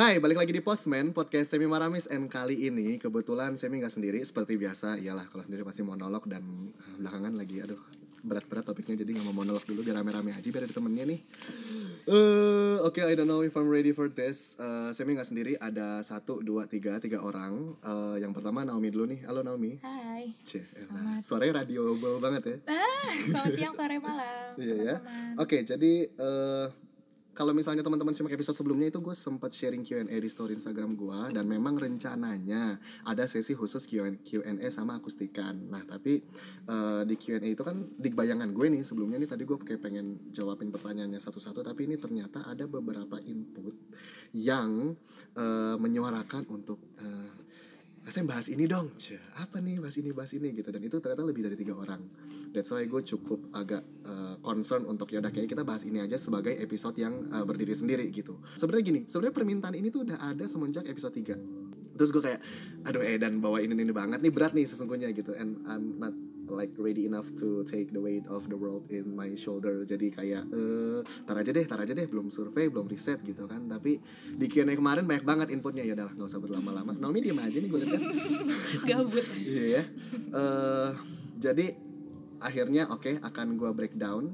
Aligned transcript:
Hai, 0.00 0.16
balik 0.16 0.40
lagi 0.40 0.56
di 0.56 0.64
Postman, 0.64 1.12
podcast 1.12 1.52
Semi 1.52 1.68
Maramis 1.68 2.08
And 2.08 2.24
kali 2.32 2.56
ini 2.56 2.96
kebetulan 2.96 3.52
Semi 3.52 3.84
nggak 3.84 3.92
sendiri 3.92 4.24
Seperti 4.24 4.56
biasa, 4.56 4.96
iyalah 4.96 5.28
kalau 5.28 5.44
sendiri 5.44 5.60
pasti 5.60 5.84
monolog 5.84 6.24
Dan 6.24 6.40
eh, 6.72 6.94
belakangan 6.96 7.36
lagi, 7.36 7.60
aduh 7.60 7.76
berat-berat 8.24 8.64
topiknya 8.64 8.96
Jadi 8.96 9.12
nggak 9.12 9.28
mau 9.28 9.36
monolog 9.36 9.60
dulu, 9.68 9.84
biar 9.84 10.00
rame-rame 10.00 10.32
aja 10.32 10.48
Biar 10.48 10.64
ada 10.64 10.72
temennya 10.72 11.04
nih 11.04 11.20
Eh, 12.08 12.76
Oke, 12.80 13.04
I 13.04 13.12
don't 13.12 13.28
know 13.28 13.44
if 13.44 13.52
I'm 13.60 13.68
ready 13.68 13.92
for 13.92 14.08
this 14.08 14.56
Eh, 14.56 14.96
Semi 14.96 15.12
nggak 15.12 15.28
sendiri, 15.28 15.52
ada 15.60 16.00
satu, 16.00 16.40
dua, 16.40 16.64
tiga, 16.64 16.96
tiga 16.96 17.20
orang 17.20 17.76
Eh, 17.84 18.24
Yang 18.24 18.40
pertama 18.40 18.64
Naomi 18.64 18.88
dulu 18.88 19.04
nih, 19.04 19.20
halo 19.28 19.44
Naomi 19.44 19.76
Hai. 19.84 20.32
Cih, 20.48 20.64
elah, 20.80 21.20
suaranya 21.20 21.60
radioable 21.60 22.16
banget 22.24 22.42
ya 22.48 22.56
Ah, 22.72 23.12
selamat 23.20 23.52
siang, 23.52 23.74
sore, 23.76 24.00
malam. 24.00 24.48
Iya 24.64 24.76
ya. 24.80 24.96
teman-teman. 24.96 25.44
Oke, 25.44 25.60
jadi 25.60 25.92
eh 26.08 26.66
kalau 27.30 27.54
misalnya 27.54 27.86
teman-teman 27.86 28.10
simak 28.10 28.34
episode 28.34 28.58
sebelumnya 28.58 28.90
itu 28.90 28.98
gue 28.98 29.14
sempat 29.14 29.54
sharing 29.54 29.86
Q&A 29.86 30.10
di 30.10 30.30
story 30.30 30.58
Instagram 30.58 30.98
gue 30.98 31.38
dan 31.38 31.46
memang 31.46 31.78
rencananya 31.78 32.76
ada 33.06 33.24
sesi 33.24 33.54
khusus 33.54 33.86
Q&A 33.86 34.66
sama 34.68 34.98
akustikan. 34.98 35.54
Nah 35.70 35.80
tapi 35.86 36.20
eh, 36.66 37.02
di 37.06 37.14
Q&A 37.14 37.46
itu 37.46 37.62
kan 37.62 37.78
di 37.78 38.10
bayangan 38.10 38.50
gue 38.50 38.66
nih 38.68 38.82
sebelumnya 38.82 39.22
nih 39.22 39.30
tadi 39.30 39.46
gue 39.46 39.56
kayak 39.56 39.80
pengen 39.80 40.34
jawabin 40.34 40.74
pertanyaannya 40.74 41.22
satu-satu 41.22 41.62
tapi 41.62 41.86
ini 41.86 41.96
ternyata 41.96 42.42
ada 42.50 42.66
beberapa 42.66 43.16
input 43.22 43.74
yang 44.34 44.98
eh, 45.38 45.76
menyuarakan 45.78 46.50
untuk 46.50 46.82
eh, 46.98 47.49
saya 48.08 48.24
bahas 48.26 48.48
ini 48.48 48.64
dong, 48.64 48.88
apa 49.36 49.60
nih 49.60 49.76
bahas 49.78 49.96
ini 50.00 50.10
bahas 50.16 50.32
ini 50.32 50.56
gitu 50.56 50.72
dan 50.72 50.82
itu 50.82 50.96
ternyata 50.98 51.22
lebih 51.22 51.46
dari 51.46 51.56
tiga 51.56 51.76
orang. 51.76 52.00
That's 52.50 52.72
why 52.72 52.88
gue 52.88 53.02
cukup 53.04 53.52
agak 53.52 53.84
uh, 54.08 54.40
concern 54.40 54.88
untuk 54.88 55.12
ya 55.12 55.20
udah 55.20 55.30
kayak 55.30 55.46
kita 55.52 55.62
bahas 55.62 55.84
ini 55.84 56.00
aja 56.00 56.16
sebagai 56.16 56.56
episode 56.58 56.96
yang 56.96 57.12
uh, 57.30 57.44
berdiri 57.44 57.76
sendiri 57.76 58.08
gitu. 58.08 58.40
Sebenarnya 58.56 58.84
gini, 58.88 59.00
sebenarnya 59.04 59.34
permintaan 59.36 59.74
ini 59.76 59.92
tuh 59.92 60.08
udah 60.08 60.18
ada 60.26 60.44
semenjak 60.48 60.88
episode 60.88 61.12
3 61.12 61.70
Terus 62.00 62.16
gue 62.16 62.22
kayak, 62.24 62.40
aduh 62.88 63.04
Edan 63.04 63.44
bawa 63.44 63.60
ini 63.60 63.76
ini 63.76 63.92
banget 63.92 64.24
nih 64.24 64.32
berat 64.32 64.56
nih 64.56 64.64
sesungguhnya 64.64 65.12
gitu, 65.12 65.36
and 65.36 65.60
I'm 65.68 66.00
not 66.00 66.16
like 66.52 66.74
ready 66.76 67.06
enough 67.06 67.30
to 67.38 67.62
take 67.64 67.94
the 67.94 68.02
weight 68.02 68.26
of 68.28 68.50
the 68.50 68.58
world 68.58 68.84
in 68.90 69.14
my 69.14 69.32
shoulder 69.38 69.82
jadi 69.86 70.06
kayak 70.10 70.44
eh 70.50 71.00
tar 71.24 71.38
aja 71.38 71.50
deh 71.54 71.64
tar 71.64 71.80
aja 71.80 71.94
deh 71.94 72.06
belum 72.10 72.28
survei 72.28 72.68
belum 72.68 72.90
riset 72.90 73.22
gitu 73.22 73.46
kan 73.46 73.64
tapi 73.70 74.02
di 74.34 74.46
Q&A 74.50 74.74
kemarin 74.74 75.06
banyak 75.06 75.24
banget 75.24 75.48
inputnya 75.54 75.86
ya 75.86 75.94
udah 75.94 76.12
nggak 76.12 76.28
usah 76.28 76.42
berlama-lama 76.42 76.92
Naomi 76.98 77.22
diam 77.22 77.38
aja 77.38 77.56
nih 77.56 77.70
gue 77.70 77.80
lihat 77.86 78.02
Gabut. 78.88 79.26
Iya 79.40 79.64
ya. 79.78 79.82
Eh, 80.34 80.90
jadi 81.40 81.66
akhirnya 82.40 82.88
oke 82.88 83.20
akan 83.20 83.46
gue 83.60 83.70
breakdown 83.76 84.32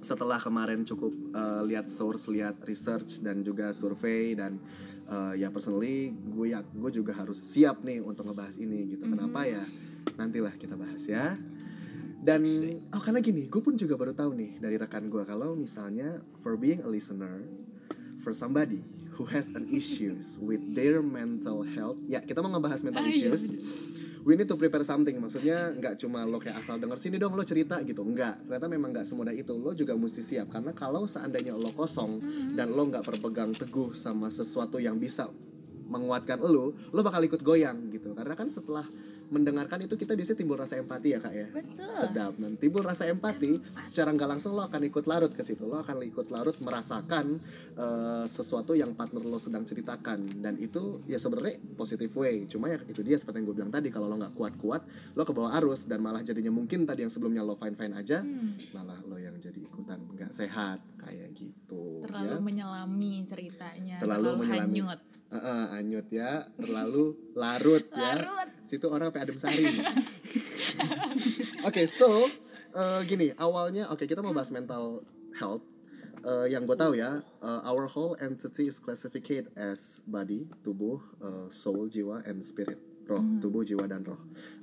setelah 0.00 0.40
kemarin 0.40 0.82
cukup 0.82 1.12
eh, 1.12 1.62
lihat 1.68 1.86
source, 1.90 2.28
lihat 2.32 2.62
research 2.64 3.20
dan 3.20 3.44
juga 3.44 3.72
survei 3.76 4.32
dan 4.34 4.58
eh, 5.08 5.44
ya 5.44 5.52
personally 5.52 6.12
gue 6.12 6.46
ya 6.52 6.64
gue 6.64 6.90
juga 6.92 7.12
harus 7.16 7.36
siap 7.36 7.84
nih 7.84 8.00
untuk 8.00 8.28
ngebahas 8.28 8.56
ini 8.56 8.96
gitu. 8.96 9.04
Kenapa 9.08 9.44
ya? 9.46 9.62
Nantilah 10.16 10.54
kita 10.56 10.76
bahas 10.76 11.04
ya. 11.06 11.34
Dan 12.20 12.44
oh 12.92 13.00
karena 13.00 13.24
gini, 13.24 13.48
gue 13.48 13.62
pun 13.64 13.80
juga 13.80 13.96
baru 13.96 14.12
tahu 14.12 14.36
nih 14.36 14.60
dari 14.60 14.76
rekan 14.76 15.08
gue 15.08 15.24
kalau 15.24 15.56
misalnya 15.56 16.20
for 16.44 16.60
being 16.60 16.84
a 16.84 16.88
listener, 16.88 17.48
for 18.20 18.36
somebody 18.36 18.84
who 19.16 19.24
has 19.24 19.48
an 19.56 19.64
issues 19.72 20.36
with 20.36 20.60
their 20.76 21.00
mental 21.00 21.64
health, 21.64 21.96
ya 22.04 22.20
kita 22.20 22.44
mau 22.44 22.52
ngebahas 22.52 22.84
mental 22.84 23.04
Ah, 23.04 23.08
iya, 23.08 23.32
issues. 23.32 23.56
We 24.20 24.36
need 24.36 24.52
to 24.52 24.56
prepare 24.60 24.84
something. 24.84 25.16
Maksudnya 25.16 25.72
nggak 25.80 25.96
cuma 25.96 26.28
lo 26.28 26.36
kayak 26.36 26.60
asal 26.60 26.76
denger 26.76 27.00
sini 27.00 27.16
dong 27.16 27.32
lo 27.32 27.40
cerita 27.40 27.80
gitu. 27.80 28.04
Enggak. 28.04 28.44
Ternyata 28.44 28.68
memang 28.68 28.92
nggak 28.92 29.08
semudah 29.08 29.32
itu. 29.32 29.56
Lo 29.56 29.72
juga 29.72 29.96
mesti 29.96 30.20
siap 30.20 30.52
karena 30.52 30.76
kalau 30.76 31.08
seandainya 31.08 31.56
lo 31.56 31.72
kosong 31.72 32.20
dan 32.52 32.76
lo 32.76 32.84
nggak 32.84 33.00
berpegang 33.00 33.56
teguh 33.56 33.96
sama 33.96 34.28
sesuatu 34.28 34.76
yang 34.76 35.00
bisa 35.00 35.24
menguatkan 35.88 36.36
lo, 36.36 36.76
lo 36.92 37.00
bakal 37.00 37.24
ikut 37.24 37.40
goyang 37.40 37.88
gitu. 37.88 38.12
Karena 38.12 38.36
kan 38.36 38.52
setelah 38.52 38.84
mendengarkan 39.30 39.80
itu 39.80 39.94
kita 39.94 40.12
biasanya 40.12 40.36
timbul 40.36 40.54
rasa 40.54 40.74
empati 40.76 41.08
ya 41.08 41.18
kak 41.18 41.32
ya 41.32 41.46
Betul. 41.48 41.86
sedap 41.88 42.34
dan 42.34 42.52
timbul 42.54 42.82
rasa 42.82 43.06
empati 43.06 43.56
secara 43.80 44.10
nggak 44.10 44.26
langsung 44.28 44.52
lo 44.52 44.62
akan 44.62 44.82
ikut 44.84 45.06
larut 45.06 45.30
ke 45.30 45.40
situ 45.40 45.64
lo 45.64 45.78
akan 45.78 46.02
ikut 46.02 46.28
larut 46.28 46.54
merasakan 46.60 47.38
eh, 47.74 48.24
sesuatu 48.26 48.72
yang 48.72 48.92
partner 48.92 49.22
lo 49.22 49.36
sedang 49.36 49.62
ceritakan 49.62 50.20
dan 50.36 50.54
itu 50.56 50.98
ya 51.04 51.16
sebenarnya 51.16 51.56
positive 51.74 52.10
way 52.12 52.44
cuma 52.44 52.68
ya 52.68 52.82
itu 52.84 53.00
dia 53.00 53.14
seperti 53.14 53.38
yang 53.38 53.46
gue 53.46 53.56
bilang 53.56 53.70
tadi 53.70 53.88
kalau 53.88 54.06
lo 54.06 54.16
nggak 54.16 54.34
kuat-kuat 54.34 54.82
lo 55.14 55.22
ke 55.22 55.30
bawah 55.30 55.54
arus 55.56 55.86
dan 55.86 55.98
malah 55.98 56.20
jadinya 56.20 56.50
mungkin 56.50 56.82
tadi 56.82 57.02
yang 57.02 57.10
sebelumnya 57.10 57.40
lo 57.40 57.54
fine 57.54 57.74
fine 57.74 57.94
aja 57.94 58.18
Hmm. 58.20 58.52
malah 58.72 58.98
lo 59.06 59.16
yang 59.16 59.32
jadi 59.36 59.56
ikutan 59.56 59.96
nggak 60.10 60.28
sehat 60.30 60.82
kayak 60.98 61.30
gitu 61.32 62.02
Terlalu 62.02 62.28
ya 62.28 62.40
menyelami 62.40 63.12
ceritanya. 63.22 63.96
Terlalu 63.98 64.28
menyelami. 64.40 64.80
hanyut. 64.82 65.00
Eh, 65.30 65.38
eh, 65.38 65.66
anyut 65.78 66.06
ya. 66.10 66.42
Terlalu 66.58 67.14
larut 67.38 67.86
ya. 67.94 68.18
Larut. 68.18 68.48
situ 68.66 68.86
orang 68.86 69.10
kayak 69.10 69.26
adem 69.26 69.38
sari 69.38 69.66
oke 71.66 71.82
so 71.90 72.06
eh, 72.70 73.00
gini 73.02 73.34
awalnya 73.34 73.90
oke 73.90 74.06
kita 74.06 74.22
mau 74.22 74.30
bahas 74.30 74.54
mental 74.54 75.02
health. 75.34 75.66
Eh, 76.20 76.52
yang 76.52 76.68
gue 76.68 76.76
tahu 76.76 76.94
ya 76.94 77.18
eh, 77.18 77.60
our 77.66 77.90
whole 77.90 78.14
entity 78.22 78.70
is 78.70 78.78
classified 78.78 79.50
as 79.58 80.02
body 80.06 80.46
tubuh 80.62 81.02
eh, 81.18 81.46
soul 81.50 81.90
jiwa 81.90 82.22
and 82.26 82.42
spirit. 82.46 82.78
Roh 83.10 83.22
tubuh 83.42 83.66
jiwa 83.66 83.90
dan 83.90 84.06
roh. 84.06 84.18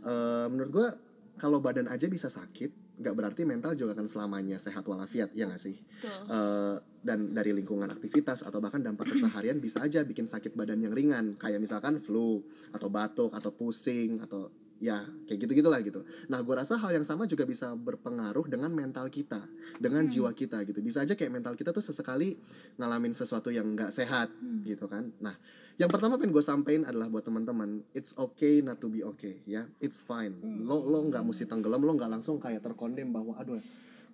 Eh, 0.08 0.46
menurut 0.48 0.72
gue 0.72 0.88
kalau 1.36 1.60
badan 1.60 1.92
aja 1.92 2.08
bisa 2.08 2.32
sakit 2.32 2.87
nggak 2.98 3.14
berarti 3.14 3.42
mental 3.46 3.78
juga 3.78 3.94
akan 3.94 4.10
selamanya 4.10 4.58
sehat 4.58 4.82
walafiat 4.90 5.30
ya 5.38 5.46
nggak 5.46 5.62
sih 5.62 5.78
Betul. 5.78 6.22
Eh, 6.34 6.76
dan 7.06 7.20
dari 7.32 7.54
lingkungan 7.54 7.88
aktivitas 7.88 8.44
atau 8.44 8.60
bahkan 8.60 8.82
dampak 8.82 9.14
keseharian 9.14 9.62
bisa 9.62 9.80
aja 9.86 10.02
bikin 10.04 10.26
sakit 10.26 10.58
badan 10.58 10.82
yang 10.82 10.92
ringan 10.92 11.38
kayak 11.38 11.62
misalkan 11.62 12.02
flu 12.02 12.44
atau 12.74 12.90
batuk 12.90 13.32
atau 13.32 13.54
pusing 13.54 14.20
atau 14.20 14.50
ya 14.78 15.02
kayak 15.26 15.40
gitu 15.46 15.52
gitulah 15.58 15.82
gitu. 15.82 16.06
Nah 16.30 16.42
gue 16.42 16.54
rasa 16.54 16.78
hal 16.78 16.94
yang 16.94 17.06
sama 17.06 17.26
juga 17.26 17.50
bisa 17.50 17.74
berpengaruh 17.74 18.46
dengan 18.46 18.70
mental 18.70 19.10
kita, 19.10 19.42
dengan 19.82 20.06
jiwa 20.06 20.30
kita 20.38 20.62
gitu. 20.70 20.80
Bisa 20.86 21.02
aja 21.02 21.18
kayak 21.18 21.34
mental 21.34 21.58
kita 21.58 21.74
tuh 21.74 21.82
sesekali 21.82 22.38
ngalamin 22.78 23.14
sesuatu 23.14 23.50
yang 23.50 23.74
nggak 23.74 23.90
sehat 23.90 24.30
gitu 24.66 24.86
kan. 24.86 25.10
Nah 25.18 25.34
yang 25.78 25.90
pertama 25.94 26.18
pengen 26.18 26.34
gue 26.34 26.42
sampein 26.42 26.82
adalah 26.86 27.06
buat 27.10 27.22
teman-teman, 27.22 27.86
it's 27.94 28.18
okay 28.18 28.66
not 28.66 28.82
to 28.82 28.90
be 28.90 29.06
okay 29.06 29.42
ya, 29.46 29.66
it's 29.78 30.02
fine. 30.02 30.34
Lo 30.66 30.82
lo 30.82 31.06
nggak 31.06 31.22
mesti 31.22 31.46
tenggelam, 31.46 31.82
lo 31.86 31.94
nggak 31.94 32.10
langsung 32.10 32.42
kayak 32.42 32.66
terkondem 32.66 33.14
bahwa 33.14 33.38
aduh 33.38 33.62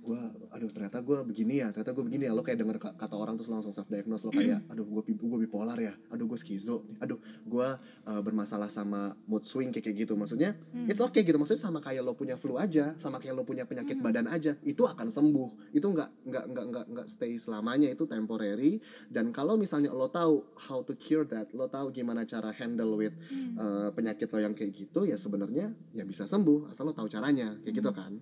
gue 0.03 0.19
aduh 0.51 0.67
ternyata 0.67 0.99
gue 0.99 1.15
begini 1.23 1.63
ya 1.63 1.71
ternyata 1.71 1.95
gue 1.95 2.03
begini 2.03 2.27
ya. 2.27 2.35
Lo 2.35 2.43
kayak 2.43 2.59
denger 2.59 2.77
ka- 2.77 2.95
kata 2.99 3.15
orang 3.15 3.39
terus 3.39 3.47
langsung 3.47 3.71
self 3.71 3.87
diagnose 3.87 4.27
lo 4.27 4.35
kayak 4.35 4.67
aduh 4.67 4.83
gue 4.83 5.15
gue 5.15 5.39
bipolar 5.47 5.79
ya 5.79 5.95
aduh 6.11 6.27
gue 6.27 6.35
skizo 6.35 6.83
aduh 6.99 7.15
gue 7.47 7.67
uh, 8.05 8.21
bermasalah 8.21 8.67
sama 8.67 9.15
mood 9.25 9.47
swing 9.47 9.71
kayak 9.71 9.95
gitu. 9.95 10.19
Maksudnya 10.19 10.59
it's 10.91 10.99
okay 10.99 11.23
gitu 11.23 11.39
maksudnya 11.39 11.63
sama 11.63 11.79
kayak 11.79 12.03
lo 12.03 12.13
punya 12.19 12.35
flu 12.35 12.59
aja 12.59 12.91
sama 12.99 13.23
kayak 13.23 13.33
lo 13.39 13.47
punya 13.47 13.63
penyakit 13.63 14.03
badan 14.03 14.27
aja 14.27 14.59
itu 14.67 14.83
akan 14.83 15.07
sembuh. 15.07 15.71
Itu 15.71 15.87
nggak 15.87 16.27
nggak 16.27 16.45
nggak 16.51 16.65
nggak 16.67 16.85
nggak 16.91 17.07
stay 17.07 17.39
selamanya 17.39 17.87
itu 17.87 18.03
temporary. 18.03 18.83
Dan 19.07 19.31
kalau 19.31 19.55
misalnya 19.55 19.95
lo 19.95 20.11
tahu 20.11 20.43
how 20.67 20.83
to 20.83 20.99
cure 20.99 21.23
that 21.31 21.47
lo 21.55 21.71
tahu 21.71 21.95
gimana 21.95 22.27
cara 22.27 22.51
handle 22.51 22.99
with 22.99 23.15
uh, 23.55 23.87
penyakit 23.95 24.27
lo 24.27 24.43
yang 24.43 24.51
kayak 24.51 24.75
gitu 24.75 25.07
ya 25.07 25.15
sebenarnya 25.15 25.71
ya 25.95 26.03
bisa 26.03 26.27
sembuh 26.27 26.69
asal 26.75 26.91
lo 26.91 26.93
tahu 26.93 27.07
caranya 27.07 27.55
kayak 27.63 27.75
gitu 27.79 27.93
kan. 27.95 28.19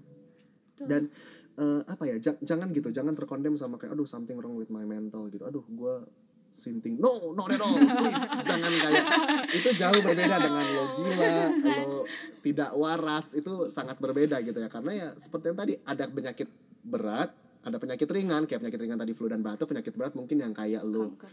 Betul. 0.82 0.88
dan 0.90 1.04
eh, 1.54 1.82
apa 1.84 2.04
ya 2.06 2.16
ja- 2.18 2.40
jangan 2.40 2.70
gitu 2.70 2.90
jangan 2.90 3.12
terkondem 3.12 3.54
sama 3.54 3.76
kayak 3.76 3.92
aduh 3.92 4.06
something 4.06 4.36
wrong 4.36 4.54
with 4.54 4.70
my 4.70 4.84
mental 4.84 5.28
gitu. 5.28 5.42
Aduh 5.42 5.64
gue 5.66 5.96
sinting. 6.52 6.96
No 6.96 7.32
no 7.32 7.48
no 7.48 7.68
please 7.96 8.24
jangan 8.46 8.72
kayak. 8.72 9.06
Itu 9.50 9.70
jauh 9.74 10.02
berbeda 10.02 10.36
dengan 10.38 10.66
lo 10.68 10.84
gila 10.94 11.34
lo 11.66 12.04
tidak 12.42 12.72
waras 12.74 13.34
itu 13.34 13.68
sangat 13.68 13.98
berbeda 13.98 14.40
gitu 14.42 14.58
ya. 14.58 14.68
Karena 14.68 14.92
ya 14.94 15.08
seperti 15.14 15.46
yang 15.48 15.58
tadi 15.58 15.74
ada 15.82 16.06
penyakit 16.06 16.48
berat 16.82 17.32
ada 17.62 17.78
penyakit 17.78 18.10
ringan 18.10 18.44
kayak 18.44 18.58
penyakit 18.60 18.82
ringan 18.82 18.98
tadi 18.98 19.14
flu 19.14 19.28
dan 19.28 19.40
batuk 19.40 19.70
penyakit 19.70 19.94
berat 19.94 20.12
mungkin 20.12 20.34
yang 20.36 20.50
kayak 20.50 20.82
lo 20.82 21.14
Kanker. 21.14 21.30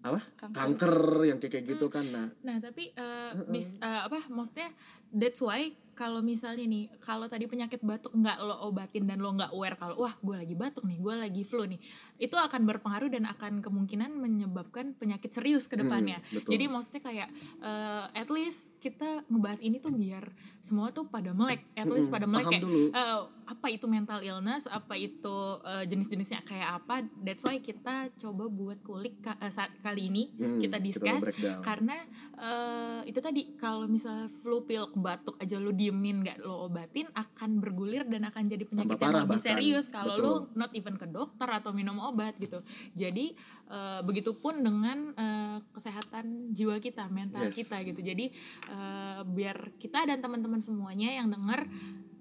apa? 0.00 0.20
Kanker. 0.34 0.56
kanker 0.56 0.94
yang 1.22 1.38
kayak 1.38 1.52
kayak 1.52 1.66
gitu 1.68 1.86
kan 1.86 2.08
nah. 2.08 2.24
Nah, 2.40 2.56
tapi 2.56 2.88
eh, 2.90 3.32
mis- 3.46 3.76
eh, 3.76 4.00
apa 4.00 4.16
maksudnya 4.26 4.72
that's 5.10 5.40
why 5.40 5.68
kalau 5.92 6.22
misalnya 6.22 6.62
nih 6.62 6.86
kalau 6.96 7.26
tadi 7.26 7.44
penyakit 7.44 7.82
batuk 7.82 8.12
nggak 8.12 8.38
lo 8.38 8.54
obatin 8.62 9.02
dan 9.02 9.18
lo 9.18 9.34
nggak 9.34 9.50
aware 9.50 9.74
kalau 9.74 9.98
wah 9.98 10.14
gue 10.16 10.36
lagi 10.36 10.54
batuk 10.54 10.84
nih 10.84 10.94
gue 10.96 11.14
lagi 11.16 11.42
flu 11.42 11.64
nih 11.64 11.80
itu 12.16 12.36
akan 12.36 12.62
berpengaruh 12.64 13.10
dan 13.10 13.26
akan 13.26 13.58
kemungkinan 13.58 14.14
menyebabkan 14.14 14.94
penyakit 14.94 15.28
serius 15.28 15.66
ke 15.66 15.74
depannya 15.74 16.18
Hmm, 16.20 16.30
betul. 16.32 16.50
jadi 16.52 16.64
maksudnya 16.66 17.02
kayak 17.02 17.28
eh, 17.58 18.04
at 18.14 18.28
least 18.28 18.70
kita 18.78 19.26
ngebahas 19.26 19.58
ini 19.58 19.76
tuh 19.76 19.90
biar 19.90 20.22
semua 20.60 20.88
tuh 20.88 21.02
pada 21.04 21.32
melek 21.32 21.66
at 21.74 21.88
least 21.88 22.06
Mm-mm, 22.08 22.14
pada 22.14 22.26
melek 22.28 22.46
kayak 22.48 22.62
dulu. 22.62 22.82
eh, 22.88 23.20
apa 23.48 23.66
itu 23.68 23.86
mental 23.86 24.20
illness 24.20 24.70
apa 24.70 24.94
itu 24.94 25.36
eh, 25.64 25.82
jenis-jenisnya 25.84 26.40
kayak 26.42 26.78
apa 26.78 26.94
that's 27.18 27.42
why 27.42 27.58
kita 27.58 27.96
coba 28.16 28.46
buat 28.46 28.78
kulik 28.80 29.18
ka- 29.18 29.40
saat 29.48 29.74
kali 29.76 30.06
ini 30.06 30.30
Hmm, 30.32 30.60
kita 30.60 30.78
discuss 30.78 31.26
breakdown. 31.26 31.58
karena 31.60 31.96
eh, 32.36 33.00
itu 33.04 33.18
tadi 33.18 33.42
kalau 33.56 33.86
misalnya 33.86 34.28
flu 34.28 34.62
pilek 34.62 34.94
batuk 35.00 35.36
aja 35.38 35.56
lu 35.58 35.70
diem 35.70 35.98
diemin 35.98 36.22
nggak 36.22 36.38
lo 36.46 36.70
obatin 36.70 37.08
akan 37.16 37.58
bergulir 37.58 38.06
dan 38.06 38.28
akan 38.28 38.44
jadi 38.46 38.64
penyakit 38.64 38.94
Tambah 38.94 39.00
parah 39.00 39.10
yang 39.10 39.26
lebih 39.26 39.38
bahkan. 39.40 39.50
serius 39.56 39.86
kalau 39.90 40.14
lo 40.14 40.32
Betul. 40.46 40.58
not 40.58 40.70
even 40.76 40.94
ke 40.94 41.06
dokter 41.08 41.48
atau 41.48 41.70
minum 41.74 41.98
obat 41.98 42.36
gitu 42.38 42.62
jadi 42.94 43.34
eh, 43.68 44.00
begitupun 44.06 44.62
dengan 44.62 44.98
eh, 45.16 45.58
kesehatan 45.74 46.54
jiwa 46.54 46.78
kita 46.78 47.06
mental 47.10 47.46
Yes. 47.48 47.54
kita 47.56 47.76
gitu 47.82 48.00
jadi 48.02 48.26
eh, 48.68 49.20
biar 49.24 49.78
kita 49.80 50.04
dan 50.04 50.20
teman-teman 50.20 50.60
semuanya 50.60 51.08
yang 51.14 51.30
denger 51.32 51.64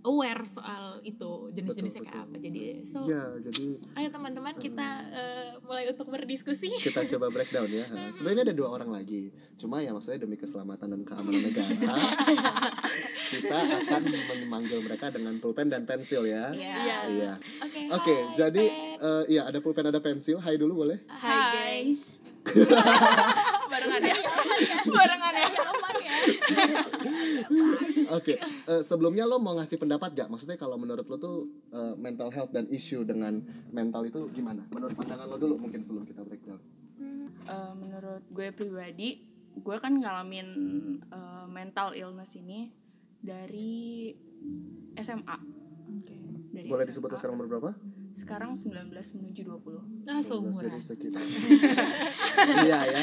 aware 0.08 0.48
soal 0.48 1.04
itu 1.04 1.52
jenis-jenisnya 1.52 2.02
kayak 2.02 2.24
apa 2.24 2.36
jadi 2.40 2.80
so 2.88 3.04
Ya, 3.04 3.28
jadi 3.44 3.76
ayo 4.00 4.08
teman-teman 4.08 4.56
kita 4.56 4.88
eh, 5.12 5.52
mulai 5.62 5.92
untuk 5.92 6.08
berdiskusi 6.08 6.72
kita 6.80 7.04
coba 7.12 7.28
breakdown 7.36 7.68
ya. 7.68 7.84
Ha, 7.88 8.08
Sebenarnya 8.10 8.48
ada 8.48 8.56
dua 8.56 8.72
orang 8.72 8.88
lagi. 8.88 9.30
Cuma 9.56 9.84
ya 9.84 9.92
maksudnya 9.92 10.24
demi 10.24 10.36
keselamatan 10.36 10.88
dan 10.88 11.02
keamanan 11.04 11.44
negara, 11.44 11.92
kita 13.34 13.58
akan 13.84 14.02
memanggil 14.48 14.80
mereka 14.80 15.12
dengan 15.12 15.36
pulpen 15.38 15.68
dan 15.68 15.84
pensil 15.84 16.24
ya. 16.24 16.56
Iya. 16.56 16.98
Iya. 17.12 17.32
oke 17.62 17.80
Oke, 17.98 18.16
hai, 18.16 18.32
jadi 18.32 18.64
Pet. 18.64 19.04
eh, 19.04 19.24
iya 19.34 19.42
ada 19.44 19.60
pulpen 19.60 19.84
ada 19.84 20.00
pensil. 20.00 20.40
Hai 20.40 20.56
dulu 20.56 20.88
boleh? 20.88 21.04
Hai 21.10 21.84
guys. 21.84 22.22
barengan 23.68 24.00
ya 24.00 24.16
barengan 24.88 25.34
ya 25.36 25.48
Aman 28.08 28.16
ya. 28.16 28.20
Oke, 28.24 28.34
eh, 28.40 28.82
sebelumnya 28.82 29.28
lo 29.28 29.38
mau 29.38 29.54
ngasih 29.60 29.76
pendapat 29.76 30.16
gak? 30.16 30.28
Maksudnya 30.32 30.56
kalau 30.56 30.80
menurut 30.80 31.04
lo 31.04 31.18
tuh 31.20 31.38
eh, 31.72 31.94
mental 32.00 32.32
health 32.32 32.56
dan 32.56 32.66
isu 32.72 33.04
dengan 33.04 33.44
mental 33.70 34.08
itu 34.08 34.32
gimana? 34.32 34.64
Menurut 34.72 34.96
pandangan 34.96 35.28
lo 35.28 35.36
dulu 35.36 35.60
mungkin 35.60 35.84
sebelum 35.84 36.08
kita 36.08 36.24
breakdown. 36.24 36.60
Eh, 37.48 37.74
menurut 37.76 38.24
gue 38.32 38.48
pribadi, 38.52 39.24
gue 39.56 39.78
kan 39.80 39.94
ngalamin 39.96 40.48
eh, 41.04 41.46
mental 41.52 41.92
illness 41.94 42.36
ini 42.36 42.72
dari 43.20 44.12
SMA. 44.98 45.38
Dari 46.52 46.68
Boleh 46.68 46.84
SMA. 46.88 46.92
disebut 46.96 47.10
sekarang 47.20 47.36
umur 47.38 47.48
berapa? 47.48 47.72
Sekarang 48.18 48.58
19 48.58 48.90
menuju 48.90 49.42
20. 49.46 50.08
nah 50.10 50.18
19, 50.18 50.26
seumuran 50.26 50.74
iya 52.66 52.80
ya. 52.82 53.02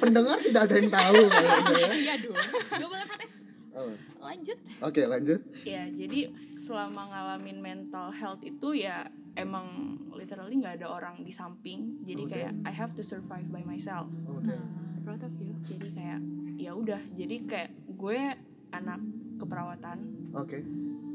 Pendengar 0.00 0.40
tidak 0.40 0.64
ada 0.64 0.74
yang 0.80 0.88
tahu 0.88 1.20
kayaknya 1.28 1.76
ya. 1.76 1.88
iya 1.92 2.14
dong 2.24 2.38
gue 2.80 2.88
boleh 2.88 3.04
protes 3.04 3.32
Oh. 3.80 3.92
lanjut 4.20 4.58
Oke, 4.80 5.02
lanjut. 5.02 5.40
Ya, 5.62 5.88
jadi 5.88 6.28
selama 6.54 7.04
ngalamin 7.06 7.58
mental 7.58 8.10
health 8.10 8.40
itu 8.42 8.76
ya 8.76 9.08
emang 9.32 9.64
literally 10.10 10.54
nggak 10.54 10.76
ada 10.76 10.88
orang 10.90 11.16
di 11.18 11.30
samping. 11.30 12.02
Jadi 12.02 12.22
Oke. 12.22 12.32
kayak 12.34 12.52
I 12.62 12.72
have 12.72 12.92
to 12.92 13.02
survive 13.02 13.48
by 13.48 13.62
myself. 13.62 14.12
Oke. 14.26 14.44
nah 14.44 14.60
proud 15.00 15.22
of 15.22 15.32
you 15.34 15.56
Jadi 15.62 15.88
kayak 15.90 16.20
ya 16.54 16.72
udah, 16.72 17.00
jadi 17.10 17.36
kayak 17.42 17.70
gue 17.90 18.20
anak 18.70 19.00
keperawatan. 19.36 19.98
Oke. 20.32 20.60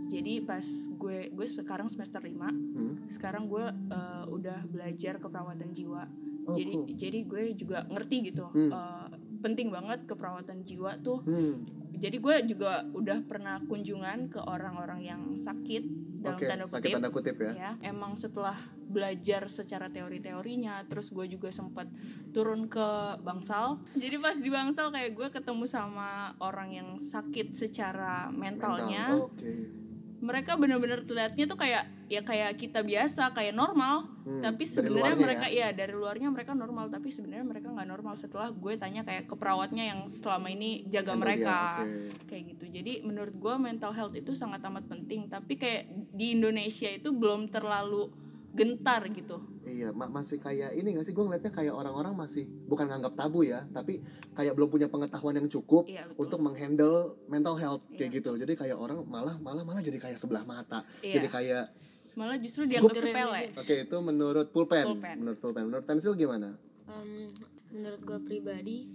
Jadi 0.05 0.37
pas 0.39 0.65
gue 0.91 1.29
gue 1.29 1.45
sekarang 1.47 1.85
semester 1.85 2.19
5 2.19 2.49
Hmm. 2.75 2.95
sekarang 3.07 3.45
gue 3.45 3.65
eh, 3.89 4.23
udah 4.27 4.65
belajar 4.65 5.17
keperawatan 5.17 5.69
jiwa 5.71 6.03
Oh, 6.43 6.53
jadi 6.53 6.73
cool. 6.75 6.85
jadi 6.91 7.19
gue 7.23 7.43
juga 7.55 7.85
ngerti 7.87 8.29
gitu 8.29 8.45
Hmm. 8.47 8.69
eh, 8.69 9.07
penting 9.39 9.69
banget 9.69 10.05
keperawatan 10.05 10.61
jiwa 10.61 10.93
tuh 10.99 11.21
Hmm. 11.21 11.57
Jadi 11.97 12.17
gue 12.19 12.35
juga 12.55 12.83
udah 12.93 13.23
pernah 13.25 13.59
kunjungan 13.65 14.31
ke 14.31 14.39
orang-orang 14.43 15.01
yang 15.03 15.21
sakit 15.35 15.83
dalam 16.21 16.39
Oke, 16.41 16.49
tanda 16.49 16.65
sakit 16.65 16.81
kutip 16.81 16.95
tanda 16.97 17.09
kutip 17.13 17.35
ya. 17.37 17.51
ya 17.53 17.71
emang 17.85 18.17
setelah 18.17 18.57
belajar 18.85 19.45
secara 19.49 19.89
teori-teorinya 19.93 20.85
terus 20.89 21.13
gue 21.13 21.25
juga 21.29 21.53
sempat 21.53 21.85
turun 22.33 22.65
ke 22.65 23.19
bangsal 23.21 23.81
jadi 23.93 24.17
pas 24.17 24.37
di 24.37 24.49
bangsal 24.49 24.89
kayak 24.89 25.11
gue 25.13 25.27
ketemu 25.29 25.65
sama 25.69 26.33
orang 26.41 26.69
yang 26.73 26.89
sakit 26.97 27.53
secara 27.53 28.29
mentalnya 28.33 29.11
Mental. 29.11 29.29
Oke. 29.29 29.84
Mereka 30.25 30.57
bener-bener 30.57 31.05
terlihatnya 31.05 31.45
tuh 31.45 31.55
kayak 31.61 31.85
ya 32.09 32.25
kayak 32.25 32.57
kita 32.57 32.81
biasa 32.81 33.29
kayak 33.37 33.53
normal. 33.53 34.09
Hmm, 34.25 34.41
tapi 34.41 34.65
sebenarnya 34.65 35.13
mereka 35.13 35.45
ya? 35.45 35.69
dari 35.69 35.93
luarnya 35.93 36.33
mereka 36.33 36.57
normal. 36.57 36.89
Tapi 36.89 37.13
sebenarnya 37.13 37.45
mereka 37.45 37.69
nggak 37.69 37.85
normal. 37.85 38.17
Setelah 38.17 38.49
gue 38.49 38.73
tanya 38.81 39.05
kayak 39.05 39.29
ke 39.29 39.35
perawatnya 39.37 39.93
yang 39.93 40.09
selama 40.09 40.49
ini 40.49 40.89
jaga 40.89 41.13
Handle 41.13 41.21
mereka 41.21 41.57
dia, 41.85 41.85
oke. 41.85 42.25
kayak 42.25 42.43
gitu. 42.57 42.65
Jadi 42.73 42.93
menurut 43.05 43.35
gue 43.37 43.55
mental 43.61 43.93
health 43.93 44.17
itu 44.17 44.33
sangat 44.33 44.65
amat 44.65 44.89
penting. 44.89 45.29
Tapi 45.29 45.53
kayak 45.61 45.83
di 46.09 46.33
Indonesia 46.33 46.89
itu 46.89 47.13
belum 47.13 47.53
terlalu 47.53 48.24
gentar 48.55 49.01
gitu 49.11 49.37
Iya, 49.65 49.89
ma- 49.91 50.07
masih 50.07 50.37
kayak 50.37 50.77
ini 50.77 50.93
gak 50.93 51.03
sih? 51.03 51.11
Gue 51.11 51.25
ngeliatnya 51.25 51.49
kayak 51.49 51.73
orang-orang 51.73 52.13
masih 52.13 52.45
bukan 52.69 52.85
nganggap 52.85 53.17
tabu 53.17 53.41
ya, 53.41 53.65
tapi 53.73 53.97
kayak 54.31 54.53
belum 54.53 54.69
punya 54.69 54.85
pengetahuan 54.85 55.35
yang 55.35 55.49
cukup 55.49 55.89
Iya, 55.89 56.05
betul. 56.05 56.21
untuk 56.21 56.39
menghandle 56.39 56.97
mental 57.25 57.57
health 57.57 57.81
kayak 57.89 58.13
Iya, 58.13 58.17
gitu. 58.21 58.37
Jadi 58.37 58.53
kayak 58.53 58.77
orang 58.77 59.01
malah 59.09 59.33
malah 59.41 59.65
malah 59.65 59.81
jadi 59.81 59.97
kayak 59.97 60.21
sebelah 60.21 60.45
mata. 60.45 60.85
Iya. 61.01 61.17
Jadi 61.17 61.27
kayak 61.27 61.65
malah 62.13 62.37
justru 62.37 62.63
dianggap 62.63 62.93
sepele 62.95 63.57
oke 63.57 63.75
itu 63.81 63.97
menurut 63.99 64.47
pulpen. 64.53 64.85
Pulpen. 64.85 65.15
Menurut 65.17 65.39
pulpen. 65.41 65.63
Menurut 65.65 65.83
pensil 65.83 66.13
gimana? 66.13 66.53
Em, 66.85 67.25
menurut 67.73 68.01
gue 68.05 68.19
pribadi 68.21 68.85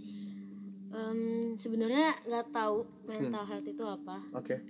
em, 0.89 1.19
sebenarnya 1.57 2.15
nggak 2.25 2.47
tahu 2.51 2.87
mental 3.05 3.45
health 3.45 3.67
itu 3.67 3.83
apa 3.83 4.19
Oke. 4.33 4.63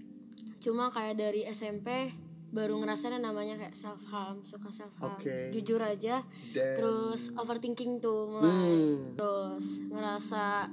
cuma 0.59 0.89
kayak 0.89 1.17
dari 1.17 1.45
SMP 1.47 2.13
baru 2.51 2.77
ngerasain 2.77 3.13
yang 3.13 3.25
namanya 3.25 3.55
kayak 3.57 3.73
self 3.73 4.03
harm 4.07 4.43
suka 4.43 4.69
self 4.69 4.91
harm 4.99 5.15
Oke. 5.15 5.51
jujur 5.51 5.79
aja 5.79 6.19
Dan 6.51 6.75
terus 6.75 7.31
overthinking 7.33 7.99
tuh 7.99 8.27
mulai. 8.29 8.51
Hmm. 8.51 9.15
terus 9.15 9.79
ngerasa 9.87 10.67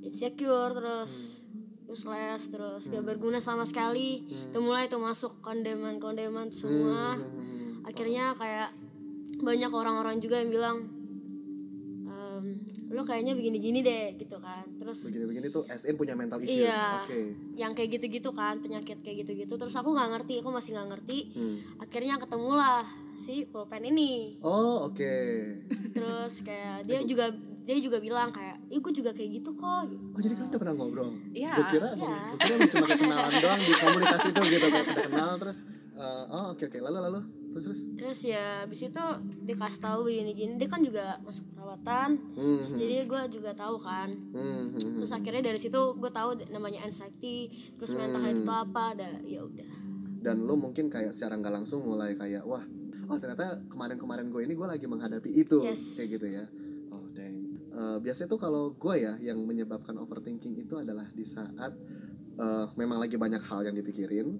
insecure 0.00 0.72
terus 0.72 1.40
useless 1.86 2.50
terus 2.50 2.86
gak 2.86 3.00
berguna 3.00 3.38
sama 3.38 3.62
sekali. 3.62 4.26
Itu 4.26 4.58
mulai 4.58 4.86
tuh 4.86 4.98
masuk 4.98 5.38
kondeman 5.40 5.96
kondeman 5.96 6.50
semua 6.50 7.14
Hmm. 7.14 7.80
akhirnya 7.82 8.34
kayak 8.34 8.74
banyak 9.38 9.68
orang-orang 9.68 10.18
juga 10.18 10.36
yang 10.36 10.50
bilang 10.50 10.78
lo 12.96 13.04
kayaknya 13.04 13.32
begini-gini 13.32 13.80
deh 13.80 14.16
gitu 14.16 14.36
kan 14.38 14.64
terus 14.74 15.04
Begini-begini 15.04 15.46
tuh 15.48 15.68
SN 15.68 15.94
punya 15.94 16.12
mental 16.12 16.40
issues. 16.40 16.64
Iya. 16.64 17.04
Oke. 17.04 17.20
yang 17.54 17.70
kayak 17.70 17.92
gitu-gitu 17.92 18.32
kan 18.32 18.56
penyakit 18.56 18.98
kayak 18.98 19.22
gitu-gitu 19.22 19.52
terus 19.52 19.72
aku 19.72 19.92
nggak 19.92 20.08
ngerti 20.10 20.40
aku 20.40 20.48
masih 20.48 20.72
nggak 20.72 20.88
ngerti 20.90 21.18
Hmm. 21.28 21.56
akhirnya 21.78 22.16
ketemulah 22.16 22.80
si 23.14 23.44
pulpen 23.44 23.84
ini 23.84 24.40
Oh, 24.40 24.88
oke. 24.88 25.14
terus 25.92 26.40
kayak 26.40 26.82
dia 26.88 27.00
juga 27.02 27.28
dia 27.60 27.76
juga 27.76 27.98
bilang 27.98 28.30
kayak 28.30 28.62
ih 28.66 28.78
gue 28.78 28.92
juga 28.94 29.10
kayak 29.10 29.30
gitu 29.34 29.50
kok 29.52 29.84
Oh, 29.84 29.84
jadi 30.16 30.32
kalian 30.32 30.48
udah 30.48 30.60
pernah 30.60 30.74
ngobrol? 30.74 31.10
Iya. 31.30 31.52
Gue 31.52 31.66
kira, 31.68 31.88
Iya. 31.92 32.16
gue 32.30 32.38
kira 32.40 32.54
lu 32.54 32.66
cuma 32.70 32.86
kenalan 32.88 33.32
doang 33.34 33.60
di 33.60 33.72
komunitas 33.74 34.22
itu 34.24 34.40
gitu 34.48 34.66
kayak 34.66 34.86
kita 34.86 35.02
kenal 35.04 35.30
terus 35.36 35.58
eh, 35.92 36.24
oh 36.28 36.44
oke 36.50 36.64
oke 36.64 36.78
lalu 36.78 36.98
lalu 37.02 37.20
terus 37.56 37.72
terus? 37.72 37.80
Terus 37.96 38.18
ya 38.28 38.68
abis 38.68 38.80
itu 38.84 39.04
dikasih 39.48 39.80
tahu 39.80 39.98
begini-gini 40.12 40.60
dia 40.60 40.68
kan 40.68 40.84
juga 40.84 41.16
masuk 41.24 41.48
perawatan. 41.56 42.20
Hmm, 42.36 42.60
Terus 42.60 42.70
jadi 42.76 42.94
gue 43.08 43.22
juga 43.40 43.50
tahu 43.56 43.80
kan. 43.80 44.12
Hmm, 44.12 44.44
hmm, 44.44 44.66
hmm. 44.76 44.94
terus 45.00 45.10
akhirnya 45.16 45.42
dari 45.48 45.56
situ 45.56 45.80
gue 45.96 46.12
tahu 46.12 46.36
namanya 46.52 46.84
anxiety. 46.84 47.48
Terus 47.72 47.96
mental 47.96 48.20
health 48.20 48.44
itu 48.44 48.52
apa 48.52 48.82
ada 48.92 49.08
ya 49.24 49.40
udah. 49.40 49.72
Dan 50.20 50.44
lu 50.44 50.60
mungkin 50.60 50.92
kayak 50.92 51.16
secara 51.16 51.40
nggak 51.40 51.64
langsung 51.64 51.80
mulai 51.80 52.12
kayak 52.12 52.44
wah 52.44 52.60
oh 53.08 53.16
ternyata 53.16 53.64
kemarin-kemarin 53.72 54.28
gue 54.28 54.42
ini 54.44 54.52
gue 54.52 54.68
lagi 54.68 54.84
menghadapi 54.84 55.30
itu. 55.32 55.64
Yes. 55.64 55.96
kayak 55.96 56.08
gitu 56.20 56.26
ya. 56.28 56.44
Oh 56.92 57.08
dang. 57.16 57.56
Eh, 57.72 57.96
biasanya 58.04 58.28
tuh 58.28 58.40
kalau 58.40 58.76
gue 58.76 58.94
ya 59.00 59.16
yang 59.24 59.40
menyebabkan 59.48 59.96
overthinking 59.96 60.60
itu 60.60 60.76
adalah 60.76 61.08
di 61.08 61.24
saat 61.24 61.72
eh, 62.36 62.66
memang 62.76 63.00
lagi 63.00 63.16
banyak 63.16 63.40
hal 63.48 63.64
yang 63.64 63.72
dipikirin 63.80 64.36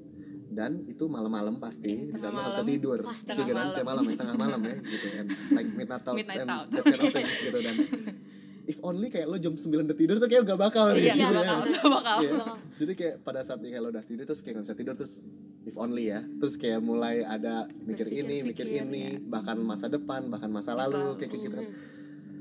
dan 0.48 0.86
itu 0.86 1.04
malam-malam 1.06 1.58
pasti 1.58 2.06
lu 2.06 2.14
nggak 2.14 2.22
bisa 2.22 2.32
malam. 2.32 2.64
tidur 2.64 2.98
Pasti. 3.02 3.30
Tiga 3.30 3.52
Tengah 3.52 3.66
dan 3.72 3.84
malam 3.84 4.04
ya 4.04 4.14
tengah 4.16 4.36
malam 4.36 4.60
ya 4.62 4.76
gitu 4.80 5.06
and 5.14 5.28
like 5.52 5.68
midnight 5.72 6.02
thoughts 6.02 6.18
Midnight 6.18 6.40
and 6.40 6.48
thoughts. 6.48 6.72
that 6.72 6.84
kind 6.84 7.00
of 7.00 7.12
things 7.12 7.34
gitu 7.40 7.58
dan 7.58 7.76
if 8.66 8.78
only 8.80 9.06
kayak 9.06 9.26
lo 9.26 9.36
jam 9.36 9.54
9 9.54 9.62
udah 9.70 9.94
tidur 9.94 10.16
tuh 10.16 10.26
kayak 10.26 10.42
gak 10.44 10.58
bakal 10.58 10.90
iya 10.92 11.14
gitu 11.14 11.22
ya. 11.22 11.30
bakal 11.30 11.56
nggak 11.62 11.90
bakal 11.92 12.16
Iya. 12.18 12.34
Jadi 12.76 12.92
kayak 12.92 13.14
pada 13.22 13.40
saat 13.40 13.58
nih 13.58 13.72
kalau 13.72 13.88
udah 13.88 14.02
tidur 14.02 14.24
terus 14.24 14.40
kayak 14.42 14.54
gak 14.58 14.64
bisa 14.66 14.74
tidur 14.74 14.94
terus 14.94 15.14
if 15.62 15.74
only 15.74 16.10
ya. 16.10 16.20
Terus 16.22 16.54
kayak 16.54 16.80
mulai 16.80 17.22
ada 17.22 17.66
mikir 17.80 18.06
ini, 18.06 18.42
mikir 18.44 18.66
Berpikir-pikir, 18.66 18.86
ini, 18.86 19.04
ya. 19.16 19.22
bahkan 19.24 19.58
masa 19.58 19.86
depan, 19.86 20.26
bahkan 20.28 20.46
masa, 20.48 20.74
Masa 20.74 20.82
lalu 20.86 20.94
lalu. 20.94 21.12
kayak 21.16 21.30
kayak 21.30 21.42
gitu 21.42 21.56
kan. 21.56 21.66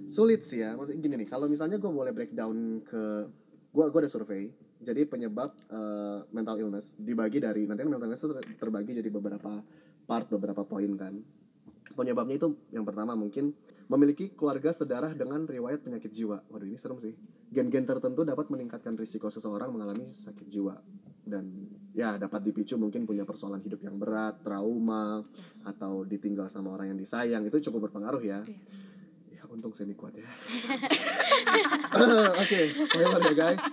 Sulit 0.05 0.41
sih 0.41 0.61
ya. 0.61 0.73
Maksudnya 0.73 0.99
gini 0.99 1.15
nih, 1.21 1.27
kalau 1.27 1.45
misalnya 1.45 1.77
gue 1.77 1.89
boleh 1.89 2.09
breakdown 2.09 2.57
ke 2.81 3.03
gua 3.69 3.89
gua 3.89 3.99
ada 3.99 4.09
survei. 4.09 4.49
Jadi 4.81 5.07
penyebab 5.07 5.55
eh, 5.71 6.19
mental 6.35 6.59
illness 6.59 6.99
dibagi 6.99 7.39
dari 7.39 7.63
nanti 7.63 7.83
kan 7.83 7.91
mental 7.91 8.11
illness 8.11 8.23
itu 8.23 8.35
terbagi 8.59 8.91
jadi 8.95 9.09
beberapa 9.09 9.51
part, 10.05 10.27
beberapa 10.29 10.67
poin 10.67 10.91
kan. 10.99 11.15
Penyebabnya 11.85 12.41
itu 12.41 12.49
yang 12.73 12.83
pertama 12.83 13.13
mungkin 13.13 13.53
memiliki 13.87 14.33
keluarga 14.33 14.73
sedarah 14.73 15.13
dengan 15.13 15.45
riwayat 15.45 15.85
penyakit 15.85 16.09
jiwa. 16.09 16.41
Waduh 16.49 16.65
ini 16.65 16.81
serem 16.81 16.97
sih. 16.97 17.13
Gen-gen 17.53 17.85
tertentu 17.85 18.25
dapat 18.25 18.49
meningkatkan 18.49 18.97
risiko 18.97 19.29
seseorang 19.29 19.69
mengalami 19.69 20.03
sakit 20.03 20.49
jiwa 20.49 20.75
dan 21.25 21.49
ya 21.91 22.21
dapat 22.21 22.45
dipicu 22.45 22.77
mungkin 22.77 23.09
punya 23.09 23.25
persoalan 23.25 23.59
hidup 23.65 23.81
yang 23.81 23.97
berat, 23.97 24.45
trauma 24.45 25.25
atau 25.65 26.05
ditinggal 26.05 26.45
sama 26.45 26.77
orang 26.77 26.93
yang 26.93 26.99
disayang 27.01 27.41
itu 27.49 27.57
cukup 27.69 27.89
berpengaruh 27.89 28.21
ya. 28.21 28.45
Ya 29.33 29.43
untung 29.49 29.73
semi 29.73 29.97
kuat 29.97 30.13
ya. 30.13 30.25
Oke, 32.41 32.59
spoiler 32.69 33.21
ya 33.25 33.33
guys. 33.33 33.63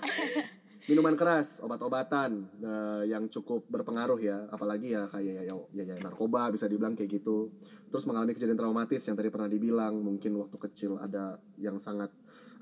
Minuman 0.90 1.14
keras, 1.14 1.62
obat-obatan 1.62 2.42
eh, 2.58 3.02
yang 3.06 3.30
cukup 3.30 3.70
berpengaruh 3.70 4.18
ya, 4.18 4.50
apalagi 4.50 4.90
ya 4.90 5.06
kayak 5.06 5.46
ya, 5.46 5.54
ya, 5.54 5.84
ya, 5.94 5.96
narkoba 6.02 6.50
bisa 6.50 6.66
dibilang 6.66 6.98
kayak 6.98 7.22
gitu. 7.22 7.54
Terus 7.92 8.02
mengalami 8.08 8.34
kejadian 8.34 8.58
traumatis 8.58 9.02
yang 9.06 9.14
tadi 9.14 9.30
pernah 9.30 9.46
dibilang, 9.46 9.94
mungkin 10.02 10.34
waktu 10.42 10.56
kecil 10.58 10.98
ada 10.98 11.38
yang 11.60 11.78
sangat 11.78 12.10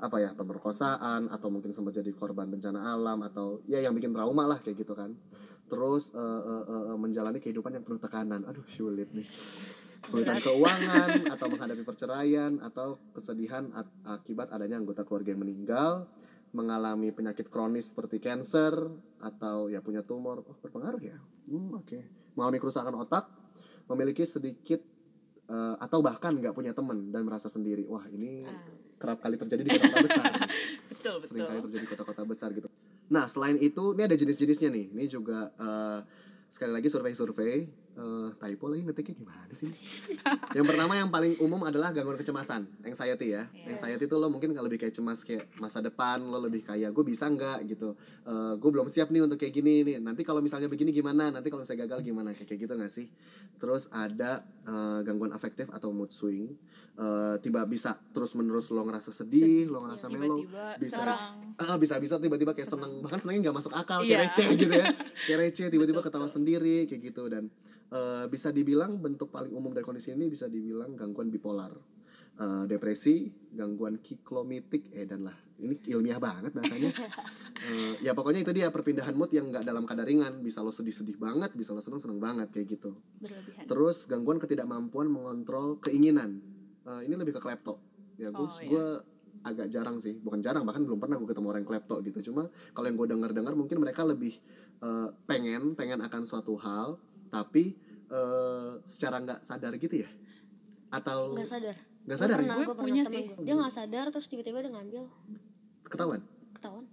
apa 0.00 0.16
ya 0.16 0.32
pemerkosaan 0.32 1.28
atau 1.28 1.52
mungkin 1.52 1.76
sempat 1.76 2.00
jadi 2.00 2.08
korban 2.16 2.48
bencana 2.48 2.96
alam 2.96 3.20
atau 3.20 3.60
ya 3.68 3.84
yang 3.84 3.92
bikin 3.92 4.16
trauma 4.16 4.48
lah 4.48 4.60
kayak 4.60 4.84
gitu 4.84 4.92
kan. 4.92 5.16
Terus 5.70 6.12
eh, 6.12 6.42
eh, 6.44 6.64
eh, 6.92 6.98
menjalani 7.00 7.38
kehidupan 7.40 7.72
yang 7.72 7.84
penuh 7.86 8.02
tekanan, 8.02 8.44
aduh 8.44 8.64
sulit 8.68 9.08
nih. 9.16 9.24
Kesulitan 10.00 10.40
keuangan 10.40 11.08
atau 11.36 11.46
menghadapi 11.52 11.84
perceraian 11.84 12.56
atau 12.60 13.00
kesedihan 13.16 13.68
at- 13.76 13.92
akibat 14.08 14.52
adanya 14.52 14.80
anggota 14.80 15.04
keluarga 15.04 15.36
yang 15.36 15.44
meninggal 15.44 16.08
mengalami 16.50 17.14
penyakit 17.14 17.46
kronis 17.46 17.94
seperti 17.94 18.18
cancer 18.18 18.74
atau 19.22 19.70
ya 19.70 19.78
punya 19.78 20.02
tumor 20.02 20.42
oh, 20.42 20.56
berpengaruh 20.58 21.02
ya? 21.02 21.18
Hmm, 21.46 21.78
oke. 21.78 21.98
Mengalami 22.34 22.58
kerusakan 22.58 22.94
otak 22.98 23.30
memiliki 23.86 24.22
sedikit 24.26 24.82
eh, 25.50 25.76
atau 25.78 26.02
bahkan 26.02 26.34
nggak 26.34 26.54
punya 26.54 26.74
teman 26.74 27.10
dan 27.14 27.22
merasa 27.22 27.46
sendiri. 27.46 27.86
Wah 27.86 28.02
ini 28.10 28.46
kerap 29.00 29.22
kali 29.22 29.40
terjadi 29.40 29.62
di 29.64 29.70
kota-kota 29.72 30.04
besar. 30.04 30.24
Betul 30.92 31.16
sering 31.24 31.42
kali 31.48 31.58
betul. 31.58 31.66
terjadi 31.72 31.84
di 31.86 31.90
kota-kota 31.96 32.22
besar 32.28 32.48
gitu. 32.52 32.68
Nah 33.08 33.24
selain 33.24 33.56
itu 33.56 33.96
ini 33.96 34.02
ada 34.04 34.16
jenis-jenisnya 34.18 34.68
nih. 34.68 34.86
Ini 34.92 35.04
juga 35.08 35.48
eh, 35.54 36.00
sekali 36.50 36.74
lagi 36.74 36.90
survei-survei 36.90 37.58
eh, 38.00 38.28
typo 38.34 38.64
lagi 38.66 38.88
ngetiknya 38.88 39.14
gimana 39.20 39.52
sih? 39.52 39.68
Yang 40.56 40.66
pertama 40.66 40.96
yang 40.96 41.12
paling 41.12 41.36
umum 41.38 41.60
adalah 41.62 41.92
gangguan 41.92 42.16
kecemasan 42.16 42.64
anxiety 42.82 43.36
ya. 43.36 43.44
Anxiety 43.68 44.08
itu 44.08 44.16
lo 44.16 44.32
mungkin 44.32 44.56
kalau 44.56 44.66
lebih 44.66 44.80
kayak 44.80 44.96
cemas 44.96 45.20
kayak 45.22 45.52
masa 45.60 45.84
depan 45.84 46.24
lo 46.24 46.40
lebih 46.40 46.64
kayak 46.64 46.90
gue 46.90 47.04
bisa 47.04 47.28
nggak? 47.28 47.68
gitu. 47.68 47.92
Eh 48.24 48.54
gue 48.56 48.70
belum 48.72 48.88
siap 48.88 49.12
nih 49.12 49.20
untuk 49.20 49.36
kayak 49.36 49.52
gini 49.52 49.84
nih. 49.84 49.96
Nanti 50.00 50.24
kalau 50.24 50.40
misalnya 50.40 50.66
begini 50.66 50.90
gimana? 50.90 51.28
Nanti 51.28 51.52
kalau 51.52 51.62
saya 51.62 51.84
gagal 51.84 52.00
gimana? 52.00 52.32
Kayak 52.32 52.56
gitu 52.66 52.72
nggak 52.72 52.90
sih? 52.90 53.06
Terus 53.60 53.86
ada 53.92 54.40
eh, 54.64 54.98
gangguan 55.04 55.30
afektif 55.30 55.68
atau 55.70 55.92
mood 55.92 56.08
swing. 56.08 56.50
Eh, 57.00 57.36
tiba 57.40 57.64
bisa 57.64 57.96
terus 58.12 58.36
menerus 58.36 58.68
lo 58.74 58.84
ngerasa 58.84 59.08
sedih, 59.08 59.72
lo 59.72 59.80
ngerasa 59.80 60.12
melo 60.12 60.44
tiba-tiba 60.44 60.66
bisa 60.76 61.00
ah 61.56 61.76
bisa 61.80 61.96
bisa 61.96 62.20
tiba-tiba 62.20 62.52
kayak 62.52 62.68
seneng 62.68 63.00
bahkan 63.00 63.16
senengnya 63.16 63.48
nggak 63.48 63.56
masuk 63.56 63.72
akal 63.72 64.04
Iya. 64.04 64.20
kayak 64.20 64.20
receh 64.28 64.48
gitu 64.58 64.74
ya. 64.76 64.86
Kayak 65.30 65.38
receh 65.48 65.66
tiba-tiba 65.72 66.00
ketawa 66.04 66.28
sendiri 66.28 66.84
kayak 66.84 67.00
gitu. 67.00 67.24
Dan 67.32 67.48
eh, 67.90 68.26
bisa 68.30 68.54
dibilang 68.54 68.98
bentuk 68.98 69.30
paling 69.30 69.52
umum 69.52 69.70
dari 69.74 69.86
kondisi 69.86 70.14
ini 70.14 70.30
bisa 70.30 70.46
dibilang 70.46 70.94
gangguan 70.94 71.28
bipolar 71.28 71.74
Eh, 72.40 72.64
depresi 72.64 73.28
gangguan 73.52 74.00
kiklomitik 74.00 74.88
eh 74.96 75.04
dan 75.04 75.28
lah 75.28 75.36
ini 75.60 75.76
ilmiah 75.92 76.16
banget 76.16 76.56
bahasanya 76.56 76.88
Eh, 77.60 78.00
ya 78.00 78.16
pokoknya 78.16 78.40
itu 78.40 78.56
dia 78.56 78.72
perpindahan 78.72 79.12
mood 79.12 79.28
yang 79.36 79.52
nggak 79.52 79.68
dalam 79.68 79.84
kadar 79.84 80.08
ringan 80.08 80.40
bisa 80.40 80.64
lo 80.64 80.72
sedih-sedih 80.72 81.20
banget 81.20 81.52
bisa 81.52 81.76
lo 81.76 81.84
seneng-seneng 81.84 82.16
banget 82.16 82.48
kayak 82.48 82.80
gitu 82.80 82.96
berlebihan 83.20 83.68
Terus 83.68 84.08
gangguan 84.08 84.40
ketidakmampuan 84.40 85.12
mengontrol 85.12 85.76
keinginan. 85.84 86.40
Eh, 86.88 87.04
ini 87.04 87.12
lebih 87.20 87.36
ke 87.36 87.40
klepto. 87.44 87.76
Ya 88.16 88.32
gue 88.32 88.40
Oh, 88.40 88.48
iya. 88.48 88.64
gue 88.64 88.84
agak 89.44 89.68
jarang 89.68 90.00
sih, 90.00 90.16
bukan 90.16 90.40
jarang 90.40 90.64
bahkan 90.64 90.80
belum 90.80 90.96
pernah 90.96 91.20
gue 91.20 91.28
ketemu 91.28 91.46
orang 91.52 91.60
yang 91.60 91.70
klepto 91.76 92.00
gitu. 92.00 92.32
Cuma 92.32 92.48
kalau 92.72 92.88
yang 92.88 92.96
gue 92.96 93.08
dengar-dengar 93.12 93.52
mungkin 93.52 93.76
mereka 93.84 94.08
lebih 94.08 94.32
eh, 94.80 95.08
pengen 95.28 95.76
pengen 95.76 96.00
akan 96.00 96.24
suatu 96.24 96.56
hal, 96.56 96.96
tapi 97.30 97.78
eh, 98.06 98.70
secara 98.82 99.16
nggak 99.18 99.40
sadar 99.40 99.72
gitu 99.74 99.96
ya? 99.96 100.10
Atau 100.90 101.32
nggak 101.32 101.48
sadar 101.48 101.76
nggak 102.00 102.18
sadar 102.18 102.38
pernah, 102.38 102.52
ya? 102.52 102.58
Gue 102.58 102.64
gua 102.64 102.74
pernah 102.74 102.84
punya 102.84 103.02
sih. 103.04 103.22
gua. 103.28 103.44
dia 103.44 103.54
nggak 103.54 103.74
sadar 103.74 104.04
terus 104.10 104.26
tiba-tiba 104.26 104.58
dia 104.58 104.70
ngambil 104.70 105.04
Ketahuan. 105.82 106.20
ketahuan 106.52 106.86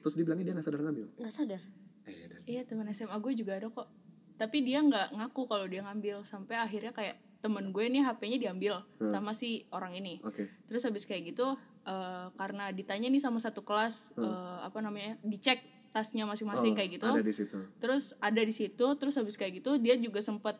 Terus 0.00 0.14
dibilangnya 0.14 0.44
dia 0.44 0.54
nggak 0.54 0.66
sadar 0.66 0.80
ngambil. 0.80 1.06
nggak 1.16 1.34
sadar 1.34 1.62
Eh, 2.02 2.26
dan 2.26 2.40
iya 2.44 2.62
teman 2.62 2.88
SMA 2.88 3.12
gue 3.14 3.32
juga 3.34 3.52
ada 3.54 3.68
kok 3.68 3.88
tapi 4.34 4.62
dia 4.62 4.80
nggak 4.80 5.12
ngaku 5.12 5.42
kalau 5.44 5.66
dia 5.66 5.82
ngambil 5.82 6.24
sampai 6.24 6.56
akhirnya 6.56 6.90
kayak 6.90 7.14
temen 7.40 7.70
gue 7.70 7.84
nih 7.84 8.00
HP-nya 8.00 8.38
diambil 8.38 8.80
sama 9.02 9.32
si 9.32 9.64
orang 9.70 9.92
ini 9.92 10.16
oke. 10.20 10.44
terus 10.64 10.80
habis 10.82 11.04
kayak 11.04 11.28
gitu 11.28 11.44
eh, 11.82 12.26
karena 12.34 12.68
ditanya 12.70 13.06
nih 13.06 13.18
sama 13.18 13.36
satu 13.36 13.60
kelas 13.60 14.16
eh, 14.16 14.58
apa 14.60 14.80
namanya 14.80 15.20
dicek 15.20 15.60
tasnya 15.90 16.24
masing-masing 16.24 16.72
Oh, 16.72 16.76
kayak 16.76 16.90
gitu 16.94 17.06
Ada 17.06 17.20
di 17.20 17.34
situ. 17.34 17.58
terus 17.78 18.14
ada 18.18 18.40
di 18.40 18.50
situ 18.50 18.86
terus 18.94 19.14
habis 19.14 19.34
kayak 19.34 19.58
gitu 19.58 19.74
dia 19.76 19.94
juga 19.94 20.18
sempat 20.20 20.54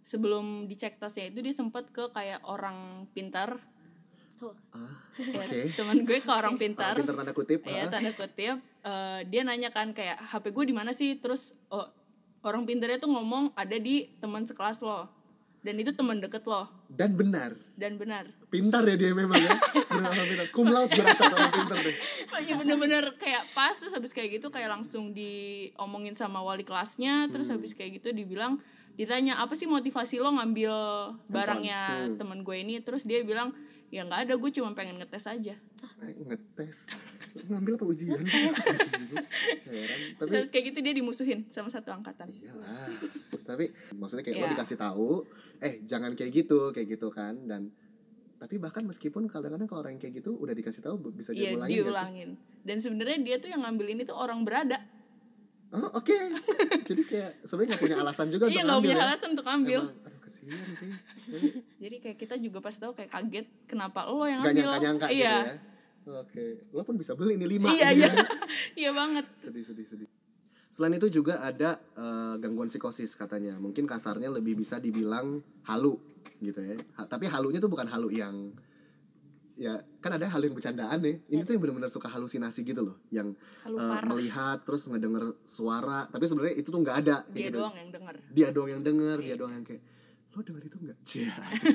sebelum 0.00 0.64
dicek 0.64 0.96
tasnya 0.96 1.28
itu 1.28 1.40
dia 1.40 1.52
sempat 1.52 1.88
ke 1.88 2.08
kayak 2.08 2.40
orang 2.42 2.76
pintar 3.10 3.60
tuh 4.36 4.56
Ah, 4.72 5.04
ya, 5.20 5.44
oke. 5.44 5.60
teman 5.74 6.00
gue 6.00 6.18
ke 6.18 6.30
orang 6.30 6.56
pintar 6.56 6.96
Pintar 6.96 7.12
tanda 7.14 7.32
kutip. 7.32 7.60
ya 7.62 7.84
ah. 7.84 7.90
tanda 7.90 8.08
kutip 8.10 8.56
eh, 8.80 9.20
dia 9.28 9.44
nanya 9.44 9.68
kan 9.68 9.92
kayak 9.92 10.16
HP 10.18 10.50
gue 10.50 10.64
di 10.64 10.74
mana 10.74 10.90
sih 10.90 11.20
terus 11.20 11.52
oh, 11.68 11.84
orang 12.40 12.64
pintarnya 12.64 12.96
tuh 12.96 13.12
ngomong 13.12 13.52
ada 13.52 13.76
di 13.76 14.08
teman 14.16 14.42
sekelas 14.42 14.80
lo 14.80 15.19
dan 15.60 15.74
itu 15.76 15.90
teman 15.90 16.16
deket 16.16 16.40
lo 16.42 16.64
Dan 16.88 17.14
benar. 17.14 17.52
dan 17.74 17.94
benar 17.94 18.24
Pintar 18.46 18.82
ya 18.82 18.96
dia 18.96 19.12
memang 19.12 19.36
ya. 19.36 19.52
Benar 19.86 20.10
orang 20.10 20.26
pintar. 20.26 20.46
Cum 20.50 20.66
laude 20.66 20.90
berasa 20.90 21.22
orang 21.24 21.52
pintar 21.52 21.78
deh. 21.78 21.94
Pokoknya 22.24 22.54
bener-bener 22.56 23.04
kayak 23.14 23.46
pas 23.50 23.70
terus 23.72 23.90
habis 23.90 24.10
kayak 24.10 24.30
gitu 24.34 24.48
kayak 24.48 24.66
langsung 24.68 25.12
diomongin 25.12 26.12
sama 26.12 26.40
wali 26.40 26.62
kelasnya 26.62 27.28
terus 27.28 27.46
Hmm. 27.46 27.56
habis 27.56 27.72
kayak 27.72 27.96
gitu 27.96 28.10
dibilang 28.10 28.58
ditanya 28.92 29.38
apa 29.38 29.54
sih 29.54 29.64
motivasi 29.64 30.18
lo 30.18 30.32
ngambil 30.32 30.72
barangnya 31.26 31.80
Hmm. 32.04 32.16
temen 32.16 32.40
gue 32.40 32.56
ini 32.56 32.80
terus 32.80 33.02
dia 33.02 33.22
bilang 33.22 33.54
ya 33.88 34.02
nggak 34.02 34.24
ada 34.24 34.34
gue 34.34 34.50
cuma 34.50 34.70
pengen 34.70 34.96
ngetes 34.96 35.26
aja 35.26 35.54
ngetes. 36.00 36.76
Ngambil 37.46 37.76
apa 37.76 37.84
ujian 37.86 38.20
Heran. 38.20 40.00
tapi 40.18 40.28
terus 40.34 40.50
kayak 40.50 40.64
gitu 40.72 40.78
dia 40.80 40.94
dimusuhin 40.94 41.46
sama 41.46 41.68
satu 41.68 41.90
angkatan. 41.90 42.28
Iyalah. 42.30 42.68
Tapi 43.44 43.64
maksudnya 43.94 44.22
kayak 44.22 44.36
lo 44.36 44.44
Iya. 44.44 44.52
dikasih 44.54 44.76
tahu 44.76 45.10
eh 45.60 45.74
jangan 45.84 46.12
kayak 46.14 46.32
gitu 46.34 46.70
kayak 46.70 46.88
gitu 46.90 47.08
kan. 47.08 47.36
Dan 47.44 47.70
tapi 48.36 48.56
bahkan 48.56 48.82
meskipun 48.82 49.28
kadang-kadang 49.28 49.68
kalau 49.68 49.84
orang 49.84 49.94
yang 49.94 50.02
kayak 50.02 50.14
gitu 50.18 50.32
udah 50.34 50.52
dikasih 50.52 50.80
tahu 50.80 51.12
bisa 51.12 51.30
diulangin 51.30 51.56
nggak 51.56 51.68
sih? 51.68 51.76
diulangin. 51.78 52.30
Dan 52.60 52.76
sebenarnya 52.78 53.18
dia 53.20 53.36
tuh 53.36 53.48
yang 53.48 53.62
ngambil 53.62 53.86
ini 53.90 54.02
tuh 54.02 54.16
orang 54.16 54.40
berada. 54.42 54.80
Oh 55.70 55.86
oke. 55.94 56.16
Jadi 56.82 57.02
kayak 57.04 57.44
sebenarnya 57.44 57.68
nggak 57.70 57.82
punya 57.84 57.96
alasan 58.00 58.26
juga 58.26 58.44
iya 58.46 58.60
untuk 58.60 58.66
nggak 58.66 58.80
punya 58.82 58.96
ya? 58.96 59.04
alasan 59.06 59.28
untuk 59.30 59.46
ngambil. 59.46 59.80
Emang, 59.86 60.02
aduh 60.02 60.18
kasihan 60.18 60.68
sih. 60.74 60.90
Jadi 61.84 61.96
kayak 62.00 62.16
kita 62.18 62.34
juga 62.36 62.58
pas 62.58 62.74
tahu 62.74 62.90
kayak 62.90 63.06
kaget 63.08 63.46
kenapa 63.64 64.02
lo 64.04 64.26
yang 64.26 64.42
nggak 64.42 64.50
ngambil. 64.50 64.66
nyangka-nyangka 64.66 65.06
gitu 65.06 65.14
iya 65.16 65.36
ya 65.46 65.54
oke 66.06 66.72
lo 66.72 66.82
pun 66.82 66.96
bisa 66.96 67.12
beli 67.12 67.36
ini 67.36 67.46
lima 67.46 67.68
iya 67.72 67.92
gitu 67.92 68.00
iya. 68.04 68.08
ya. 68.08 68.24
iya 68.86 68.90
banget. 68.94 69.24
Sedih 69.36 69.64
sedih 69.64 69.86
sedih. 69.86 70.08
Selain 70.70 70.94
itu 70.94 71.10
juga 71.10 71.42
ada 71.42 71.74
eh, 71.76 72.34
gangguan 72.38 72.70
psikosis 72.70 73.18
katanya. 73.18 73.58
Mungkin 73.58 73.84
kasarnya 73.84 74.30
lebih 74.30 74.54
bisa 74.54 74.78
dibilang 74.78 75.42
halu 75.66 75.98
gitu 76.38 76.62
ya. 76.62 76.78
Ha- 76.96 77.08
tapi 77.10 77.26
halunya 77.26 77.58
tuh 77.58 77.68
bukan 77.68 77.90
halu 77.90 78.14
yang 78.14 78.54
ya 79.60 79.76
kan 80.00 80.16
ada 80.16 80.24
halu 80.30 80.48
yang 80.48 80.56
bercandaan 80.56 80.98
nih. 81.04 81.20
Ini 81.26 81.42
tuh 81.44 81.52
yang 81.58 81.62
benar-benar 81.66 81.90
suka 81.92 82.08
halusinasi 82.08 82.64
gitu 82.64 82.80
loh. 82.80 82.96
Yang 83.12 83.36
Halu 83.66 83.76
parah. 83.76 84.08
melihat 84.08 84.58
terus 84.64 84.88
ngedenger 84.88 85.36
suara. 85.44 86.06
Tapi 86.08 86.24
sebenarnya 86.24 86.54
itu 86.56 86.70
tuh 86.72 86.80
nggak 86.80 86.96
ada 87.02 87.16
dia 87.28 87.50
gitu. 87.50 87.60
doang 87.60 87.76
yang 87.76 87.90
denger. 87.92 88.14
Dia 88.32 88.48
doang 88.54 88.70
yang 88.72 88.82
denger 88.86 89.16
dia 89.20 89.36
doang 89.36 89.52
yang 89.58 89.66
kayak 89.66 89.82
lo 90.30 90.40
denger 90.40 90.62
itu 90.64 90.76
nggak? 90.78 90.98
Cia, 91.02 91.26
asik. 91.50 91.74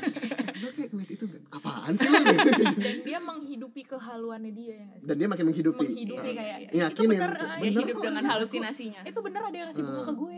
lo 0.56 0.68
kayak 0.72 0.90
ngeliat 0.90 1.12
itu 1.12 1.26
nggak? 1.26 1.44
Apaan 1.52 1.92
sih 1.92 2.08
lo? 2.08 2.18
Dan 2.80 2.96
dia 3.04 3.20
menghidupi 3.20 3.82
kehaluannya 3.84 4.52
dia 4.52 4.76
ya 4.78 4.88
dan 5.02 5.16
dia 5.16 5.28
makin 5.28 5.46
menghidupi. 5.46 5.84
Menghidupi 5.84 6.24
Eh, 6.24 6.34
kayak 6.34 6.58
Yakinin. 6.72 7.20
itu 7.20 7.20
bener 7.20 7.32
ah, 7.36 7.58
Bener 7.58 7.82
hidup 7.82 7.96
kok, 7.96 8.04
dengan 8.06 8.24
kok. 8.24 8.32
halusinasinya. 8.32 9.02
Itu 9.04 9.20
bener 9.20 9.42
ada 9.44 9.56
yang 9.56 9.68
ngasih 9.70 9.84
bunga 9.84 10.04
ke 10.04 10.14
gue 10.16 10.38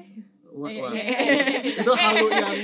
Wah, 0.49 0.67
Iya, 0.67 0.81
wah. 0.81 0.91
iya, 0.91 1.05
itu 1.61 1.91
halu 1.93 2.27
yang 2.29 2.55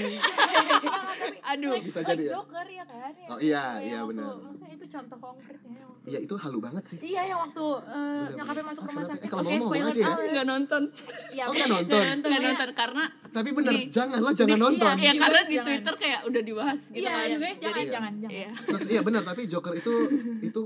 aduh 1.44 1.76
bisa 1.78 2.00
like 2.00 2.10
jadi 2.10 2.24
ya 2.24 2.32
Joker 2.34 2.66
ya 2.66 2.84
kan 2.84 3.12
ya. 3.14 3.28
Oh, 3.28 3.38
iya, 3.38 3.64
iya, 3.80 3.98
waktu- 4.02 4.10
benar. 4.10 4.34
maksudnya 4.42 4.74
itu 4.74 4.86
contoh 4.90 5.18
konkretnya 5.20 5.84
Iya 6.04 6.20
itu 6.20 6.36
halu 6.36 6.58
banget 6.60 6.84
sih. 6.86 6.98
iya 7.02 7.22
yang 7.26 7.40
waktu 7.40 7.66
eh, 7.86 8.26
nyokapnya 8.34 8.64
masuk 8.66 8.82
Ah, 8.82 8.90
rumah 8.90 9.04
sakit 9.06 9.22
Eh, 9.22 9.30
kalau 9.30 9.42
oke 9.42 9.48
mau 9.48 9.54
ngomong 9.54 9.70
spoiler 9.70 9.94
ya. 9.94 10.32
nggak 10.34 10.46
nonton 10.46 10.84
Iya, 11.30 11.44
Oh, 11.44 11.54
nggak 11.54 11.70
nonton? 11.70 12.02
nggak 12.24 12.42
nonton 12.44 12.70
karena 12.74 13.04
Tapi 13.30 13.50
bener, 13.52 13.74
Di- 13.74 13.88
jangan 13.90 14.18
lo 14.20 14.30
jangan 14.32 14.58
nonton. 14.60 14.94
ya 14.96 15.12
Di 15.12 15.20
karena 15.20 15.40
di 15.42 15.50
jangan. 15.52 15.66
Twitter 15.66 15.94
kayak 15.96 16.20
udah 16.24 16.42
dibahas 16.44 16.82
gitu 16.88 17.00
iya 17.00 17.12
kan 17.12 17.30
guys 17.36 17.58
jangan 17.58 17.76
Jadi- 17.76 17.92
jangan 17.92 18.14
jangan 18.18 18.34
iya 18.34 18.50
iya 18.90 19.02
benar 19.02 19.22
tapi 19.24 19.42
Joker 19.46 19.74
itu 19.74 19.94
itu 20.42 20.62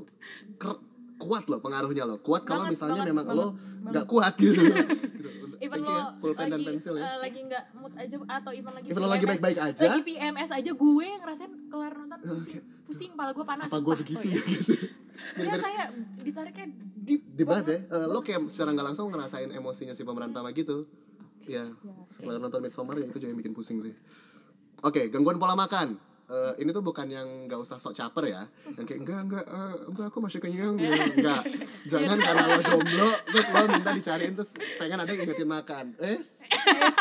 kuat 1.17 1.43
loh 1.45 1.57
pengaruhnya 1.57 2.03
loh. 2.03 2.17
Kuat 2.19 2.43
kalau 2.43 2.65
misalnya 2.65 3.01
memang 3.03 3.25
lo 3.27 3.47
nggak 3.83 4.05
kuat 4.05 4.33
gitu. 4.37 4.61
even 5.59 5.79
lo 5.79 5.89
ya, 5.89 6.03
pulpen 6.17 6.45
dan 6.45 6.51
lagi 6.55 6.67
pensil 6.67 6.93
ya. 6.93 7.03
eh, 7.03 7.17
lagi 7.19 7.39
nggak 7.43 7.63
mood 7.73 7.93
aja 7.93 8.15
atau 8.15 8.51
even 8.51 8.71
lagi 8.71 8.85
Even 8.87 9.01
lo 9.01 9.07
lagi 9.07 9.19
PMS, 9.19 9.31
baik-baik 9.35 9.59
aja. 9.59 9.81
lagi 9.83 10.01
PMS 10.03 10.49
aja 10.51 10.71
gue 10.71 11.03
yang 11.03 11.21
ngerasain 11.21 11.51
kelar 11.67 11.93
nonton 11.93 12.17
pusing 12.23 12.61
pusing 12.83 13.11
kepala 13.11 13.31
gue 13.31 13.45
panas 13.45 13.65
Apa 13.65 13.77
gue 13.77 13.95
begitu 13.97 14.25
ya 14.27 14.41
gitu. 14.43 14.73
Dia 15.35 15.55
kayak 15.57 15.87
ditariknya 16.21 16.65
deep 16.95 17.21
Debat 17.33 17.63
ya. 17.63 17.79
Eh, 17.81 18.05
lo 18.05 18.21
kayak 18.21 18.45
secara 18.45 18.69
nggak 18.71 18.87
langsung 18.87 19.09
ngerasain 19.09 19.49
emosinya 19.49 19.93
si 19.93 20.01
pemeran 20.01 20.29
utama 20.29 20.49
gitu. 20.51 20.85
Ya, 21.43 21.63
setelah 22.11 22.37
nonton 22.37 22.59
Midsommar 22.59 22.99
ya 22.99 23.07
itu 23.07 23.17
juga 23.17 23.31
yang 23.31 23.39
bikin 23.39 23.55
pusing 23.55 23.79
sih. 23.79 23.95
Oke, 24.83 25.07
gangguan 25.07 25.39
pola 25.39 25.55
makan. 25.55 25.95
Eh, 26.27 26.51
ini 26.59 26.69
tuh 26.69 26.79
bukan 26.79 27.07
yang 27.07 27.27
nggak 27.47 27.57
usah 27.57 27.75
sok 27.75 27.91
caper 27.91 28.27
ya. 28.27 28.43
Yang 28.75 28.85
kayak 28.85 28.99
enggak 29.01 29.19
enggak 29.23 29.45
eh, 29.45 29.75
enggak 29.87 30.05
aku 30.07 30.19
masih 30.19 30.39
kenyang. 30.39 30.75
Gitu. 30.75 30.91
Enggak. 31.17 31.41
Jangan 31.87 32.17
karena 32.17 32.43
lo 32.45 32.59
jomblo 32.61 33.09
terus 33.25 33.47
lo 33.47 33.63
minta 33.67 33.91
dicariin 33.91 34.33
terus 34.33 34.51
pengen 34.77 34.99
ada 34.99 35.09
yang 35.09 35.23
ingetin 35.23 35.49
makan. 35.49 35.85
Eh? 35.97 36.19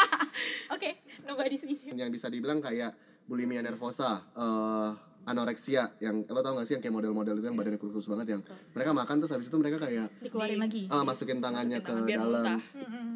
Oke, 0.74 0.90
nobody 1.24 1.56
sih. 1.56 1.74
yang 1.92 2.10
bisa 2.10 2.26
dibilang 2.26 2.58
kayak 2.58 2.92
bulimia 3.26 3.58
nervosa 3.60 4.22
eh 4.32 4.90
anoreksia 5.26 5.98
yang 5.98 6.22
lo 6.22 6.38
tau 6.38 6.54
gak 6.54 6.70
sih 6.70 6.78
yang 6.78 6.82
kayak 6.82 6.94
model-model 6.94 7.34
itu 7.34 7.46
yang 7.50 7.58
badannya 7.58 7.82
kurus 7.82 8.06
banget 8.06 8.38
yang 8.38 8.42
mereka 8.70 8.94
makan 8.94 9.18
terus 9.18 9.34
habis 9.34 9.50
itu 9.50 9.58
mereka 9.58 9.82
kayak 9.82 10.06
Dikeluarin 10.22 10.62
lagi. 10.62 10.86
ah, 10.86 11.02
masukin 11.02 11.42
tangannya 11.42 11.82
ke 11.82 11.90
tangan 11.90 12.06
biar 12.06 12.18
dalam 12.22 12.44
muntah. 12.46 12.60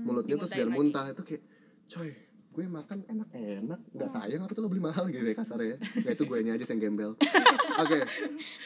mulutnya 0.02 0.34
terus 0.34 0.50
biar 0.50 0.68
muntah. 0.68 1.04
Itu 1.06 1.22
kayak 1.22 1.42
coy 1.86 2.10
gue 2.50 2.64
makan 2.66 2.98
enak-enak. 3.06 3.80
Nggak 3.94 4.10
sayang 4.10 4.42
apa 4.42 4.52
tuh 4.52 4.62
lo 4.66 4.68
beli 4.68 4.82
mahal 4.82 5.06
gitu 5.06 5.22
ya 5.22 5.36
kasarnya 5.38 5.74
ya. 5.74 5.78
Nggak, 5.78 6.14
itu 6.18 6.22
gue 6.26 6.36
aja 6.42 6.66
yang 6.66 6.80
gembel. 6.82 7.12
Oke. 7.78 7.98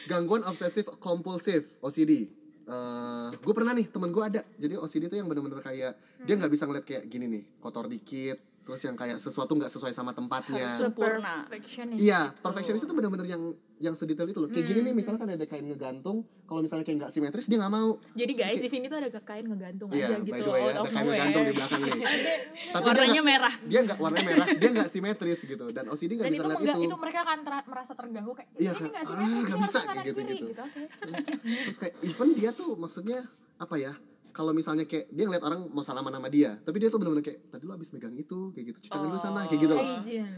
Gangguan 0.09 0.41
obsesif 0.45 0.89
kompulsif 0.97 1.77
OCD 1.85 2.45
Eh, 2.65 3.29
gue 3.29 3.53
pernah 3.53 3.77
nih 3.77 3.85
temen 3.93 4.09
gue 4.09 4.23
ada. 4.25 4.41
Jadi 4.57 4.73
OCD 4.73 5.05
tuh 5.05 5.17
yang 5.21 5.29
bener-bener 5.29 5.61
kayak 5.61 5.93
dia 6.25 6.33
nggak 6.33 6.49
bisa 6.49 6.65
ngeliat 6.65 6.85
kayak 6.85 7.05
gini 7.05 7.29
nih 7.29 7.43
kotor 7.61 7.85
dikit 7.85 8.41
terus 8.65 8.81
yang 8.81 8.97
kayak 8.97 9.21
sesuatu 9.21 9.53
nggak 9.53 9.69
sesuai 9.69 9.93
sama 9.93 10.09
tempatnya. 10.17 10.65
Sempurna. 10.65 11.45
Perfectionist. 11.45 12.01
Iya, 12.01 12.33
perfeksionis 12.41 12.81
itu 12.81 12.93
bener-bener 12.97 13.29
yang 13.29 13.53
yang 13.77 13.91
sedetail 13.91 14.23
itu 14.25 14.37
loh. 14.37 14.47
Kayak 14.47 14.65
gini 14.65 14.79
nih, 14.81 14.93
misalnya 14.93 15.19
kan 15.19 15.29
ada 15.29 15.43
kain 15.43 15.63
ngegantung, 15.63 16.17
kalau 16.43 16.59
misalnya 16.59 16.81
kayak 16.81 16.97
nggak 16.97 17.11
simetris 17.11 17.45
dia 17.45 17.57
nggak 17.57 17.69
mau. 17.69 17.99
Jadi 18.11 18.31
guys 18.31 18.47
kayak- 18.49 18.63
di 18.63 18.69
sini 18.69 18.85
tuh 18.85 18.97
ada 18.97 19.09
kain 19.11 19.45
ngegantung 19.45 19.89
Iya, 19.89 20.05
aja 20.05 20.15
by 20.15 20.25
gitu. 20.25 20.35
the 20.37 20.49
way 20.49 20.61
ya, 20.61 20.65
out 20.65 20.75
ada 20.77 20.89
kain 20.89 21.05
ngegantung 21.05 21.43
di 21.43 21.53
belakang 21.53 21.81
nih. 21.81 21.93
Tapi 21.95 22.81
dia 22.81 22.81
warnanya 22.81 23.11
nggak- 23.11 23.25
merah 23.25 23.53
Dia 23.61 23.79
nggak 23.81 23.97
warnanya 23.99 24.25
merah, 24.25 24.47
dia 24.49 24.69
nggak 24.71 24.89
simetris 24.89 25.39
gitu. 25.41 25.65
Dan 25.69 25.83
OCD 25.87 26.11
nggak 26.13 26.29
bisa 26.29 26.41
itu, 26.41 26.51
lihat 26.55 26.77
itu. 26.77 26.87
itu 26.87 26.95
mereka 26.95 27.19
akan 27.21 27.37
ter- 27.41 27.65
merasa 27.65 27.93
terganggu 27.93 28.31
kayak 28.33 28.49
Iya, 28.55 28.71
ini 28.71 28.77
kan? 28.77 28.87
nggak 28.87 29.03
Ah, 29.03 29.09
simetris, 29.09 29.27
nggak 29.35 29.51
ini 29.51 29.61
bisa, 29.61 29.77
kayak 29.77 29.91
kiri," 29.91 30.07
gitu-gitu. 30.07 30.45
Oke. 30.55 31.33
Terus 31.65 31.77
kayak 31.77 31.93
even 32.01 32.29
dia 32.33 32.49
tuh 32.51 32.69
maksudnya 32.75 33.19
apa 33.57 33.75
ya? 33.75 33.91
Kalau 34.31 34.51
misalnya 34.51 34.83
kayak 34.83 35.07
dia 35.09 35.23
ngeliat 35.25 35.43
orang 35.43 35.67
mau 35.69 35.79
salaman 35.79 36.11
sama 36.11 36.27
dia, 36.27 36.59
tapi 36.59 36.75
dia 36.77 36.87
tuh 36.87 36.99
bener-bener 36.99 37.23
kayak 37.23 37.39
tadi 37.49 37.63
lu 37.63 37.71
abis 37.71 37.87
megang 37.89 38.11
itu, 38.11 38.51
kayak 38.51 38.65
gitu, 38.69 38.77
cuci 38.81 38.89
tangan 38.89 39.07
dulu 39.07 39.15
sana, 39.17 39.41
kayak 39.45 39.61
gitu 39.61 39.73
loh. 39.73 39.87
Hygiene. 39.93 40.31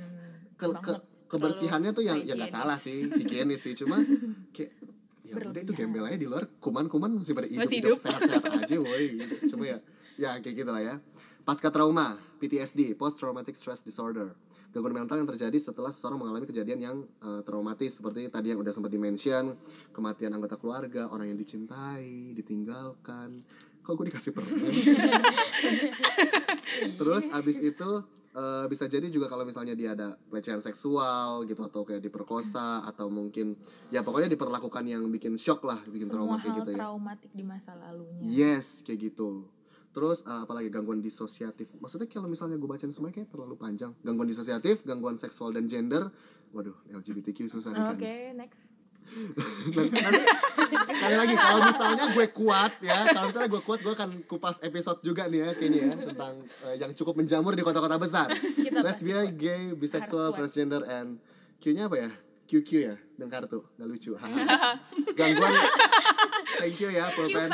ke, 0.54 0.66
ke. 0.76 0.94
Kebersihannya 1.28 1.92
tuh 1.92 2.04
yang 2.04 2.20
ya 2.24 2.34
nggak 2.34 2.52
salah 2.52 2.80
sih 2.80 3.06
higienis 3.08 3.62
sih. 3.64 3.74
Cuma 3.76 4.00
kayak 4.56 4.72
ya 5.28 5.36
udah 5.38 5.60
itu 5.60 5.76
gembel 5.76 6.08
aja 6.08 6.16
di 6.16 6.24
luar 6.24 6.48
kuman-kuman 6.64 7.20
masih 7.20 7.36
pada 7.36 7.52
hidup, 7.52 7.62
Masih 7.68 7.78
hidup. 7.84 8.00
hidup. 8.00 8.04
sehat-sehat 8.08 8.52
aja 8.64 8.76
woi. 8.80 9.06
Gitu. 9.20 9.36
cuma 9.52 9.64
ya 9.68 9.78
ya 10.16 10.32
kayak 10.40 10.56
gitu 10.64 10.72
lah 10.72 10.84
ya. 10.84 10.96
Pasca 11.44 11.72
trauma 11.72 12.16
PTSD 12.40 12.96
post 12.96 13.20
traumatic 13.20 13.56
stress 13.56 13.84
disorder. 13.84 14.32
Gangguan 14.76 14.94
mental 14.94 15.16
yang 15.18 15.30
terjadi 15.32 15.56
setelah 15.58 15.90
seseorang 15.96 16.20
mengalami 16.20 16.44
kejadian 16.44 16.80
yang 16.84 16.98
eh, 17.24 17.42
traumatis. 17.48 17.98
Seperti 18.00 18.28
tadi 18.28 18.52
yang 18.52 18.60
udah 18.60 18.72
sempat 18.76 18.92
dimention 18.92 19.56
kematian 19.96 20.36
anggota 20.36 20.60
keluarga 20.60 21.08
orang 21.08 21.32
yang 21.32 21.40
dicintai 21.40 22.36
ditinggalkan 22.36 23.32
kok 23.88 23.96
gue 23.96 24.06
dikasih 24.12 24.32
permen 24.36 24.60
Terus 27.00 27.24
abis 27.34 27.58
itu 27.64 27.90
eh, 28.36 28.66
bisa 28.70 28.86
jadi 28.86 29.08
juga 29.10 29.32
kalau 29.32 29.48
misalnya 29.48 29.74
dia 29.74 29.96
ada 29.96 30.20
pelecehan 30.28 30.60
seksual 30.60 31.48
gitu 31.48 31.64
atau 31.64 31.88
kayak 31.88 32.04
diperkosa 32.04 32.86
atau 32.86 33.08
mungkin 33.08 33.56
ya 33.90 34.04
pokoknya 34.04 34.30
diperlakukan 34.36 34.84
yang 34.86 35.08
bikin 35.10 35.40
shock 35.40 35.64
lah, 35.66 35.80
bikin 35.88 36.12
trauma 36.12 36.38
kayak 36.44 36.62
gitu 36.62 36.70
ya. 36.76 36.86
traumatik 36.86 37.32
di 37.34 37.42
masa 37.48 37.74
lalunya. 37.80 38.22
Yes, 38.28 38.84
kayak 38.86 39.10
gitu. 39.10 39.48
Terus 39.96 40.22
eh, 40.28 40.42
apalagi 40.44 40.70
gangguan 40.70 41.02
disosiatif. 41.02 41.74
Maksudnya 41.82 42.06
kalau 42.12 42.30
misalnya 42.30 42.62
gue 42.62 42.70
bacain 42.70 42.94
semuanya 42.94 43.24
kayak 43.24 43.34
terlalu 43.34 43.56
panjang. 43.58 43.96
Gangguan 44.06 44.30
disosiatif, 44.30 44.86
gangguan 44.86 45.18
seksual 45.18 45.56
dan 45.56 45.66
gender. 45.66 46.12
Waduh, 46.54 46.78
LGBTQ 46.94 47.50
susah 47.50 47.74
nih 47.74 47.84
Oke, 47.90 47.98
kan. 47.98 48.38
next. 48.38 48.77
Nanti, 49.74 50.24
sekali 50.88 51.16
lagi 51.16 51.36
kalau 51.36 51.60
misalnya 51.64 52.06
gue 52.12 52.28
kuat 52.36 52.72
ya, 52.84 52.98
kalau 53.16 53.26
misalnya 53.32 53.50
gue 53.50 53.62
kuat 53.64 53.80
gue 53.82 53.94
akan 53.96 54.10
kupas 54.28 54.58
episode 54.62 55.00
juga 55.02 55.26
nih 55.32 55.48
ya 55.48 55.50
kayaknya 55.56 55.82
ya 55.82 55.94
tentang 56.12 56.34
eh, 56.68 56.76
yang 56.78 56.92
cukup 56.94 57.14
menjamur 57.18 57.56
di 57.56 57.64
kota-kota 57.64 57.96
besar. 57.98 58.28
Lesbian, 58.86 59.34
gay, 59.34 59.74
bisexual, 59.74 60.36
transgender 60.36 60.84
and 60.86 61.18
Q-nya 61.58 61.90
apa 61.90 61.98
ya? 61.98 62.12
QQ 62.48 62.70
ya, 62.80 62.96
dan 63.20 63.28
kartu. 63.28 63.60
Nggak 63.76 63.88
lucu. 63.92 64.12
Gangguan 65.20 65.52
Thank 66.58 66.80
you 66.82 66.90
ya, 66.90 67.06
pulpen. 67.12 67.52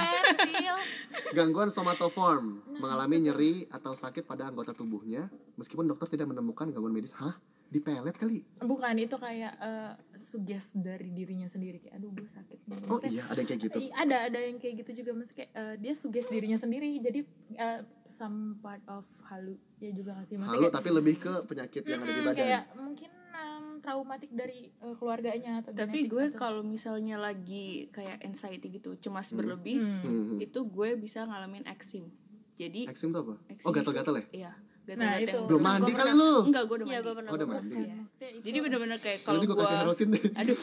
Gangguan 1.33 1.67
somatoform, 1.73 2.61
mengalami 2.77 3.25
nyeri 3.27 3.53
atau 3.73 3.91
sakit 3.91 4.23
pada 4.23 4.47
anggota 4.47 4.71
tubuhnya 4.71 5.27
meskipun 5.57 5.89
dokter 5.89 6.13
tidak 6.13 6.31
menemukan 6.31 6.69
gangguan 6.69 6.93
medis. 6.93 7.17
Hah? 7.17 7.35
Di 7.73 7.79
pelet 7.79 8.13
kali? 8.13 8.37
Bukan 8.59 8.95
itu 8.95 9.17
kayak 9.17 9.53
eh, 9.57 9.91
suges 10.13 10.71
dari 10.73 11.09
dirinya 11.09 11.45
sendiri 11.45 11.77
kayak 11.79 11.97
aduh 11.97 12.11
gue 12.11 12.29
sakit 12.29 12.59
nih. 12.61 12.77
Oh 12.85 12.95
Maksudnya, 12.95 13.09
iya, 13.11 13.23
ada 13.25 13.39
yang 13.39 13.49
kayak 13.49 13.61
gitu. 13.63 13.77
ada 13.91 14.17
ada 14.23 14.39
yang 14.39 14.57
kayak 14.57 14.75
gitu 14.79 14.91
juga 14.95 15.11
maksudnya 15.13 15.37
kayak 15.39 15.51
eh, 15.55 15.75
dia 15.79 15.93
suges 15.93 16.25
dirinya 16.27 16.55
sendiri 16.55 16.89
jadi 16.99 17.19
eh, 17.51 17.79
some 18.11 18.37
part 18.59 18.85
of 18.87 19.01
halu 19.25 19.57
ya 19.79 19.89
juga 19.89 20.13
gak 20.13 20.25
sih 20.25 20.37
Maksudnya 20.37 20.53
Halu 20.53 20.63
kayak, 20.63 20.77
tapi 20.77 20.89
lebih 20.93 21.15
ke 21.17 21.33
penyakit 21.43 21.83
yang 21.83 21.99
ada 21.99 22.11
di 22.11 22.21
badan. 22.21 22.37
kayak 22.37 22.63
mungkin 22.77 23.09
em, 23.33 23.65
traumatik 23.79 24.31
dari 24.31 24.59
eh, 24.69 24.95
keluarganya 24.95 25.51
atau 25.59 25.73
tapi 25.73 26.05
gue 26.05 26.25
atau- 26.27 26.37
kalau 26.39 26.61
misalnya 26.63 27.17
lagi 27.17 27.89
kayak 27.89 28.21
anxiety 28.21 28.69
gitu 28.71 28.93
cemas 28.95 29.33
berlebih 29.33 29.81
Hmm. 29.81 30.05
Hmm. 30.05 30.37
itu 30.37 30.59
gue 30.61 30.89
bisa 30.95 31.25
ngalamin 31.25 31.65
eksim 31.65 32.05
jadi 32.53 32.85
Eksim 32.85 33.09
tuh 33.09 33.25
apa? 33.25 33.35
eksim 33.49 33.65
Oh 33.65 33.71
itu- 33.71 33.77
gatal-gatal 33.81 34.13
ya? 34.15 34.25
iya 34.31 34.51
Nah, 34.85 35.15
itu. 35.15 35.39
Belum 35.45 35.61
mandi 35.61 35.91
kali 35.91 36.11
pernah- 36.11 36.19
lu? 36.19 36.33
enggak 36.43 36.63
gue 36.63 36.75
udah 36.75 36.83
Iya, 36.83 36.91
mandi 36.91 37.03
gue 37.03 37.13
pernah. 37.13 37.29
Oh, 37.29 37.35
udah 37.35 37.45
gua 37.45 37.55
mandi. 37.55 37.75
itu- 37.79 38.41
jadi 38.43 38.57
bener-bener 38.59 38.97
kayak 38.97 39.19
Kalau 39.21 39.39
kalau 39.39 39.47
gue 39.49 39.55
kasih 39.57 39.71
gue 39.71 39.81
harosin 39.81 40.07
deh. 40.09 40.23
aduh 40.33 40.57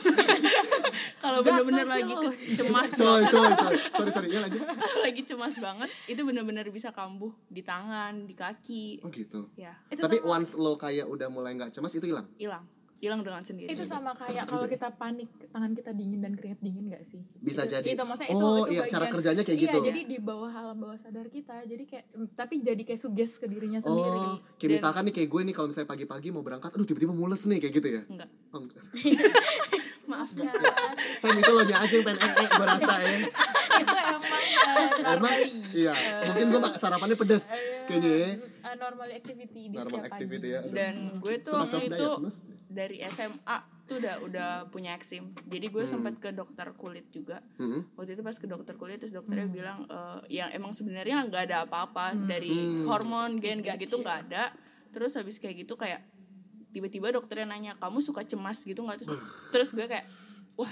kalau 1.18 1.38
bener-bener 1.40 1.87
lagi 1.87 2.12
ke- 2.14 2.37
cemas 2.54 2.88
Coy, 2.92 3.22
coy, 3.26 3.50
coy. 3.54 3.74
Sorry, 3.96 4.11
sorry. 4.11 4.28
Ya 4.28 4.40
lanjut. 4.40 4.61
lagi 4.98 5.22
cemas 5.22 5.54
banget 5.56 5.88
itu 6.06 6.20
bener-bener 6.20 6.64
bisa 6.68 6.88
kambuh 6.90 7.33
di 7.46 7.62
tangan 7.62 8.24
di 8.24 8.35
kaki 8.35 9.00
Oh 9.00 9.09
gitu. 9.09 9.48
ya 9.54 9.72
itu 9.87 10.00
Tapi 10.00 10.16
sama, 10.18 10.37
once 10.37 10.52
lo 10.54 10.74
kayak 10.74 11.04
udah 11.06 11.28
mulai 11.28 11.52
nggak 11.54 11.70
cemas 11.70 11.92
itu 11.92 12.04
hilang. 12.06 12.28
hilang 12.37 12.64
hilang 13.00 13.24
dengan 13.24 13.40
sendiri 13.40 13.64
itu 13.66 13.82
sama 13.82 14.12
kayak 14.12 14.44
kalau 14.44 14.68
kita 14.68 14.92
panik 14.92 15.24
tangan 15.48 15.72
kita 15.72 15.88
dingin 15.90 16.20
dan 16.20 16.32
keringet 16.32 16.60
dingin 16.60 16.84
gak 16.86 17.00
sih 17.02 17.24
Bisa 17.34 17.64
Itu- 17.64 17.72
jadi. 17.74 17.88
itu, 17.90 18.02
maksudnya 18.02 18.28
Oh, 18.30 18.62
itu 18.62 18.76
iya, 18.76 18.84
cara 18.86 19.08
kerjanya 19.08 19.40
kayak 19.40 19.56
iya, 19.58 19.64
gitu. 19.66 19.78
jadi 19.82 20.00
di 20.04 20.18
bawah 20.18 20.52
alam 20.52 20.76
bawah 20.76 20.94
sadar 20.94 21.24
kita 21.26 21.64
jadi 21.64 21.80
kayak 21.82 22.04
tapi 22.34 22.60
jadi 22.60 22.76
kayak 22.78 23.00
suges 23.00 23.36
ke 23.36 23.46
dirinya 23.46 23.80
sendiri 23.80 24.04
Oh, 24.04 24.36
kayak 24.54 24.60
Dan- 24.60 24.72
misalkan 24.76 25.02
nih 25.02 25.14
kayak 25.16 25.28
gue 25.28 25.40
nih 25.42 25.54
kalau 25.54 25.66
misalnya 25.66 25.88
pagi-pagi 25.88 26.28
mau 26.28 26.40
berangkat, 26.40 26.70
aduh 26.70 26.84
tiba-tiba 26.84 27.10
mules 27.10 27.40
nih 27.42 27.58
kayak 27.58 27.74
gitu 27.74 27.88
ya. 27.90 28.02
enggak 28.06 28.28
Oh, 28.50 28.60
enggak. 28.60 28.84
maaf 30.06 30.28
Ya, 30.34 30.50
Sam 31.16 31.38
itu 31.38 31.50
lo 31.50 31.62
nya 31.62 31.76
aja 31.78 31.94
yang 31.94 32.04
pengen 32.04 32.20
eh, 32.20 32.48
gue 32.50 32.66
rasa 32.68 32.94
ya. 32.98 33.10
itu 33.80 33.94
emang 33.96 34.20
uh, 34.20 35.14
Emang 35.14 35.34
iya, 35.72 35.92
mungkin 36.26 36.46
gue 36.50 36.60
sarapannya 36.76 37.14
pedes 37.14 37.44
kayaknya 37.86 38.10
ya. 38.12 38.30
Uh, 38.70 38.76
normally 38.76 39.12
activity 39.12 39.66
di 39.66 39.74
Normal 39.74 39.90
setiap 40.00 40.12
activity 40.12 40.38
pagi. 40.40 40.54
ya. 40.54 40.61
Aduh. 40.61 40.72
dan 40.72 40.94
gue 41.18 41.35
tuh 41.38 41.54
waktu 41.56 41.78
itu 41.85 42.09
dari 42.66 42.96
SMA 43.04 43.56
tuh 43.85 43.98
udah 43.98 44.16
udah 44.22 44.48
punya 44.68 44.94
eksim 44.94 45.24
jadi 45.44 45.66
gue 45.66 45.83
sempat 45.85 46.14
ke 46.16 46.30
dokter 46.30 46.70
kulit 46.72 47.11
juga 47.11 47.42
Hmm. 47.56 47.83
waktu 47.92 48.14
itu 48.14 48.22
pas 48.22 48.33
ke 48.33 48.46
dokter 48.46 48.74
kulit 48.74 48.96
terus 48.96 49.11
dokternya 49.11 49.46
bilang 49.46 49.83
eh, 49.85 50.18
ya 50.33 50.46
emang 50.48 50.70
sebenarnya 50.70 51.26
nggak 51.26 51.42
ada 51.44 51.66
apa-apa 51.66 52.14
dari 52.14 52.54
Hmm. 52.54 52.87
hormon 52.87 53.37
gen 53.37 53.59
gitu-gitu 53.61 53.98
nggak 53.98 54.18
ada 54.24 54.54
terus 54.88 55.14
habis 55.14 55.37
kayak 55.37 55.61
gitu 55.61 55.74
kayak 55.74 56.06
tiba-tiba 56.70 57.11
dokternya 57.11 57.46
nanya 57.48 57.72
kamu 57.76 57.98
suka 57.98 58.22
cemas 58.22 58.62
gitu 58.62 58.78
nggak 58.80 59.02
terus 59.02 59.18
terus 59.50 59.68
gue 59.72 59.83
kayak 59.85 60.06
wah 60.54 60.70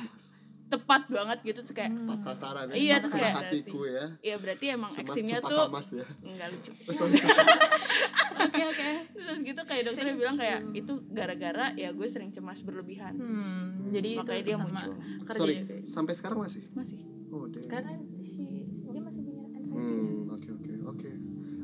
tepat 0.69 1.03
banget 1.09 1.39
gitu 1.43 1.59
terus 1.59 1.73
kayak 1.73 1.93
Pas 2.05 2.21
sasaran 2.21 2.69
ya. 2.69 2.77
Iya, 2.77 2.95
Pas 2.99 3.09
kayak- 3.11 3.37
hatiku 3.43 3.81
ya. 3.83 4.05
ya 4.21 4.37
berarti 4.37 4.65
emang 4.69 4.93
eksimnya 4.93 5.41
tuh 5.41 5.61
amas 5.63 5.89
ya. 5.91 6.05
nggak 6.21 6.49
lucu 6.51 6.71
oke 8.39 8.63
oke 8.65 8.89
terus 9.17 9.41
gitu 9.43 9.61
kayak 9.65 9.83
dokternya 9.85 10.15
bilang 10.15 10.37
kayak 10.37 10.61
itu 10.73 10.93
gara-gara 11.09 11.75
ya 11.75 11.91
gue 11.91 12.07
sering 12.07 12.31
cemas 12.31 12.63
berlebihan 12.63 13.13
hmm, 13.13 13.91
jadi 13.91 14.11
Makanya 14.17 14.37
itu 14.37 14.47
dia 14.47 14.57
sama 14.57 14.67
muncul. 14.69 14.93
Sorry, 15.31 15.55
kayak- 15.59 15.85
sampai 15.85 16.13
sekarang 16.15 16.39
masih? 16.41 16.63
masih 16.73 17.01
Oh, 17.29 17.45
deh. 17.45 17.61
karena 17.63 17.93
si, 18.17 18.45
dia 18.65 19.03
masih 19.03 19.21
punya 19.21 19.45
anxiety 19.47 19.69
Hmm, 19.71 20.33
oke 20.33 20.49
oke 20.51 20.73
oke. 20.87 21.11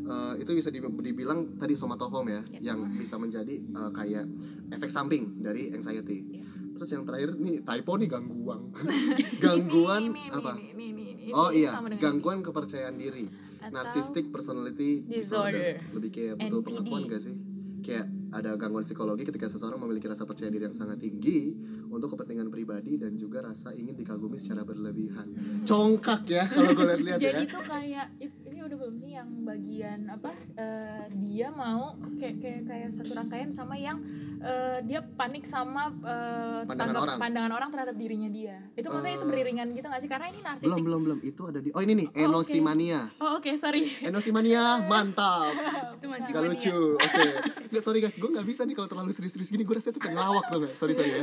Eh, 0.05 0.35
itu 0.37 0.51
bisa 0.53 0.69
di- 0.69 0.85
dibilang 1.01 1.57
tadi 1.57 1.73
somatoform 1.73 2.29
ya, 2.29 2.43
yang 2.63 2.77
bisa 2.95 3.17
menjadi 3.17 3.57
eh, 3.57 3.91
kayak 3.91 4.29
efek 4.71 4.89
samping 4.89 5.33
dari 5.35 5.73
anxiety. 5.73 6.34
Terus 6.75 6.91
yang 6.91 7.05
terakhir 7.07 7.31
nih 7.39 7.63
typo 7.63 7.93
nih 7.97 8.09
gangguan. 8.11 8.61
gangguan 9.45 10.03
Ini, 10.11 10.23
ini, 10.27 10.31
apa? 10.35 10.53
ini, 10.59 11.31
oh 11.33 11.51
iya, 11.51 11.79
gangguan 11.99 12.43
kepercayaan 12.43 12.97
diri. 12.99 13.27
Atau 13.65 13.81
Narcissistic 13.81 14.29
personality 14.29 15.09
disorder. 15.09 15.81
disorder. 15.81 15.97
Lebih 15.97 16.11
kayak 16.13 16.35
butuh 16.37 16.61
pengakuan 16.61 17.03
gak 17.09 17.23
sih? 17.25 17.37
Kayak 17.81 18.07
ada 18.35 18.51
gangguan 18.55 18.83
psikologi 18.83 19.23
ketika 19.23 19.47
seseorang 19.47 19.79
memiliki 19.79 20.05
rasa 20.05 20.25
percaya 20.25 20.49
diri 20.49 20.65
yang 20.65 20.75
sangat 20.75 20.99
tinggi 20.99 21.55
untuk 21.87 22.11
kepentingan 22.13 22.49
pribadi 22.49 22.97
dan 22.97 23.15
juga 23.15 23.41
rasa 23.45 23.71
ingin 23.73 23.95
dikagumi 23.95 24.37
secara 24.37 24.63
berlebihan. 24.63 25.31
Congkak 25.63 26.27
ya 26.27 26.43
kalau 26.45 26.75
gue 26.75 26.85
lihat-lihat 26.85 27.19
ya. 27.19 27.31
jadi 27.31 27.43
tuh 27.47 27.63
kayak 27.63 28.07
ini 28.21 28.61
udah 28.61 28.77
belum 28.77 28.97
sih 28.97 29.11
yang 29.13 29.29
bagian 29.41 30.01
apa 30.09 30.29
eh, 30.53 31.05
dia 31.23 31.49
mau 31.49 31.95
kayak 32.13 32.37
kayak 32.37 32.61
kayak 32.65 32.89
satu 32.91 33.13
rangkaian 33.13 33.49
sama 33.49 33.75
yang 33.75 34.03
eh, 34.39 34.83
dia 34.83 34.99
panik 35.01 35.45
sama 35.45 35.95
eh, 35.95 36.61
Pandangan 36.65 36.75
tanggap- 36.91 37.05
orang. 37.05 37.19
pandangan 37.21 37.53
orang 37.53 37.69
terhadap 37.71 37.95
dirinya 37.95 38.27
dia. 38.29 38.59
Itu 38.73 38.91
maksudnya 38.91 39.15
itu 39.15 39.23
Eh, 39.23 39.31
beriringan 39.31 39.67
gitu 39.71 39.87
gak 39.87 40.01
sih? 40.01 40.09
Karena 40.09 40.27
ini 40.27 40.37
belum 40.37 40.49
narsistik. 40.49 40.83
Belum 40.83 41.01
belum 41.03 41.19
itu 41.23 41.43
ada 41.45 41.59
di 41.59 41.71
oh 41.71 41.81
ini 41.81 41.93
nih 41.95 42.09
Oh, 42.09 42.15
oke. 42.15 42.25
enosimania. 42.27 43.01
Oh 43.17 43.31
oke 43.37 43.51
sorry. 43.55 43.83
Enosimania 44.03 44.63
mantap. 44.85 45.55
Itu 45.97 46.07
mancing 46.07 46.33
Gak 46.33 46.43
lucu, 46.45 46.79
oke. 46.97 47.25
Nggak, 47.67 47.83
sorry 47.83 47.99
guys, 47.99 48.17
gue 48.25 48.33
gak 48.33 48.49
bisa 48.49 48.65
nih 48.65 48.73
kalau 48.73 48.89
terlalu 48.89 49.13
serius-serius 49.13 49.53
gini. 49.53 49.69
Gue 49.69 49.77
rasanya 49.77 50.01
tuh 50.01 50.03
kayak 50.09 50.17
ngelawak 50.17 50.47
loh, 50.49 50.73
sorry 50.73 50.97
sorry 50.97 51.13
ya. 51.13 51.23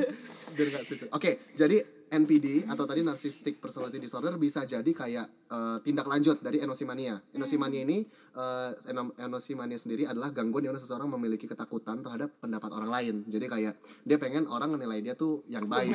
Biar 0.54 0.68
gak 0.78 0.84
serius 0.86 1.10
Oke, 1.10 1.42
jadi 1.58 1.82
NPD 2.12 2.68
atau 2.68 2.84
tadi 2.84 3.02
Narcissistic 3.02 3.58
Personality 3.58 3.98
Disorder 3.98 4.36
bisa 4.36 4.68
jadi 4.68 4.92
kayak 4.92 5.28
eh, 5.48 5.78
tindak 5.82 6.06
lanjut 6.06 6.44
dari 6.44 6.60
enosimania. 6.60 7.16
Enosimania 7.32 7.82
ini, 7.82 8.04
eno- 8.88 9.16
enosimania 9.16 9.76
sendiri 9.76 10.04
adalah 10.04 10.32
gangguan 10.32 10.64
di 10.64 10.70
mana 10.70 10.80
seseorang 10.80 11.08
memiliki 11.10 11.48
ketakutan 11.48 12.00
terhadap 12.00 12.36
pendapat 12.38 12.72
orang 12.72 12.90
lain. 12.90 13.16
Jadi 13.28 13.46
kayak 13.48 13.74
dia 14.04 14.18
pengen 14.18 14.48
orang 14.48 14.72
menilai 14.72 15.00
dia 15.00 15.16
tuh 15.16 15.44
yang 15.48 15.64
baik. 15.68 15.92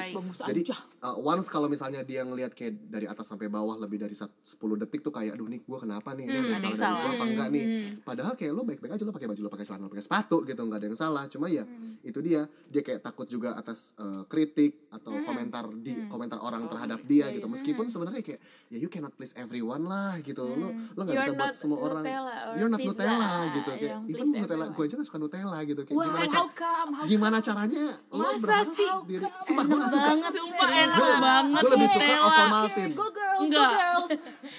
Jadi 0.48 0.60
uh, 1.02 1.16
once 1.20 1.48
kalau 1.48 1.68
misalnya 1.68 2.00
dia 2.00 2.24
ngelihat 2.24 2.52
kayak 2.52 2.88
dari 2.88 3.06
atas 3.06 3.28
sampai 3.28 3.48
bawah 3.48 3.76
lebih 3.76 4.00
dari 4.00 4.16
sat- 4.16 4.32
10 4.44 4.56
detik 4.80 5.00
tuh 5.00 5.12
kayak 5.12 5.36
aduh 5.36 5.48
nih 5.48 5.60
gue 5.60 5.78
kenapa 5.78 6.12
nih? 6.12 6.24
Ini 6.24 6.32
ada 6.32 6.36
yang 6.36 6.46
ada 6.46 6.56
salah 6.56 6.72
yang 6.72 6.80
dari 6.80 6.96
gue 6.96 7.12
apa 7.12 7.24
enggak 7.24 7.48
nih? 7.50 7.64
Padahal 8.00 8.32
kayak 8.36 8.52
lo 8.56 8.62
baik-baik 8.64 8.92
aja 8.96 9.02
lo 9.04 9.12
pakai 9.12 9.28
baju 9.28 9.40
lo 9.44 9.50
pakai 9.52 9.66
celana 9.66 9.82
lo 9.84 9.90
pakai 9.92 10.04
sepatu 10.04 10.36
gitu 10.44 10.60
nggak 10.64 10.78
ada 10.80 10.86
yang 10.88 10.98
salah. 10.98 11.24
Cuma 11.28 11.46
ya 11.48 11.64
itu 12.00 12.18
dia. 12.24 12.48
Dia 12.66 12.82
kayak 12.82 13.00
takut 13.04 13.26
juga 13.28 13.56
atas 13.56 13.92
uh, 14.00 14.24
kritik 14.28 14.88
atau 14.92 15.12
komentar 15.24 15.64
di 15.76 16.05
komentar 16.06 16.38
orang 16.38 16.66
terhadap 16.66 17.00
dia 17.04 17.26
gitu. 17.30 17.46
meskipun 17.46 17.86
sebenarnya 17.86 18.22
kayak 18.22 18.40
ya 18.68 18.78
you 18.78 18.88
cannot 18.88 19.12
please 19.14 19.32
everyone 19.34 19.84
lah 19.84 20.16
gitu. 20.20 20.46
Lo 20.46 20.68
lo 20.70 21.00
nggak 21.02 21.16
bisa 21.16 21.32
buat 21.32 21.52
semua 21.52 21.78
orang 21.82 22.02
Nutella 22.02 22.36
or 22.46 22.54
you're 22.56 22.70
not 22.70 22.80
Nutella 22.80 23.30
gitu 23.52 23.70
kayak 23.72 23.96
even 24.06 24.26
please 24.26 24.38
Nutella 24.38 24.66
gue 24.68 24.84
aja 24.84 24.94
gak 24.96 25.06
suka 25.06 25.18
Nutella 25.18 25.58
gitu. 25.62 25.80
Kayak 25.82 25.96
Wah, 25.96 26.06
gimana 26.06 26.26
how 26.26 26.46
cara 26.46 26.48
come? 26.52 26.90
How 26.96 27.04
gimana 27.06 27.36
caranya 27.38 27.84
lo 28.10 28.22
Masa 28.22 28.38
berharap 28.40 28.68
sih? 28.70 28.90
diri? 29.06 29.24
Sumpah 29.42 29.64
gue 29.64 29.76
gak 29.76 29.90
suka. 29.90 30.06
Banget. 30.06 30.32
Sumpah 30.32 30.58
Serius. 30.66 30.92
enak 30.96 31.16
banget 31.20 31.62
gue 31.62 31.70
lebih 31.72 31.88
suka 31.88 32.04
Nutella. 32.06 32.26
Ovaltine 32.26 32.92
Go 32.96 33.06
girls, 33.10 33.40
Enggak. 33.42 33.68
go 33.68 33.76
girls. 33.76 34.10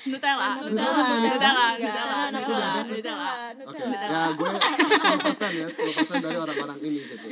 Nutella. 0.08 0.48
Nutella 0.48 0.68
Nutella. 0.68 0.92
tuh 0.92 1.06
manis. 1.08 1.32
Nutella. 1.32 1.54
Banget. 1.58 1.80
Nutella. 1.82 2.16
Nutella, 2.28 2.68
Nutella 2.68 2.68
Nutella, 2.78 3.30
Nutella. 3.58 3.68
Oke, 3.68 3.84
Nutella. 3.88 4.08
ya 4.08 4.22
gue 4.32 4.52
10% 5.18 5.62
ya, 5.62 5.68
10% 5.68 6.26
dari 6.26 6.38
orang-orang 6.38 6.78
ini 6.84 7.00
gitu. 7.02 7.26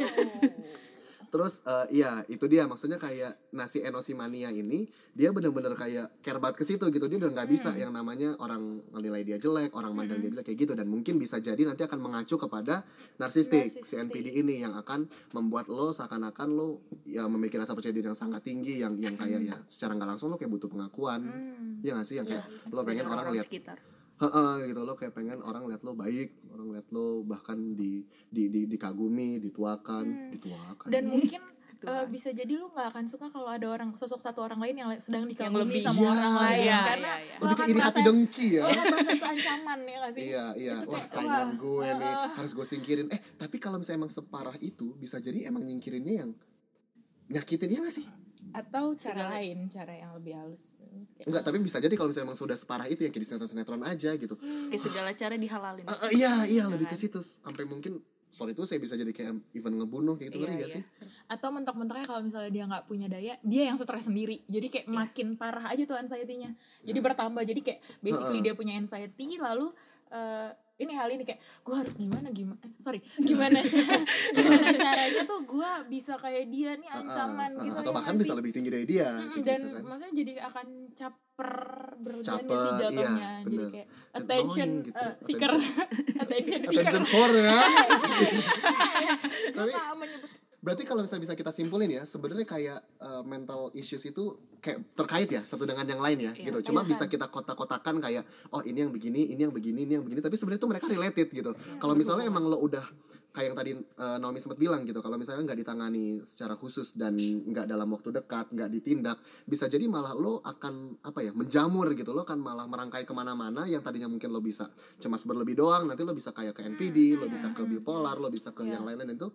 Terus 1.35 1.59
eh, 1.67 1.99
iya 1.99 2.23
itu 2.31 2.47
dia. 2.47 2.63
Maksudnya 2.63 2.95
kayak 2.95 3.51
nasi 3.51 3.83
enosimania 3.83 4.55
ini 4.55 4.87
dia 5.11 5.35
bener-bener 5.35 5.75
kayak 5.75 6.23
care 6.23 6.39
banget 6.39 6.63
ke 6.63 6.63
situ 6.63 6.87
gitu. 6.87 7.11
Dia 7.11 7.27
udah 7.27 7.31
nggak 7.35 7.49
bisa 7.51 7.75
yang 7.75 7.91
namanya 7.91 8.39
orang 8.39 8.79
menilai 8.95 9.27
dia 9.27 9.35
jelek 9.35 9.75
orang 9.75 9.91
mandang 9.91 10.23
dia 10.23 10.31
jelek 10.31 10.47
kayak 10.47 10.63
gitu. 10.63 10.73
Dan 10.79 10.87
mungkin 10.87 11.19
bisa 11.19 11.43
jadi 11.43 11.59
nanti 11.67 11.83
akan 11.83 11.99
mengacu 11.99 12.39
kepada 12.39 12.87
narsistik 13.19 13.67
si. 13.83 13.99
NPD 13.99 14.31
ini 14.31 14.63
yang 14.63 14.79
akan 14.79 15.11
membuat 15.35 15.67
lo 15.67 15.91
seakan-akan 15.91 16.55
lo 16.55 16.87
ya 17.03 17.27
memiliki 17.27 17.59
rasa 17.59 17.75
percaya 17.75 17.91
diri 17.91 18.07
yang 18.07 18.15
sangat 18.15 18.39
tinggi 18.39 18.79
yang 18.79 18.95
yang 18.95 19.19
kayak 19.19 19.43
ya 19.43 19.59
secara 19.67 19.91
nggak 19.99 20.15
langsung 20.15 20.31
lo 20.31 20.39
kayak 20.39 20.55
butuh 20.55 20.71
pengakuan. 20.71 21.19
Hmm. 21.19 21.83
ya 21.83 21.99
nggak 21.99 22.07
sih? 22.07 22.15
Yang 22.15 22.31
kayak 22.31 22.45
lo 22.71 22.81
pengen 22.87 23.03
Dari 23.03 23.11
orang 23.11 23.25
lihat 23.35 23.47
sekitar 23.51 23.94
Heeh 24.15 24.51
gitu 24.65 24.81
lo 24.81 24.93
kayak 24.93 25.11
pengen 25.11 25.39
orang 25.39 25.65
lihat 25.65 25.81
lo 25.81 25.91
baik, 25.91 26.29
orang 26.47 26.71
lihat 26.71 26.87
lo 26.89 27.21
bahkan 27.21 27.75
di 27.75 27.99
di, 28.25 28.47
di 28.47 28.63
dikagumi, 28.65 29.37
dituakan, 29.39 30.31
dituakan. 30.31 30.87
Dan 30.87 31.03
mungkin 31.13 31.43
eh, 31.81 32.05
bisa 32.07 32.31
jadi 32.31 32.47
lu 32.49 32.71
nggak 32.71 32.87
akan 32.89 33.05
suka 33.05 33.27
kalau 33.27 33.51
ada 33.51 33.67
orang 33.67 33.91
sosok 33.93 34.17
satu 34.17 34.39
orang 34.41 34.57
lain 34.57 34.75
yang 34.77 34.89
sedang 34.97 35.27
Yang 35.27 35.35
dikagumi 35.35 35.59
lebih. 35.67 35.81
sama 35.83 35.99
Iya, 35.99 36.07
orang 36.09 36.35
lain 36.37 36.55
iya, 36.57 36.79
karena 36.81 37.11
iya, 37.11 37.15
iya. 37.19 37.35
lo 37.35 37.43
lebih 37.43 37.51
akan 37.53 37.59
ke 37.59 37.67
iri 37.67 37.75
hati 37.77 37.91
merasa- 37.91 38.07
dengki 38.07 38.47
ya. 38.49 38.61
lo 38.63 38.69
merasa 38.71 39.11
itu 39.11 39.25
ancaman 39.27 39.79
ya 39.81 39.95
nggak 39.99 40.13
sih? 40.13 40.23
Iya 40.23 40.45
iya, 40.55 40.75
Itu 40.77 40.87
wah 40.87 40.95
kayak, 40.97 41.11
saingan 41.11 41.35
wah, 41.45 41.59
gue 41.59 41.87
nih 41.93 42.13
uh, 42.15 42.27
harus 42.33 42.51
gue 42.53 42.65
singkirin. 42.65 43.07
Eh 43.11 43.19
tapi 43.35 43.55
kalau 43.57 43.77
misalnya 43.77 43.99
emang 43.99 44.13
separah 44.13 44.55
itu 44.59 44.95
bisa 44.95 45.19
jadi 45.19 45.39
emang 45.45 45.61
nyingkirinnya 45.61 46.13
yang 46.17 46.31
nyakitin 47.27 47.67
dia 47.67 47.79
gak 47.81 47.91
sih? 47.93 48.07
Atau 48.51 48.93
cara 48.93 49.31
lain, 49.31 49.67
cara 49.67 49.93
yang 49.93 50.11
lebih 50.13 50.33
halus. 50.33 50.75
Kayak, 51.11 51.27
Enggak, 51.27 51.43
tapi 51.43 51.57
bisa 51.59 51.77
jadi 51.77 51.91
kalau 51.93 52.07
misalnya 52.07 52.27
emang 52.29 52.39
sudah 52.39 52.53
separah 52.53 52.85
itu 52.85 53.01
yang 53.01 53.11
kayak 53.11 53.21
di 53.21 53.27
sinetron-sinetron 53.27 53.83
aja 53.83 54.11
gitu. 54.13 54.35
ke 54.65 54.77
segala 54.77 55.11
cara 55.11 55.35
dihalalin 55.35 55.83
Eh, 55.83 55.91
eh, 55.91 56.11
iya 56.15 56.33
iya 56.45 56.63
lebih 56.65 56.87
kan? 56.87 56.95
ke 56.95 57.01
situ 57.01 57.19
sampai 57.19 57.63
mungkin 57.63 57.99
soal 58.27 58.51
itu 58.51 58.63
saya 58.63 58.79
bisa 58.79 58.93
jadi 58.93 59.07
kayak 59.09 59.31
even 59.53 59.75
ngebunuh 59.75 60.15
kayak 60.15 60.29
gitu 60.29 60.43
Iya, 60.43 60.55
gak 60.57 60.59
iya. 60.61 60.75
sih? 60.75 60.83
atau 61.25 61.49
mentok-mentoknya 61.49 62.03
kalau 62.03 62.21
misalnya 62.21 62.51
dia 62.51 62.63
nggak 62.65 62.85
punya 62.85 63.07
daya 63.07 63.33
dia 63.41 63.63
yang 63.65 63.75
stres 63.75 64.05
sendiri 64.05 64.43
jadi 64.45 64.67
kayak 64.69 64.87
makin 64.87 65.27
parah 65.33 65.67
aja 65.67 65.83
tuh 65.83 65.95
anxiety-nya 65.95 66.51
jadi 66.81 66.99
bertambah 67.01 67.41
jadi 67.41 67.61
kayak 67.61 67.79
basically 67.99 68.39
Heeh. 68.39 68.45
dia 68.45 68.53
punya 68.53 68.75
anxiety 68.75 69.35
lalu 69.35 69.71
eh, 70.11 70.51
ini 70.75 70.91
hal 70.91 71.07
ini 71.07 71.23
kayak 71.23 71.39
gue 71.39 71.75
harus 71.75 71.95
gimana 71.95 72.27
gimana 72.29 72.59
eh, 72.61 72.71
sorry 72.77 72.99
gimana? 73.29 73.63
Gimana 73.63 74.67
caranya 74.83 75.23
tuh 75.23 75.39
gue 75.43 75.71
bisa 75.87 76.13
kayak 76.15 76.51
dia 76.51 76.75
nih 76.75 76.89
ancaman 76.89 77.51
Ah, 77.51 77.59
ah, 77.59 77.63
gitu 77.63 77.77
atau 77.79 77.91
ya 77.91 77.95
bahkan 77.95 78.13
nggak 78.13 78.23
bisa 78.27 78.33
lebih 78.35 78.51
tinggi 78.51 78.69
dari 78.69 78.85
dia 78.85 79.07
kayak 79.07 79.43
dan 79.43 79.59
gitu 79.61 79.71
kan. 79.71 79.83
maksudnya 79.87 80.13
jadi 80.13 80.33
akan 80.43 80.67
caper 80.91 81.51
berlebihan 81.95 82.43
Caper, 82.43 82.55
sih 82.55 82.69
iya, 82.69 82.79
jatuhnya. 82.79 83.31
Jadi 83.35 83.55
bener. 83.55 83.69
kayak 83.71 83.87
attention 84.13 84.67
Annoying 84.67 84.87
gitu, 84.87 84.99
eh, 84.99 85.13
seeker. 85.19 85.51
attention. 86.15 86.59
Seeker 86.65 86.81
attention 86.83 87.03
whore 87.05 87.35
ya. 87.35 87.55
gue 87.55 89.51
Tapi 89.55 89.71
menyebut 89.95 90.29
berarti 90.65 90.81
kalau 90.81 91.05
misalnya 91.05 91.29
bisa 91.29 91.35
kita 91.37 91.53
simpulin 91.53 91.93
ya, 91.93 92.03
sebenarnya 92.03 92.41
kayak 92.43 92.79
uh, 92.97 93.21
mental 93.21 93.69
issues 93.71 94.01
itu 94.01 94.33
kayak 94.57 94.81
terkait 94.97 95.29
ya 95.29 95.39
satu 95.39 95.61
dengan 95.63 95.85
yang 95.85 96.01
lain 96.01 96.17
ya, 96.19 96.33
Iya. 96.33 96.49
gitu. 96.49 96.73
Cuma 96.73 96.81
Iya. 96.81 96.89
bisa 96.89 97.05
kita 97.05 97.29
kotak-kotakan 97.29 98.01
kayak 98.01 98.25
oh 98.49 98.65
ini 98.65 98.81
yang 98.81 98.89
begini, 98.89 99.29
ini 99.29 99.45
yang 99.45 99.53
begini, 99.53 99.85
ini 99.85 99.93
yang 99.93 100.03
begini. 100.03 100.19
Tapi 100.19 100.33
sebenarnya 100.33 100.57
itu 100.59 100.69
mereka 100.73 100.85
related 100.89 101.27
gitu. 101.29 101.51
Kalau 101.77 101.93
misalnya 101.93 102.25
emang 102.25 102.49
lo 102.49 102.57
udah 102.57 102.81
kayak 103.29 103.51
yang 103.51 103.57
tadi 103.59 103.71
uh, 103.75 104.15
Naomi 104.15 104.39
sempat 104.39 104.55
bilang 104.55 104.87
gitu, 104.87 105.03
kalau 105.03 105.19
misalnya 105.19 105.43
nggak 105.43 105.59
ditangani 105.59 106.23
secara 106.23 106.55
khusus 106.55 106.95
dan 106.95 107.19
nggak 107.19 107.67
dalam 107.67 107.91
waktu 107.91 108.15
dekat, 108.15 108.47
nggak 108.49 108.69
ditindak, 108.71 109.19
bisa 109.43 109.67
jadi 109.67 109.85
malah 109.85 110.15
lo 110.15 110.39
akan 110.39 111.03
apa 111.03 111.19
ya 111.19 111.35
menjamur 111.35 111.91
gitu, 111.93 112.15
lo 112.15 112.23
akan 112.23 112.39
malah 112.39 112.63
merangkai 112.63 113.03
ke 113.03 113.11
mana-mana 113.11 113.67
yang 113.67 113.83
tadinya 113.83 114.07
mungkin 114.07 114.31
lo 114.31 114.39
bisa 114.39 114.71
cemas 114.97 115.27
berlebih 115.27 115.51
doang, 115.53 115.83
nanti 115.83 116.01
lo 116.01 116.15
bisa 116.15 116.31
kayak 116.31 116.55
ke 116.55 116.63
NPD, 116.63 117.19
lo 117.19 117.27
bisa 117.27 117.51
ke 117.51 117.67
bipolar, 117.67 118.15
lo 118.17 118.31
bisa 118.31 118.49
ke 118.49 118.63
Iya. 118.63 118.79
yang 118.79 118.87
lain-lain 118.87 119.13
itu 119.13 119.27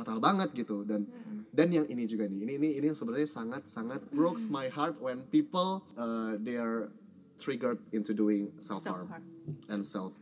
fatal 0.00 0.16
banget 0.16 0.48
gitu. 0.56 0.82
Dan 0.88 1.04
dan 1.52 1.68
yang 1.68 1.84
ini 1.86 2.08
juga 2.08 2.24
nih 2.24 2.40
ini 2.48 2.52
ini 2.56 2.68
ini 2.80 2.84
yang 2.88 2.96
sebenarnya 2.96 3.28
sangat 3.28 3.68
sangat 3.68 4.00
breaks 4.16 4.48
my 4.48 4.72
heart 4.72 4.96
when 4.96 5.28
people 5.28 5.84
uh, 6.00 6.40
they 6.40 6.56
are 6.56 6.88
triggered 7.36 7.80
into 7.92 8.16
doing 8.16 8.48
self 8.56 8.80
harm 8.88 9.04
Self-harm. 9.04 9.24
and 9.68 9.80
self 9.84 10.16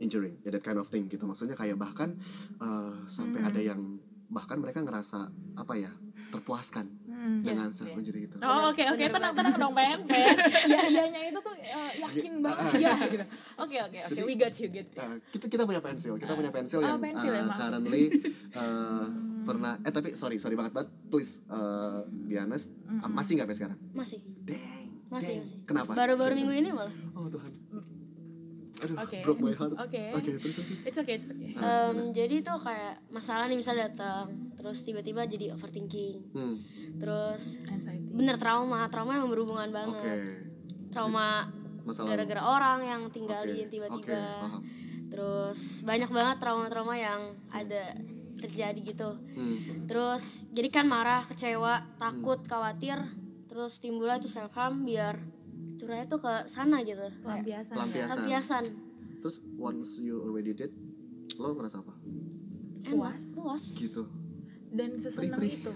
injuring 0.00 0.40
ya 0.42 0.50
that 0.50 0.64
kind 0.66 0.80
of 0.80 0.90
thing 0.90 1.06
gitu. 1.06 1.22
Maksudnya 1.22 1.54
kayak 1.54 1.78
bahkan 1.78 2.18
uh, 2.58 3.06
sampai 3.06 3.46
ada 3.46 3.60
yang 3.62 4.00
bahkan 4.30 4.58
mereka 4.58 4.82
ngerasa 4.82 5.30
apa 5.58 5.74
ya 5.78 5.90
terpuaskan 6.30 6.86
Hmm, 7.20 7.44
dengan 7.44 7.68
self 7.68 7.92
injury 7.92 8.24
itu 8.24 8.36
Oh 8.40 8.72
oke 8.72 8.80
oke. 8.80 8.96
Bener 8.96 9.12
tenang 9.12 9.34
tenang 9.36 9.54
dong 9.54 9.74
pen 9.76 9.98
pen 10.08 10.32
ya 10.72 10.80
iyanya 10.88 11.20
itu 11.28 11.36
tuh 11.38 11.52
eh, 11.52 11.92
yakin 12.00 12.32
banget. 12.40 12.72
ya 12.80 12.96
gitu. 13.04 13.24
Oke 13.60 13.76
oke 13.78 13.98
oke. 14.00 14.16
Jadi- 14.16 14.24
we 14.24 14.34
got 14.34 14.56
you 14.56 14.68
get 14.68 14.88
you. 14.88 14.96
Uh, 14.96 15.20
kita 15.28 15.44
kita 15.46 15.62
punya 15.62 15.84
pensil. 15.84 16.16
Kita 16.16 16.32
punya 16.32 16.48
pensil 16.48 16.80
Oh, 16.80 16.88
yang 16.88 16.96
pensil 16.98 17.28
uh, 17.30 17.52
currently 17.52 18.08
uh, 18.56 19.04
pernah 19.48 19.76
eh 19.78 19.92
tapi 19.92 20.16
sorry 20.16 20.40
sorry 20.40 20.56
banget 20.56 20.72
banget 20.72 20.88
please 21.06 21.44
uh, 21.46 22.00
be 22.08 22.34
honest 22.34 22.72
uh, 22.88 23.04
masih 23.06 23.36
nggak 23.36 23.44
sampai 23.46 23.58
sekarang? 23.60 23.78
Masih. 23.92 24.18
Dang, 24.40 24.88
Masih, 25.10 25.28
dang. 25.28 25.44
masih. 25.44 25.56
Kenapa? 25.68 25.92
baru-baru 25.92 26.32
minggu 26.34 26.54
ini 26.56 26.70
malah. 26.72 26.94
Oh 27.12 27.28
Tuhan. 27.28 27.52
Aduh, 28.80 28.96
Oke. 28.96 29.18
broke 29.20 29.40
my 29.40 29.52
heart. 29.52 29.76
Oke. 29.76 30.02
Oke, 30.10 30.30
terus 30.34 30.54
terus. 30.54 30.66
terus. 30.66 30.80
it's 30.84 30.96
okay 30.96 31.14
it's 31.14 31.28
okay 31.28 31.52
Ah, 31.54 31.90
Em, 31.90 32.10
jadi 32.10 32.40
tuh 32.40 32.56
kayak 32.58 33.04
masalah 33.08 33.44
nih 33.44 33.54
misal 33.54 33.74
datang 33.74 34.26
terus 34.52 34.80
tiba-tiba 34.80 35.24
jadi 35.24 35.52
overthinking 35.52 36.20
Hmm, 36.30 36.56
terus 36.96 37.60
anxiety 37.66 38.08
bener 38.10 38.36
trauma 38.36 38.88
trauma 38.88 39.14
yang 39.14 39.26
berhubungan 39.26 39.68
oke. 39.68 39.76
banget 39.94 40.20
trauma 40.88 41.48
Masalah. 41.80 42.08
gara-gara 42.14 42.42
orang 42.42 42.78
yang 42.82 43.02
tinggalin 43.08 43.64
tiba-tiba 43.66 44.16
oke, 44.16 44.40
paham. 44.42 44.60
terus 45.08 45.80
banyak 45.80 46.08
banget 46.08 46.36
trauma-trauma 46.38 46.94
yang 46.94 47.20
ada 47.48 47.92
terjadi 48.36 48.80
gitu 48.82 49.16
Hmm, 49.30 49.84
terus 49.84 50.44
jadi 50.48 50.68
kan 50.70 50.86
marah 50.86 51.20
kecewa 51.22 51.84
takut 51.96 52.40
khawatir 52.42 52.96
terus 53.46 53.76
timbullah 53.76 54.16
itu 54.16 54.26
self 54.26 54.52
harm 54.52 54.82
biar 54.82 55.16
curahnya 55.80 56.06
tuh 56.06 56.20
ke 56.20 56.32
sana 56.44 56.76
gitu 56.80 57.00
pelampiasan 57.20 57.72
Pelampiasan. 57.72 58.08
pelampiasan 58.10 58.64
Terus 59.18 59.36
once 59.54 59.96
you 59.98 60.16
already 60.18 60.52
did, 60.52 60.72
lo 61.34 61.52
ngerasa 61.52 61.78
apa? 61.78 61.92
enak 62.82 63.16
puas 63.34 63.64
Gitu. 63.74 64.02
dan 64.70 64.94
seseneng 64.94 65.36
Free-free. 65.36 65.56
itu 65.58 65.72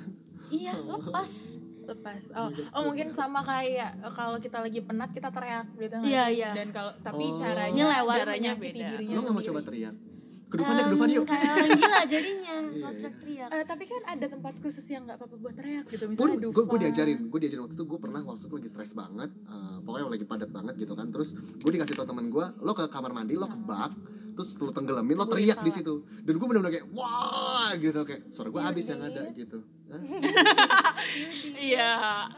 iya 0.60 0.72
lepas 0.76 1.56
lepas 1.84 2.22
oh 2.32 2.48
oh 2.72 2.82
mungkin 2.82 3.08
sama 3.08 3.40
kayak 3.40 3.92
kalau 4.10 4.36
kita 4.38 4.56
lagi 4.58 4.80
penat 4.80 5.10
kita 5.10 5.28
teriak 5.28 5.68
gitu 5.74 5.96
Iya, 6.00 6.24
iya. 6.28 6.50
dan 6.52 6.68
kalau 6.70 6.92
tapi 6.98 7.20
Oh. 7.22 7.36
caranya 7.36 7.84
lewat. 7.92 8.16
caranya 8.18 8.52
beda. 8.54 8.88
Lo 9.04 9.18
nggak 9.20 9.34
mau 9.34 9.44
coba 9.44 9.60
teriak? 9.62 9.94
Ke 10.54 10.62
Dufan 10.62 10.72
deh 10.72 10.84
ke 10.84 10.92
Dufan 10.92 11.10
yuk. 11.10 11.24
Kayak 11.26 11.50
orang 11.50 11.70
gila 11.74 12.00
jadinya. 12.06 12.52
Iya, 12.64 12.80
kalau 12.80 12.94
teriak-teriak 12.94 13.48
Eh, 13.50 13.64
tapi 13.66 13.84
kan 13.84 14.02
ada 14.04 14.26
tempat 14.28 14.54
khusus 14.56 14.84
yang 14.86 15.02
nggak 15.04 15.16
apa-apa 15.16 15.36
buat 15.36 15.54
teriak 15.54 15.84
gitu 15.84 16.04
pun 16.06 16.12
misalnya 16.14 16.38
gue 16.38 16.52
Dufan. 16.54 16.64
gue 16.64 16.78
diajarin 16.80 17.18
gue 17.26 17.38
diajarin 17.40 17.62
waktu 17.62 17.74
itu 17.74 17.84
gue 17.84 17.98
pernah 17.98 18.20
waktu 18.22 18.44
itu 18.44 18.54
lagi 18.54 18.68
stres 18.68 18.92
banget 18.92 19.30
eh, 19.34 19.76
pokoknya 19.80 20.06
lagi 20.08 20.24
padat 20.24 20.50
banget 20.50 20.74
gitu 20.76 20.92
kan. 20.92 21.06
Terus 21.10 21.28
gue 21.34 21.70
dikasih 21.70 21.94
tau 21.94 22.06
teman 22.06 22.26
gue 22.28 22.46
lo 22.60 22.72
ke 22.72 22.84
kamar 22.86 23.10
mandi 23.10 23.34
lo 23.34 23.46
ke 23.46 23.58
bak 23.58 23.90
terus 24.34 24.58
lo 24.58 24.70
tenggelamin 24.70 25.14
lo 25.14 25.26
teriak 25.26 25.58
di 25.60 25.70
situ. 25.70 25.94
Dan 26.20 26.34
gue 26.34 26.46
bener-bener 26.46 26.72
kayak 26.72 26.86
wah 26.90 27.74
gitu 27.74 28.00
kayak 28.02 28.30
suara 28.30 28.48
gue 28.48 28.62
habis 28.62 28.84
yang 28.86 29.02
ada 29.02 29.22
gitu? 29.32 29.58
Iya. 31.54 31.90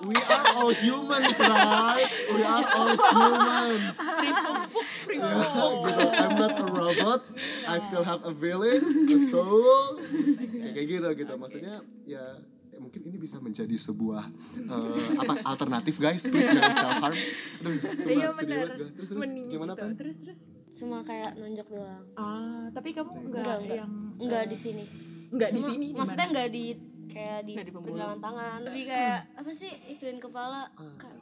we 0.04 0.14
are 0.14 0.46
all 0.54 0.70
humans 0.70 1.32
right? 1.38 2.10
We 2.28 2.42
are 2.42 2.66
all 2.68 2.92
humans. 2.92 3.94
Free 3.96 4.34
pupuk, 4.34 4.85
Ya, 5.18 5.40
gitu. 5.80 6.04
I'm 6.14 6.34
not 6.36 6.54
a 6.54 6.66
robot 6.66 7.20
I 7.64 7.76
still 7.80 8.02
have 8.02 8.22
a 8.22 8.32
feelings 8.32 8.92
a 9.06 9.18
soul 9.18 9.96
kayak 9.98 10.72
kayak 10.74 10.86
gitu 10.88 11.08
gitu 11.16 11.32
maksudnya 11.34 11.74
ya 12.04 12.22
ya 12.68 12.76
mungkin 12.76 13.00
ini 13.04 13.16
bisa 13.16 13.36
menjadi 13.38 13.72
sebuah 13.74 14.20
eh, 14.58 15.06
apa 15.16 15.32
alternatif 15.46 15.96
guys 15.96 16.24
please 16.24 16.44
jangan 16.46 16.74
self 16.74 16.98
harm 17.00 17.16
aduh 17.56 17.72
Iya 18.06 18.28
banget 18.30 18.68
terus 18.70 18.90
terus 18.92 19.08
Mending 19.16 19.46
gimana 19.48 19.72
gitu. 19.72 19.80
kan 19.80 19.90
Terus 19.96 20.16
terus. 20.18 20.38
cuma 20.76 21.00
kayak 21.00 21.32
nonjok 21.34 21.68
doang 21.70 22.04
Ah, 22.14 22.68
tapi 22.70 22.92
kamu 22.92 23.10
enggak, 23.26 23.40
enggak 23.40 23.56
enggak 23.58 23.76
yang 23.78 23.92
enggak 24.18 24.44
di 24.44 24.56
sini 24.56 24.84
enggak 25.26 25.50
di 25.50 25.62
sini. 25.62 25.86
maksudnya 25.90 26.26
enggak 26.28 26.48
di 26.50 26.64
kayak 27.06 27.40
di 27.42 27.54
di 27.56 27.72
pergelangan 27.72 28.20
tangan 28.20 28.58
lebih 28.62 28.84
kayak 28.86 29.20
apa 29.32 29.50
sih 29.50 29.72
ituin 29.88 30.20
kepala 30.20 30.68
Ka- 31.00 31.16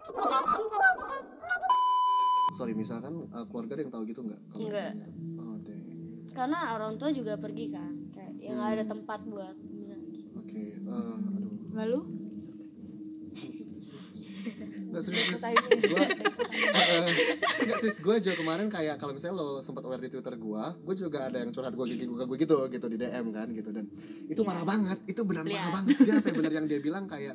sorry 2.54 2.72
misalkan 2.72 3.14
eh, 3.26 3.44
keluarga 3.46 3.72
ada 3.72 3.82
yang 3.82 3.92
tahu 3.92 4.02
gitu 4.04 4.20
nggak 4.22 4.40
kalau 4.46 4.62
Nggak. 4.64 4.90
misalnya- 4.92 5.14
oh 5.40 5.56
deh 5.60 5.80
karena 6.30 6.58
orang 6.72 6.92
tua 6.94 7.10
juga 7.10 7.34
pergi 7.36 7.66
kan 7.68 7.92
kayak 8.10 8.32
yang 8.38 8.56
nggak 8.56 8.70
ada 8.72 8.84
tempat 8.86 9.20
buat 9.24 9.56
bilang 9.60 10.02
gitu. 10.08 10.30
oke 10.34 10.62
eh, 10.80 11.14
aduh 11.18 11.52
Lalu 11.74 11.98
Nggak 14.94 15.04
serius, 15.04 15.42
eh, 15.42 17.06
nggak 17.64 17.78
serius, 17.80 17.98
gue 17.98 18.14
juga 18.20 18.34
kemarin 18.36 18.66
kayak 18.68 18.96
kalau 18.96 19.10
misalnya 19.10 19.36
lo 19.36 19.58
sempat 19.58 19.82
aware 19.82 19.98
di 19.98 20.08
Twitter 20.08 20.30
gue, 20.32 20.64
gue 20.80 20.94
juga 20.96 21.26
ada 21.26 21.38
yang 21.38 21.50
curhat 21.50 21.72
gue 21.72 21.84
gigi 21.84 22.04
gue 22.04 22.14
gue 22.20 22.38
gitu 22.38 22.56
gitu 22.68 22.86
di 22.86 22.96
DM 22.96 23.26
kan 23.30 23.50
gitu. 23.50 23.70
Dan 23.70 23.90
itu 24.24 24.36
Iya. 24.36 24.46
parah 24.46 24.64
banget, 24.64 24.98
itu 25.04 25.20
benar 25.24 25.42
parah 25.42 25.70
banget. 25.74 25.96
Dia 25.98 26.14
sampai 26.14 26.32
benar 26.32 26.52
yang 26.52 26.66
dia 26.66 26.78
bilang 26.78 27.04
kayak 27.04 27.34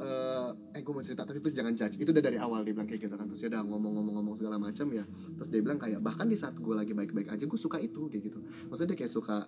eh 0.00 0.48
eh 0.72 0.80
gue 0.80 0.92
mau 0.94 1.02
cerita 1.02 1.24
tapi 1.24 1.38
please 1.38 1.52
jangan 1.52 1.74
judge. 1.74 1.96
Itu 1.96 2.10
udah 2.10 2.22
dari 2.22 2.38
awal 2.38 2.62
dia 2.62 2.72
bilang 2.72 2.86
kayak 2.86 3.02
gitu 3.02 3.14
kan. 3.14 3.26
Terus 3.26 3.40
dia 3.40 3.50
udah 3.50 3.62
ngomong-ngomong-ngomong 3.66 4.34
segala 4.34 4.56
macam 4.56 4.86
ya. 4.90 5.04
Terus 5.36 5.48
dia 5.48 5.60
bilang 5.60 5.76
kayak 5.76 6.00
bahkan 6.00 6.24
di 6.24 6.36
saat 6.36 6.54
gue 6.54 6.72
lagi 6.72 6.94
baik-baik 6.94 7.28
aja 7.28 7.44
gue 7.44 7.58
suka 7.58 7.76
itu 7.76 8.06
kayak 8.06 8.30
gitu. 8.30 8.38
Maksudnya 8.68 8.94
dia 8.94 8.98
kayak 8.98 9.12
suka 9.12 9.38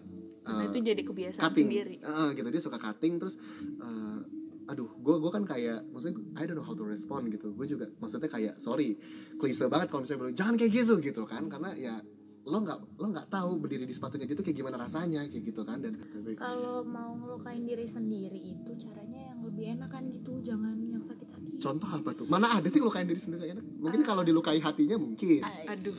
Nah, 0.43 0.67
eh, 0.67 0.75
itu 0.75 0.83
jadi 0.83 1.03
kebiasaan 1.07 1.45
cutting. 1.47 1.71
sendiri. 1.71 1.95
Eh, 2.03 2.29
gitu. 2.35 2.49
Dia 2.51 2.59
suka 2.61 2.75
cutting 2.77 3.15
terus 3.17 3.39
eh, 3.79 4.19
aduh 4.67 4.89
gue 4.95 5.15
gue 5.19 5.31
kan 5.31 5.43
kayak 5.43 5.83
maksudnya 5.91 6.19
I 6.39 6.47
don't 6.47 6.55
know 6.55 6.67
how 6.67 6.75
to 6.75 6.87
respond 6.87 7.27
gitu 7.29 7.51
gue 7.53 7.67
juga 7.67 7.91
maksudnya 7.99 8.31
kayak 8.31 8.63
sorry 8.63 8.95
klise 9.37 9.67
banget 9.67 9.91
kalau 9.91 10.07
misalnya 10.07 10.21
bilang 10.29 10.37
jangan 10.39 10.55
kayak 10.55 10.73
gitu 10.73 10.95
gitu 11.03 11.23
kan 11.27 11.51
karena 11.51 11.75
ya 11.75 11.95
lo 12.43 12.59
nggak 12.59 12.99
lo 12.99 13.07
nggak 13.15 13.31
tahu 13.31 13.63
berdiri 13.63 13.87
di 13.87 13.95
sepatunya 13.95 14.27
gitu 14.27 14.43
kayak 14.43 14.59
gimana 14.59 14.75
rasanya 14.75 15.23
kayak 15.31 15.55
gitu 15.55 15.63
kan 15.63 15.79
dan 15.79 15.95
kalau 16.35 16.83
mau 16.83 17.15
ngelukain 17.15 17.63
diri 17.63 17.87
sendiri 17.87 18.59
itu 18.59 18.71
caranya 18.83 19.31
yang 19.31 19.39
lebih 19.47 19.65
enak 19.79 19.91
kan 19.91 20.03
gitu, 20.11 20.43
jangan 20.43 20.75
yang 20.75 21.03
sakit-sakit. 21.07 21.63
contoh 21.63 21.87
apa 21.87 22.11
tuh 22.19 22.27
mana 22.27 22.51
ada 22.59 22.67
sih 22.67 22.83
lukain 22.83 23.07
diri 23.07 23.23
sendiri 23.23 23.55
enak 23.55 23.63
mungkin 23.79 24.03
kalau 24.03 24.27
dilukai 24.27 24.59
hatinya 24.59 24.99
mungkin 24.99 25.43
Aduh. 25.71 25.95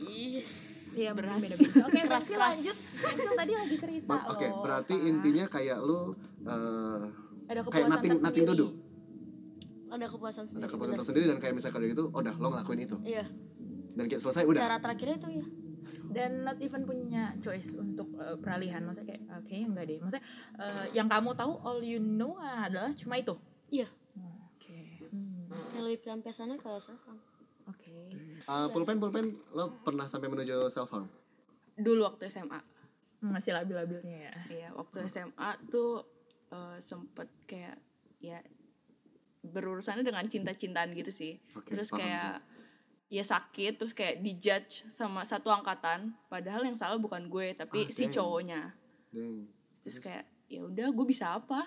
Iya, 0.94 1.10
mungkin 1.10 1.42
beda-beda. 1.42 1.90
Oke, 1.90 2.00
berarti 2.10 2.32
lanjut. 2.38 2.76
Itu 3.02 3.30
tadi 3.34 3.52
lagi 3.58 3.76
cerita 3.82 4.06
Ma- 4.14 4.30
oke 4.30 4.46
loh. 4.46 4.62
berarti 4.62 4.94
intinya 5.10 5.44
kayak 5.50 5.82
lo 5.82 6.14
eh, 6.46 7.02
ada 7.44 7.60
kayak 7.60 7.66
kepuasan 7.68 7.90
nothing 7.90 8.18
nothing 8.20 8.46
to 8.46 8.54
do. 8.54 8.66
Ada 9.94 10.06
kepuasan 10.10 10.42
ada 10.42 10.50
sendiri 10.50 10.70
kepuasan 10.70 10.90
bener. 10.90 11.00
tersendiri 11.04 11.24
dan 11.30 11.38
kayak 11.38 11.54
misalnya 11.54 11.74
kalau 11.78 11.86
gitu 11.86 12.04
oh 12.10 12.20
udah 12.20 12.34
lo 12.40 12.46
ngelakuin 12.50 12.80
itu. 12.82 12.96
Iya. 13.06 13.24
Dan 13.94 14.04
kayak 14.10 14.22
selesai 14.26 14.42
udah. 14.48 14.60
Cara 14.60 14.76
terakhirnya 14.82 15.16
itu 15.22 15.28
ya 15.42 15.46
dan 16.14 16.46
not 16.46 16.58
even 16.62 16.86
punya 16.86 17.34
choice 17.42 17.74
untuk 17.74 18.06
uh, 18.22 18.38
peralihan. 18.38 18.86
Maksudnya 18.86 19.18
kayak 19.18 19.22
oke 19.34 19.54
enggak 19.54 19.84
deh. 19.90 19.98
Maksudnya 19.98 20.24
uh, 20.62 20.86
yang 20.94 21.10
kamu 21.10 21.34
tahu 21.34 21.52
all 21.66 21.82
you 21.82 21.98
know 21.98 22.38
adalah 22.38 22.94
cuma 22.94 23.18
itu? 23.18 23.34
Iya. 23.74 23.90
Oke. 24.54 24.78
Hmm, 25.10 25.50
yang 25.50 25.84
lebih 25.90 26.06
pelampiasannya 26.06 26.56
ke 26.58 26.70
self 26.78 27.02
harm 27.06 27.18
oke. 27.66 27.92
Eh, 28.44 28.66
pulpen 28.70 28.96
pulpen 29.02 29.26
lo 29.56 29.74
pernah 29.82 30.06
sampai 30.06 30.28
menuju 30.30 30.68
self 30.70 30.90
harm 30.94 31.08
Dulu 31.74 32.06
waktu 32.06 32.30
SMA. 32.30 32.60
masih 33.24 33.56
labil-labilnya 33.56 34.28
ya. 34.28 34.34
Iya, 34.52 34.68
waktu 34.76 35.08
SMA 35.08 35.50
tuh 35.72 36.04
eh, 36.54 36.78
sempet 36.78 37.26
kayak 37.44 37.74
ya 38.18 38.38
berurusannya 39.44 40.00
dengan 40.00 40.24
cinta-cintaan 40.24 40.94
gitu 40.94 41.10
sih. 41.10 41.36
Oke, 41.52 41.68
terus 41.68 41.90
paham 41.90 42.00
kayak 42.00 42.40
ya 43.12 43.20
sakit, 43.22 43.72
terus 43.76 43.92
kayak 43.92 44.24
dijudge 44.24 44.88
sama 44.88 45.22
satu 45.22 45.52
angkatan, 45.52 46.16
padahal 46.26 46.64
yang 46.64 46.74
salah 46.74 46.96
bukan 46.96 47.28
gue, 47.28 47.52
tapi 47.52 47.84
Ah, 47.84 47.92
si 47.92 48.08
dang. 48.08 48.14
cowoknya. 48.16 48.72
Deng. 49.12 49.44
Terus 49.84 50.00
kayak 50.00 50.24
ya 50.48 50.64
udah 50.64 50.88
gue 50.88 51.06
bisa 51.06 51.36
apa? 51.36 51.60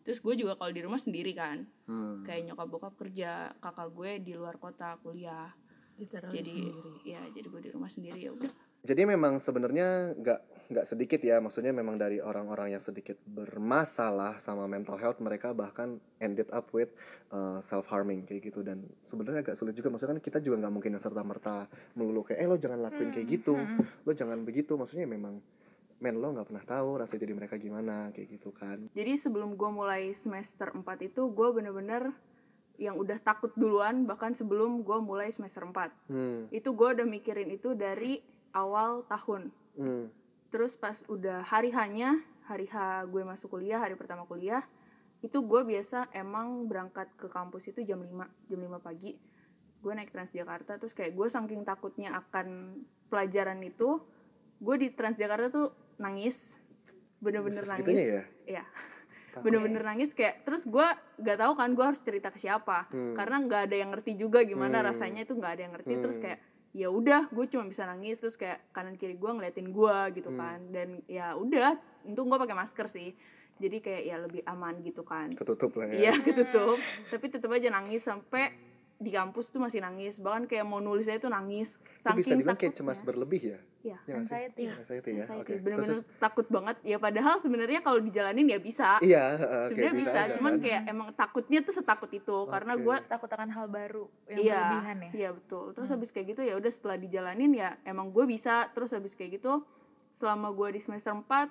Terus 0.00 0.24
gue 0.24 0.34
juga 0.38 0.56
kalau 0.56 0.72
di 0.72 0.80
rumah 0.80 0.96
sendiri 0.96 1.36
kan. 1.36 1.68
Hmm. 1.84 2.24
Kayak 2.24 2.48
nyokap 2.48 2.66
bokap 2.66 2.94
kerja, 2.96 3.52
kakak 3.60 3.92
gue 3.92 4.10
di 4.24 4.32
luar 4.32 4.56
kota 4.56 4.96
kuliah. 4.98 5.52
Literally 6.00 6.32
Jadi 6.32 6.54
sendiri. 6.64 6.92
ya 7.04 7.20
jadi 7.28 7.46
gue 7.46 7.60
di 7.60 7.70
rumah 7.74 7.90
sendiri 7.92 8.18
ya 8.22 8.30
udah. 8.32 8.52
Jadi 8.88 9.04
memang 9.04 9.36
sebenarnya 9.36 10.16
nggak 10.16 10.40
nggak 10.68 10.86
sedikit 10.88 11.20
ya, 11.20 11.44
maksudnya 11.44 11.76
memang 11.76 12.00
dari 12.00 12.24
orang-orang 12.24 12.72
yang 12.72 12.80
sedikit 12.80 13.20
bermasalah 13.28 14.40
sama 14.40 14.64
mental 14.64 14.96
health 14.96 15.20
mereka 15.20 15.52
bahkan 15.52 16.00
ended 16.24 16.48
up 16.48 16.72
with 16.72 16.88
self 17.60 17.84
harming 17.92 18.24
kayak 18.24 18.48
gitu. 18.48 18.64
Dan 18.64 18.88
sebenarnya 19.04 19.44
agak 19.44 19.60
sulit 19.60 19.76
juga. 19.76 19.92
Maksudnya 19.92 20.16
kan 20.16 20.24
kita 20.24 20.38
juga 20.40 20.64
nggak 20.64 20.72
mungkin 20.72 20.96
serta 20.96 21.20
merta 21.20 21.68
melulu 21.92 22.24
kayak 22.24 22.40
eh 22.40 22.48
lo 22.48 22.56
jangan 22.56 22.80
lakuin 22.80 23.12
kayak 23.12 23.28
gitu, 23.28 23.60
lo 24.08 24.12
jangan 24.16 24.40
begitu. 24.48 24.72
Maksudnya 24.80 25.04
memang 25.04 25.36
men 26.00 26.16
lo 26.16 26.32
nggak 26.32 26.48
pernah 26.48 26.64
tahu 26.64 26.88
rasa 27.04 27.20
jadi 27.20 27.36
mereka 27.36 27.60
gimana 27.60 28.08
kayak 28.16 28.40
gitu 28.40 28.56
kan. 28.56 28.88
Jadi 28.96 29.20
sebelum 29.20 29.52
gue 29.52 29.68
mulai 29.68 30.16
semester 30.16 30.72
4 30.72 30.80
itu 31.04 31.28
gue 31.28 31.48
bener-bener 31.52 32.08
yang 32.78 32.94
udah 32.94 33.18
takut 33.18 33.50
duluan 33.58 34.06
bahkan 34.06 34.30
sebelum 34.38 34.86
gue 34.86 34.98
mulai 35.02 35.34
semester 35.34 35.66
4 35.66 35.90
Hmm. 36.06 36.46
itu 36.54 36.70
gue 36.70 36.88
udah 36.94 37.02
mikirin 37.02 37.50
itu 37.50 37.74
dari 37.74 38.22
awal 38.52 39.04
tahun. 39.08 39.50
Hmm. 39.78 40.10
terus 40.48 40.74
pas 40.74 41.04
udah 41.06 41.44
hari 41.44 41.70
hanya 41.70 42.18
hari 42.48 42.64
H 42.66 43.04
gue 43.12 43.20
masuk 43.20 43.52
kuliah 43.52 43.78
hari 43.78 43.94
pertama 43.94 44.24
kuliah 44.24 44.64
itu 45.18 45.38
gue 45.42 45.60
biasa 45.66 46.08
emang 46.14 46.70
berangkat 46.70 47.10
ke 47.18 47.26
kampus 47.26 47.74
itu 47.74 47.82
jam 47.82 47.98
5 47.98 48.48
jam 48.48 48.58
5 48.58 48.78
pagi. 48.78 49.18
Gue 49.78 49.92
naik 49.94 50.10
Transjakarta 50.10 50.78
terus 50.78 50.94
kayak 50.94 51.14
gue 51.14 51.26
saking 51.26 51.62
takutnya 51.66 52.14
akan 52.14 52.78
pelajaran 53.10 53.58
itu 53.66 53.98
gue 54.62 54.76
di 54.78 54.88
Transjakarta 54.94 55.50
tuh 55.50 55.68
nangis. 55.98 56.38
Bener-bener 57.18 57.66
nangis 57.66 57.98
ya? 57.98 58.24
Iya. 58.46 58.64
bener-bener 59.38 59.86
nangis 59.86 60.18
kayak 60.18 60.42
terus 60.42 60.66
gue 60.66 60.82
gak 61.22 61.38
tahu 61.38 61.52
kan 61.54 61.70
gue 61.70 61.84
harus 61.86 62.02
cerita 62.02 62.34
ke 62.34 62.42
siapa. 62.42 62.90
Hmm. 62.90 63.14
karena 63.14 63.38
nggak 63.38 63.62
ada 63.70 63.76
yang 63.78 63.90
ngerti 63.94 64.18
juga 64.18 64.42
gimana 64.42 64.82
rasanya 64.82 65.22
itu 65.22 65.34
nggak 65.34 65.52
ada 65.58 65.62
yang 65.66 65.74
ngerti. 65.78 65.94
Terus 65.98 66.18
kayak 66.18 66.38
ya 66.70 66.86
udah 66.86 67.26
gue 67.26 67.44
cuma 67.46 67.64
bisa 67.64 67.82
nangis 67.82 68.16
terus 68.16 68.34
kayak 68.34 68.60
kanan 68.70 68.94
kiri 68.94 69.14
gue 69.14 69.30
ngeliatin 69.30 69.68
gue 69.68 69.96
gitu 70.12 70.28
Hmm. 70.28 70.38
kan 70.38 70.58
dan 70.68 70.88
ya 71.06 71.32
udah 71.34 71.74
untung 72.04 72.26
gue 72.26 72.38
pakai 72.38 72.54
masker 72.54 72.86
sih 72.86 73.16
jadi 73.56 73.76
kayak 73.78 74.02
ya 74.04 74.16
lebih 74.18 74.42
aman 74.44 74.78
gitu 74.80 75.02
kan 75.02 75.32
Ketutup 75.32 75.74
lah 75.74 75.88
ya. 75.88 75.98
iya 75.98 76.12
ketutup 76.22 76.76
tapi 77.08 77.26
tetap 77.26 77.50
aja 77.50 77.68
nangis 77.68 78.02
sampai 78.02 78.52
di 78.98 79.08
kampus 79.08 79.48
tuh 79.48 79.58
masih 79.58 79.78
nangis 79.78 80.18
bahkan 80.18 80.42
kayak 80.44 80.62
mau 80.62 80.78
nulisnya 80.78 81.16
tuh 81.16 81.30
nangis 81.30 81.70
Itu 81.70 81.86
bisa 82.12 82.18
saking 82.26 82.34
dibilang 82.36 82.58
kayak 82.58 82.74
cemas 82.74 82.98
berlebih 83.00 83.42
ya. 83.48 83.58
Iya, 83.78 83.94
Ya 83.96 84.10
nggak 84.10 84.26
sih? 84.26 84.34
anxiety. 84.34 84.64
Anxiety 84.68 85.08
ya. 85.08 85.22
Anxiety. 85.22 85.38
Oke. 85.48 85.62
bener-bener 85.62 85.86
Terus- 85.94 86.18
takut 86.18 86.46
banget 86.48 86.76
ya 86.82 86.98
padahal 86.98 87.34
sebenarnya 87.36 87.78
kalau 87.78 87.98
dijalanin 87.98 88.46
ya 88.48 88.58
bisa 88.58 88.98
Iya, 89.00 89.22
heeh, 89.32 89.46
oke, 89.46 89.68
sebenarnya 89.70 89.94
bisa, 89.96 90.18
aja 90.20 90.34
cuman 90.34 90.52
kayak 90.58 90.82
emang 90.84 91.08
takutnya 91.12 91.58
tuh 91.60 91.70
setakut 91.72 92.10
itu 92.10 92.36
karena 92.44 92.72
Oke. 92.74 92.82
gue 92.82 92.96
takut 93.06 93.30
akan 93.30 93.48
hal 93.48 93.66
baru 93.68 94.04
yang 94.26 94.38
iya 94.40 94.58
berlebihan 94.58 94.96
ya 94.98 95.10
iya 95.16 95.28
betul 95.30 95.64
terus 95.72 95.88
habis 95.88 96.10
kayak 96.10 96.26
gitu 96.28 96.42
ya 96.42 96.54
udah 96.54 96.68
setelah 96.68 96.96
dijalanin 96.96 97.52
ya 97.52 97.78
emang 97.84 98.10
gue 98.10 98.24
bisa 98.24 98.66
terus 98.68 98.90
habis 98.90 99.14
kayak 99.14 99.38
gitu 99.38 99.62
selama 100.12 100.50
gue 100.50 100.74
di 100.74 100.80
semester 100.80 101.14
4 101.14 101.46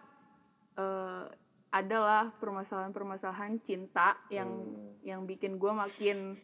eh 0.75 1.25
adalah 1.69 2.31
permasalahan-permasalahan 2.33 3.59
cinta 3.61 4.15
yang 4.29 4.47
Hmm. 4.47 4.95
yang 5.01 5.21
bikin 5.23 5.55
gue 5.55 5.67
makin 5.69 6.39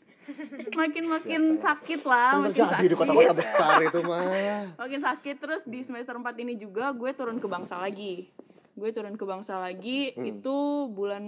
makin 0.74 1.04
makin 1.06 1.42
sakit 1.54 2.02
lah 2.02 2.40
makin 2.40 2.64
sakit 2.66 2.86
di 2.86 2.96
kota-kota 2.96 3.34
besar 3.34 3.80
itu 3.82 4.00
mah. 4.02 4.24
makin 4.82 5.00
sakit 5.00 5.36
terus 5.38 5.64
di 5.64 5.80
semester 5.80 6.14
4 6.14 6.24
ini 6.40 6.54
juga 6.56 6.92
gue 6.92 7.12
turun 7.12 7.38
ke 7.38 7.46
bangsa 7.46 7.78
lagi 7.78 8.32
gue 8.74 8.90
turun 8.90 9.14
ke 9.14 9.24
bangsa 9.24 9.58
lagi 9.58 10.12
Hmm. 10.12 10.26
itu 10.26 10.58
bulan 10.90 11.26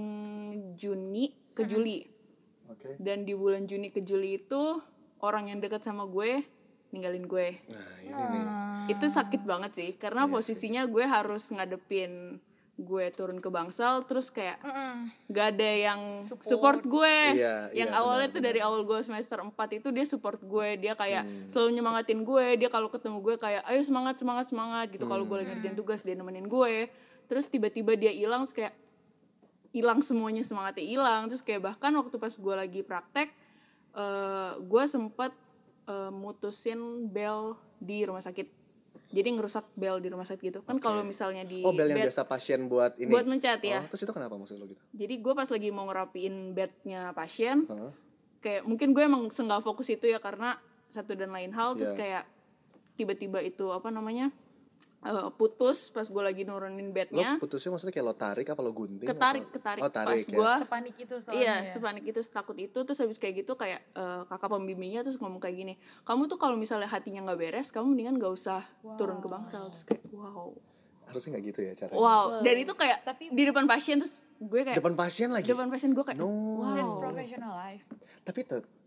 Juni 0.74 1.26
ke 1.52 1.64
Juli 1.64 2.02
Oke. 2.68 2.98
dan 2.98 3.22
di 3.22 3.34
bulan 3.34 3.64
Juni 3.64 3.88
ke 3.88 4.00
Juli 4.00 4.40
itu 4.40 4.82
orang 5.20 5.48
yang 5.48 5.60
dekat 5.60 5.82
sama 5.82 6.06
gue 6.06 6.42
ninggalin 6.90 7.24
gue 7.24 7.48
Nah, 7.68 7.96
ini 8.02 8.14
nih. 8.34 8.46
itu 8.90 9.06
sakit 9.06 9.42
banget 9.42 9.72
sih 9.74 9.90
karena 9.94 10.26
posisinya 10.26 10.86
gue 10.86 11.04
harus 11.04 11.46
ngadepin 11.48 12.40
gue 12.76 13.08
turun 13.16 13.40
ke 13.40 13.48
bangsal 13.48 14.04
terus 14.04 14.28
kayak 14.28 14.60
gak 15.32 15.56
ada 15.56 15.72
yang 15.72 16.02
support, 16.28 16.84
gue. 16.84 17.40
Iya, 17.40 17.72
yang 17.72 17.88
iya, 17.88 18.00
awalnya 18.04 18.28
benar, 18.28 18.36
tuh 18.36 18.44
dari 18.44 18.60
awal 18.60 18.82
gue 18.84 19.00
semester 19.00 19.40
4 19.40 19.80
itu 19.80 19.88
dia 19.96 20.04
support 20.04 20.44
gue 20.44 20.76
dia 20.76 20.92
kayak 20.92 21.24
selalu 21.48 21.80
nyemangatin 21.80 22.28
gue 22.28 22.60
dia 22.60 22.68
kalau 22.68 22.92
ketemu 22.92 23.24
gue 23.24 23.36
kayak 23.40 23.64
ayo 23.72 23.80
semangat 23.80 24.20
semangat 24.20 24.52
semangat 24.52 24.92
gitu. 24.92 25.08
Kalau 25.08 25.24
gue 25.24 25.38
lagi 25.40 25.56
ngerjain 25.56 25.76
tugas 25.80 26.04
dia 26.04 26.20
nemenin 26.20 26.52
gue. 26.52 26.92
Terus 27.32 27.48
tiba-tiba 27.48 27.96
dia 27.96 28.12
hilang 28.12 28.44
kayak 28.44 28.76
hilang 29.72 30.04
semuanya 30.04 30.44
semangatnya 30.44 30.84
hilang. 30.84 31.32
Terus 31.32 31.48
kayak 31.48 31.64
bahkan 31.64 31.96
waktu 31.96 32.20
pas 32.20 32.36
gue 32.36 32.56
lagi 32.60 32.84
praktek 32.84 33.32
eh 33.96 34.52
gue 34.60 34.84
sempat 34.92 35.32
eh, 35.88 36.12
mutusin 36.12 37.08
bel 37.08 37.56
di 37.80 38.04
rumah 38.04 38.20
sakit 38.20 38.65
jadi 39.16 39.32
ngerusak 39.32 39.72
bel 39.74 39.98
di 39.98 40.08
rumah 40.08 40.24
sakit 40.24 40.44
gitu 40.44 40.60
kan 40.62 40.76
kalau 40.78 41.00
misalnya 41.02 41.42
di 41.42 41.62
Oh, 41.62 41.72
bel 41.72 41.88
yang 41.88 41.98
bed- 41.98 42.12
biasa 42.12 42.22
pasien 42.26 42.68
buat 42.68 42.94
ini. 42.96 43.08
buat 43.08 43.24
mencet 43.24 43.62
ya 43.62 43.80
Oh, 43.80 43.88
terus 43.88 44.04
itu 44.04 44.12
kenapa 44.12 44.36
maksud 44.36 44.56
lo 44.56 44.66
gitu? 44.66 44.84
jadi 44.92 45.14
gue 45.16 45.34
pas 45.34 45.48
lagi 45.48 45.70
mau 45.70 45.86
ngerapiin 45.86 46.36
bednya 46.52 47.10
pasien 47.12 47.64
Heeh. 47.64 47.92
kayak 48.38 48.62
mungkin 48.64 48.92
gue 48.92 49.02
emang 49.02 49.24
senggak 49.30 49.60
fokus 49.60 49.88
itu 49.88 50.06
ya 50.06 50.20
karena 50.20 50.60
satu 50.88 51.14
dan 51.14 51.30
lain 51.30 51.50
hal 51.50 51.74
terus 51.74 51.90
Iya. 51.90 51.98
kayak 51.98 52.24
tiba-tiba 52.94 53.40
itu 53.40 53.66
apa 53.70 53.88
namanya 53.88 54.32
eh, 55.06 55.30
putus 55.32 55.90
pas 55.90 56.04
gue 56.04 56.20
lagi 56.20 56.42
nurunin 56.42 56.82
Lo 56.84 56.92
bednya 56.92 57.38
putusnya 57.38 57.70
maksudnya 57.70 57.94
kayak 57.94 58.04
lo 58.04 58.16
tarik 58.16 58.48
apa 58.48 58.60
lo 58.60 58.72
gunting? 58.72 59.06
ketarik 59.06 59.44
apa? 59.44 59.54
ketarik 59.54 59.82
Oh, 59.82 59.92
tarik 59.92 60.10
pas 60.10 60.22
ya. 60.24 60.34
gue 60.34 60.52
sepanik 60.60 60.96
itu 60.98 61.16
soalnya 61.20 61.40
iya 61.40 61.56
ya. 61.58 61.70
sepanik 61.70 62.04
itu 62.04 62.20
setakut 62.20 62.58
itu 62.58 62.74
terus 62.76 62.98
habis 62.98 63.16
kayak 63.16 63.36
gitu 63.40 63.54
kayak 63.54 63.86
eh, 63.92 64.22
kakak 64.26 64.50
pembimbingnya 64.50 65.02
terus 65.02 65.16
ngomong 65.16 65.38
kayak 65.38 65.56
gini 65.56 65.74
kamu 66.02 66.26
tuh 66.26 66.36
kalau 66.36 66.56
misalnya 66.56 66.86
hatinya 66.86 67.22
nggak 67.24 67.40
beres 67.40 67.70
kamu 67.70 67.86
mendingan 67.88 68.18
gak 68.18 68.34
usah 68.34 68.66
turun 68.96 69.18
ke 69.18 69.28
bangsal 69.28 69.62
terus 69.68 69.86
kayak 69.86 70.02
wow 70.12 70.50
Harusnya 71.06 71.30
nggak 71.32 71.46
gitu 71.46 71.60
ya 71.62 71.74
caranya. 71.76 71.96
wow 71.96 72.26
dan 72.42 72.56
itu 72.58 72.74
kayak 72.74 72.98
Tapi- 73.04 73.30
di 73.30 73.44
depan 73.44 73.66
pasien 73.66 73.96
terus 73.96 74.20
gue 74.36 74.62
kayak 74.64 74.76
Depan 74.76 74.94
pasien 74.96 75.30
lagi. 75.30 75.46
depan 75.46 75.70
pasien 75.70 75.92
gue 75.92 76.02
kayak 76.02 76.18
No. 76.18 76.28
wow 76.60 76.74
That's 76.74 76.92
professional 76.92 77.54
life 77.54 77.86
Tapi 78.22 78.42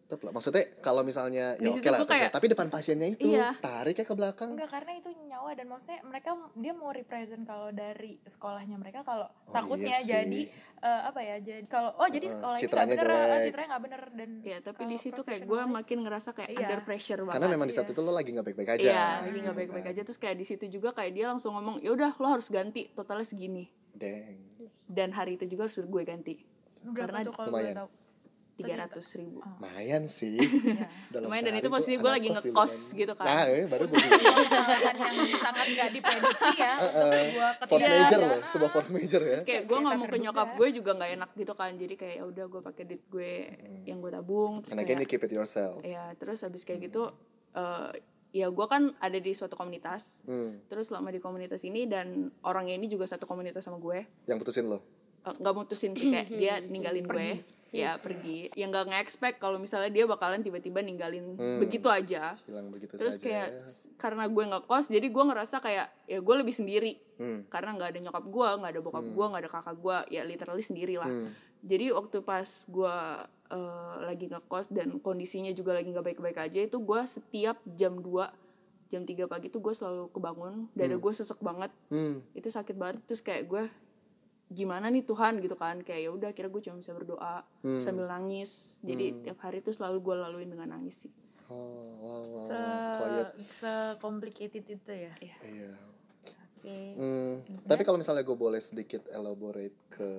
tetep 0.09 0.25
lah. 0.25 0.33
Maksudnya 0.33 0.65
kalau 0.81 1.03
misalnya 1.03 1.53
Di 1.55 1.69
ya 1.69 1.71
oke 1.71 1.85
lah. 1.87 2.01
gue 2.01 2.09
kayak- 2.09 2.33
tapi 2.33 2.47
depan 2.49 2.67
pasiennya 2.67 3.09
itu 3.13 3.29
Iya. 3.29 3.53
tarik 3.59 3.93
ya 3.95 4.05
ke 4.05 4.15
belakang. 4.15 4.51
enggak 4.51 4.73
karena 4.73 4.93
itu 4.95 5.13
nyawa 5.23 5.53
dan 5.53 5.67
maksudnya 5.67 6.01
mereka 6.03 6.33
dia 6.55 6.73
mau 6.73 6.89
represent 6.89 7.45
kalau 7.45 7.69
dari 7.71 8.17
sekolahnya 8.25 8.75
mereka 8.75 9.05
kalau 9.05 9.29
Oh, 9.29 9.53
takutnya 9.53 9.93
iya 9.93 10.01
sih. 10.01 10.09
jadi 10.09 10.41
eh, 10.81 11.01
apa 11.05 11.21
ya 11.21 11.37
jadi 11.39 11.61
kalau 11.67 11.93
oh 11.93 12.07
jadi 12.07 12.25
Uh, 12.25 12.33
sekolah 12.33 12.55
ini 12.55 12.63
citranya 12.63 12.95
bener 12.95 13.05
eh, 13.05 13.19
jelek. 13.19 13.45
citranya 13.45 13.69
nggak 13.69 13.85
bener 13.85 14.03
dan 14.11 14.31
ya 14.41 14.59
tapi 14.61 14.83
di 14.87 14.97
situ 14.97 15.21
kayak 15.21 15.43
gue 15.43 15.63
makin 15.69 15.99
ngerasa 16.01 16.31
kayak 16.33 16.51
Iya. 16.51 16.59
under 16.63 16.81
pressure 16.83 17.21
banget 17.21 17.35
Karena 17.35 17.49
memang 17.51 17.67
di 17.67 17.75
saat 17.75 17.85
iya. 17.85 17.93
itu 17.93 18.01
lo 18.01 18.11
lagi 18.11 18.31
nggak 18.31 18.47
baik-baik 18.47 18.71
aja. 18.71 18.87
Iya, 18.87 19.07
lagi 19.23 19.39
nggak 19.43 19.57
baik-baik 19.59 19.85
kan. 19.85 19.93
aja 19.93 20.01
terus 20.03 20.19
kayak 20.19 20.37
di 20.37 20.47
situ 20.47 20.65
juga 20.71 20.89
kayak 20.91 21.13
dia 21.13 21.27
langsung 21.27 21.53
ngomong 21.53 21.77
ya 21.79 21.91
udah 21.91 22.17
lo 22.17 22.29
harus 22.31 22.49
ganti 22.49 22.89
totalnya 22.91 23.23
segini 23.23 23.69
Deng. 23.93 24.39
dan 24.87 25.11
hari 25.11 25.35
itu 25.35 25.45
juga 25.47 25.67
harus 25.67 25.77
gue 25.77 26.03
ganti 26.03 26.35
berapa 26.81 26.97
karena 27.11 27.19
tuh 27.21 27.35
kalau 27.35 27.51
tahu 27.53 27.89
tiga 28.59 28.75
ratus 28.75 29.07
ribu. 29.15 29.39
Lumayan 29.39 30.03
sih. 30.03 30.35
Dalam 31.15 31.25
Lumayan, 31.31 31.47
dan 31.47 31.55
itu 31.57 31.71
posisi 31.71 31.95
gue 31.95 32.11
lagi 32.11 32.29
ngekos 32.29 32.75
gitu 32.91 33.15
kan. 33.15 33.27
Nah, 33.31 33.47
eh, 33.47 33.71
baru 33.71 33.87
gue 33.87 33.97
yang 34.03 35.39
sangat 35.39 35.67
nggak 35.71 35.91
diprediksi 35.95 36.51
ya 36.59 36.75
untuk 36.75 37.07
sebuah 37.15 37.51
Force 37.63 37.87
major 37.87 38.19
loh, 38.21 38.41
sebuah 38.51 38.71
force 38.71 38.91
major 38.91 39.21
ya. 39.23 39.39
terus 39.39 39.47
kayak 39.47 39.63
gue 39.65 39.79
ngomong 39.79 40.09
ke 40.11 40.19
nyokap 40.19 40.49
gue 40.59 40.69
juga 40.75 40.91
nggak 40.99 41.11
enak 41.15 41.31
gitu 41.39 41.53
kan. 41.55 41.71
Jadi 41.73 41.95
kayak 41.95 42.15
ya 42.19 42.25
udah 42.27 42.45
gue 42.51 42.61
pakai 42.61 42.83
duit 42.85 43.03
gue 43.07 43.33
yang 43.87 43.99
gue 44.03 44.11
tabung. 44.11 44.53
Terus 44.67 44.75
And 44.75 44.81
again 44.83 44.99
you 44.99 45.07
kayak, 45.07 45.23
keep 45.23 45.31
it 45.31 45.33
yourself. 45.33 45.79
ya 45.87 46.11
terus 46.19 46.43
habis 46.43 46.67
kayak 46.67 46.91
gitu 46.91 47.07
eh, 47.55 47.95
ya 48.35 48.51
gue 48.51 48.67
kan 48.67 48.91
ada 48.99 49.17
di 49.17 49.33
suatu 49.33 49.55
komunitas. 49.55 50.21
Hmm. 50.27 50.61
terus 50.67 50.91
selama 50.91 51.09
di 51.09 51.23
komunitas 51.23 51.63
ini 51.63 51.87
dan 51.87 52.29
orangnya 52.43 52.75
ini 52.75 52.91
juga 52.91 53.07
satu 53.07 53.23
komunitas 53.25 53.63
sama 53.63 53.79
gue. 53.79 54.03
Yang 54.27 54.39
putusin 54.43 54.67
lo. 54.67 54.83
Eh, 55.23 55.35
nggak 55.39 55.55
mutusin 55.55 55.93
sih 55.95 56.11
kayak 56.11 56.29
dia 56.29 56.55
ninggalin 56.73 57.07
gue 57.07 57.29
ya 57.75 58.01
pergi. 58.01 58.49
Yang 58.57 58.69
nggak 58.73 58.87
nge-expect 58.93 59.37
kalau 59.41 59.61
misalnya 59.61 59.91
dia 59.93 60.05
bakalan 60.09 60.41
tiba-tiba 60.41 60.81
ninggalin 60.81 61.37
begitu 61.61 61.89
aja. 61.93 62.35
Hilang 62.49 62.73
begitu 62.73 62.97
terus 62.97 63.21
saja. 63.21 63.25
kayak 63.25 63.49
karena 64.01 64.25
gue 64.31 64.45
nggak 64.49 64.65
kos 64.65 64.89
jadi 64.89 65.07
gue 65.09 65.25
ngerasa 65.25 65.57
kayak 65.61 65.87
ya 66.09 66.19
gue 66.21 66.35
lebih 66.39 66.55
sendiri. 66.57 66.95
Hmm. 67.19 67.43
karena 67.51 67.75
nggak 67.75 67.91
ada 67.91 67.99
nyokap 67.99 68.25
gue 68.31 68.49
nggak 68.63 68.71
ada 68.79 68.79
bokap 68.79 69.07
gue 69.11 69.27
nggak 69.27 69.43
ada 69.43 69.51
kakak 69.51 69.77
gue 69.83 69.97
ya 70.15 70.23
literally 70.23 70.63
sendiri 70.63 71.03
lah. 71.03 71.11
Hmm. 71.11 71.35
jadi 71.67 71.91
waktu 71.91 72.23
pas 72.23 72.47
gue 72.47 72.97
eh, 73.51 73.95
lagi 74.07 74.31
ngekos 74.31 74.71
dan 74.71 75.03
kondisinya 75.03 75.51
juga 75.51 75.75
lagi 75.75 75.91
nggak 75.91 76.15
baik-baik 76.15 76.39
aja 76.39 76.63
itu 76.63 76.79
gue 76.79 77.01
setiap 77.11 77.59
jam 77.75 77.99
2 77.99 78.07
jam 78.89 79.03
3 79.05 79.27
pagi 79.29 79.51
tuh 79.53 79.61
gue 79.61 79.75
selalu 79.75 80.09
kebangun 80.15 80.71
dada 80.73 80.97
gue 80.97 81.13
sesek 81.13 81.43
banget. 81.43 81.75
Hmm. 81.93 82.25
itu 82.33 82.49
sakit 82.49 82.79
banget. 82.79 83.03
Terus 83.05 83.21
kayak 83.21 83.45
gue 83.51 83.63
gimana 84.49 84.89
nih 84.89 85.05
Tuhan 85.05 85.39
gitu 85.39 85.55
kan 85.55 85.81
kayak 85.81 86.01
ya 86.03 86.11
udah 86.11 86.31
kira 86.33 86.49
gue 86.49 86.61
cuma 86.61 86.81
bisa 86.81 86.93
berdoa 86.93 87.45
Hmm. 87.61 87.81
sambil 87.81 88.07
nangis. 88.07 88.81
Jadi 88.81 89.21
tiap 89.23 89.39
hari 89.41 89.61
tuh 89.61 89.73
selalu 89.73 90.01
gue 90.01 90.15
laluin 90.17 90.49
dengan 90.49 90.73
nangis 90.73 91.05
sih. 91.05 91.13
Oh, 91.49 91.57
wow, 91.99 92.21
wow, 92.29 92.39
se 92.39 92.61
quiet. 92.99 93.29
se 93.41 93.73
complicated 93.99 94.65
itu 94.65 94.93
ya? 94.93 95.13
Iya. 95.17 95.73
oke. 96.59 96.77
Hmm, 96.97 97.35
tapi 97.65 97.83
kalau 97.83 97.97
misalnya 97.97 98.21
gue 98.21 98.35
boleh 98.35 98.59
sedikit 98.59 99.07
elaborate 99.09 99.79
ke 99.89 100.11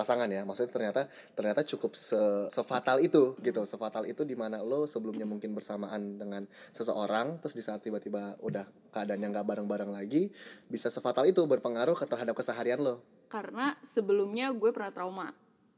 pasangan 0.00 0.32
ya, 0.32 0.48
maksudnya 0.48 0.72
ternyata 0.72 1.02
ternyata 1.36 1.60
cukup 1.68 1.92
se 1.92 2.16
sefatal 2.48 2.96
itu 3.04 3.36
gitu, 3.44 3.60
sefatal 3.68 4.08
itu 4.08 4.24
di 4.24 4.32
mana 4.32 4.64
lo 4.64 4.88
sebelumnya 4.88 5.28
mungkin 5.28 5.52
bersamaan 5.52 6.16
dengan 6.16 6.48
seseorang, 6.72 7.36
terus 7.44 7.52
di 7.52 7.60
saat 7.60 7.84
tiba-tiba 7.84 8.40
udah 8.40 8.64
keadaannya 8.96 9.28
nggak 9.28 9.44
bareng-bareng 9.44 9.92
lagi, 9.92 10.32
bisa 10.72 10.88
sefatal 10.88 11.28
itu 11.28 11.44
berpengaruh 11.44 11.92
ke 11.92 12.08
terhadap 12.08 12.32
keseharian 12.32 12.80
lo. 12.80 13.04
karena 13.28 13.76
sebelumnya 13.84 14.50
gue 14.56 14.72
pernah 14.72 14.90
trauma. 14.90 15.28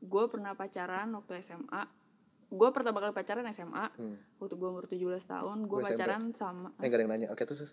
Gue 0.02 0.26
pernah 0.26 0.56
pacaran 0.56 1.10
waktu 1.14 1.42
SMA 1.42 1.82
gue 2.52 2.68
pertama 2.68 3.00
kali 3.00 3.16
pacaran 3.16 3.48
SMA 3.48 3.86
waktu 4.36 4.54
gue 4.60 4.68
umur 4.68 4.84
17 4.84 5.00
tahun 5.24 5.64
gue 5.64 5.78
pacaran 5.88 6.36
sama 6.36 6.68
Eh 6.84 6.92
gak 6.92 7.00
ada 7.00 7.04
yang 7.08 7.12
nanya, 7.16 7.28
oke 7.32 7.40
terus. 7.48 7.72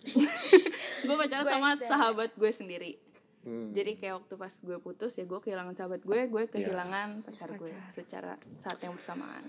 gue 1.06 1.16
pacaran 1.20 1.44
sama 1.44 1.70
sahabat 1.76 2.32
gue 2.32 2.48
sendiri 2.48 2.96
Hmm. 3.40 3.72
jadi 3.72 3.96
kayak 3.96 4.14
waktu 4.20 4.34
pas 4.36 4.52
gue 4.52 4.76
putus 4.78 5.12
ya 5.12 5.24
gue 5.24 5.38
kehilangan 5.38 5.72
sahabat 5.72 6.00
gue 6.00 6.20
gue 6.26 6.42
kehilangan 6.46 7.24
pacar 7.24 7.48
gue 7.50 7.72
secara 7.88 8.36
saat 8.50 8.76
yang 8.78 8.92
bersamaan. 8.92 9.40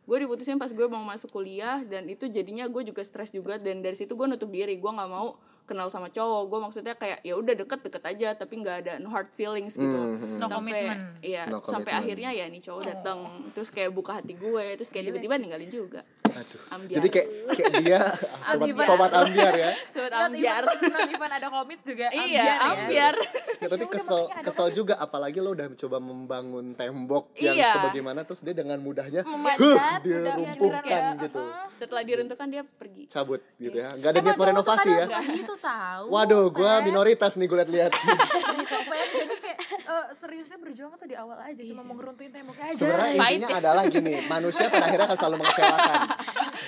Gue 0.00 0.18
diputusin 0.18 0.54
pas 0.54 0.68
gue 0.68 0.86
mau 0.86 1.02
masuk 1.02 1.30
kuliah 1.30 1.82
dan 1.82 2.06
itu 2.06 2.26
jadinya 2.26 2.66
gue 2.66 2.82
juga 2.84 3.02
stres 3.02 3.30
juga 3.30 3.56
dan 3.56 3.78
dari 3.78 3.94
situ 3.94 4.10
gue 4.12 4.26
nutup 4.26 4.48
diri 4.48 4.74
gue 4.74 4.90
nggak 4.90 5.06
mau 5.08 5.34
kenal 5.64 5.86
sama 5.86 6.06
cowok. 6.08 6.42
Gue 6.46 6.58
maksudnya 6.60 6.94
kayak 6.94 7.22
ya 7.22 7.34
udah 7.34 7.54
deket 7.54 7.78
deket 7.80 8.02
aja 8.04 8.28
tapi 8.34 8.58
nggak 8.58 8.76
ada 8.80 8.92
no 8.96 9.06
hard 9.08 9.30
feelings 9.30 9.74
gitu. 9.74 9.86
Hmm, 9.86 10.38
No 10.38 10.46
sampai 10.46 10.70
commitment. 10.74 11.00
iya 11.20 11.42
No 11.46 11.58
sampai 11.58 11.70
commitment. 11.90 12.00
akhirnya 12.00 12.30
ya 12.32 12.44
nih 12.48 12.60
cowok 12.60 12.82
datang 12.84 13.18
terus 13.50 13.70
kayak 13.70 13.90
buka 13.90 14.12
hati 14.14 14.34
gue 14.34 14.64
terus 14.74 14.88
kayak 14.88 15.04
tiba-tiba 15.08 15.34
ninggalin 15.36 15.70
juga 15.70 16.02
Aduh. 16.32 16.60
Ambiar. 16.70 16.94
Jadi 16.94 17.08
kayak 17.08 17.28
kayak 17.50 17.72
dia 17.78 18.00
sobat 18.48 18.66
Ambiar. 18.66 18.86
sobat 18.86 19.10
ambiar 19.12 19.54
ya. 19.54 19.70
sobat 19.86 20.12
ambiar 20.22 20.62
not 20.64 21.08
even 21.08 21.30
ada 21.30 21.48
komit 21.48 21.80
juga 21.82 22.06
iya 22.10 22.42
ya. 22.42 22.54
ambiar 22.66 23.14
Ya, 23.60 23.68
tapi 23.68 23.76
Ya 23.80 23.86
udah, 23.86 23.92
kesel 23.92 24.20
kesel 24.40 24.68
juga 24.72 24.94
apalagi 24.96 25.36
lo 25.38 25.52
udah 25.52 25.68
coba 25.76 25.96
membangun 25.98 26.72
tembok 26.72 27.28
yang 27.36 27.52
Iya. 27.52 27.74
sebagaimana 27.74 28.22
terus 28.22 28.40
dia 28.40 28.52
dengan 28.52 28.78
mudahnya 28.78 29.20
huh, 29.20 29.36
udah 29.36 30.00
dia 30.00 30.16
pikiran 30.16 30.36
rumpuhkan 30.38 31.02
udah, 31.12 31.22
gitu. 31.22 31.40
uh-uh. 31.40 31.66
setelah 31.74 32.02
diruntuhkan 32.02 32.46
dia 32.48 32.62
pergi 32.64 33.04
Cabut 33.06 33.40
gitu 33.56 33.76
ya. 33.76 33.92
Gak 33.94 34.10
ada 34.10 34.20
niat 34.20 34.36
mau 34.36 34.46
renovasi 34.46 34.88
ya. 34.88 35.04
gitu 35.28 35.54
tahu 35.56 36.04
Waduh, 36.08 36.48
gua 36.50 36.80
minoritas 36.80 37.34
nih 37.34 37.46
gue 37.46 37.58
liat-liat. 37.58 37.92
gitu 38.60 38.76
jadi 38.90 39.36
kayak 39.36 39.58
eh, 39.82 40.04
seriusnya 40.14 40.56
berjuang 40.56 40.92
tuh 40.94 41.04
di 41.04 41.14
awal 41.14 41.36
aja 41.38 41.62
cuma 41.62 41.82
mau 41.82 41.94
ngeruntuhin 41.94 42.30
temboknya 42.30 42.66
aja 42.66 42.78
Sebenarnya 42.78 43.12
intinya 43.12 43.48
adalah 43.58 43.82
gini, 43.86 44.14
manusia 44.26 44.66
pada 44.66 44.86
akhirnya 44.86 45.06
akan 45.06 45.18
selalu 45.18 45.36
mengecewakan. 45.38 46.00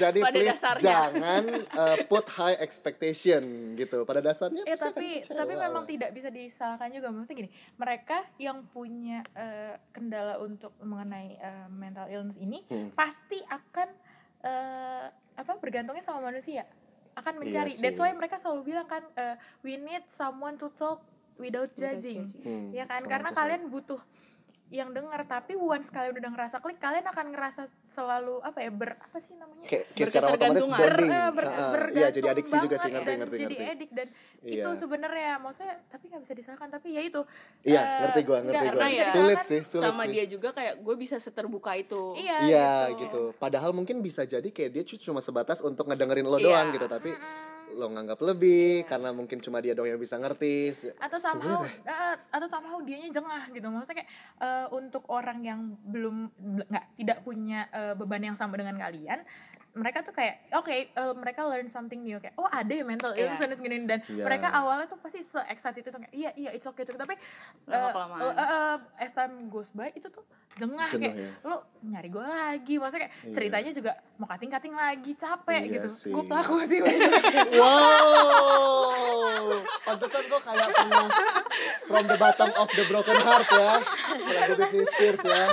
Jadi 0.03 0.19
Pada 0.19 0.35
please 0.35 0.51
dasarnya. 0.53 0.83
jangan 0.83 1.43
uh, 1.73 1.97
put 2.05 2.27
high 2.33 2.59
expectation 2.59 3.43
gitu. 3.75 4.03
Pada 4.03 4.19
dasarnya 4.19 4.63
pasti 4.63 4.75
akan 4.75 4.91
tapi 4.91 5.09
kecewa 5.21 5.39
tapi 5.39 5.53
memang 5.55 5.85
lah. 5.85 5.89
tidak 5.89 6.11
bisa 6.11 6.29
disalahkan 6.29 6.91
juga 6.91 7.09
maksudnya 7.09 7.39
gini 7.39 7.51
mereka 7.75 8.19
yang 8.37 8.59
punya 8.67 9.23
eh, 9.33 9.75
kendala 9.91 10.37
untuk 10.39 10.75
mengenai 10.79 11.29
eh, 11.35 11.67
mental 11.69 12.07
illness 12.09 12.37
ini 12.37 12.65
Hmm. 12.65 12.91
pasti 12.93 13.39
akan 13.45 13.89
eh, 14.41 15.07
apa 15.33 15.53
bergantungnya 15.57 16.01
sama 16.01 16.25
manusia 16.25 16.65
akan 17.13 17.39
mencari 17.39 17.71
Iya 17.71 17.83
that's 17.83 18.01
why 18.01 18.11
mereka 18.11 18.37
selalu 18.37 18.63
bilang 18.67 18.87
kan 18.87 19.05
eh, 19.15 19.37
we 19.61 19.77
need 19.77 20.03
someone 20.09 20.57
to 20.57 20.73
talk 20.73 21.05
without 21.37 21.69
judging 21.73 22.25
judging. 22.25 22.45
Hmm, 22.45 22.69
ya 22.73 22.85
kan 22.85 23.05
karena 23.05 23.31
kalian 23.31 23.69
butuh 23.69 24.01
yang 24.73 24.89
denger 24.89 25.21
tapi 25.23 25.53
once 25.53 25.87
kalian 25.87 26.17
udah 26.17 26.31
ngerasa 26.33 26.57
klik 26.59 26.77
kalian 26.77 27.05
akan 27.05 27.27
ngerasa 27.29 27.63
selalu 27.87 28.41
apa 28.41 28.59
ya 28.59 28.73
ber 28.73 28.97
apa 28.97 29.21
sih 29.21 29.37
namanya? 29.37 29.69
Kayak 29.69 29.85
kayak 29.93 30.09
secara 30.09 30.27
otomatis 30.33 30.65
bonding. 30.65 30.81
Ber- 30.81 31.13
eh, 31.13 31.31
ber- 31.31 31.51
bergantung 31.69 31.93
iya 31.95 32.09
jadi 32.09 32.27
adiksi 32.27 32.55
juga 32.57 32.77
sih 32.77 32.91
ngerti 32.91 33.05
dan 33.07 33.19
ngerti 33.21 33.37
jadi 33.37 33.45
ngerti. 33.55 33.73
edik 33.75 33.91
dan 33.93 34.09
Iya. 34.43 34.55
itu 34.59 34.71
sebenarnya 34.75 35.33
maksudnya 35.37 35.75
tapi 35.87 36.05
nggak 36.09 36.23
bisa 36.23 36.35
disalahkan 36.35 36.69
tapi 36.73 36.89
ya 36.91 37.03
itu 37.03 37.21
Iya, 37.63 37.79
eh, 37.79 38.01
ngerti 38.03 38.21
gua, 38.23 38.39
ngerti 38.41 38.65
nggak 38.67 38.91
bisa 38.91 39.13
Sulit 39.13 39.39
sih, 39.43 39.61
sulit 39.63 39.85
sama 39.87 40.03
sih. 40.03 40.11
dia 40.11 40.25
juga 40.27 40.49
kayak 40.51 40.75
gue 40.79 40.95
bisa 40.97 41.17
seterbuka 41.17 41.71
itu. 41.75 42.03
Iya 42.17 42.37
Iya 42.43 42.71
gitu. 42.97 43.37
Padahal 43.37 43.71
mungkin 43.71 44.01
bisa 44.01 44.25
jadi 44.25 44.49
kayak 44.49 44.71
dia 44.73 44.83
cuma 44.99 45.21
sebatas 45.21 45.61
untuk 45.61 45.85
ngedengerin 45.85 46.25
lo 46.25 46.37
Iya. 46.37 46.47
doang 46.49 46.69
gitu, 46.71 46.87
tapi 46.87 47.13
lo 47.73 47.89
nganggap 47.89 48.21
lebih 48.21 48.85
karena 48.85 49.11
mungkin 49.11 49.39
cuma 49.39 49.59
dia 49.59 49.73
doang 49.73 49.89
yang 49.89 49.99
bisa 49.99 50.17
ngerti. 50.17 50.73
atau 50.97 51.17
Sulit 51.17 51.25
somehow 51.41 51.61
ya. 51.63 51.73
eh, 51.87 52.15
atau 52.31 52.47
somehow 52.47 52.79
dianya 52.79 53.11
jengah 53.11 53.49
gitu 53.51 53.67
maksudnya 53.67 54.05
kayak 54.05 54.11
eh, 54.39 54.67
untuk 54.71 55.03
orang 55.09 55.41
yang 55.41 55.61
belum 55.83 56.17
bel- 56.33 56.69
nggak 56.69 56.87
tidak 56.97 57.19
punya 57.23 57.67
eh, 57.69 57.95
beban 57.95 58.23
yang 58.23 58.37
sama 58.37 58.55
dengan 58.55 58.77
kalian 58.77 59.25
mereka 59.73 60.01
tuh 60.01 60.13
kayak 60.13 60.53
oke 60.53 60.69
eh, 60.69 60.85
mereka 61.15 61.43
learn 61.43 61.65
something 61.65 61.99
new 61.99 62.17
kayak 62.17 62.37
oh 62.37 62.45
ada 62.45 62.69
ya 62.69 62.83
mental 62.83 63.11
Iya. 63.11 63.25
illness 63.25 63.41
dan 63.41 63.51
segini 63.53 63.77
dan 63.83 64.05
Iya. 64.05 64.21
mereka 64.23 64.53
awalnya 64.53 64.85
tuh 64.85 64.97
pasti 64.97 65.19
se 65.19 65.41
excited 65.47 65.81
itu 65.81 65.89
tuh 65.89 65.97
kayak 65.99 66.13
iya 66.13 66.31
iya 66.35 66.51
it's 66.51 66.65
okay, 66.65 66.81
it's 66.81 66.91
okay. 66.91 67.01
tapi 67.01 67.17
eh, 67.67 67.91
eh, 68.29 68.35
eh, 68.37 68.77
as 68.99 69.11
time 69.11 69.49
goes 69.49 69.71
by 69.71 69.89
itu 69.91 70.07
tuh 70.07 70.21
jengah 70.53 70.85
Jenuh 70.87 71.01
kayak 71.03 71.17
ya. 71.17 71.29
lu 71.43 71.57
nyari 71.83 72.09
gue 72.09 72.21
lagi 72.23 72.75
maksudnya 72.77 73.03
kayak 73.03 73.15
Iya. 73.19 73.33
ceritanya 73.33 73.71
juga 73.73 73.93
mau 74.17 74.29
kating 74.29 74.51
kating 74.51 74.75
lagi 74.75 75.13
capek 75.15 75.61
Iya 75.63 75.73
gitu 75.75 75.89
gue 76.11 76.25
pelaku 76.27 76.55
sih. 76.63 76.81
Wow, 77.63 79.57
pantesan 79.83 80.23
gue 80.23 80.41
kayak 80.43 80.69
pernah 80.69 81.07
from 81.83 82.05
the 82.05 82.17
bottom 82.17 82.51
of 82.55 82.69
the 82.71 82.85
broken 82.85 83.17
heart 83.19 83.49
ya, 83.49 83.73
lagu 84.23 84.53
Britney 84.55 84.85
Spears 84.87 85.23
ya. 85.23 85.45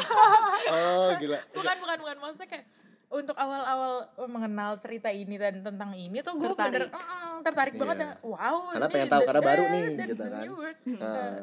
Oh 0.70 1.10
gila. 1.16 1.38
bukan 1.52 1.76
bukan 1.80 1.98
bukan 2.00 2.18
maksudnya 2.20 2.48
kayak 2.50 2.66
untuk 3.10 3.34
awal-awal 3.34 3.94
mengenal 4.26 4.78
cerita 4.78 5.10
ini 5.10 5.34
dan 5.36 5.60
tentang 5.60 5.92
ini 5.92 6.22
tuh 6.22 6.38
gue 6.38 6.54
bener 6.54 6.88
mm, 6.88 7.42
tertarik 7.42 7.74
Iya. 7.74 7.82
banget 7.82 7.98
ya 7.98 8.10
wow 8.22 8.58
Karena 8.70 8.86
ini 8.86 8.94
pengen 8.94 9.10
tahu, 9.10 9.22
karena 9.26 9.42
baru 9.42 9.64
nih, 9.66 9.84
gitu 9.98 10.24
kan. 10.24 10.76
Eh, 10.86 11.42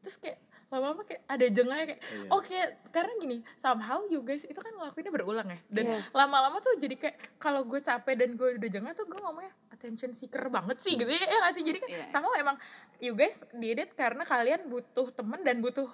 terus 0.00 0.16
kayak 0.16 0.38
lama-lama 0.64 1.02
kayak 1.02 1.22
ada 1.24 1.46
jengahnya 1.46 1.84
kayak 1.88 2.00
Iya. 2.02 2.28
oke 2.30 2.58
karena 2.90 3.12
gini 3.16 3.36
somehow 3.54 4.02
you 4.06 4.22
guys 4.22 4.42
itu 4.42 4.56
kan 4.56 4.70
ngelakuinnya 4.70 5.12
berulang 5.12 5.46
ya 5.46 5.58
dan 5.68 5.84
Iya. 5.86 5.98
lama-lama 6.10 6.58
tuh 6.58 6.74
jadi 6.76 6.94
kayak 6.96 7.16
kalau 7.36 7.62
gue 7.62 7.78
capek 7.78 8.14
dan 8.16 8.30
gue 8.34 8.48
udah 8.54 8.70
jengah 8.70 8.92
tuh 8.92 9.04
gue 9.04 9.20
ngomongnya 9.20 9.50
attention 9.70 10.10
seeker 10.10 10.46
banget 10.48 10.78
sih 10.78 10.94
gitu 10.94 11.06
ya, 11.06 11.20
ya 11.20 11.38
gak 11.40 11.52
sih 11.52 11.62
jadi 11.62 11.78
kan 11.78 11.88
Iya. 11.90 12.06
sama 12.08 12.26
emang 12.36 12.56
you 12.98 13.12
guys 13.12 13.42
did 13.52 13.76
it 13.76 13.90
karena 13.92 14.22
kalian 14.22 14.66
butuh 14.66 15.10
temen 15.10 15.42
dan 15.42 15.58
butuh 15.58 15.86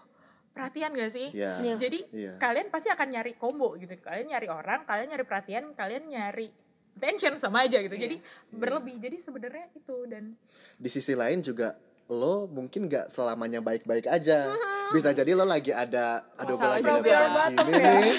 perhatian 0.50 0.90
gak 0.92 1.12
sih 1.14 1.28
Iya. 1.30 1.62
Iya. 1.62 1.74
jadi 1.78 1.98
Iya. 2.10 2.32
kalian 2.36 2.68
pasti 2.68 2.90
akan 2.90 3.08
nyari 3.10 3.32
combo 3.38 3.74
gitu. 3.78 3.94
Kalian 4.02 4.34
nyari 4.34 4.48
orang, 4.50 4.82
kalian 4.84 5.08
nyari 5.14 5.24
perhatian, 5.24 5.64
kalian 5.74 6.04
nyari 6.10 6.50
attention 6.98 7.38
sama 7.38 7.64
aja 7.64 7.80
gitu. 7.80 7.96
Jadi 7.96 8.20
berlebih. 8.52 8.98
Jadi 9.00 9.16
sebenarnya 9.16 9.70
itu 9.72 9.96
dan 10.10 10.36
Di 10.76 10.88
sisi 10.90 11.14
lain 11.16 11.40
juga 11.40 11.72
lo 12.10 12.50
mungkin 12.50 12.90
gak 12.90 13.06
selamanya 13.06 13.62
baik-baik 13.62 14.04
aja. 14.04 14.50
Bisa 14.90 15.14
jadi 15.14 15.30
lo 15.32 15.46
lagi 15.46 15.70
ada, 15.70 16.26
aduh 16.34 16.58
gue 16.58 16.66
lagi 16.68 16.82
ada 16.82 16.98
beban 16.98 17.30
gini 17.54 17.70
nih. 17.70 18.12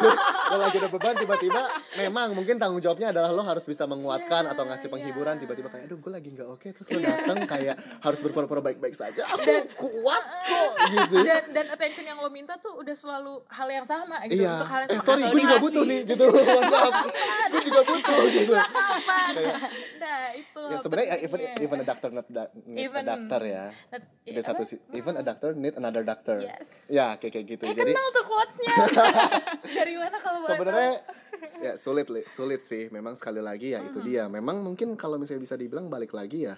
Terus 0.00 0.20
lo 0.48 0.56
lagi 0.56 0.76
ada 0.80 0.88
beban 0.88 1.14
tiba-tiba 1.14 1.62
memang 1.98 2.32
mungkin 2.32 2.56
tanggung 2.56 2.80
jawabnya 2.80 3.12
adalah 3.12 3.28
lo 3.30 3.44
harus 3.44 3.60
bisa 3.62 3.84
menguatkan 3.84 4.48
atau 4.48 4.64
ngasih 4.64 4.88
penghiburan 4.88 5.36
tiba-tiba 5.36 5.68
kayak 5.68 5.84
aduh 5.84 6.00
gue 6.00 6.08
lagi 6.08 6.32
nggak 6.32 6.48
oke 6.48 6.64
terus 6.66 6.88
lo 6.88 6.98
datang 6.98 7.44
kayak 7.44 7.76
harus 8.00 8.18
berpura-pura 8.24 8.64
baik-baik 8.64 8.96
saja. 8.96 9.20
Aku 9.28 9.52
kuat 9.76 10.24
kok 10.42 10.70
gitu. 10.96 11.16
dan 11.20 11.44
dan 11.52 11.66
attention 11.68 12.08
yang 12.08 12.16
lo 12.16 12.32
minta 12.32 12.56
tuh 12.56 12.80
udah 12.80 12.96
selalu 12.96 13.44
hal 13.52 13.68
yang 13.68 13.84
sama 13.84 14.24
gitu. 14.24 14.40
Iya. 14.40 14.56
Untuk 14.56 14.70
hal 14.72 14.80
yang 14.80 14.88
Eh 14.88 14.96
sama. 14.96 15.04
sorry, 15.04 15.22
Atau 15.22 15.32
gue 15.36 15.40
juga 15.44 15.56
butuh 15.60 15.84
nih 15.84 16.00
gitu. 16.08 16.24
Gue 17.46 17.62
juga 17.62 17.80
butuh 17.84 18.22
gitu. 18.32 18.52
Nah, 19.96 20.20
itu. 20.34 20.62
Ya 20.66 20.76
sebenarnya 20.80 21.08
even 21.20 21.40
even 21.60 21.78
a 21.78 21.86
doctor 21.86 22.10
not 22.10 22.26
Even- 22.66 23.04
a 23.04 23.06
doctor 23.06 23.24
ya. 23.28 23.64
That- 23.88 24.06
Ada 24.22 24.40
apa? 24.40 24.48
satu 24.48 24.62
si- 24.62 24.82
even 24.92 25.14
a 25.14 25.22
doctor 25.22 25.52
need 25.52 25.74
another 25.74 26.02
doctor. 26.02 26.38
Yes. 26.38 26.86
Ya 26.86 27.14
kayak 27.14 27.32
kayak 27.32 27.46
gitu. 27.48 27.62
Kayak 27.64 27.78
Jadi 27.78 27.92
kenal 27.92 28.08
tuh 28.10 28.24
quotes-nya. 28.24 28.74
Dari 29.78 29.94
mana 29.94 30.16
kalau 30.16 30.40
sebenarnya 30.42 30.92
ya 31.58 31.72
sulit 31.74 32.06
li- 32.08 32.26
sulit 32.26 32.60
sih. 32.60 32.86
Memang 32.88 33.14
sekali 33.14 33.38
lagi 33.38 33.72
ya 33.72 33.80
itu 33.80 33.98
dia. 34.00 34.26
Memang 34.26 34.60
mungkin 34.60 34.94
kalau 34.94 35.16
misalnya 35.16 35.42
bisa 35.42 35.54
dibilang 35.54 35.86
balik 35.86 36.10
lagi 36.10 36.44
ya 36.44 36.54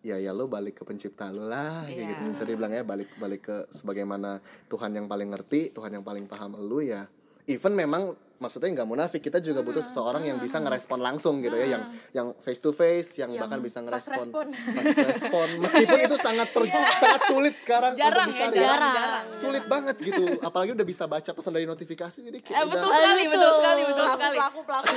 ya 0.00 0.16
ya 0.16 0.30
lo 0.30 0.46
balik 0.46 0.78
ke 0.78 0.84
pencipta 0.84 1.28
lo 1.28 1.42
lah 1.42 1.82
kayak 1.82 1.98
Iya. 1.98 2.06
gitu 2.12 2.22
bisa 2.30 2.44
dibilang 2.46 2.70
ya 2.70 2.86
balik 2.86 3.10
balik 3.18 3.42
ke 3.42 3.56
sebagaimana 3.68 4.38
Tuhan 4.66 4.94
yang 4.94 5.10
paling 5.10 5.34
ngerti 5.34 5.74
Tuhan 5.74 5.90
yang 5.90 6.06
paling 6.06 6.30
paham 6.30 6.54
lo 6.54 6.78
ya 6.78 7.10
even 7.44 7.74
memang 7.74 8.14
maksudnya 8.38 8.68
nggak 8.74 8.86
munafik 8.86 9.20
kita 9.20 9.38
juga 9.38 9.60
butuh 9.60 9.80
seseorang 9.80 10.22
yang 10.22 10.36
bisa 10.36 10.58
ngerespon 10.58 10.98
langsung 10.98 11.38
gitu 11.38 11.54
ya 11.54 11.66
yang 11.70 11.82
yang 12.12 12.26
face 12.34 12.58
to 12.58 12.70
face 12.70 13.16
yang, 13.16 13.28
Yang 13.28 13.42
bahkan 13.42 13.60
bisa 13.60 13.78
ngerespon 13.80 14.16
respon. 14.18 14.46
fast 14.52 14.98
respon 15.10 15.46
meskipun 15.58 15.98
itu 16.02 16.16
sangat 16.16 16.48
ter- 16.48 16.68
sangat 16.94 17.22
sulit 17.24 17.54
sekarang 17.56 17.92
jarang 17.94 18.26
untuk 18.26 18.36
ya 18.36 18.46
dicari 18.46 18.58
jarang, 18.58 18.76
Jarang. 18.78 18.94
jarang. 18.94 19.24
sulit 19.32 19.64
banget 19.66 19.96
gitu 19.98 20.22
apalagi 20.40 20.70
udah 20.72 20.86
bisa 20.86 21.04
baca 21.06 21.30
pesan 21.30 21.52
dari 21.52 21.64
notifikasi 21.64 22.18
jadi 22.22 22.38
kayak 22.38 22.52
Eh, 22.52 22.62
udah 22.62 22.72
betul 22.72 22.90
sekali, 22.90 23.22
Betul. 23.22 23.32
betul 23.36 23.52
sekali, 23.54 23.82
betul 23.82 23.96
Pelaku, 23.96 24.16
sekali. 24.16 24.36
pelaku, 24.36 24.60
pelaku. 24.62 24.94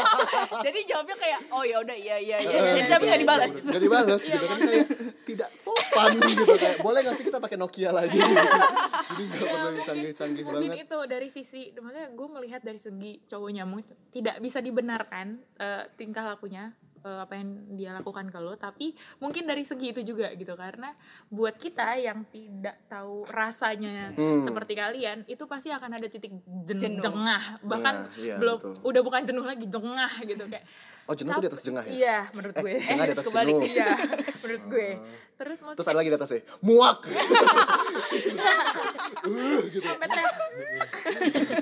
Jadi 0.66 0.78
jawabnya 0.84 1.16
kayak, 1.16 1.40
oh 1.50 1.62
ya 1.62 1.76
udah, 1.78 1.96
iya 1.96 2.16
iya 2.18 2.36
iya. 2.38 2.50
Eh, 2.50 2.72
Jadi 2.74 2.88
tapi 2.88 3.04
nggak 3.06 3.20
dibalas. 3.20 3.52
Gak 3.60 3.82
dibalas 3.82 4.20
gitu 4.22 4.44
kan 4.44 4.58
kayak 4.58 4.86
tidak 5.22 5.50
sopan 5.52 6.10
gitu 6.18 6.42
kayak 6.50 6.76
boleh 6.80 7.00
gak 7.02 7.14
sih 7.14 7.24
kita 7.24 7.38
pakai 7.38 7.56
Nokia 7.56 7.90
lagi 7.90 8.14
gitu. 8.14 8.34
Jadi 9.10 9.22
gak 9.30 9.46
perlu 9.46 9.68
yang 9.70 9.84
canggih-canggih 9.84 10.42
mungkin 10.42 10.70
banget. 10.70 10.84
itu 10.84 10.98
dari 11.06 11.28
sisi 11.28 11.60
maksudnya 11.72 12.06
gue 12.10 12.28
melihat 12.30 12.60
dari 12.70 12.78
segi 12.78 13.18
cowoknya 13.24 13.64
mungkin 13.64 13.92
tidak 14.08 14.36
bisa 14.38 14.58
dibenarkan 14.58 15.26
eh, 15.56 15.84
tingkah 15.92 16.24
lakunya 16.24 16.70
eh, 17.00 17.18
apa 17.18 17.32
yang 17.34 17.48
dia 17.72 17.90
lakukan 17.92 18.24
ke 18.24 18.38
lo 18.38 18.54
tapi 18.54 18.92
mungkin 19.18 19.44
dari 19.44 19.60
segi 19.62 19.90
itu 19.90 20.00
juga 20.04 20.30
gitu 20.32 20.54
karena 20.54 20.92
buat 21.28 21.52
kita 21.54 21.96
yang 21.96 22.22
tidak 22.26 22.76
tahu 22.86 23.24
rasanya 23.26 24.12
Hmm. 24.12 24.38
seperti 24.38 24.72
kalian 24.74 25.22
itu 25.26 25.44
pasti 25.44 25.68
akan 25.68 25.92
ada 25.92 26.06
titik 26.06 26.30
jen- 26.62 26.78
Jenuh. 26.78 27.00
jengah 27.00 27.58
bahkan 27.60 28.06
Jengah, 28.06 28.20
iya, 28.20 28.34
belum 28.36 28.56
betul. 28.56 28.72
udah 28.84 29.00
bukan 29.02 29.20
jenuh 29.24 29.44
lagi 29.44 29.64
jengah 29.66 30.12
gitu 30.22 30.44
kayak 30.46 30.64
Oh 31.10 31.12
jenuh 31.12 31.32
tuh 31.32 31.40
di 31.40 31.48
atas 31.48 31.60
jengah 31.60 31.82
ya? 31.82 31.90
iya 31.90 32.16
menurut 32.30 32.54
gue 32.54 32.70
Jengah 32.78 33.04
di 33.04 33.12
atas 33.12 33.24
kebalik, 33.26 33.52
jenuh. 33.52 33.66
iya 33.66 33.88
menurut 34.38 34.62
gue 34.68 34.88
terus 35.32 35.56
Terus 35.58 35.66
maksudnya 35.66 35.88
ada 35.88 35.96
lagi 35.96 36.06
di 36.06 36.14
atasnya 36.14 36.40
muak. 36.60 36.98
sampai 39.80 40.06
teriak 40.06 40.90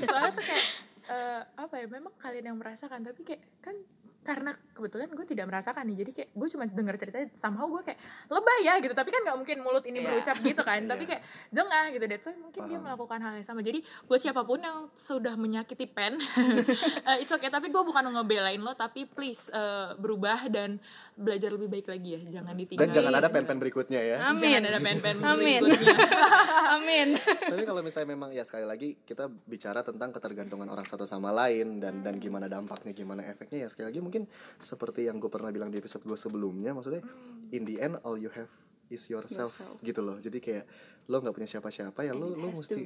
soalnya 0.01 0.31
tuh 0.31 0.45
kayak 0.45 0.65
eh, 1.09 1.43
apa 1.57 1.75
ya 1.81 1.87
memang 1.89 2.13
kalian 2.21 2.53
yang 2.55 2.59
merasakan 2.61 3.01
tapi 3.03 3.25
kayak 3.25 3.43
kan 3.65 3.75
karena 4.21 4.53
kebetulan 4.71 5.09
gue 5.09 5.25
tidak 5.25 5.47
merasakan 5.47 5.83
nih 5.85 5.97
jadi 5.99 6.11
kayak 6.13 6.31
gue 6.31 6.49
cuma 6.49 6.65
denger 6.65 6.95
ceritanya 6.97 7.29
somehow 7.33 7.65
gue 7.67 7.83
kayak 7.83 7.97
lebay 8.29 8.61
ya 8.61 8.75
gitu 8.77 8.93
tapi 8.93 9.09
kan 9.09 9.21
nggak 9.23 9.37
mungkin 9.37 9.57
mulut 9.59 9.83
ini 9.83 9.99
Iya. 9.99 10.07
berucap 10.07 10.37
gitu 10.39 10.61
kan 10.61 10.79
Iya. 10.79 10.91
tapi 10.91 11.05
kayak 11.05 11.23
jengah 11.49 11.85
gitu 11.91 12.05
that's 12.05 12.25
why 12.25 12.37
mungkin 12.37 12.61
dia 12.67 12.79
melakukan 12.79 13.19
hal 13.19 13.33
yang 13.35 13.47
sama 13.47 13.61
jadi 13.61 13.79
buat 14.05 14.21
siapa 14.21 14.43
pun 14.43 14.61
yang 14.61 14.79
sudah 14.93 15.35
menyakiti 15.35 15.87
pen 15.87 16.21
eh, 17.09 17.17
it's 17.19 17.31
okay 17.31 17.49
tapi 17.49 17.69
gue 17.69 17.81
bukan 17.81 18.05
ngebelain 18.07 18.59
lo 18.59 18.73
tapi 18.73 19.05
please 19.05 19.49
eh, 19.49 19.97
berubah 19.97 20.47
dan 20.49 20.77
belajar 21.15 21.51
lebih 21.51 21.69
baik 21.69 21.87
lagi 21.89 22.09
ya 22.15 22.41
jangan 22.41 22.55
ditinggal 22.55 22.85
Dan 22.85 22.91
jangan 22.93 23.13
ada 23.15 23.29
pen-pen 23.29 23.59
berikutnya 23.59 24.01
ya. 24.01 24.17
Amin. 24.23 24.45
jangan 24.45 24.65
ada 24.69 24.79
pen-pen 24.79 25.17
Amin. 25.19 25.61
berikutnya. 25.65 25.97
Amin. 26.77 27.09
Tapi 27.19 27.63
kalau 27.65 27.81
misalnya 27.81 28.09
memang 28.09 28.31
ya 28.31 28.45
sekali 28.45 28.63
lagi 28.63 28.95
kita 29.01 29.27
bicara 29.27 29.81
tentang 29.81 30.13
ketergantungan 30.13 30.69
orang 30.69 30.85
satu 30.85 31.03
sama 31.03 31.33
lain 31.33 31.81
dan 31.81 32.01
dan 32.01 32.17
gimana 32.17 32.47
dampaknya, 32.47 32.93
gimana 32.93 33.25
efeknya 33.25 33.65
ya 33.65 33.69
sekali 33.69 33.89
lagi 33.89 33.99
mungkin 34.09 34.25
seperti 34.57 35.05
yang 35.05 35.21
gue 35.21 35.29
pernah 35.29 35.53
bilang 35.53 35.69
di 35.69 35.77
episode 35.77 36.09
gue 36.09 36.17
sebelumnya, 36.17 36.73
maksudnya 36.73 37.05
in 37.53 37.69
the 37.69 37.77
end 37.77 38.01
all 38.03 38.17
you 38.17 38.33
have 38.33 38.49
is 38.89 39.05
yourself, 39.13 39.53
Yourself. 39.53 39.85
gitu 39.85 40.01
loh. 40.01 40.17
Jadi 40.17 40.41
kayak 40.41 40.65
lo 41.09 41.25
nggak 41.25 41.35
punya 41.35 41.49
siapa-siapa 41.49 42.05
ya 42.05 42.13
lo 42.13 42.37
lo 42.37 42.53
to 42.53 42.61
mesti 42.61 42.85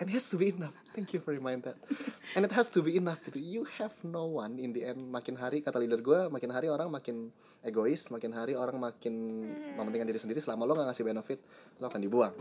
and 0.00 0.08
it 0.08 0.16
has 0.16 0.32
to 0.32 0.40
be 0.40 0.48
enough. 0.48 0.72
Thank 0.96 1.12
you 1.12 1.20
for 1.20 1.36
remind 1.36 1.68
that. 1.68 1.76
And 2.32 2.48
it 2.48 2.52
has 2.56 2.72
to 2.72 2.80
be 2.80 2.96
enough 2.96 3.20
gitu. 3.20 3.36
You 3.36 3.68
have 3.76 3.92
no 4.00 4.32
one 4.40 4.56
in 4.56 4.72
the 4.72 4.88
end. 4.88 5.12
Makin 5.12 5.36
hari 5.36 5.60
kata 5.60 5.76
leader 5.76 6.00
gue, 6.00 6.32
makin 6.32 6.48
hari 6.56 6.72
orang 6.72 6.88
makin 6.88 7.28
egois, 7.60 8.08
makin 8.08 8.32
hari 8.32 8.56
orang 8.56 8.80
makin 8.80 9.44
mementingkan 9.76 10.08
diri 10.08 10.16
sendiri. 10.16 10.40
Selama 10.40 10.64
lo 10.64 10.72
nggak 10.72 10.88
ngasih 10.88 11.04
benefit, 11.04 11.38
lo 11.76 11.92
akan 11.92 12.00
dibuang. 12.00 12.32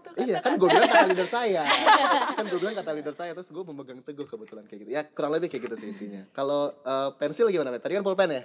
tuh 0.00 0.12
Iya 0.16 0.40
kan 0.40 0.56
gue 0.56 0.68
bilang 0.68 0.88
kata 0.88 1.06
leader 1.10 1.28
saya 1.28 1.62
Kan 2.38 2.44
gue 2.48 2.58
bilang 2.60 2.76
kata 2.76 2.90
leader 2.94 3.14
saya 3.16 3.30
Terus 3.34 3.50
gue 3.50 3.64
memegang 3.66 4.00
teguh 4.02 4.26
kebetulan 4.28 4.64
kayak 4.66 4.80
gitu 4.86 4.90
Ya 4.94 5.02
kurang 5.06 5.34
lebih 5.34 5.50
kayak 5.50 5.68
gitu 5.68 5.76
sih 5.78 5.88
intinya 5.90 6.22
Kalau 6.32 6.70
eh, 6.70 7.10
pensil 7.18 7.50
gimana? 7.50 7.74
Tadi 7.76 7.98
kan 7.98 8.04
pulpen 8.06 8.30
ya? 8.30 8.42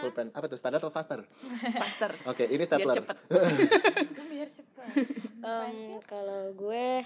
Pulpen 0.00 0.32
Apa 0.32 0.46
tuh? 0.48 0.56
Standar 0.56 0.80
atau 0.80 0.92
faster? 0.92 1.20
Faster. 1.60 2.10
Oke 2.28 2.48
ini 2.48 2.64
Biar 2.64 2.68
stapler 2.68 2.96
Em, 5.44 5.76
kalau 6.02 6.52
gue 6.52 7.02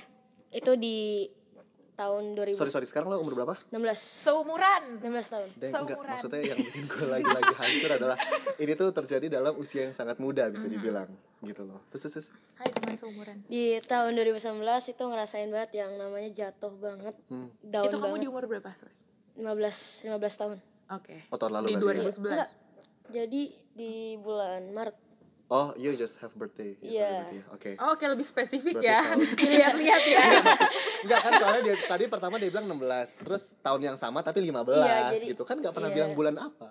itu 0.50 0.72
di 0.74 1.28
tahun 1.94 2.30
2016 2.32 2.54
Sorry 2.54 2.70
sorry, 2.70 2.86
sekarang 2.86 3.10
lo 3.10 3.18
umur 3.18 3.34
berapa? 3.34 3.54
seumuran. 3.92 5.02
16 5.02 5.08
tahun. 5.28 5.48
Dan 5.52 5.66
enggak, 5.68 5.74
Seumuran. 5.90 6.10
maksudnya 6.14 6.40
yang 6.44 6.58
bikin 6.60 6.84
gue 6.86 7.04
lagi-lagi 7.04 7.52
hancur 7.52 7.90
adalah 7.92 8.16
ini 8.56 8.72
tuh 8.72 8.88
terjadi 8.92 9.26
dalam 9.28 9.54
usia 9.54 9.82
yang 9.82 9.92
sangat 9.92 10.16
muda 10.16 10.46
bisa 10.46 10.64
dibilang 10.64 11.10
gitu 11.40 11.62
loh. 11.62 11.82
Terus 11.90 12.06
terus, 12.06 12.14
terus. 12.14 12.28
Hai 12.54 12.70
teman 12.70 12.94
seumuran. 12.94 13.36
Di 13.44 13.82
tahun 13.82 14.14
2019 14.14 14.62
itu 14.88 15.02
ngerasain 15.02 15.48
banget 15.48 15.70
yang 15.76 15.90
namanya 15.94 16.30
jatuh 16.30 16.70
banget 16.72 17.14
Hmm. 17.26 17.50
down 17.60 17.84
itu 17.84 17.96
kamu 17.96 18.06
banget. 18.08 18.22
di 18.22 18.28
umur 18.28 18.42
berapa 18.46 18.70
sorry? 18.72 18.94
15 19.34 20.06
15 20.06 20.34
tahun. 20.36 20.56
Oke. 20.88 21.16
Oh, 21.28 21.36
tahun 21.36 21.52
lalu 21.52 21.66
di 21.66 21.74
berarti 21.74 21.98
ya? 21.98 22.02
2011 22.06 22.30
enggak. 22.30 22.50
Jadi 23.08 23.42
di 23.72 23.92
bulan 24.16 24.62
Maret 24.70 24.98
Oh, 25.48 25.72
you 25.74 25.96
just 25.96 26.20
have 26.20 26.28
birthday. 26.34 26.76
Ya, 26.78 26.84
Iya. 26.84 27.08
berarti 27.10 27.34
ya. 27.34 27.44
Oke. 27.50 27.70
Oh, 27.78 27.96
Oke 27.96 28.04
lebih 28.04 28.20
spesifik 28.22 28.76
Berarti 28.76 28.84
ya. 28.84 29.00
Lihat-lihat 29.48 30.02
ya 30.06 30.20
Enggak 31.00 31.20
kan 31.20 31.32
soalnya 31.34 31.62
dia 31.64 31.76
tadi 31.80 32.04
pertama 32.04 32.36
dia 32.36 32.48
bilang 32.48 32.68
16, 32.68 33.24
terus 33.24 33.56
tahun 33.58 33.80
yang 33.82 33.96
sama 33.96 34.20
tapi 34.20 34.44
15 34.44 34.76
Iya, 34.76 35.08
jadi- 35.10 35.32
gitu 35.32 35.42
kan 35.42 35.56
nggak 35.56 35.72
pernah 35.72 35.88
iya. 35.88 35.96
bilang 35.96 36.12
bulan 36.12 36.36
apa. 36.36 36.68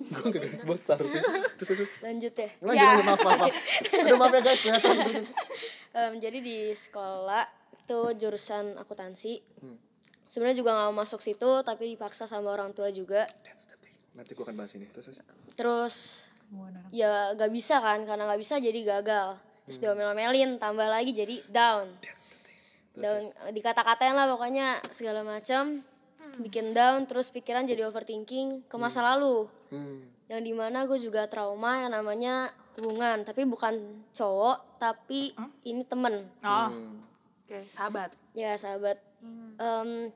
gue 0.00 0.18
gak 0.24 0.34
garis 0.36 0.62
besar 0.62 0.98
sih. 0.98 1.22
Terus 1.56 1.68
terus. 1.72 1.90
lanjut 2.00 2.30
ya 2.32 2.48
Lanjut, 2.60 2.86
lanjut, 2.88 3.04
maaf, 3.04 3.20
maaf, 3.20 3.38
maaf. 3.40 3.54
Udah 3.96 4.16
maaf 4.16 4.32
ya 4.32 4.40
guys, 4.40 4.60
kelihatan 4.60 4.94
terus. 4.96 5.06
terus. 5.08 5.28
Em, 5.92 6.12
jadi 6.18 6.38
di 6.40 6.56
sekolah 6.72 7.44
itu 7.78 7.98
jurusan 8.16 8.64
akuntansi 8.76 9.32
Hmm. 9.58 9.78
sebenarnya 10.26 10.58
juga 10.58 10.70
nggak 10.72 10.86
mau 10.88 10.96
masuk 10.98 11.18
situ 11.18 11.50
tapi 11.62 11.86
dipaksa 11.88 12.26
sama 12.26 12.50
orang 12.50 12.70
tua 12.72 12.90
juga 12.90 13.30
That's 13.40 13.66
the 13.66 13.76
thing. 13.76 13.94
Nanti 14.12 14.34
gue 14.34 14.42
akan 14.42 14.54
bahas 14.54 14.74
ini. 14.74 14.86
Terus 14.88 15.06
terus. 15.08 15.18
terus 15.54 15.94
ya 16.90 17.32
gak 17.34 17.52
bisa 17.52 17.76
kan 17.78 18.02
karena 18.02 18.24
nggak 18.24 18.40
bisa 18.40 18.56
jadi 18.56 18.80
gagal. 18.96 19.36
Terus 19.64 19.78
diomel-omelin 19.78 20.56
tambah 20.56 20.88
lagi 20.88 21.12
jadi 21.12 21.44
down. 21.46 21.92
Down 22.96 23.20
terus. 23.20 23.52
dikata-katain 23.52 24.16
lah 24.16 24.26
pokoknya 24.26 24.80
segala 24.90 25.20
macam 25.20 25.84
bikin 26.40 26.72
down 26.72 27.04
terus 27.04 27.28
pikiran 27.28 27.62
jadi 27.62 27.84
overthinking 27.84 28.64
ke 28.64 28.76
masa 28.76 29.04
lalu. 29.04 29.46
Hmm. 29.68 30.00
yang 30.28 30.44
di 30.44 30.52
mana 30.52 30.84
gue 30.84 30.96
juga 30.96 31.24
trauma 31.24 31.84
yang 31.84 31.92
namanya 31.92 32.52
hubungan. 32.76 33.24
Tapi 33.24 33.44
bukan 33.44 33.80
cowok 34.12 34.76
tapi 34.76 35.32
ini 35.64 35.84
temen. 35.84 36.24
Oh 36.40 36.68
Hmm. 36.68 37.00
oke 37.44 37.58
sahabat. 37.72 38.10
Ya 38.32 38.52
sahabat. 38.56 39.00
Em, 39.56 40.12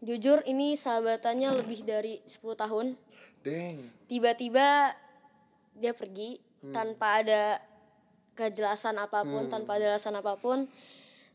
jujur 0.00 0.42
ini 0.44 0.74
sahabatannya 0.74 1.58
lebih 1.58 1.82
dari 1.82 2.18
10 2.22 2.54
tahun. 2.54 2.86
Dang. 3.42 3.78
tiba-tiba 4.10 4.90
dia 5.76 5.92
pergi 5.92 6.40
tanpa 6.72 7.22
ada 7.22 7.60
kejelasan 8.36 9.00
apa 9.00 9.24
pun 9.24 9.48
tanpa 9.48 9.80
ada 9.80 9.96
alasan 9.96 10.16
apa 10.18 10.36
pun. 10.36 10.68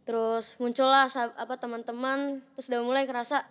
Terus 0.05 0.57
muncullah 0.57 1.09
apa 1.13 1.55
teman-teman 1.57 2.41
terus 2.53 2.69
udah 2.69 2.81
mulai 2.81 3.05
kerasa 3.05 3.45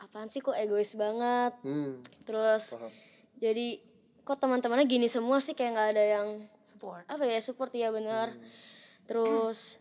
apaan 0.00 0.30
sih 0.32 0.40
kok 0.40 0.56
egois 0.56 0.96
banget? 0.96 1.52
Hmm. 1.60 2.00
terus 2.24 2.72
Paham. 2.72 2.88
jadi 3.36 3.82
kok 4.24 4.38
teman-temannya 4.40 4.86
gini 4.86 5.06
semua 5.10 5.42
sih? 5.42 5.52
Kayak 5.52 5.70
nggak 5.76 5.88
ada 5.98 6.04
yang 6.18 6.28
support. 6.64 7.04
apa 7.10 7.22
ya 7.26 7.38
support. 7.42 7.70
Ya 7.74 7.90
bener. 7.90 8.32
Terus 9.04 9.76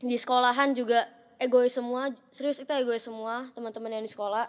di 0.00 0.16
sekolahan 0.16 0.72
juga 0.76 1.08
egois 1.40 1.72
semua 1.72 2.02
serius 2.28 2.58
itu 2.58 2.70
egois 2.70 3.00
semua 3.00 3.48
teman-teman 3.50 3.90
yang 3.90 4.04
di 4.04 4.08
sekolah 4.08 4.46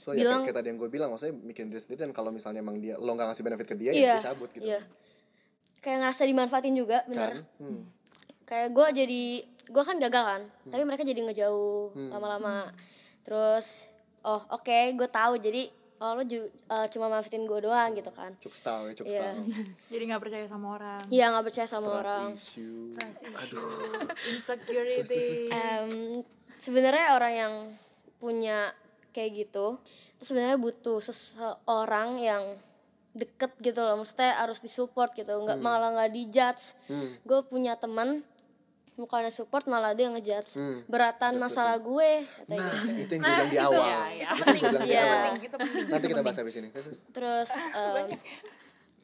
So 0.00 0.10
ya 0.10 0.24
Bilang- 0.24 0.40
kayak, 0.40 0.44
kayak 0.46 0.56
tadi 0.56 0.66
yang 0.66 0.78
gue 0.78 0.88
bilang 0.88 1.08
maksudnya 1.10 1.36
bikin 1.36 1.68
diri 1.68 1.76
sendiri 1.76 2.00
dan 2.02 2.10
kalau 2.10 2.30
misalnya 2.30 2.58
emang 2.58 2.80
dia 2.80 2.96
lo 2.96 3.10
nggak 3.10 3.28
ngasih 3.28 3.44
benefit 3.44 3.66
ke 3.66 3.76
dia 3.76 3.90
iya 3.90 4.00
ya 4.00 4.14
dia 4.14 4.26
cabut 4.26 4.48
gitu. 4.48 4.64
iya 4.64 4.80
kayak 5.78 5.96
ngerasa 6.00 6.22
dimanfaatin 6.24 6.72
juga 6.74 6.98
Kan? 6.98 7.08
bener 7.10 7.30
Hmm. 7.56 7.80
kayak 8.42 8.68
gue 8.70 8.86
jadi 8.96 9.22
gue 9.66 9.82
kan 9.82 9.96
gagal 9.98 10.24
kan 10.26 10.42
tapi 10.66 10.82
mereka 10.82 11.02
jadi 11.02 11.20
ngejauh 11.22 11.92
Hmm. 11.92 12.10
lama-lama 12.10 12.72
terus 13.20 13.84
oh 14.22 14.40
oke 14.50 14.72
gue 14.90 15.08
tahu 15.10 15.36
jadi 15.36 15.68
oh 16.00 16.12
lo 16.12 16.22
ju- 16.22 16.48
eh, 16.48 16.86
cuma 16.88 17.06
manfaatin 17.06 17.44
gue 17.44 17.60
doang 17.60 17.92
gitu 17.92 18.08
kan? 18.08 18.32
Cuk 18.36 18.50
style 18.50 18.88
ya, 18.88 18.94
cuk 18.94 19.06
Iya. 19.06 19.20
style. 19.30 19.40
jadi 19.92 20.02
nggak 20.06 20.22
percaya 20.22 20.44
sama 20.44 20.66
orang. 20.74 21.00
Iya 21.06 21.24
nggak 21.28 21.44
percaya 21.44 21.66
sama 21.66 21.86
Trust 21.86 22.00
orang. 22.02 22.26
issue. 22.32 22.86
aduh. 23.30 24.08
Insecurity. 24.30 25.22
Em, 25.46 25.90
sebenarnya 26.58 27.06
orang 27.12 27.32
yang 27.34 27.54
punya 28.16 28.72
kayak 29.10 29.46
gitu 29.46 29.76
itu 30.16 30.24
sebenarnya 30.26 30.56
butuh 30.56 31.00
seseorang 31.00 32.16
yang 32.16 32.44
deket 33.10 33.56
gitu 33.58 33.80
loh. 33.80 33.96
Maksudnya 33.96 34.36
harus 34.36 34.60
disupport 34.60 35.10
gitu. 35.12 35.32
Nggak 35.34 35.58
malah 35.58 35.92
nggak 35.92 36.12
dijudge. 36.12 36.76
Hmm. 36.86 37.10
gue 37.20 37.40
punya 37.44 37.74
teman 37.74 38.20
bukannya 38.92 39.28
support 39.28 39.64
malah 39.64 39.92
dia 39.92 40.08
ngejudge 40.08 40.50
Hmm. 40.52 40.82
beratan 40.84 41.36
masalah 41.36 41.76
gue 41.76 42.10
kata 42.20 42.50
Nah, 42.50 42.68
gitu. 42.86 43.00
itu 43.00 43.12
yang 43.12 43.22
gue 43.22 43.32
bilang 43.32 43.48
di 43.48 43.58
awal. 43.60 43.84
ya, 43.84 44.00
ya. 44.10 44.28
Itu 44.28 44.42
yang 44.42 44.56
gue 44.56 44.68
bilang 44.68 44.82
di 44.82 44.90
Iya. 44.90 45.02
awal. 45.04 45.32
Nanti 45.88 46.06
kita 46.06 46.20
bahas 46.20 46.36
habis 46.36 46.54
ini. 46.54 46.68
Terus, 46.70 46.98
terus. 47.08 47.48
terus 47.48 47.50
em, 47.76 48.08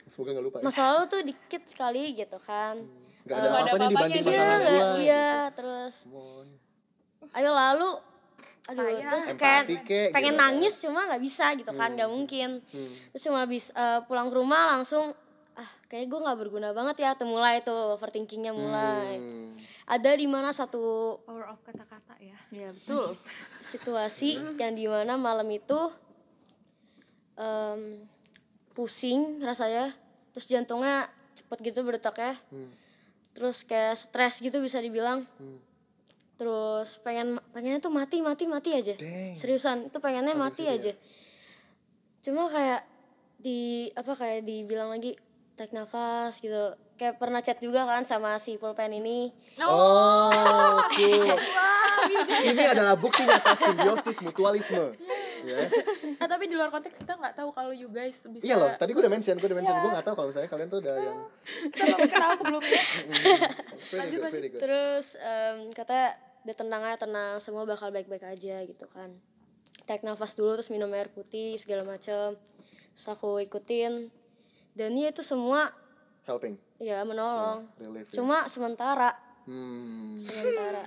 Semoga 0.07 0.30
gak 0.32 0.45
lupa 0.45 0.57
ya. 0.57 0.64
masalah 0.64 0.93
lu 0.97 1.07
tuh 1.07 1.20
dikit 1.20 1.62
sekali 1.64 2.14
gitu 2.14 2.39
kan 2.39 2.78
Gak 3.24 3.34
ada 3.34 3.49
ada 3.49 3.59
apa-apanya 3.66 3.91
dibanding 3.91 4.22
dia. 4.22 4.30
masalah 4.32 4.59
iya, 4.59 4.68
gue. 4.70 4.99
iya 5.01 5.28
terus 5.51 5.95
Come 6.01 6.16
on. 6.16 6.47
ayo 7.32 7.51
lalu 7.53 7.91
aduh 8.66 8.82
Payah. 8.84 9.03
terus 9.09 9.24
kayak 9.37 9.62
kek, 9.80 10.11
pengen 10.11 10.34
gitu 10.34 10.43
nangis 10.43 10.74
cuma 10.76 11.07
nggak 11.07 11.22
bisa 11.22 11.55
gitu 11.55 11.70
kan 11.72 11.91
nggak 11.93 12.07
mungkin 12.09 12.59
Hmm. 12.64 12.91
terus 13.09 13.22
cuma 13.24 13.43
bisa 13.45 13.70
eh, 13.72 14.01
pulang 14.03 14.26
ke 14.26 14.34
rumah 14.34 14.74
langsung 14.74 15.11
ah 15.57 15.70
kayak 15.88 16.07
gue 16.07 16.20
nggak 16.20 16.38
berguna 16.38 16.68
banget 16.70 16.96
ya 17.00 17.11
tuh 17.12 17.24
mulai 17.24 17.61
tuh 17.61 17.96
overthinkingnya 17.96 18.52
mulai 18.52 19.16
Hmm. 19.16 19.57
ada 19.88 20.12
di 20.12 20.24
mana 20.24 20.52
satu 20.52 21.16
power 21.22 21.48
of 21.48 21.61
kata-kata 21.62 22.12
ya 22.18 22.36
ya 22.50 22.68
betul 22.68 23.16
situasi 23.66 24.36
yang 24.54 24.72
di 24.72 24.84
mana 24.84 25.16
malam 25.16 25.48
itu 25.48 25.80
em, 27.34 28.04
pusing 28.72 29.40
rasanya 29.40 29.92
terus 30.30 30.44
jantungnya 30.46 31.09
cepet 31.34 31.59
gitu 31.64 31.80
berdetaknya 31.82 32.36
Hmm. 32.48 32.68
terus 33.32 33.64
kayak 33.64 33.96
stres 33.96 34.38
gitu 34.38 34.61
bisa 34.61 34.76
dibilang 34.78 35.24
Hmm. 35.36 35.57
terus 36.36 37.00
pengen 37.00 37.40
pengennya 37.50 37.80
tuh 37.80 37.88
mati 37.88 38.20
mati 38.20 38.44
mati 38.44 38.72
aja 38.72 38.92
Dang. 38.92 39.32
seriusan 39.32 39.88
itu 39.88 39.98
pengennya 39.98 40.36
Sampai 40.36 40.44
mati 40.44 40.62
ya? 40.62 40.76
aja 40.76 40.92
cuma 42.20 42.44
kayak 42.46 42.84
di 43.38 43.88
apa 43.92 44.12
kayak 44.12 44.40
dibilang 44.42 44.90
lagi 44.90 45.16
tarik 45.57 45.72
nafas 45.72 46.36
gitu. 46.44 46.76
Kayak 46.96 47.16
pernah 47.20 47.40
chat 47.40 47.57
juga 47.61 47.88
kan 47.88 48.04
sama 48.04 48.36
si 48.36 48.61
pulpen 48.61 48.92
ini. 48.92 49.32
Oh, 49.64 50.80
cool. 50.92 51.32
Ini 52.52 52.76
adalah 52.76 52.94
bukti 52.94 53.24
nyata 53.24 53.57
simbiosis 53.57 54.20
mutualisme. 54.20 54.94
Yes. 55.48 55.72
Ah, 56.20 56.28
tapi 56.28 56.46
di 56.46 56.54
luar 56.54 56.68
konteks 56.68 57.02
kita 57.02 57.16
nggak 57.16 57.34
tahu 57.40 57.50
kalau 57.57 57.72
you 57.72 57.88
guys 57.88 58.20
bisa 58.30 58.44
Iya 58.44 58.57
loh, 58.61 58.70
tadi 58.76 58.92
gue 58.92 59.02
udah 59.02 59.12
mention, 59.12 59.34
gue 59.40 59.48
udah 59.48 59.59
mention, 59.59 59.74
gue 59.74 59.90
gak 59.90 60.07
tahu 60.07 60.14
kalau 60.18 60.28
misalnya 60.30 60.50
kalian 60.50 60.68
tuh 60.68 60.80
udah 60.84 60.96
yang 60.96 61.18
kita 61.72 61.84
belum 61.86 62.11
kenal 62.11 62.32
sebelumnya? 62.36 62.82
Very 64.30 64.50
good. 64.52 64.61
terus 64.61 65.07
em, 65.18 65.70
katanya 65.72 66.09
dia 66.46 66.54
tenang 66.54 66.82
aja 66.86 66.96
tenang 67.07 67.32
semua 67.42 67.66
bakal 67.66 67.90
baik 67.90 68.07
baik 68.07 68.24
aja 68.28 68.62
gitu 68.66 68.86
kan. 68.90 69.11
Tarik 69.86 70.02
nafas 70.02 70.34
dulu 70.34 70.59
terus 70.59 70.70
minum 70.70 70.90
air 70.94 71.11
putih 71.11 71.59
segala 71.59 71.86
macam 71.86 72.34
terus 72.96 73.07
aku 73.12 73.38
ikutin 73.44 74.11
dan 74.77 74.93
ya 74.93 75.09
itu 75.09 75.24
semua 75.24 75.72
Helping, 76.29 76.61
ya 76.77 77.01
menolong. 77.03 77.64
relief. 77.81 78.12
ya. 78.12 78.20
cuma 78.20 78.45
sementara. 78.47 79.16
Hmm. 79.47 80.18
sementara. 80.18 80.85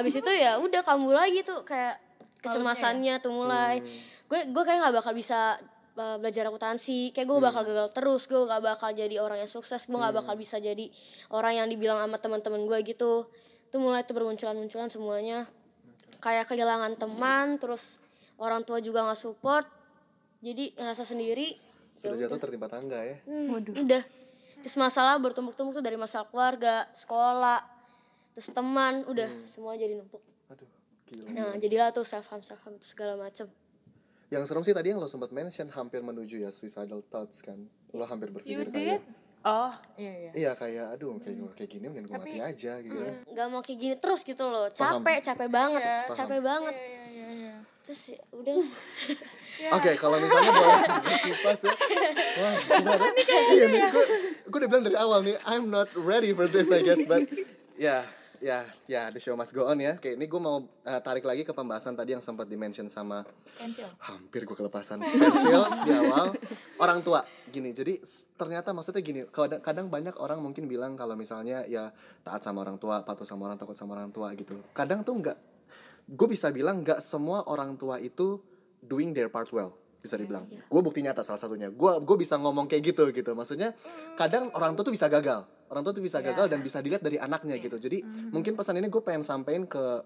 Abis 0.00 0.18
itu 0.18 0.30
ya 0.32 0.58
udah 0.58 0.80
kambuh 0.80 1.12
lagi 1.12 1.44
tuh 1.44 1.62
kayak 1.62 2.00
kecemasannya 2.42 3.20
tuh 3.22 3.30
mulai. 3.30 3.84
Gue 4.26 4.48
gue 4.48 4.64
kayak 4.64 4.80
nggak 4.80 4.94
bakal 4.96 5.12
bisa 5.12 5.60
uh, 5.94 6.16
belajar 6.16 6.48
akuntansi. 6.48 7.12
Kayak 7.12 7.26
gue 7.28 7.38
bakal 7.38 7.62
gagal 7.68 7.88
terus 7.92 8.24
gue 8.24 8.40
gak 8.48 8.62
bakal 8.64 8.90
jadi 8.96 9.20
orang 9.20 9.44
yang 9.44 9.50
sukses 9.50 9.84
gue 9.84 9.98
nggak 9.98 10.24
bakal 10.24 10.34
bisa 10.40 10.56
jadi 10.56 10.88
orang 11.34 11.62
yang 11.62 11.66
dibilang 11.68 12.00
sama 12.00 12.16
teman-teman 12.16 12.64
gue 12.64 12.78
gitu. 12.88 13.28
Tuh 13.68 13.78
mulai 13.78 14.02
tuh 14.08 14.16
bermunculan-munculan 14.16 14.88
semuanya. 14.88 15.44
Kayak 16.24 16.48
kehilangan 16.48 16.96
teman 16.96 17.60
terus 17.60 18.00
orang 18.40 18.64
tua 18.64 18.80
juga 18.80 19.04
nggak 19.04 19.20
support. 19.20 19.68
Jadi 20.40 20.72
ngerasa 20.80 21.04
sendiri 21.04 21.67
Sudah 21.98 22.14
jatuh 22.14 22.38
tertimpa 22.38 22.70
tangga 22.70 23.02
ya. 23.02 23.18
Hmm, 23.26 23.58
udah. 23.58 24.02
Terus 24.62 24.76
masalah 24.78 25.18
bertumpuk-tumpuk 25.18 25.74
tuh 25.74 25.84
dari 25.84 25.98
masalah 25.98 26.26
keluarga 26.30 26.86
sekolah 26.94 27.62
terus 28.34 28.54
teman 28.54 29.02
udah. 29.10 29.26
Semua 29.46 29.74
jadi 29.74 29.98
numpuk. 29.98 30.22
Aduh, 30.54 30.70
gila. 31.10 31.26
nah 31.34 31.52
jadilah 31.58 31.90
tuh 31.90 32.06
self 32.06 32.30
harm 32.30 32.42
self 32.46 32.62
harm 32.62 32.78
segala 32.78 33.18
macem. 33.18 33.50
Yang 34.30 34.42
serem 34.46 34.62
sih 34.62 34.74
tadi 34.76 34.94
yang 34.94 35.00
lo 35.02 35.08
sempat 35.08 35.32
mention 35.32 35.66
hampir 35.72 36.04
menuju 36.04 36.38
ya 36.42 36.50
suicidal 36.54 37.02
thoughts 37.10 37.42
kan. 37.42 37.58
Lo 37.90 38.06
hampir 38.06 38.30
you 38.30 38.34
berpikir 38.38 38.66
did? 38.70 38.74
Kayak 38.74 39.00
oh 39.42 39.72
iya 39.98 40.12
iya. 40.12 40.30
Iya 40.36 40.50
kayak 40.54 40.86
aduh 40.98 41.18
kayak 41.18 41.36
kayak 41.58 41.70
gini 41.70 41.86
mending 41.90 42.06
gue 42.06 42.18
mati 42.18 42.38
aja 42.38 42.72
gitu. 42.78 42.94
nggak 43.32 43.46
mau 43.48 43.62
kayak 43.64 43.78
gini 43.78 43.94
terus 43.98 44.20
gitu 44.22 44.44
loh. 44.46 44.68
Paham. 44.70 45.02
capek 45.02 45.18
capek 45.24 45.48
banget. 45.48 45.82
Iya. 45.82 45.98
capek 46.14 46.40
banget. 46.44 46.74
Iya 46.76 47.02
iya 47.10 47.28
iya. 47.34 47.56
Terus 47.82 48.00
ya 48.12 48.20
udah 48.36 48.54
Oke, 49.58 49.90
kalau 49.98 50.16
misalnya 50.16 50.52
boleh 50.54 50.78
kipas 51.26 51.60
ya. 51.66 51.74
Wah, 52.38 52.54
gimana? 52.62 53.06
Iya 53.50 53.66
nih, 53.66 53.82
gue 53.90 54.04
gue 54.46 54.58
udah 54.58 54.70
bilang 54.70 54.84
dari 54.86 54.96
awal 54.96 55.20
nih, 55.26 55.36
I'm 55.44 55.66
not 55.66 55.90
ready 55.98 56.30
for 56.30 56.46
this 56.46 56.70
I 56.70 56.80
guess, 56.80 57.02
but 57.04 57.26
ya 57.78 58.06
ya 58.38 58.62
ya 58.86 59.10
the 59.10 59.18
show 59.18 59.34
must 59.34 59.50
go 59.50 59.66
on 59.66 59.82
ya. 59.82 59.98
Kayak 59.98 60.14
ini 60.22 60.26
gue 60.30 60.38
mau 60.38 60.62
eh, 60.86 61.00
tarik 61.02 61.26
lagi 61.26 61.42
ke 61.42 61.50
pembahasan 61.50 61.98
tadi 61.98 62.14
yang 62.14 62.22
sempat 62.22 62.46
dimention 62.46 62.86
sama 62.86 63.26
Pensil. 63.58 63.90
hampir 63.98 64.46
gue 64.46 64.54
kelepasan 64.54 65.02
pensil 65.02 65.62
di 65.82 65.90
awal 65.90 66.30
orang 66.78 67.02
tua 67.02 67.26
gini 67.50 67.74
jadi 67.74 67.98
ternyata 68.38 68.70
maksudnya 68.70 69.02
gini 69.02 69.20
kadang, 69.32 69.58
kadang 69.58 69.86
banyak 69.90 70.14
orang 70.22 70.38
mungkin 70.38 70.70
bilang 70.70 70.94
kalau 70.94 71.18
misalnya 71.18 71.66
ya 71.66 71.90
taat 72.22 72.44
sama 72.44 72.62
orang 72.62 72.78
tua 72.78 73.02
patuh 73.02 73.26
sama 73.26 73.50
orang 73.50 73.58
takut 73.58 73.74
sama 73.74 73.98
orang 73.98 74.14
tua 74.14 74.30
gitu 74.38 74.54
kadang 74.70 75.02
tuh 75.02 75.18
nggak 75.18 75.34
gue 76.08 76.28
bisa 76.30 76.52
bilang 76.54 76.84
nggak 76.86 77.00
semua 77.02 77.42
orang 77.50 77.74
tua 77.74 77.98
itu 77.98 78.38
doing 78.82 79.12
their 79.12 79.28
part 79.28 79.50
well 79.50 79.74
bisa 79.98 80.14
dibilang. 80.14 80.46
gue 80.46 80.80
bukti 80.80 81.02
nyata 81.02 81.26
salah 81.26 81.42
satunya. 81.42 81.68
Gue 81.74 81.98
gue 82.00 82.16
bisa 82.16 82.38
ngomong 82.38 82.70
kayak 82.70 82.94
gitu 82.94 83.10
gitu. 83.10 83.34
Maksudnya 83.34 83.74
kadang 84.14 84.48
orang 84.54 84.78
tua 84.78 84.86
tuh 84.86 84.94
bisa 84.94 85.10
gagal. 85.10 85.42
Orang 85.68 85.82
tua 85.84 85.92
tuh 85.92 86.00
bisa 86.00 86.22
gagal 86.22 86.46
dan 86.48 86.62
bisa 86.62 86.78
dilihat 86.80 87.02
dari 87.02 87.18
anaknya 87.18 87.58
gitu. 87.58 87.76
Jadi 87.76 88.00
mungkin 88.30 88.54
pesan 88.54 88.78
ini 88.78 88.88
gue 88.88 89.02
pengen 89.02 89.26
sampein 89.26 89.66
ke 89.66 90.00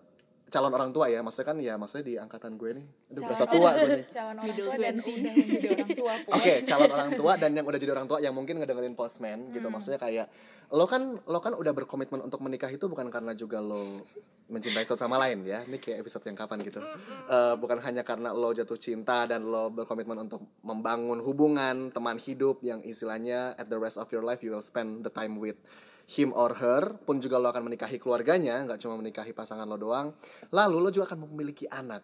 calon 0.49 0.73
orang 0.73 0.91
tua 0.97 1.13
ya. 1.13 1.21
Maksudnya 1.21 1.47
kan 1.47 1.57
ya 1.61 1.75
maksudnya 1.77 2.05
di 2.09 2.15
angkatan 2.17 2.57
gue 2.57 2.71
nih. 2.83 2.87
Aduh 3.15 3.23
berasa 3.29 3.45
tua 3.47 3.71
gue 3.79 3.89
nih. 4.01 4.05
calon 4.11 4.37
orang 4.41 4.55
tua 4.57 4.75
dan 4.81 4.95
20. 4.97 5.07
udah 5.07 5.33
menjadi 5.37 5.69
orang 5.69 5.91
tua. 5.93 6.13
Oke, 6.41 6.55
calon 6.65 6.91
orang 6.91 7.11
tua 7.13 7.33
dan 7.37 7.51
yang 7.53 7.67
udah 7.69 7.79
jadi 7.79 7.93
orang 7.93 8.07
tua 8.09 8.19
yang 8.25 8.35
mungkin 8.35 8.55
ngedengerin 8.59 8.95
postman 8.97 9.39
gitu. 9.53 9.69
Hmm. 9.69 9.75
Maksudnya 9.77 10.01
kayak 10.01 10.27
lo 10.73 10.89
kan 10.89 11.05
lo 11.29 11.39
kan 11.45 11.53
udah 11.53 11.73
berkomitmen 11.77 12.25
untuk 12.25 12.41
menikah 12.41 12.73
itu 12.73 12.89
bukan 12.89 13.13
karena 13.13 13.37
juga 13.37 13.61
lo 13.61 14.01
mencintai 14.49 14.89
satu 14.89 14.97
sama 15.05 15.21
lain 15.21 15.45
ya. 15.45 15.61
Ini 15.69 15.77
kayak 15.77 16.01
episode 16.01 16.25
yang 16.25 16.37
kapan 16.37 16.65
gitu. 16.65 16.81
Eh, 17.29 17.55
bukan 17.61 17.77
hanya 17.85 18.01
karena 18.01 18.33
lo 18.33 18.57
jatuh 18.57 18.81
cinta 18.81 19.29
dan 19.29 19.45
lo 19.45 19.69
berkomitmen 19.69 20.17
untuk 20.25 20.41
membangun 20.65 21.21
hubungan 21.21 21.93
teman 21.93 22.17
hidup 22.17 22.65
yang 22.65 22.81
istilahnya 22.81 23.53
at 23.61 23.69
the 23.69 23.77
rest 23.77 24.01
of 24.01 24.09
your 24.09 24.25
life 24.25 24.41
you 24.41 24.49
will 24.49 24.65
spend 24.65 25.05
the 25.05 25.13
time 25.13 25.37
with 25.37 25.61
him 26.09 26.33
or 26.33 26.57
her 26.57 26.97
pun 27.05 27.21
juga 27.21 27.37
lo 27.37 27.53
akan 27.53 27.69
menikahi 27.69 28.01
keluarganya 28.01 28.65
nggak 28.65 28.81
cuma 28.81 28.97
menikahi 28.97 29.37
pasangan 29.37 29.69
lo 29.69 29.77
doang. 29.77 30.17
Lalu 30.57 30.77
lo 30.81 30.89
juga 30.89 31.13
akan 31.13 31.29
memiliki 31.29 31.69
anak. 31.69 32.01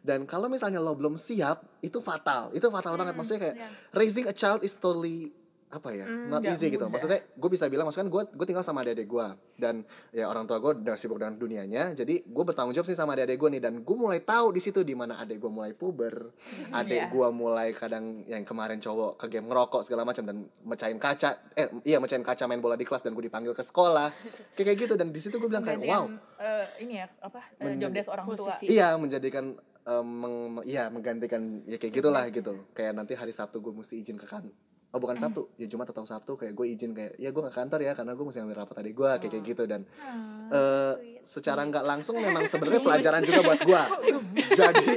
Dan 0.00 0.24
kalau 0.24 0.48
misalnya 0.48 0.80
lo 0.80 0.92
belum 0.92 1.16
siap 1.16 1.80
itu 1.80 2.00
fatal. 2.04 2.52
Itu 2.52 2.68
fatal 2.68 3.00
banget. 3.00 3.16
Maksudnya 3.16 3.40
kayak 3.48 3.56
raising 3.96 4.28
a 4.28 4.34
child 4.36 4.60
is 4.60 4.76
totally 4.76 5.32
apa 5.70 5.94
ya 5.94 6.06
not 6.26 6.42
nggak 6.42 6.50
easy 6.50 6.66
gitu. 6.74 6.90
mudah. 6.90 6.98
maksudnya 6.98 7.20
gue 7.22 7.50
bisa 7.50 7.70
bilang 7.70 7.86
maksudnya 7.86 8.10
gue 8.10 8.22
gue 8.34 8.46
tinggal 8.46 8.66
sama 8.66 8.82
adik-adik 8.82 9.06
gue 9.06 9.26
dan 9.54 9.86
ya 10.10 10.26
orang 10.26 10.48
tua 10.48 10.58
gue 10.58 10.82
udah 10.82 10.96
sibuk 10.96 11.20
dengan 11.20 11.36
dunianya. 11.36 11.92
Jadi 11.94 12.26
gue 12.26 12.44
bertanggung 12.48 12.72
jawab 12.74 12.88
sih 12.88 12.96
sama 12.96 13.12
adik-adik 13.14 13.38
gue 13.38 13.50
nih. 13.54 13.62
Dan 13.62 13.74
gue 13.84 13.96
mulai 13.96 14.24
tahu 14.24 14.56
di 14.56 14.60
situ 14.64 14.82
di 14.82 14.96
mana 14.96 15.20
adik 15.20 15.36
gue 15.38 15.52
mulai 15.52 15.76
puber. 15.76 16.32
Adik 16.80 17.06
Iya. 17.06 17.12
gue 17.12 17.28
mulai 17.30 17.70
kadang 17.76 18.24
yang 18.26 18.42
kemarin 18.42 18.82
cowok 18.82 19.20
ke 19.20 19.26
game 19.30 19.46
ngerokok 19.46 19.86
segala 19.86 20.02
macam 20.02 20.24
dan 20.26 20.42
mecahin 20.64 20.98
kaca. 20.98 21.54
Eh 21.54 21.68
iya 21.86 22.00
mecahin 22.02 22.24
kaca 22.24 22.48
main 22.50 22.58
bola 22.58 22.74
di 22.74 22.88
kelas 22.88 23.04
dan 23.04 23.12
gue 23.14 23.30
dipanggil 23.30 23.54
ke 23.54 23.62
sekolah. 23.62 24.10
Kayak 24.56 24.66
kayak 24.74 24.78
gitu. 24.88 24.94
Dan 24.96 25.14
di 25.14 25.20
situ 25.20 25.36
gue 25.36 25.46
bilang 25.46 25.62
kayak 25.62 25.84
wow. 25.86 26.08
eh, 26.40 26.66
ini 26.82 26.98
ya 26.98 27.06
apa 27.20 27.40
eh, 27.60 27.76
job 27.78 27.92
desk 27.94 28.10
orang 28.10 28.26
tua. 28.34 28.50
Posisi. 28.50 28.64
Iya 28.72 28.96
menjadikan 28.96 29.54
em, 29.86 30.06
meng, 30.08 30.34
iya 30.64 30.88
menggantikan 30.88 31.62
ya 31.68 31.76
kayak 31.76 31.92
gitulah 31.94 32.24
gitu. 32.32 32.66
Kayak 32.72 32.96
nanti 32.96 33.12
hari 33.14 33.30
Sabtu 33.30 33.60
gue 33.60 33.70
mesti 33.76 34.00
izin 34.00 34.16
ke 34.18 34.26
kan 34.26 34.48
oh 34.90 34.98
bukan 34.98 35.16
Sabtu. 35.16 35.46
Ya 35.54 35.66
Jumat 35.70 35.86
atau 35.90 36.02
Sabtu 36.02 36.34
kayak 36.34 36.54
gue 36.54 36.66
izin 36.66 36.90
kayak 36.90 37.14
ya 37.16 37.30
gue 37.30 37.42
ke 37.46 37.52
kantor 37.54 37.80
ya 37.86 37.92
karena 37.94 38.12
gue 38.14 38.24
mesti 38.26 38.40
ambil 38.42 38.56
rapat 38.62 38.74
tadi 38.82 38.90
gue 38.90 39.10
kayak 39.22 39.30
kayak 39.30 39.44
gitu. 39.46 39.62
Dan 39.70 39.86
eh 40.50 40.94
secara 41.20 41.62
nggak 41.68 41.84
langsung 41.84 42.16
memang 42.16 42.48
sebenarnya 42.48 42.80
pelajaran 42.86 43.20
juga 43.22 43.40
buat 43.44 43.60
gue 43.60 43.82
jadi 44.56 44.88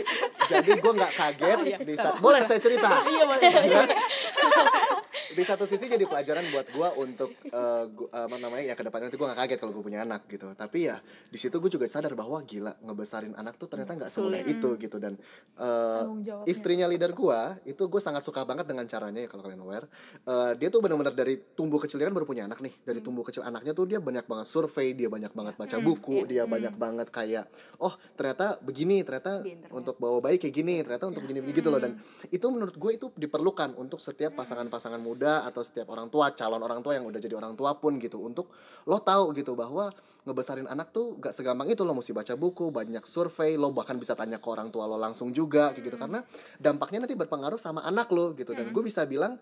jadi 0.48 0.72
gue 0.80 0.94
nggak 0.96 1.14
kaget 1.20 1.60
di 1.84 1.96
saat 2.00 2.18
boleh 2.24 2.41
saya 2.44 2.60
cerita? 2.64 2.89
Iya 3.14 3.24
boleh. 3.28 3.44
di 5.14 5.43
satu 5.45 5.70
sisi 5.70 5.86
jadi 5.86 6.05
pelajaran 6.09 6.41
buat 6.49 6.68
gue 6.74 6.89
untuk 7.05 7.30
eh, 7.45 7.86
gua- 7.93 8.11
apa 8.14 8.36
namanya 8.41 8.74
ya 8.74 8.76
ke 8.78 8.82
depannya 8.82 9.09
nanti 9.09 9.18
gue 9.22 9.28
gak 9.30 9.39
kaget 9.45 9.59
kalau 9.61 9.74
gue 9.78 9.84
punya 9.86 10.01
anak 10.01 10.26
gitu. 10.26 10.49
Tapi 10.57 10.89
ya 10.89 10.97
di 11.03 11.38
situ 11.38 11.53
gue 11.61 11.70
juga 11.70 11.86
sadar 11.86 12.18
bahwa 12.18 12.41
gila 12.41 12.74
ngebesarin 12.82 13.38
anak 13.38 13.61
tuh 13.61 13.70
ternyata 13.70 13.93
nggak 13.93 14.09
semudah 14.09 14.41
itu 14.41 14.70
gitu. 14.82 14.97
Dan 14.97 15.14
eh, 15.61 16.03
jawabnya. 16.26 16.49
istrinya 16.49 16.89
leader 16.89 17.14
gue 17.14 17.39
itu 17.70 17.84
gue 17.86 18.01
sangat 18.01 18.26
suka 18.26 18.41
banget 18.41 18.66
dengan 18.66 18.89
caranya 18.89 19.22
ya 19.22 19.30
kalau 19.30 19.45
kalian 19.45 19.61
aware. 19.61 19.86
Eh, 20.26 20.51
dia 20.57 20.74
tuh 20.74 20.82
benar-benar 20.82 21.14
dari 21.14 21.38
tumbuh 21.53 21.78
kecil 21.78 22.01
dia 22.01 22.09
kan 22.09 22.16
baru 22.18 22.26
punya 22.26 22.49
anak 22.49 22.66
nih. 22.66 22.74
Dari 22.82 22.99
tumbuh 23.05 23.22
kecil 23.22 23.45
anaknya 23.45 23.78
tuh 23.78 23.86
dia 23.86 24.01
banyak 24.01 24.26
banget 24.26 24.47
survei 24.49 24.97
dia 24.97 25.14
banyak 25.14 25.30
banget 25.36 25.53
baca 25.61 25.78
buku 25.78 26.26
dia 26.26 26.49
banyak 26.49 26.74
banget 26.74 27.07
kayak 27.14 27.45
oh 27.84 27.93
ternyata 28.18 28.57
begini 28.66 29.05
ternyata 29.05 29.45
untuk 29.70 30.01
bawa 30.01 30.24
bayi 30.24 30.41
kayak 30.41 30.55
gini 30.55 30.82
ternyata 30.82 31.14
untuk 31.14 31.22
begini 31.28 31.45
begitu 31.45 31.70
loh. 31.70 31.78
Dan 31.78 32.01
itu 32.34 32.45
menurut 32.49 32.74
gue 32.74 32.91
itu 32.97 33.07
diperlukan 33.14 33.78
untuk 33.78 34.01
setiap 34.01 34.34
pasangan-pasangan 34.34 35.03
muda 35.04 35.43
atau 35.43 35.60
setiap 35.60 35.91
orang 35.91 36.08
tua 36.08 36.32
calon 36.32 36.64
orang 36.64 36.80
tua 36.80 36.95
yang 36.95 37.04
udah 37.04 37.20
jadi 37.20 37.36
orang 37.36 37.60
tua 37.60 37.76
pun 37.76 37.99
gitu. 37.99 38.24
Untuk 38.24 38.47
lo 38.88 39.04
tahu 39.04 39.36
gitu 39.36 39.54
bahwa 39.60 39.91
ngebesarin 40.24 40.72
anak 40.72 40.95
tuh 40.95 41.20
gak 41.20 41.36
segampang 41.36 41.68
itu 41.68 41.84
lo 41.84 41.91
mesti 41.91 42.16
baca 42.16 42.39
buku 42.39 42.72
banyak 42.72 43.04
survei 43.04 43.60
lo 43.60 43.76
bahkan 43.76 43.99
bisa 43.99 44.16
tanya 44.16 44.39
ke 44.39 44.47
orang 44.47 44.72
tua 44.72 44.88
lo 44.88 44.95
langsung 44.95 45.36
juga 45.36 45.76
kayak 45.76 45.84
gitu. 45.84 45.97
Karena 45.99 46.24
dampaknya 46.56 47.04
nanti 47.04 47.20
berpengaruh 47.20 47.60
sama 47.60 47.84
anak 47.84 48.08
lo 48.16 48.32
gitu. 48.34 48.56
Dan 48.56 48.72
gue 48.72 48.84
bisa 48.88 49.04
bilang 49.04 49.36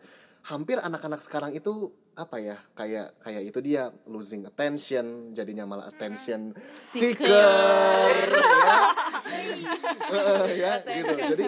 hampir 0.49 0.81
anak-anak 0.81 1.21
sekarang 1.21 1.53
itu 1.53 1.93
apa 2.17 2.41
ya 2.41 2.57
kayak 2.75 3.23
kayak 3.23 3.41
itu 3.45 3.59
dia 3.63 3.87
losing 4.09 4.43
attention 4.43 5.31
jadinya 5.31 5.63
malah 5.63 5.87
attention 5.87 6.51
seeker 6.89 8.19
ya 8.35 8.77
Heeh, 9.31 10.45
ya 10.55 10.73
gitu. 10.81 11.13
Jadi 11.33 11.45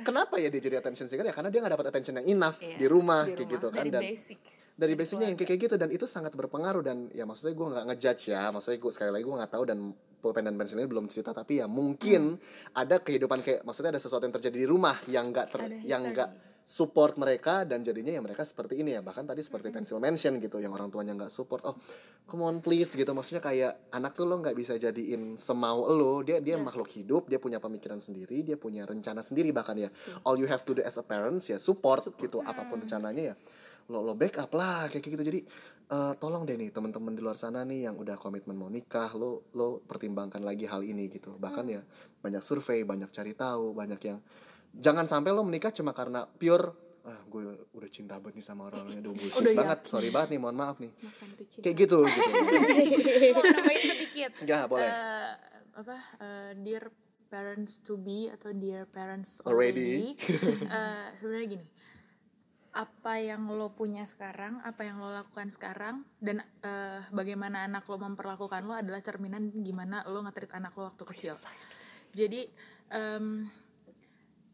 kenapa 0.00 0.34
ya 0.36 0.48
dia 0.48 0.60
jadi 0.60 0.76
attention 0.78 1.06
seeker 1.06 1.22
ya? 1.22 1.32
Karena 1.32 1.48
dia 1.48 1.60
nggak 1.60 1.74
dapat 1.74 1.86
attention 1.88 2.14
yang 2.18 2.28
enough 2.30 2.58
Iya, 2.58 2.76
di 2.76 2.86
rumah 2.86 3.22
di 3.24 3.32
kayak 3.32 3.38
rumah. 3.38 3.52
gitu 3.52 3.66
kan 3.68 3.78
Dari 3.80 3.90
dan 3.90 4.02
basic. 4.04 4.38
dari 4.74 4.94
basicnya 4.94 5.26
yang 5.26 5.36
kayak 5.36 5.48
kayak 5.48 5.60
gitu 5.62 5.76
dan 5.76 5.88
itu 5.88 6.02
sangat 6.04 6.32
berpengaruh 6.32 6.82
dan 6.82 7.06
ya 7.10 7.22
maksudnya 7.22 7.52
gue 7.52 7.66
nggak 7.68 7.84
ngejudge 7.86 8.22
ya 8.28 8.50
maksudnya 8.50 8.74
gue 8.76 8.90
sekali 8.90 9.10
lagi 9.12 9.22
gue 9.22 9.36
nggak 9.36 9.52
tahu 9.52 9.64
dan 9.64 9.78
pulpen 10.18 10.42
dan 10.42 10.54
pensil 10.54 10.76
ini 10.76 10.88
belum 10.88 11.06
cerita 11.06 11.30
tapi 11.30 11.60
ya 11.60 11.66
mungkin 11.68 12.34
ada 12.72 12.98
kehidupan 12.98 13.38
kayak 13.38 13.60
maksudnya 13.62 13.92
ada 13.92 14.00
sesuatu 14.00 14.24
yang 14.24 14.34
terjadi 14.34 14.56
di 14.56 14.66
rumah 14.66 14.98
yang 15.06 15.30
nggak 15.30 15.46
ter, 15.48 15.60
Ada 15.62 15.78
yang 15.80 16.02
nggak 16.04 16.30
support 16.64 17.20
mereka 17.20 17.68
dan 17.68 17.84
jadinya 17.84 18.08
ya 18.08 18.24
mereka 18.24 18.40
seperti 18.40 18.80
ini 18.80 18.96
ya. 18.96 19.04
Bahkan 19.04 19.28
tadi 19.28 19.44
seperti 19.44 19.68
pensil 19.68 20.00
mention 20.00 20.40
gitu 20.40 20.56
yang 20.58 20.72
orang 20.72 20.88
tuanya 20.88 21.12
nggak 21.12 21.28
support. 21.28 21.60
Oh 21.68 21.76
come 22.24 22.48
on 22.48 22.64
please 22.64 22.96
gitu. 22.96 23.12
Maksudnya 23.12 23.44
kayak 23.44 23.92
anak 23.92 24.16
tuh 24.16 24.24
lo 24.24 24.40
nggak 24.40 24.56
bisa 24.56 24.80
jadiin 24.80 25.36
semau 25.36 25.84
lo. 25.86 26.24
Dia 26.24 26.40
dia 26.40 26.56
makhluk 26.56 26.88
hidup 26.96 27.28
dia 27.28 27.36
punya 27.36 27.60
pemikiran 27.60 28.00
sendiri 28.00 28.40
dia 28.40 28.56
punya 28.56 28.88
rencana 28.88 29.20
sendiri 29.20 29.52
bahkan 29.52 29.76
ya. 29.76 29.92
All 30.24 30.40
you 30.40 30.48
have 30.48 30.64
to 30.64 30.72
do 30.72 30.80
as 30.80 30.96
a 30.96 31.04
parents 31.04 31.52
ya 31.52 31.60
support, 31.60 32.08
gitu. 32.16 32.40
Apa 32.40 32.64
pun 32.64 32.80
rencananya 32.80 33.32
ya 33.32 33.36
lo 33.92 34.00
lo 34.00 34.16
backup 34.16 34.48
lah 34.56 34.88
kayak 34.88 35.04
gitu. 35.04 35.20
Jadi 35.20 35.40
eh, 35.92 36.12
tolong 36.16 36.48
deh 36.48 36.56
nih 36.56 36.72
teman-teman 36.72 37.12
di 37.12 37.20
luar 37.20 37.36
sana 37.36 37.68
nih 37.68 37.92
yang 37.92 38.00
udah 38.00 38.16
komitmen 38.16 38.56
mau 38.56 38.72
nikah 38.72 39.12
lo 39.12 39.52
lo 39.52 39.84
pertimbangkan 39.84 40.40
lagi 40.40 40.64
hal 40.64 40.80
ini 40.80 41.12
gitu. 41.12 41.36
Bahkan 41.36 41.64
ya 41.68 41.84
banyak 42.24 42.40
survei 42.40 42.88
banyak 42.88 43.12
cari 43.12 43.36
tahu 43.36 43.76
banyak 43.76 44.00
yang 44.00 44.18
jangan 44.78 45.06
sampai 45.06 45.30
lo 45.30 45.46
menikah 45.46 45.70
cuma 45.70 45.94
karena 45.94 46.26
pure 46.26 46.84
ah 47.04 47.20
gue 47.28 47.68
udah 47.76 47.90
cinta 47.92 48.16
banget 48.16 48.40
nih 48.40 48.46
sama 48.48 48.72
orangnya 48.72 49.04
udah 49.04 49.12
bullshit 49.12 49.52
banget 49.52 49.80
sorry 49.84 50.08
banget 50.08 50.28
nih 50.36 50.40
mohon 50.40 50.56
maaf 50.56 50.80
nih. 50.80 50.88
Kayak 51.60 51.76
gitu 51.84 51.98
gitu. 52.08 52.30
Mau 53.36 53.44
nambahin 53.44 53.82
sedikit. 53.92 54.30
ya 54.48 54.64
boleh. 54.64 54.88
Eh, 54.88 55.32
apa 55.76 55.96
eh, 56.24 56.50
dear 56.64 56.88
parents 57.28 57.84
to 57.84 58.00
be 58.00 58.32
atau 58.32 58.56
dear 58.56 58.88
parents 58.88 59.44
Already. 59.44 60.16
already, 60.16 60.72
eh, 60.80 61.06
sebenarnya 61.20 61.48
gini 61.60 61.66
apa 62.74 63.22
yang 63.22 63.46
lo 63.54 63.70
punya 63.70 64.02
sekarang 64.02 64.58
apa 64.66 64.82
yang 64.82 64.98
lo 64.98 65.14
lakukan 65.14 65.46
sekarang 65.46 66.02
dan 66.18 66.42
eh, 66.64 67.06
bagaimana 67.14 67.68
anak 67.68 67.86
lo 67.86 68.02
memperlakukan 68.02 68.66
lo 68.66 68.74
adalah 68.74 68.98
cerminan 68.98 69.54
gimana 69.62 70.02
lo 70.10 70.24
ngetrit 70.26 70.50
anak 70.56 70.74
lo 70.74 70.90
waktu 70.90 71.04
kecil. 71.06 71.36
Jadi 72.16 72.50
em, 72.90 73.46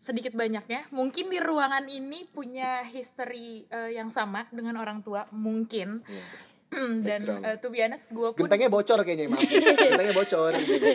sedikit 0.01 0.33
banyaknya. 0.33 0.89
Mungkin 0.91 1.29
di 1.29 1.37
ruangan 1.39 1.85
ini 1.87 2.25
punya 2.27 2.81
history 2.83 3.69
eh, 3.69 3.93
yang 3.95 4.09
sama 4.09 4.49
dengan 4.49 4.81
orang 4.81 5.05
tua 5.05 5.29
mungkin. 5.31 6.01
Dan 7.05 7.27
Background. 7.27 7.43
eh, 7.45 7.57
to 7.59 7.67
be 7.69 7.83
honest 7.83 8.09
gue 8.09 8.29
pun 8.31 8.47
gentengnya 8.47 8.71
bocor 8.71 9.03
kayaknya 9.03 9.27
maaf. 9.29 9.43
Gentengnya 9.85 10.15
bocor. 10.15 10.53
Gitu. 10.55 10.87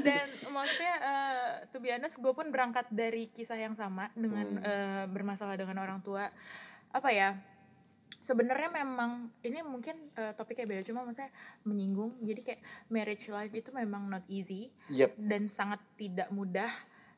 dan 0.00 0.26
maksudnya 0.46 0.94
uh, 1.02 1.50
to 1.68 1.82
be 1.82 1.90
honest 1.90 2.22
gue 2.22 2.32
pun 2.32 2.54
berangkat 2.54 2.86
dari 2.88 3.26
kisah 3.28 3.58
yang 3.58 3.74
sama 3.74 4.14
dengan 4.14 4.62
eh, 4.62 5.04
bermasalah 5.10 5.58
dengan 5.58 5.82
orang 5.82 5.98
tua. 6.00 6.30
Apa 6.94 7.10
ya? 7.10 7.34
Sebenarnya 8.22 8.72
memang 8.72 9.28
ini 9.42 9.58
mungkin 9.60 9.98
eh, 10.14 10.32
topiknya 10.32 10.64
beda 10.64 10.82
cuma 10.86 11.02
maksudnya 11.02 11.34
menyinggung. 11.66 12.14
Jadi 12.22 12.40
kayak 12.40 12.60
marriage 12.88 13.26
life 13.26 13.52
itu 13.52 13.74
memang 13.74 14.06
not 14.06 14.24
easy 14.30 14.70
Yep. 14.88 15.18
dan 15.18 15.50
sangat 15.50 15.82
tidak 15.98 16.30
mudah 16.30 16.70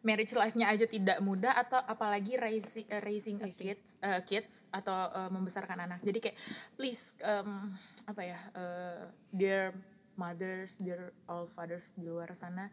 marriage 0.06 0.30
life-nya 0.32 0.70
aja 0.70 0.86
tidak 0.86 1.18
mudah 1.18 1.58
atau 1.58 1.82
apalagi 1.82 2.38
raising 2.38 2.86
raising 3.02 3.42
a 3.42 3.50
kids 3.50 3.98
eh, 3.98 4.22
kids 4.22 4.62
atau 4.70 4.94
eh, 5.10 5.26
membesarkan 5.28 5.82
anak. 5.82 5.98
Jadi 6.00 6.18
kayak 6.22 6.36
please 6.74 7.18
em, 7.20 7.74
apa 8.06 8.22
ya 8.22 8.38
eh, 8.54 9.02
dear 9.34 9.74
mothers 10.14 10.78
dear 10.78 11.10
all 11.26 11.44
fathers 11.44 11.90
di 11.92 12.06
luar 12.06 12.30
sana 12.32 12.70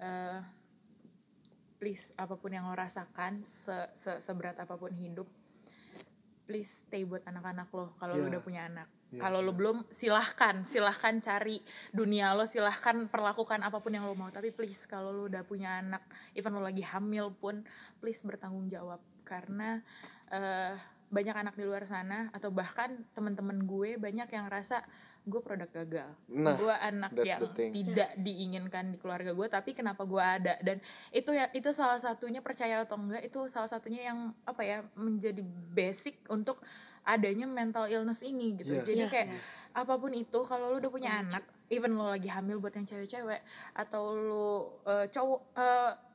eh, 0.00 0.40
please 1.76 2.14
apa 2.14 2.34
pun 2.34 2.48
yang 2.48 2.64
lo 2.64 2.72
rasakan 2.72 3.44
se, 3.44 3.74
se- 3.92 4.18
seberat 4.18 4.56
apa 4.56 4.74
pun 4.74 4.90
hidup 4.92 5.28
please 6.42 6.82
stay 6.82 7.02
buat 7.02 7.22
anak-anak 7.22 7.68
lo 7.70 7.92
kalau 7.96 8.14
lo 8.14 8.24
Ya. 8.24 8.30
udah 8.30 8.42
punya 8.42 8.62
anak 8.66 8.88
kalau 9.20 9.44
lo 9.44 9.52
belum 9.52 9.84
silahkan 9.92 10.64
silahkan 10.64 11.20
cari 11.20 11.60
dunia 11.92 12.32
lo 12.32 12.48
silahkan 12.48 13.08
perlakukan 13.12 13.60
apa 13.60 13.82
pun 13.82 13.92
yang 13.92 14.08
lo 14.08 14.16
mau. 14.16 14.32
Tapi 14.32 14.54
please 14.54 14.88
kalau 14.88 15.12
lo 15.12 15.28
udah 15.28 15.44
punya 15.44 15.84
anak 15.84 16.04
even 16.32 16.56
lo 16.56 16.64
lagi 16.64 16.84
hamil 16.86 17.32
pun 17.36 17.60
please 18.00 18.24
bertanggung 18.24 18.72
jawab. 18.72 19.00
Karena 19.22 19.80
eh, 20.32 20.74
banyak 21.12 21.36
anak 21.36 21.54
di 21.60 21.68
luar 21.68 21.84
sana 21.84 22.32
atau 22.32 22.48
bahkan 22.48 23.04
teman-teman 23.12 23.68
gue 23.68 24.00
banyak 24.00 24.32
yang 24.32 24.48
rasa 24.48 24.80
gue 25.28 25.38
produk 25.44 25.68
gagal. 25.68 26.10
Nah, 26.32 26.56
gue 26.56 26.72
anak 26.72 27.12
yang 27.20 27.40
tidak 27.52 28.10
diinginkan 28.16 28.90
di 28.90 28.96
keluarga 28.96 29.36
gue 29.36 29.46
tapi 29.52 29.76
kenapa 29.76 30.08
gue 30.08 30.24
ada? 30.24 30.56
Dan 30.64 30.80
itu 31.12 31.36
ya 31.36 31.52
itu 31.52 31.68
salah 31.76 32.00
satunya 32.00 32.40
percaya 32.40 32.80
atau 32.80 32.96
enggak 32.96 33.28
itu 33.28 33.44
salah 33.52 33.68
satunya 33.68 34.08
yang 34.08 34.32
apa 34.48 34.64
ya 34.64 34.80
menjadi 34.96 35.44
basic 35.76 36.16
untuk 36.32 36.64
adanya 37.02 37.46
mental 37.50 37.90
illness 37.90 38.22
ini 38.22 38.54
gitu. 38.62 38.78
Iya. 38.78 38.84
jadi 38.86 39.02
Iya. 39.04 39.10
kayak 39.10 39.28
apa 39.72 39.94
pun 39.98 40.12
itu 40.14 40.38
kalau 40.46 40.70
lu 40.70 40.78
udah 40.78 40.92
punya 40.92 41.10
anak 41.24 41.42
even 41.72 41.96
lo 41.96 42.12
lagi 42.12 42.28
hamil 42.28 42.60
buat 42.60 42.76
yang 42.76 42.86
cewek-cewek 42.86 43.42
atau 43.74 44.14
lu 44.14 44.48
eh, 44.86 45.06
cowok 45.10 45.40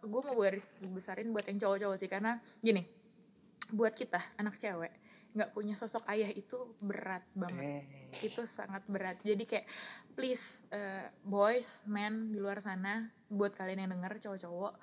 gue 0.08 0.22
mau 0.24 0.36
garis 0.40 0.80
besarin 0.88 1.34
buat 1.36 1.44
yang 1.50 1.60
cowok-cowok 1.60 1.98
sih. 2.00 2.08
Karena 2.08 2.40
gini 2.64 2.86
buat 3.74 3.92
kita 3.92 4.40
anak 4.40 4.56
cewek 4.56 4.94
nggak 5.38 5.54
punya 5.54 5.78
sosok 5.78 6.08
ayah 6.10 6.34
itu 6.34 6.74
berat 6.82 7.22
banget. 7.38 7.86
Itu 8.26 8.50
sangat 8.50 8.82
berat. 8.90 9.22
Jadi 9.22 9.44
kayak 9.46 9.68
please 10.18 10.66
eh, 10.74 11.14
boys 11.22 11.86
men 11.86 12.34
di 12.34 12.42
luar 12.42 12.58
sana 12.58 13.06
buat 13.30 13.54
kalian 13.54 13.86
yang 13.86 13.92
denger 13.94 14.18
cowok-cowok 14.24 14.74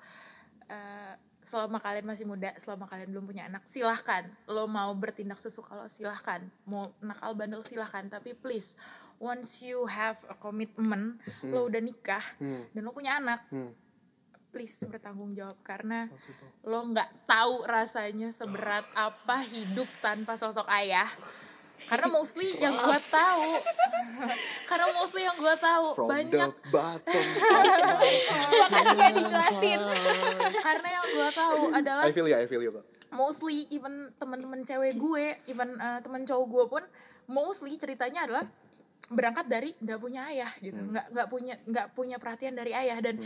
eh, 0.71 1.13
selama 1.45 1.77
kalian 1.77 2.09
masih 2.09 2.25
muda 2.25 2.49
selama 2.57 2.89
kalian 2.89 3.13
belum 3.13 3.29
punya 3.29 3.45
anak 3.45 3.61
silahkan. 3.69 4.25
Lo 4.49 4.65
mau 4.65 4.89
bertindak 4.97 5.37
sesuka 5.37 5.77
lo 5.77 5.85
silahkan. 5.85 6.41
Mau 6.65 6.89
nakal 7.05 7.37
bandel 7.37 7.61
silahkan. 7.61 8.09
Tapi 8.09 8.33
please 8.33 8.73
once 9.21 9.61
you 9.61 9.85
have 9.85 10.17
a 10.25 10.35
commitment 10.35 11.21
lo 11.45 11.69
udah 11.69 11.79
nikah 11.79 12.25
dan 12.73 12.81
lo 12.81 12.89
punya 12.89 13.21
anak 13.21 13.45
please 14.49 14.73
bertanggung 14.89 15.37
jawab. 15.37 15.61
Karena 15.61 16.09
lo 16.65 16.81
nggak 16.81 17.29
tahu 17.29 17.61
rasanya 17.69 18.33
seberat 18.33 18.83
apa 18.97 19.45
hidup 19.45 19.87
tanpa 20.01 20.33
sosok 20.41 20.65
ayah 20.73 21.07
karena 21.85 22.07
mostly 22.07 22.49
yang 22.57 22.73
gue 22.73 22.99
tahu. 23.05 23.49
Karena 24.65 24.89
mostly 24.95 25.21
yang 25.21 25.37
gue 25.37 25.55
tahu 25.55 25.87
From 25.93 26.09
banyak. 26.09 26.49
the 26.49 26.71
bottom 26.71 27.23
Iya 28.95 29.07
dijelasin. 29.13 29.79
Karena 30.57 30.87
yang 30.89 31.05
gue 31.05 31.29
tahu 31.31 31.59
adalah 31.71 32.03
I 32.03 32.11
feel 32.11 32.25
you, 32.25 32.33
I 32.33 32.47
feel 32.47 32.61
you 32.61 32.73
kok 32.73 32.85
mostly 33.13 33.63
even 33.69 34.11
teman-teman 34.15 34.67
cewek 34.67 34.97
gue 34.97 35.39
even 35.47 35.71
uh, 35.77 36.03
teman 36.03 36.27
cowok 36.27 36.45
gue 36.45 36.65
pun 36.67 36.83
mostly 37.25 37.77
ceritanya 37.77 38.27
adalah 38.27 38.43
berangkat 39.07 39.45
dari 39.45 39.69
nggak 39.77 39.99
punya 40.01 40.25
ayah 40.27 40.51
gitu. 40.59 40.75
Hmm. 40.75 40.91
nggak 40.91 41.05
nggak 41.13 41.27
punya 41.29 41.53
nggak 41.63 41.87
punya 41.93 42.17
perhatian 42.17 42.57
dari 42.57 42.73
ayah. 42.73 42.97
Dan 42.99 43.21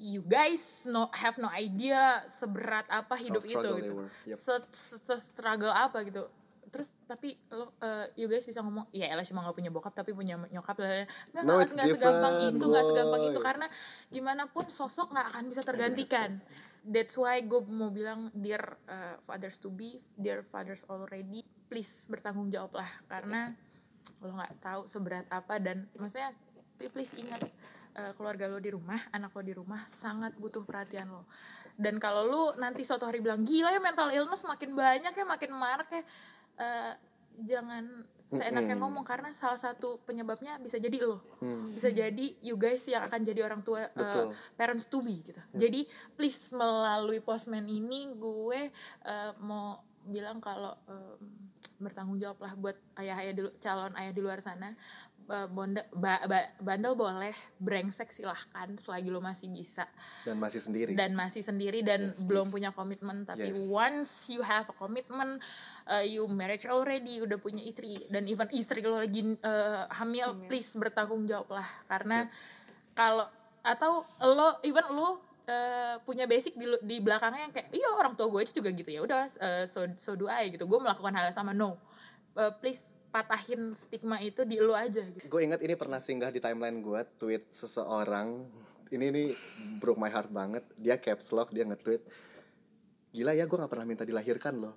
you 0.00 0.24
guys 0.24 0.82
no 0.84 1.12
have 1.12 1.36
no 1.36 1.52
idea 1.52 2.24
seberat 2.24 2.88
apa 2.88 3.20
hidup 3.20 3.44
itu 3.44 3.60
gitu. 3.76 3.92
Yep. 4.24 4.34
se, 4.34 4.54
se- 4.72 4.98
se- 4.98 5.24
struggle 5.28 5.70
apa 5.70 6.00
gitu 6.02 6.24
terus 6.70 6.94
tapi 7.10 7.34
lo 7.50 7.74
uh, 7.82 8.06
you 8.14 8.30
guys 8.30 8.46
bisa 8.46 8.62
ngomong 8.62 8.86
ya 8.94 9.10
elah 9.10 9.26
cuma 9.26 9.42
nggak 9.42 9.56
punya 9.58 9.70
bokap 9.74 9.92
tapi 9.94 10.14
punya 10.14 10.38
nyokap. 10.38 10.78
Lah 10.78 11.04
nggak 11.34 11.44
No, 11.44 11.58
nggak 11.58 11.90
segampang 11.98 12.34
itu 12.46 12.64
nggak 12.64 12.86
segampang 12.86 13.22
itu. 13.26 13.40
karena 13.42 13.66
gimana 14.08 14.42
pun 14.46 14.66
sosok 14.70 15.10
nggak 15.10 15.26
akan 15.34 15.44
bisa 15.50 15.62
tergantikan. 15.66 16.38
That's 16.80 17.18
why 17.18 17.44
gue 17.44 17.60
mau 17.68 17.92
bilang 17.92 18.32
dear 18.32 18.80
uh, 18.88 19.20
fathers 19.20 19.60
to 19.60 19.68
be 19.68 20.00
dear 20.16 20.40
fathers 20.40 20.86
already 20.88 21.44
please 21.68 22.08
bertanggung 22.08 22.48
jawab 22.48 22.80
lah 22.80 22.90
karena 23.10 23.52
lo 24.24 24.32
nggak 24.32 24.64
tahu 24.64 24.88
seberat 24.88 25.28
apa 25.28 25.60
dan 25.60 25.84
maksudnya 25.98 26.32
please 26.80 27.12
ingat 27.20 27.44
uh, 28.00 28.12
keluarga 28.16 28.48
lo 28.48 28.56
di 28.62 28.72
rumah 28.72 28.96
anak 29.12 29.34
lo 29.36 29.42
di 29.44 29.52
rumah 29.52 29.84
sangat 29.90 30.38
butuh 30.40 30.64
perhatian 30.64 31.10
lo. 31.10 31.28
Dan 31.80 31.96
kalau 31.96 32.28
lu 32.28 32.42
nanti 32.60 32.84
suatu 32.84 33.08
hari 33.08 33.24
bilang 33.24 33.40
gila 33.44 33.72
ya 33.72 33.80
mental 33.80 34.12
illness 34.12 34.44
makin 34.44 34.76
banyak 34.76 35.12
ya 35.12 35.24
makin 35.24 35.50
marak 35.56 35.88
ya 35.92 36.02
uh, 36.60 36.92
jangan 37.40 38.04
seenaknya 38.30 38.78
ngomong 38.78 39.02
karena 39.02 39.34
salah 39.34 39.58
satu 39.58 39.98
penyebabnya 40.06 40.62
bisa 40.62 40.78
jadi 40.78 41.02
lo. 41.02 41.18
Bisa 41.74 41.90
jadi 41.90 42.26
you 42.38 42.54
guys 42.54 42.86
yang 42.86 43.02
akan 43.02 43.26
jadi 43.26 43.42
orang 43.42 43.58
tua 43.66 43.90
uh, 43.90 44.30
parents 44.54 44.86
to 44.86 45.02
be 45.02 45.18
gitu. 45.18 45.42
Jadi 45.50 45.82
please 46.14 46.54
melalui 46.54 47.18
postman 47.18 47.66
ini 47.66 48.14
gue 48.14 48.70
uh, 49.02 49.32
mau 49.42 49.82
bilang 50.06 50.38
kalau 50.38 50.78
um, 50.86 51.18
bertanggung 51.80 52.16
jawab 52.22 52.38
lah 52.40 52.52
buat 52.56 52.76
ayah-ayah 53.00 53.32
di, 53.36 53.42
calon 53.60 53.92
ayah 53.96 54.12
di 54.12 54.20
luar 54.20 54.40
sana 54.40 54.72
bonda, 55.46 55.86
ba- 55.90 56.26
ba- 56.26 56.50
bandel 56.58 56.92
boleh 56.92 57.30
brengsek 57.56 58.10
silahkan 58.10 58.66
selagi 58.74 59.08
lo 59.08 59.18
masih 59.18 59.46
bisa. 59.46 59.86
Dan 60.26 60.36
masih 60.36 60.58
sendiri. 60.58 60.90
Dan 60.92 61.14
masih 61.14 61.42
sendiri 61.42 61.80
dan 61.80 62.10
Yes, 62.10 62.26
belum 62.26 62.46
yes. 62.46 62.52
punya 62.52 62.70
komitmen 62.70 63.22
tapi 63.22 63.54
Yes. 63.54 63.62
once 63.66 64.10
you 64.26 64.42
have 64.42 64.66
a 64.66 64.74
commitment 64.74 65.38
uh, 65.86 66.02
you 66.02 66.26
marriage 66.26 66.66
already 66.66 67.22
udah 67.22 67.38
punya 67.38 67.62
istri 67.62 68.02
dan 68.08 68.26
even 68.26 68.50
istri 68.50 68.82
lo 68.82 68.98
lagi 68.98 69.22
uh, 69.40 69.86
hamil 69.94 70.34
please 70.46 70.74
bertanggung 70.74 71.24
jawab 71.24 71.46
lah 71.54 71.68
karena 71.86 72.26
kalau 72.92 73.24
atau 73.60 74.02
lo 74.20 74.58
even 74.62 74.84
lo 74.90 75.20
uh, 75.46 75.96
punya 76.02 76.24
basic 76.24 76.56
di 76.56 76.66
di 76.80 76.96
belakangnya 76.98 77.46
yang 77.46 77.52
kayak 77.52 77.68
iya 77.70 77.88
orang 77.92 78.16
tua 78.16 78.26
gue 78.26 78.40
itu 78.42 78.58
juga 78.58 78.70
gitu. 78.72 78.90
Ya 78.90 79.00
udah 79.04 79.28
uh, 79.28 79.64
so 79.64 79.84
so 79.94 80.16
do 80.16 80.26
I 80.26 80.50
gitu. 80.50 80.64
Gue 80.66 80.80
melakukan 80.80 81.12
hal 81.12 81.28
yang 81.28 81.36
sama 81.36 81.52
no. 81.52 81.76
Uh, 82.32 82.50
please 82.56 82.94
patahin 83.10 83.74
stigma 83.74 84.22
itu 84.22 84.46
di 84.46 84.62
lo 84.62 84.72
aja 84.74 85.02
gitu. 85.02 85.26
Gue 85.26 85.46
ingat 85.46 85.60
ini 85.60 85.74
pernah 85.74 85.98
singgah 85.98 86.30
di 86.30 86.38
timeline 86.38 86.78
gue 86.80 87.00
tweet 87.18 87.50
seseorang. 87.50 88.46
Ini 88.90 89.06
nih 89.10 89.28
broke 89.78 89.98
my 89.98 90.10
heart 90.10 90.30
banget. 90.30 90.66
Dia 90.78 90.98
caps 90.98 91.30
lock 91.34 91.50
dia 91.50 91.66
nge-tweet 91.66 92.02
gila 93.10 93.34
ya 93.34 93.44
gue 93.46 93.58
nggak 93.58 93.70
pernah 93.70 93.86
minta 93.86 94.06
dilahirkan 94.06 94.54
loh. 94.62 94.74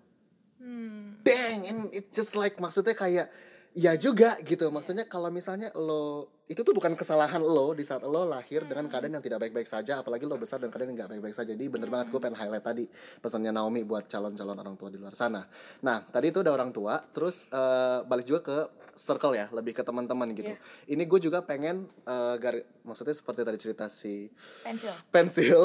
Dang 1.24 1.60
and 1.70 1.94
it 1.94 2.10
just 2.10 2.34
like 2.34 2.58
maksudnya 2.58 2.98
kayak 2.98 3.30
ya 3.74 3.98
juga 3.98 4.38
gitu. 4.46 4.70
Maksudnya 4.70 5.10
kalau 5.10 5.34
misalnya 5.34 5.74
lo 5.74 6.30
itu 6.44 6.60
tuh 6.62 6.76
bukan 6.76 6.94
kesalahan 6.94 7.40
lo 7.42 7.72
di 7.74 7.82
saat 7.82 8.04
lo 8.06 8.28
lahir 8.28 8.68
dengan 8.68 8.86
keadaan 8.86 9.18
yang 9.18 9.24
tidak 9.24 9.42
baik-baik 9.48 9.66
saja 9.66 10.04
apalagi 10.04 10.28
lo 10.28 10.36
besar 10.38 10.60
dan 10.62 10.70
keadaan 10.70 10.94
yang 10.94 11.06
nggak 11.06 11.12
baik-baik 11.18 11.34
saja. 11.34 11.58
Jadi 11.58 11.66
bener 11.72 11.90
banget 11.90 12.14
gue 12.14 12.20
pengen 12.22 12.38
highlight 12.38 12.62
tadi 12.62 12.86
pesannya 13.24 13.50
Naomi 13.50 13.82
buat 13.82 14.06
calon-calon 14.06 14.58
orang 14.60 14.76
tua 14.78 14.94
di 14.94 15.02
luar 15.02 15.18
sana. 15.18 15.42
Nah 15.82 16.06
tadi 16.06 16.30
itu 16.30 16.46
udah 16.46 16.54
orang 16.54 16.70
tua 16.70 17.02
terus 17.02 17.50
eh, 17.50 18.00
balik 18.06 18.30
juga 18.30 18.42
ke 18.46 18.58
circle 18.94 19.34
ya 19.34 19.50
lebih 19.50 19.74
ke 19.74 19.82
teman-teman 19.82 20.30
gitu. 20.38 20.54
Ini 20.86 21.04
gue 21.10 21.20
juga 21.24 21.42
pengen 21.42 21.90
eh, 22.06 22.36
gari- 22.38 22.68
maksudnya 22.86 23.16
seperti 23.16 23.42
tadi 23.42 23.58
cerita 23.58 23.86
si 23.90 24.30
pensil. 24.62 24.94
pensil. 25.16 25.62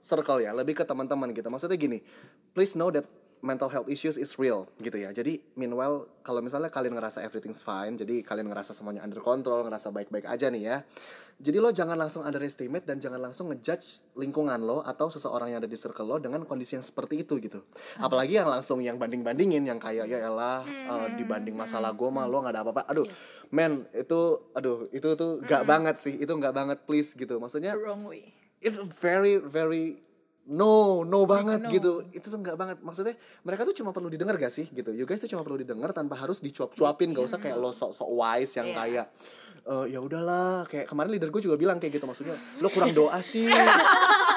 Circle 0.00 0.40
ya 0.44 0.52
lebih 0.56 0.78
ke 0.78 0.84
teman-teman 0.86 1.34
gitu. 1.36 1.50
Maksudnya 1.52 1.76
gini 1.76 2.00
please 2.54 2.78
know 2.78 2.88
that 2.94 3.04
mental 3.44 3.68
health 3.68 3.92
issues 3.92 4.16
is 4.16 4.32
real 4.40 4.64
gitu 4.80 4.96
ya. 4.96 5.12
Jadi 5.12 5.36
meanwhile 5.60 6.08
kalau 6.24 6.40
misalnya 6.40 6.72
kalian 6.72 6.96
ngerasa 6.96 7.20
everything's 7.20 7.60
fine 7.60 8.00
jadi 8.00 8.24
kalian 8.24 8.48
ngerasa 8.48 8.72
semuanya 8.72 9.04
under 9.04 9.20
control 9.20 9.60
ngerasa 9.68 9.92
baik-baik 9.92 10.24
aja 10.24 10.48
nih 10.48 10.64
ya 10.64 10.76
jadi 11.34 11.58
lo 11.58 11.74
jangan 11.74 11.98
langsung 11.98 12.22
underestimate 12.22 12.86
dan 12.86 13.02
jangan 13.02 13.18
langsung 13.18 13.50
ngejudge 13.50 14.14
lingkungan 14.14 14.62
lo 14.62 14.86
atau 14.86 15.10
seseorang 15.10 15.50
yang 15.50 15.58
ada 15.58 15.66
di 15.66 15.74
circle 15.74 16.06
lo 16.06 16.16
dengan 16.22 16.46
kondisi 16.46 16.78
yang 16.78 16.86
seperti 16.86 17.26
itu 17.26 17.42
gitu. 17.42 17.58
Apalagi 17.98 18.38
yang 18.38 18.46
langsung 18.46 18.78
yang 18.78 19.02
banding-bandingin 19.02 19.66
yang 19.66 19.82
kayak 19.82 20.06
ya 20.06 20.22
elah 20.22 20.62
eh, 20.62 21.08
dibanding 21.18 21.58
masalah 21.58 21.90
gue 21.90 22.06
mah 22.06 22.30
lo 22.30 22.46
nggak 22.46 22.54
ada 22.54 22.62
apa-apa. 22.62 22.82
Aduh 22.86 23.06
men 23.50 23.82
itu 23.90 24.46
aduh 24.54 24.86
itu 24.94 25.18
tuh 25.18 25.42
gak 25.42 25.66
banget 25.66 25.98
sih 25.98 26.14
itu 26.14 26.30
nggak 26.30 26.54
banget 26.54 26.78
please 26.86 27.18
gitu. 27.18 27.42
Maksudnya 27.42 27.74
wrong 27.74 28.06
way. 28.06 28.30
it's 28.64 28.80
very 29.04 29.36
very 29.36 30.00
no 30.44 31.08
no 31.08 31.24
banget 31.24 31.64
gitu. 31.72 32.04
Itu 32.12 32.28
tuh 32.28 32.38
nggak 32.40 32.56
banget. 32.60 32.76
Maksudnya 32.84 33.16
mereka 33.46 33.64
tuh 33.64 33.72
cuma 33.72 33.96
perlu 33.96 34.12
didengar 34.12 34.36
gak 34.36 34.52
sih? 34.52 34.68
Gitu. 34.68 34.92
You 34.92 35.08
guys 35.08 35.20
tuh 35.24 35.30
cuma 35.32 35.40
perlu 35.40 35.56
didengar 35.56 35.96
tanpa 35.96 36.20
harus 36.20 36.44
dicuap-cuapin. 36.44 37.16
Gak 37.16 37.24
usah 37.32 37.38
kayak 37.40 37.56
lo 37.56 37.72
sok 37.72 37.96
sok 37.96 38.10
wise 38.12 38.60
yang 38.60 38.68
Iya. 38.72 38.76
kayak 38.76 39.06
eh 39.64 39.86
ya 39.96 39.98
udahlah. 40.04 40.68
Kayak 40.68 40.84
kemarin 40.92 41.10
leader 41.16 41.32
gue 41.32 41.40
juga 41.40 41.56
bilang 41.56 41.80
kayak 41.80 41.96
gitu 41.96 42.04
maksudnya 42.04 42.36
lo 42.60 42.68
kurang 42.68 42.92
doa 42.92 43.16
sih. 43.24 43.48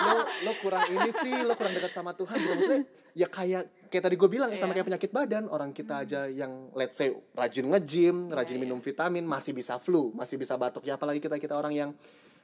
Lo 0.07 0.17
lo 0.47 0.51
kurang 0.63 0.87
ini 0.87 1.11
sih. 1.11 1.43
Lo 1.43 1.59
kurang 1.59 1.75
dekat 1.75 1.91
sama 1.91 2.15
Tuhan. 2.15 2.39
Gitu. 2.39 2.51
Maksudnya 2.55 2.81
ya 3.11 3.27
kayak 3.27 3.63
kayak 3.91 4.03
tadi 4.07 4.15
gue 4.15 4.29
bilang 4.31 4.47
ya 4.47 4.55
sama 4.59 4.71
kayak 4.71 4.87
penyakit 4.87 5.11
badan 5.11 5.51
orang 5.51 5.75
kita 5.75 6.07
aja 6.07 6.31
yang 6.31 6.71
let's 6.75 6.95
say 6.95 7.11
rajin 7.35 7.67
nge-gym 7.67 8.31
rajin 8.31 8.55
minum 8.55 8.79
vitamin 8.79 9.27
masih 9.27 9.51
bisa 9.51 9.75
flu 9.75 10.15
masih 10.15 10.39
bisa 10.39 10.55
batuk. 10.55 10.87
Ya 10.87 10.95
apalagi 10.95 11.19
kita 11.19 11.35
kita 11.35 11.59
orang 11.59 11.75
yang 11.75 11.91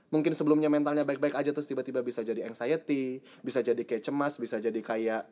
mungkin 0.10 0.34
sebelumnya 0.36 0.68
mentalnya 0.68 1.08
baik-baik 1.08 1.38
aja 1.38 1.54
terus 1.54 1.70
tiba-tiba 1.70 2.04
bisa 2.04 2.26
jadi 2.26 2.46
anxiety, 2.50 3.22
bisa 3.46 3.62
jadi 3.62 3.80
kayak 3.80 4.04
cemas, 4.04 4.38
bisa 4.42 4.60
jadi 4.60 4.80
kayak 4.82 5.24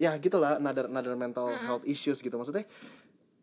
ya 0.00 0.16
gitulah 0.16 0.56
another 0.56 0.88
another 0.88 1.12
mental 1.12 1.52
health 1.52 1.84
issues 1.84 2.24
gitu 2.24 2.34
maksudnya. 2.34 2.64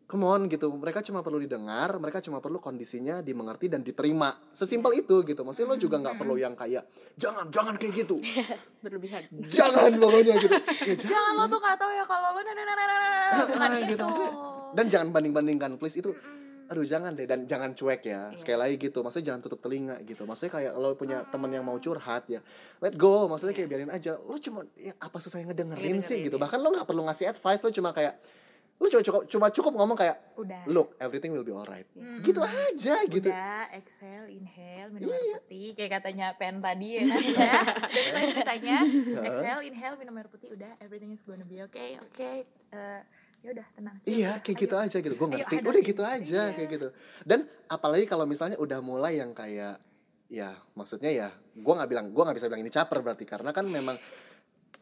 Come 0.08 0.24
on 0.24 0.48
gitu, 0.48 0.72
mereka 0.72 1.04
cuma 1.04 1.20
perlu 1.20 1.36
didengar, 1.36 1.92
mereka 2.00 2.24
cuma 2.24 2.40
perlu 2.40 2.56
kondisinya 2.56 3.20
dimengerti 3.20 3.68
dan 3.68 3.84
diterima. 3.84 4.32
Sesimpel 4.56 5.04
itu 5.04 5.20
gitu. 5.20 5.44
Maksudnya 5.44 5.68
lo 5.68 5.76
juga 5.76 6.00
nggak 6.00 6.16
perlu 6.16 6.40
yang 6.40 6.56
kayak 6.56 6.88
jangan 7.20 7.52
jangan 7.52 7.76
kayak 7.76 8.08
gitu. 8.08 8.16
berlebihan 8.82 9.28
jangan 9.52 9.92
pokoknya 10.00 10.40
gitu. 10.40 10.56
Ya, 10.56 10.96
jangan. 10.96 11.12
jangan 11.12 11.32
lo 11.36 11.44
tuh 11.44 11.58
nggak 11.60 11.76
tahu 11.76 11.90
ya 11.92 12.04
kalau 12.08 12.28
lo 12.32 12.40
nah, 12.40 12.54
nah, 12.56 12.64
nah, 12.64 12.74
nah, 12.74 12.86
nah, 12.88 12.96
nah, 12.96 13.10
nah, 13.36 13.44
bukan 13.52 13.68
Ah, 13.68 13.76
itu 13.76 13.88
gitu 13.92 14.02
maksudnya. 14.08 14.32
Dan 14.72 14.84
jangan 14.88 15.08
banding-bandingkan 15.12 15.70
please 15.76 16.00
itu 16.00 16.10
aduh 16.68 16.84
jangan 16.84 17.16
deh 17.16 17.24
dan 17.24 17.48
jangan 17.48 17.72
cuek 17.72 18.02
ya. 18.04 18.32
Sekali 18.36 18.58
lagi 18.60 18.76
gitu 18.76 19.00
maksudnya 19.00 19.32
jangan 19.32 19.40
tutup 19.40 19.60
telinga 19.64 19.96
gitu. 20.04 20.28
Maksudnya 20.28 20.52
kayak 20.52 20.72
lo 20.76 20.92
punya 20.94 21.24
temen 21.32 21.48
yang 21.48 21.64
mau 21.64 21.76
curhat 21.80 22.28
ya 22.28 22.44
let 22.84 22.94
go. 22.94 23.26
Maksudnya 23.26 23.56
kayak 23.56 23.68
biarin 23.68 23.90
aja. 23.90 24.20
Lo 24.20 24.36
cuma 24.36 24.62
ya, 24.76 24.92
apa 25.00 25.16
susahnya 25.16 25.50
ngedengerin 25.50 25.98
sih 26.04 26.20
gitu. 26.20 26.36
bahkan 26.36 26.60
lo 26.60 26.70
nggak 26.70 26.86
perlu 26.86 27.08
ngasih 27.08 27.32
advice 27.32 27.64
lo 27.64 27.72
cuma 27.72 27.90
kayak 27.96 28.14
lo 28.78 28.86
cuma 28.86 29.02
cukup 29.02 29.22
cuma 29.26 29.46
cukup 29.50 29.72
ngomong 29.74 29.98
kayak 29.98 30.16
Udah. 30.38 30.62
look 30.70 30.94
everything 31.02 31.34
will 31.34 31.42
be 31.42 31.50
alright. 31.50 31.88
Gitu 32.22 32.38
aja 32.38 32.94
gitu. 33.10 33.26
Udah, 33.26 33.66
exhale, 33.74 34.30
inhale, 34.30 34.94
minum 34.94 35.10
air 35.10 35.42
putih 35.42 35.74
Kayak 35.74 35.90
katanya 35.98 36.26
pen 36.38 36.62
tadi 36.62 36.88
ya 36.94 37.02
kan? 37.10 37.22
Saya 38.14 38.26
ceritanya. 38.30 38.76
Exhale, 39.26 39.62
inhale, 39.66 39.96
minum 39.98 40.14
air 40.14 40.30
putih 40.30 40.54
Udah, 40.54 40.70
everything 40.78 41.10
is 41.10 41.26
gonna 41.26 41.42
be 41.42 41.58
okay, 41.66 41.98
okay. 41.98 42.46
Eh, 42.70 43.02
Ya 43.38 43.54
udah, 43.54 43.66
tenang 43.70 43.94
Iya 44.02 44.32
kayak 44.42 44.58
gitu 44.58 44.74
aja 44.74 44.96
gitu. 44.98 45.14
Gue 45.14 45.26
Ayo, 45.26 45.32
ngerti. 45.38 45.54
hadapin. 45.56 45.70
Udah 45.70 45.82
gitu 45.86 46.02
aja 46.02 46.40
Iya. 46.50 46.54
kayak 46.58 46.68
gitu. 46.74 46.88
Dan 47.22 47.40
apalagi 47.66 48.04
kalau 48.04 48.26
misalnya 48.26 48.58
udah 48.58 48.78
mulai 48.82 49.18
yang 49.18 49.32
kayak 49.32 49.78
Ya 50.28 50.52
maksudnya 50.76 51.08
ya 51.08 51.28
Gue 51.56 51.72
gak 51.72 51.88
bilang 51.88 52.12
Gue 52.12 52.20
gak 52.20 52.36
bisa 52.36 52.50
bilang 52.52 52.60
ini 52.60 52.68
caper 52.68 52.98
berarti. 53.00 53.24
Karena 53.24 53.54
kan 53.54 53.64
memang 53.64 53.96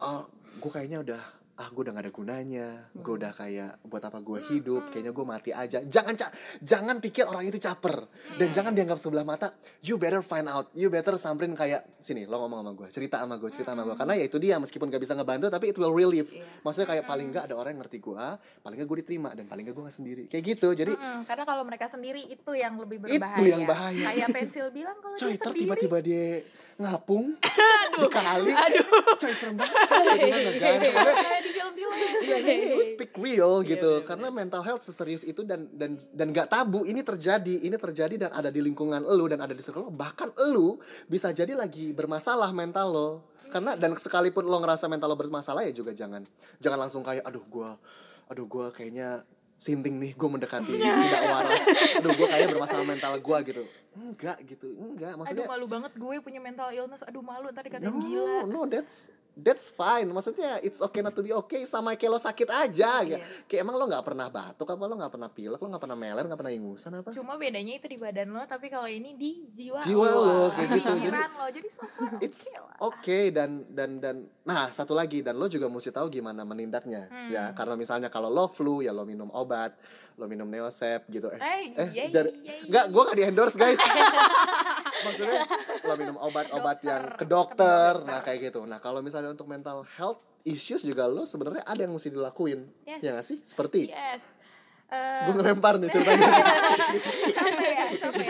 Oh 0.00 0.26
gue 0.56 0.70
kayaknya 0.72 1.04
udah 1.04 1.22
ah 1.56 1.68
gue 1.68 1.80
udah 1.80 1.92
gak 1.94 2.04
ada 2.04 2.12
gunanya 2.12 2.66
gue 2.92 3.00
Hmm. 3.02 3.16
udah 3.16 3.32
kayak 3.32 3.80
buat 3.82 4.02
apa 4.02 4.20
gue 4.20 4.38
hidup 4.46 4.88
kayaknya 4.88 5.10
gue 5.10 5.24
mati 5.24 5.50
aja 5.50 5.80
jangan 5.82 6.12
ca 6.14 6.28
jangan 6.60 6.96
pikir 6.98 7.24
orang 7.24 7.44
itu 7.44 7.56
caper 7.56 7.96
Hmm. 7.96 8.36
dan 8.36 8.48
jangan 8.50 8.72
dianggap 8.72 8.96
sebelah 8.96 9.22
mata 9.22 9.48
you 9.80 9.96
better 9.96 10.20
find 10.20 10.44
out 10.46 10.68
you 10.72 10.86
better 10.86 11.16
samperin 11.16 11.52
kayak 11.52 11.80
sini 11.96 12.24
lo 12.24 12.38
ngomong 12.38 12.60
sama 12.60 12.72
gue 12.74 12.88
cerita 12.90 13.16
sama 13.18 13.36
gue 13.36 13.48
cerita 13.48 13.72
sama 13.72 13.82
gue 13.82 13.90
Hmm. 13.90 14.00
karena 14.00 14.14
ya 14.14 14.24
itu 14.24 14.36
dia 14.36 14.56
meskipun 14.56 14.86
gak 14.86 15.00
bisa 15.00 15.14
ngebantu 15.14 15.48
tapi 15.48 15.64
it 15.66 15.76
will 15.76 15.90
relieve 15.90 16.28
Iya. 16.30 16.44
maksudnya 16.60 16.88
kayak 16.90 17.04
paling 17.04 17.26
Hmm. 17.26 17.34
gak 17.34 17.44
ada 17.46 17.54
orang 17.54 17.70
yang 17.70 17.80
ngerti 17.80 17.98
gue 18.00 18.26
paling 18.60 18.76
gak 18.76 18.86
gue 18.86 18.98
diterima 19.00 19.30
dan 19.32 19.44
paling 19.46 19.64
gak 19.64 19.74
gue 19.74 19.84
gak 19.86 19.96
sendiri 19.96 20.24
kayak 20.26 20.44
gitu 20.46 20.68
jadi 20.72 20.92
Mm, 20.92 21.24
karena 21.24 21.44
kalau 21.44 21.62
mereka 21.62 21.86
sendiri 21.86 22.20
itu 22.22 22.52
yang 22.52 22.76
lebih 22.76 23.00
Itu 23.00 23.16
berbahaya. 23.16 23.46
yang 23.46 23.64
bahaya. 23.64 24.06
Kayak 24.06 24.28
pensil 24.30 24.66
bilang 24.70 24.96
kalau 24.98 25.14
coy 25.14 25.24
dia 25.26 25.38
sendiri. 25.38 25.60
tiba-tiba 25.62 25.98
dia 26.00 26.26
ngapung 26.76 27.32
di 28.00 28.08
kali 28.12 28.52
coy 29.16 29.32
serem 29.32 29.56
banget. 29.56 29.72
Gimana 30.20 30.50
kan 30.60 30.80
Kayak 31.16 31.40
di 31.40 31.50
film-film. 31.56 31.96
Iya 32.20 32.36
ini, 32.44 32.68
we 32.76 32.84
speak 32.92 33.12
real 33.16 33.64
gitu. 33.64 34.04
karena 34.04 34.28
mental 34.28 34.60
health 34.60 34.84
seserius 34.84 35.24
itu 35.24 35.40
dan 35.48 35.64
dan 35.72 35.96
dan 36.12 36.26
nggak 36.28 36.52
tabu. 36.52 36.84
Ini 36.84 37.00
terjadi 37.00 37.64
ini 37.64 37.76
terjadi 37.80 38.28
dan 38.28 38.30
ada 38.36 38.52
di 38.52 38.60
lingkungan 38.60 39.00
elu 39.00 39.32
dan 39.32 39.40
ada 39.40 39.56
di 39.56 39.62
circle 39.64 39.88
lo 39.88 39.92
bahkan 39.92 40.28
elu 40.36 40.76
bisa 41.08 41.32
jadi 41.32 41.56
lagi 41.56 41.96
bermasalah 41.96 42.52
mental 42.52 42.92
lo. 42.92 43.10
Karena 43.48 43.78
dan 43.78 43.96
sekalipun 43.96 44.44
lo 44.44 44.60
ngerasa 44.60 44.90
mental 44.92 45.08
lo 45.08 45.16
bermasalah 45.16 45.64
ya 45.64 45.72
juga 45.72 45.96
jangan. 45.96 46.20
Jangan 46.60 46.76
langsung 46.76 47.00
kayak 47.00 47.24
aduh 47.24 47.44
gua 47.48 47.72
aduh 48.28 48.44
gua 48.44 48.68
kayaknya 48.74 49.24
sinting 49.56 49.96
nih 49.96 50.12
gue 50.12 50.28
mendekati 50.28 50.72
tidak 50.80 51.22
waras 51.32 51.62
aduh 51.96 52.12
gue 52.12 52.26
kayaknya 52.28 52.48
bermasalah 52.52 52.86
mental 52.86 53.12
gua 53.24 53.40
gitu 53.40 53.64
enggak 53.96 54.36
gitu 54.44 54.68
enggak 54.76 55.16
Aduh 55.16 55.20
maksudnya 55.24 55.46
malu 55.48 55.66
banget 55.66 55.92
gue 55.96 56.14
punya 56.20 56.40
mental 56.40 56.68
illness. 56.68 57.00
Aduh 57.08 57.24
malu 57.24 57.48
ntar 57.48 57.64
dikatain 57.64 57.88
no 57.88 57.96
gila. 58.04 58.44
no 58.44 58.60
that's 58.68 59.08
that's 59.36 59.68
fine 59.68 60.08
maksudnya 60.08 60.56
it's 60.60 60.80
okay 60.80 60.98
not 60.98 61.12
to 61.12 61.20
be 61.20 61.28
okay 61.30 61.60
sama 61.62 61.92
kayak 61.92 62.08
lo 62.08 62.18
sakit 62.18 62.48
aja 62.48 63.04
Iya. 63.04 63.20
kayak, 63.20 63.22
kayak 63.44 63.60
emang 63.60 63.76
lo 63.76 63.84
nggak 63.84 64.00
pernah 64.02 64.26
batuk 64.26 64.64
apa 64.66 64.80
lo 64.82 64.96
nggak 64.96 65.12
pernah 65.12 65.28
pilek 65.28 65.58
lo 65.58 65.68
nggak 65.68 65.82
pernah 65.82 65.94
meler 65.94 66.24
nggak 66.24 66.40
pernah 66.40 66.54
ingusan 66.54 66.90
apa 66.94 67.12
Cuma 67.12 67.36
bedanya 67.36 67.72
itu 67.74 67.84
di 67.84 67.96
badan 67.96 68.28
lo, 68.30 68.40
tapi 68.42 68.66
kalau 68.66 68.86
ini 68.86 69.12
di 69.12 69.44
jiwa, 69.46 69.78
Jiwa 69.78 70.08
lo, 70.08 70.40
kayak 70.50 70.68
Di 70.68 70.76
gitu. 70.78 70.92
Jadi- 71.02 71.36
lo. 71.36 71.46
Jadi 71.48 71.68
so 71.68 71.84
far 71.84 72.16
it's 72.24 72.48
lah. 72.50 72.80
okay 72.82 73.28
dan 73.28 73.50
dan 73.68 73.90
dan 73.98 74.16
nah 74.42 74.68
satu 74.68 74.92
lagi 74.92 75.20
dan 75.20 75.36
lo 75.36 75.46
juga 75.46 75.66
mesti 75.66 75.90
tahu 75.90 76.08
gimana 76.08 76.40
menindaknya 76.42 77.04
Hmm. 77.06 77.28
ya 77.28 77.52
karena 77.52 77.76
misalnya 77.76 78.08
kalau 78.08 78.26
lo 78.26 78.46
flu 78.46 78.80
ya 78.80 78.90
lo 78.90 79.04
minum 79.04 79.28
obat 79.30 79.76
lo 80.16 80.24
minum 80.24 80.44
neosep 80.44 81.04
gitu. 81.08 81.28
Eh 81.28 81.40
Eh, 81.76 81.88
eh 81.92 82.08
jadi 82.08 82.30
iya. 82.34 82.54
nggak 82.64 82.84
gue 82.88 83.02
nggak 83.02 83.16
di 83.16 83.24
endorse 83.24 83.54
guys. 83.54 83.76
Maksudnya 85.06 85.42
lo 85.82 85.94
minum 85.94 86.16
obat-obat 86.18 86.78
yang 86.82 87.02
ke 87.14 87.24
dokter 87.24 88.00
nah 88.02 88.20
kayak 88.20 88.48
gitu. 88.48 88.64
Nah 88.64 88.78
kalau 88.78 89.00
misalnya 89.00 89.28
untuk 89.28 89.44
mental 89.44 89.84
health 89.92 90.18
issues 90.42 90.80
juga 90.80 91.04
lo 91.04 91.22
sebenarnya 91.22 91.62
ada 91.62 91.78
yang 91.78 91.92
mesti 91.92 92.08
dilakuin. 92.08 92.64
Yes. 92.82 93.00
ya 93.00 93.10
nggak 93.12 93.26
sih? 93.26 93.38
Seperti? 93.38 93.80
Yes. 93.86 94.24
Eh, 94.86 95.26
gue 95.26 95.34
ngelempar 95.34 95.76
nih 95.76 95.90
ceritanya. 95.90 96.28
Capek 97.36 97.68
ya 97.68 97.84
capek. 97.98 98.28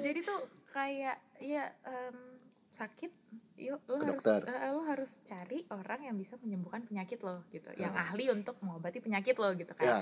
Jadi 0.00 0.20
tuh 0.22 0.38
kayak 0.68 1.16
ya 1.38 1.68
em, 1.84 2.16
sakit 2.72 3.12
yuk 3.60 3.78
lo 3.84 4.00
Ke 4.00 4.08
harus 4.08 4.24
dokter. 4.24 4.40
eh, 4.48 4.70
lo 4.72 4.82
harus 4.82 5.12
cari 5.22 5.58
orang 5.68 6.00
yang 6.02 6.16
bisa 6.16 6.34
menyembuhkan 6.40 6.82
penyakit 6.82 7.20
lo 7.20 7.44
gitu. 7.48 7.68
Yang 7.76 7.92
ahli 7.94 8.24
untuk 8.32 8.56
mengobati 8.58 8.98
penyakit 8.98 9.36
lo 9.36 9.52
gitu 9.52 9.76
kan. 9.76 9.84
Ya 9.86 10.00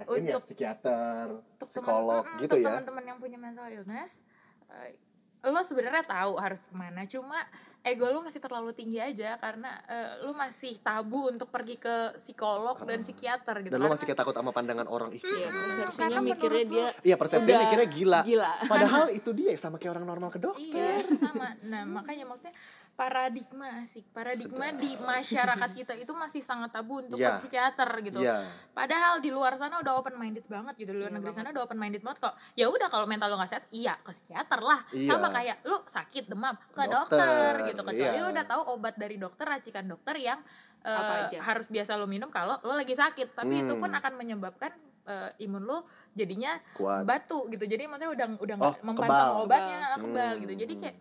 As 0.00 0.08
in 0.10 0.24
ya 0.24 0.32
Untuk- 0.32 0.42
psikiater 0.42 1.26
untuk 1.30 1.68
psikolog 1.68 2.22
teman- 2.22 2.34
mm, 2.34 2.42
gitu 2.42 2.54
untuk 2.54 2.64
ya 2.64 2.70
teman-teman 2.74 3.04
yang 3.06 3.18
punya 3.18 3.36
mental 3.36 3.68
illness 3.68 4.24
eh, 4.70 4.96
lo 5.42 5.60
sebenarnya 5.60 6.04
tahu 6.04 6.36
harus 6.36 6.60
ke 6.62 6.74
mana 6.74 7.04
cuma 7.04 7.36
ego 7.80 8.04
lo 8.06 8.20
masih 8.20 8.36
terlalu 8.38 8.72
tinggi 8.72 8.96
aja 8.96 9.36
karena 9.36 9.72
eh, 9.86 10.20
lo 10.20 10.32
masih 10.32 10.76
tabu 10.78 11.28
untuk 11.28 11.48
pergi 11.48 11.76
ke 11.76 12.12
psikolog 12.14 12.76
dan 12.78 13.00
psikiater 13.00 13.56
gitu 13.58 13.72
dan 13.72 13.78
lo 13.78 13.88
masih 13.88 14.04
kayak 14.04 14.20
takut 14.20 14.32
sama 14.32 14.50
pandangan 14.50 14.84
orang 14.84 15.08
ih 15.10 15.20
Iya, 15.20 15.48
persepsinya 15.48 15.96
Karena 15.96 16.20
mikirnya 16.22 16.64
dia 16.66 16.86
Iya 17.02 17.16
persepsinya 17.16 17.58
mikirnya 17.58 17.88
gila. 17.88 18.20
gila. 18.22 18.52
Padahal 18.66 19.04
itu 19.18 19.30
dia 19.32 19.48
sama 19.54 19.76
kayak 19.76 19.92
orang 19.94 20.04
normal 20.06 20.28
ke 20.28 20.36
dokter. 20.38 20.68
Iya 20.68 21.08
sama. 21.14 21.56
Nah 21.62 21.82
makanya 21.84 22.24
maksudnya 22.24 22.52
paradigma 22.92 23.80
asik 23.80 24.04
paradigma 24.08 24.70
di 24.72 24.92
masyarakat 24.94 25.70
kita 25.72 25.92
itu 25.94 26.12
masih 26.12 26.38
sangat 26.38 26.68
tabu 26.70 27.00
untuk 27.00 27.16
Iya. 27.16 27.32
ke 27.32 27.40
psikiater 27.40 27.90
gitu. 28.02 28.20
Iya. 28.20 28.44
Padahal 28.70 29.18
di 29.18 29.28
luar 29.28 29.56
sana 29.56 29.78
udah 29.78 29.96
open 29.96 30.14
minded 30.14 30.44
banget 30.44 30.76
gitu 30.76 30.92
di 30.92 31.00
luar 31.00 31.08
negeri 31.10 31.32
sana 31.32 31.48
udah 31.48 31.64
open 31.64 31.76
minded 31.76 32.00
banget 32.00 32.20
kok. 32.20 32.34
Ya 32.54 32.66
udah 32.66 32.86
kalau 32.86 33.04
mental 33.04 33.28
lo 33.28 33.40
nggak 33.40 33.50
sehat, 33.50 33.64
iya 33.70 33.96
ke 33.96 34.10
psikiater 34.10 34.60
lah. 34.60 34.80
Iya. 34.90 35.10
Sama 35.10 35.28
kayak 35.30 35.64
lu 35.64 35.80
sakit 35.80 36.24
demam 36.26 36.54
ke 36.70 36.82
Dokter, 36.84 37.24
dokter, 37.24 37.52
gitu. 37.68 37.80
Kecuali 37.82 38.12
iya. 38.12 38.20
lu 38.20 38.28
udah 38.30 38.44
tahu 38.44 38.62
obat 38.70 38.94
dari 38.94 39.16
dokter 39.16 39.44
racikan 39.44 39.84
dokter 39.84 40.14
yang 40.16 40.40
eh, 40.80 40.88
Apa 40.88 41.28
aja? 41.28 41.38
harus 41.42 41.68
biasa 41.68 41.92
lo 41.94 42.04
minum 42.04 42.28
kalau 42.28 42.56
lo 42.58 42.72
lagi 42.72 42.92
sakit. 42.92 43.32
Tapi 43.32 43.52
itu 43.60 43.72
Hmm. 43.72 43.80
pun 43.80 43.90
akan 43.90 44.12
menyebabkan 44.14 44.72
eh, 45.02 45.30
imun 45.40 45.60
lo 45.62 45.84
jadinya 46.12 46.54
Kuat. 46.72 47.02
batu 47.02 47.48
gitu. 47.48 47.64
Jadi 47.64 47.84
maksudnya 47.84 48.12
udah 48.12 48.26
udah 48.38 48.56
Oh, 48.60 48.74
mempan 48.82 49.08
sama 49.08 49.40
obatnya 49.40 49.76
Kebal. 49.90 50.00
kebal 50.06 50.30
Hmm. 50.30 50.40
gitu. 50.40 50.52
Jadi 50.58 50.74
kayak 50.78 50.96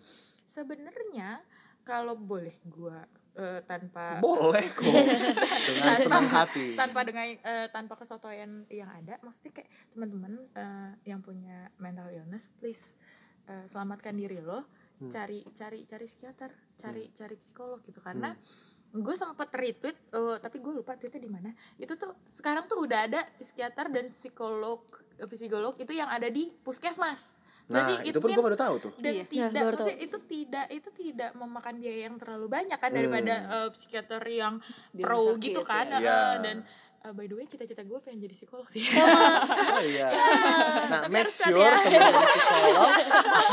sebenarnya 0.46 1.30
kalau 1.90 2.14
boleh 2.14 2.54
gua 2.66 3.02
eh, 3.34 3.66
tanpa 3.66 4.22
Boleh 4.22 4.62
kok. 4.70 4.86
Dengan 5.74 5.96
senang 5.98 6.28
hati. 6.28 6.78
tanpa 6.78 7.02
dengan 7.02 7.26
eh, 7.26 7.68
tanpa 7.70 7.98
kesotoyan 7.98 8.70
yang 8.70 8.90
ada 8.90 9.18
maksudnya 9.20 9.58
kayak 9.58 9.70
teman-teman 9.90 10.38
eh, 10.54 10.92
yang 11.04 11.20
punya 11.20 11.74
mental 11.78 12.10
illness 12.10 12.54
please 12.56 12.94
eh, 13.46 13.66
selamatkan 13.66 14.14
diri 14.14 14.38
lo 14.40 14.70
Hmm. 15.00 15.08
cari 15.08 15.48
cari 15.56 15.88
cari 15.88 16.04
psikiater 16.04 16.52
cari 16.76 17.08
cari 17.16 17.40
psikolog 17.40 17.80
gitu 17.88 18.04
karena 18.04 18.36
gue 18.92 19.16
sempat 19.16 19.48
retweet 19.56 19.96
eh, 20.12 20.38
tapi 20.44 20.60
gue 20.60 20.76
lupa 20.76 21.00
tweetnya 21.00 21.24
di 21.24 21.32
mana 21.32 21.56
itu 21.80 21.96
tuh 21.96 22.12
sekarang 22.28 22.68
tuh 22.68 22.84
udah 22.84 23.08
ada 23.08 23.24
psikiater 23.40 23.88
dan 23.88 24.12
psikolog 24.12 24.84
psikolog 25.32 25.72
itu 25.80 25.96
yang 25.96 26.12
ada 26.12 26.28
di 26.28 26.52
puskesmas 26.52 27.39
Nah, 27.70 27.86
Jadi 27.94 27.94
itu 28.04 28.18
it 28.18 28.24
pun 28.24 28.30
gue 28.32 28.44
baru 28.44 28.58
tahu 28.58 28.76
tuh. 28.80 28.92
dan 28.98 29.14
Iya. 29.14 29.26
tidak 29.26 29.50
Ya, 29.52 29.62
maksudnya 29.64 29.98
itu 30.00 30.18
tidak 30.24 30.66
itu 30.70 30.90
tidak 30.92 31.32
memakan 31.34 31.76
biaya 31.78 32.00
yang 32.04 32.16
terlalu 32.16 32.48
banyak 32.48 32.76
kan 32.76 32.90
daripada 32.90 33.36
Hmm. 33.38 33.54
eh, 33.56 33.70
psikiater 33.72 34.22
yang 34.26 34.58
Di 34.90 35.02
pro 35.02 35.22
sakit 35.30 35.38
gitu 35.40 35.62
kan 35.62 35.86
ya. 35.88 36.00
Iya. 36.00 36.20
dan 36.40 36.58
eh, 37.00 37.12
by 37.12 37.26
the 37.26 37.36
way 37.36 37.46
cita-cita 37.46 37.80
gue 37.82 38.00
pengen 38.00 38.20
jadi 38.20 38.34
psikolog 38.36 38.66
sih 38.66 38.82
Oh 39.72 39.82
iya. 39.82 40.10
Nah, 40.90 41.06
Tapi 41.06 41.14
make 41.14 41.30
sure 41.30 41.54
ada. 41.64 41.78
sebelum 41.80 42.14
psikolog 42.26 42.94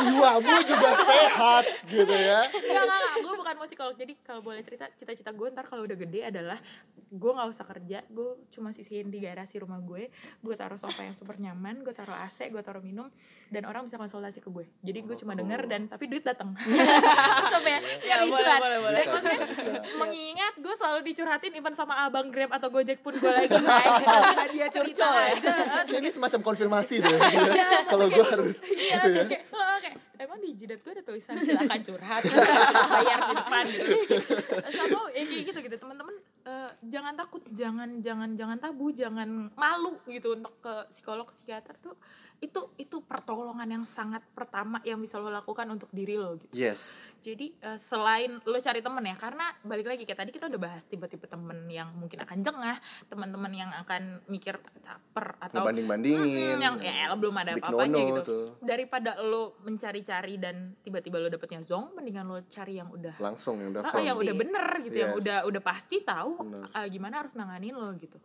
jiwamu 0.03 0.55
juga 0.65 0.91
sehat 0.99 1.65
gitu 1.87 2.11
ya. 2.11 2.41
Enggak, 2.43 2.57
enggak, 2.83 2.99
enggak. 2.99 3.15
Gue 3.19 3.35
bukan 3.37 3.55
mau 3.55 3.67
psikolog. 3.67 3.95
Jadi 3.95 4.13
kalau 4.19 4.41
boleh 4.41 4.63
cerita, 4.63 4.89
cita-cita 4.91 5.31
gue 5.31 5.47
ntar 5.51 5.65
kalau 5.65 5.85
udah 5.85 5.95
gede 5.95 6.21
adalah 6.25 6.59
gue 7.07 7.31
nggak 7.31 7.49
usah 7.49 7.65
kerja. 7.67 7.99
Gue 8.09 8.41
cuma 8.49 8.71
sisihin 8.71 9.09
di 9.09 9.21
garasi 9.21 9.57
rumah 9.57 9.79
gue. 9.79 10.09
Gue 10.39 10.55
taruh 10.55 10.75
sofa 10.75 11.03
yang 11.03 11.13
super 11.13 11.37
nyaman. 11.37 11.81
Gue 11.81 11.93
taruh 11.93 12.17
AC, 12.17 12.49
gue 12.49 12.61
taruh 12.61 12.81
minum. 12.81 13.07
Dan 13.47 13.63
orang 13.63 13.87
bisa 13.87 13.95
konsultasi 13.95 14.43
ke 14.43 14.51
gue. 14.51 14.67
Jadi 14.83 14.99
gue 15.03 15.17
cuma 15.17 15.33
denger 15.33 15.71
dan 15.71 15.87
tapi 15.87 16.11
duit 16.11 16.23
datang. 16.23 16.51
Tetep 16.59 17.63
ya. 17.73 17.79
Ya, 18.03 18.15
yang 18.21 18.31
boleh, 18.31 18.57
boleh, 18.59 18.79
boleh. 18.83 19.03
Mengingat 19.97 20.55
gue 20.59 20.75
selalu 20.75 21.01
dicurhatin 21.07 21.53
even 21.55 21.71
sama 21.71 21.95
abang 22.03 22.29
Grab 22.29 22.51
atau 22.51 22.69
Gojek 22.69 23.01
pun 23.01 23.15
gue 23.15 23.31
lagi 23.31 23.55
naik. 23.63 23.93
Dia 24.51 24.67
cerita 24.67 25.07
ya? 25.07 25.39
aja. 25.39 25.55
Ini 25.87 26.09
semacam 26.11 26.41
konfirmasi 26.43 26.99
deh. 26.99 27.07
gitu 27.07 27.51
ya. 27.55 27.87
Kalau 27.87 28.07
gue 28.11 28.25
harus 28.27 28.57
Iya, 28.67 28.99
gitu 29.07 29.31
ya. 29.31 29.41
oh, 29.55 29.67
oke. 29.79 29.91
Emang 30.17 30.41
di 30.41 30.51
jidat 30.57 30.81
gue 30.81 30.93
ada 30.97 31.05
tulisan 31.05 31.37
silakan 31.39 31.81
curhat, 31.85 32.25
bayar 32.97 33.21
di 33.21 33.35
depan 33.37 33.65
gitu. 33.69 33.93
Sama 34.73 35.13
ya 35.13 35.23
kayak 35.29 35.45
gitu 35.53 35.59
gitu 35.61 35.77
teman-teman 35.77 36.17
eh, 36.49 36.71
jangan 36.89 37.13
takut, 37.15 37.45
jangan 37.53 38.01
jangan 38.01 38.33
jangan 38.33 38.57
tabu, 38.57 38.89
jangan 38.97 39.53
malu 39.53 39.93
gitu 40.09 40.33
untuk 40.33 40.57
ke 40.65 40.89
psikolog 40.89 41.29
psikiater 41.29 41.77
tuh 41.79 42.01
itu 42.37 42.61
itu 42.77 43.01
pertolongan 43.01 43.65
yang 43.67 43.85
sangat 43.85 44.21
pertama 44.31 44.77
yang 44.83 44.97
bisa 44.97 45.17
lo 45.17 45.29
lakukan 45.29 45.65
untuk 45.67 45.89
diri 45.89 46.15
lo 46.15 46.37
gitu 46.37 46.53
yes 46.53 47.13
jadi 47.19 47.49
eh, 47.51 47.79
selain 47.81 48.37
lo 48.43 48.59
cari 48.59 48.79
temen 48.79 49.01
ya 49.01 49.17
karena 49.17 49.49
balik 49.63 49.89
lagi 49.89 50.05
kayak 50.05 50.21
tadi 50.21 50.31
kita 50.31 50.47
udah 50.47 50.61
bahas 50.61 50.85
tiba-tiba 50.85 51.25
temen 51.25 51.65
yang 51.67 51.89
mungkin 51.93 52.21
akan 52.21 52.39
jengah 52.39 52.77
teman-teman 53.07 53.53
yang 53.53 53.71
akan 53.75 54.21
mikir 54.27 54.53
caper 54.79 55.41
atau 55.41 55.65
banding 55.65 55.89
bandingin 55.89 56.61
yang 56.61 56.77
ya 56.77 57.09
elah, 57.09 57.17
belum 57.17 57.35
ada 57.35 57.57
no-no 57.57 57.99
gitu 58.05 58.21
tuh. 58.23 58.47
daripada 58.61 59.17
lo 59.19 59.57
mencari-cari 59.63 60.37
dan 60.37 60.77
tiba-tiba 60.81 61.17
lo 61.17 61.33
dapetnya 61.33 61.65
zong 61.65 61.97
mendingan 61.97 62.29
lo 62.29 62.45
cari 62.47 62.77
yang 62.77 62.93
udah 62.93 63.17
langsung 63.17 63.59
yang 63.59 63.73
udah 63.73 63.83
Ah, 63.87 64.03
yang 64.05 64.19
udah 64.19 64.35
bener 64.37 64.69
gitu 64.85 64.97
yang 64.99 65.13
Yes. 65.17 65.21
udah 65.25 65.39
udah 65.49 65.63
pasti 65.65 66.05
tahu 66.05 66.37
Bener. 66.45 66.69
ah, 66.71 66.85
gimana 66.85 67.25
harus 67.25 67.33
nanganin 67.33 67.73
lo 67.73 67.89
gitu 67.97 68.21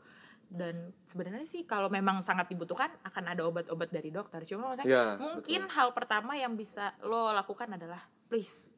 dan 0.51 0.91
sebenarnya 1.07 1.47
sih 1.47 1.63
kalau 1.63 1.87
memang 1.87 2.19
sangat 2.19 2.51
dibutuhkan 2.51 2.91
akan 3.07 3.23
ada 3.31 3.47
obat-obat 3.47 3.87
dari 3.87 4.11
dokter. 4.11 4.43
Cuma 4.43 4.75
maksudnya 4.75 4.91
Ya, 4.91 5.05
mungkin 5.15 5.71
hal 5.71 5.95
pertama 5.95 6.35
yang 6.35 6.59
bisa 6.59 6.91
lo 7.01 7.31
lakukan 7.31 7.71
adalah 7.71 8.03
please 8.27 8.75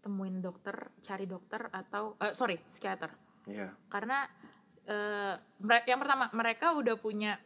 temuin 0.00 0.40
dokter 0.40 0.72
cari 1.04 1.28
dokter 1.28 1.68
atau 1.68 2.16
eh, 2.18 2.32
sorry 2.32 2.56
psikiater. 2.64 3.12
Iya. 3.46 3.70
karena 3.86 4.26
eh, 4.82 5.34
mere- 5.62 5.86
yang 5.86 6.02
pertama 6.02 6.26
mereka 6.34 6.74
udah 6.74 6.98
punya 6.98 7.38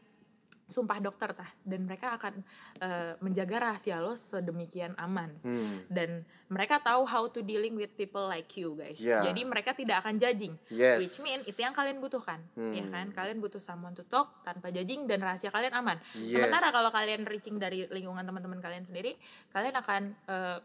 sumpah 0.71 0.99
dokter 0.99 1.35
tah 1.35 1.51
dan 1.61 1.85
mereka 1.85 2.15
akan 2.15 2.41
eh, 2.79 3.13
menjaga 3.19 3.57
rahasia 3.61 3.99
lo 3.99 4.15
sedemikian 4.15 4.95
aman 4.97 5.35
Hmm. 5.41 5.83
dan 5.87 6.23
mereka 6.47 6.79
tahu 6.79 7.03
how 7.05 7.27
to 7.27 7.41
dealing 7.41 7.75
with 7.75 7.91
people 7.93 8.25
like 8.25 8.47
you 8.55 8.73
guys 8.73 8.97
Yeah. 8.97 9.23
jadi 9.23 9.43
mereka 9.43 9.75
tidak 9.75 10.01
akan 10.01 10.17
judging 10.17 10.55
Yes. 10.69 10.99
which 10.99 11.19
mean 11.21 11.43
itu 11.43 11.59
yang 11.59 11.73
kalian 11.73 11.99
butuhkan 11.99 12.39
Hmm. 12.55 12.71
ya 12.71 12.87
kan 12.87 13.11
kalian 13.11 13.39
butuh 13.39 13.59
someone 13.59 13.93
to 13.93 14.03
talk 14.05 14.41
tanpa 14.41 14.71
judging 14.71 15.05
dan 15.05 15.21
rahasia 15.21 15.51
kalian 15.51 15.75
aman 15.75 15.99
Yes. 16.15 16.39
sementara 16.39 16.71
kalau 16.71 16.89
kalian 16.89 17.23
reaching 17.25 17.59
dari 17.59 17.85
lingkungan 17.85 18.23
teman-teman 18.23 18.59
kalian 18.59 18.83
sendiri 18.83 19.19
kalian 19.51 19.75
akan 19.75 20.03
eh, 20.25 20.59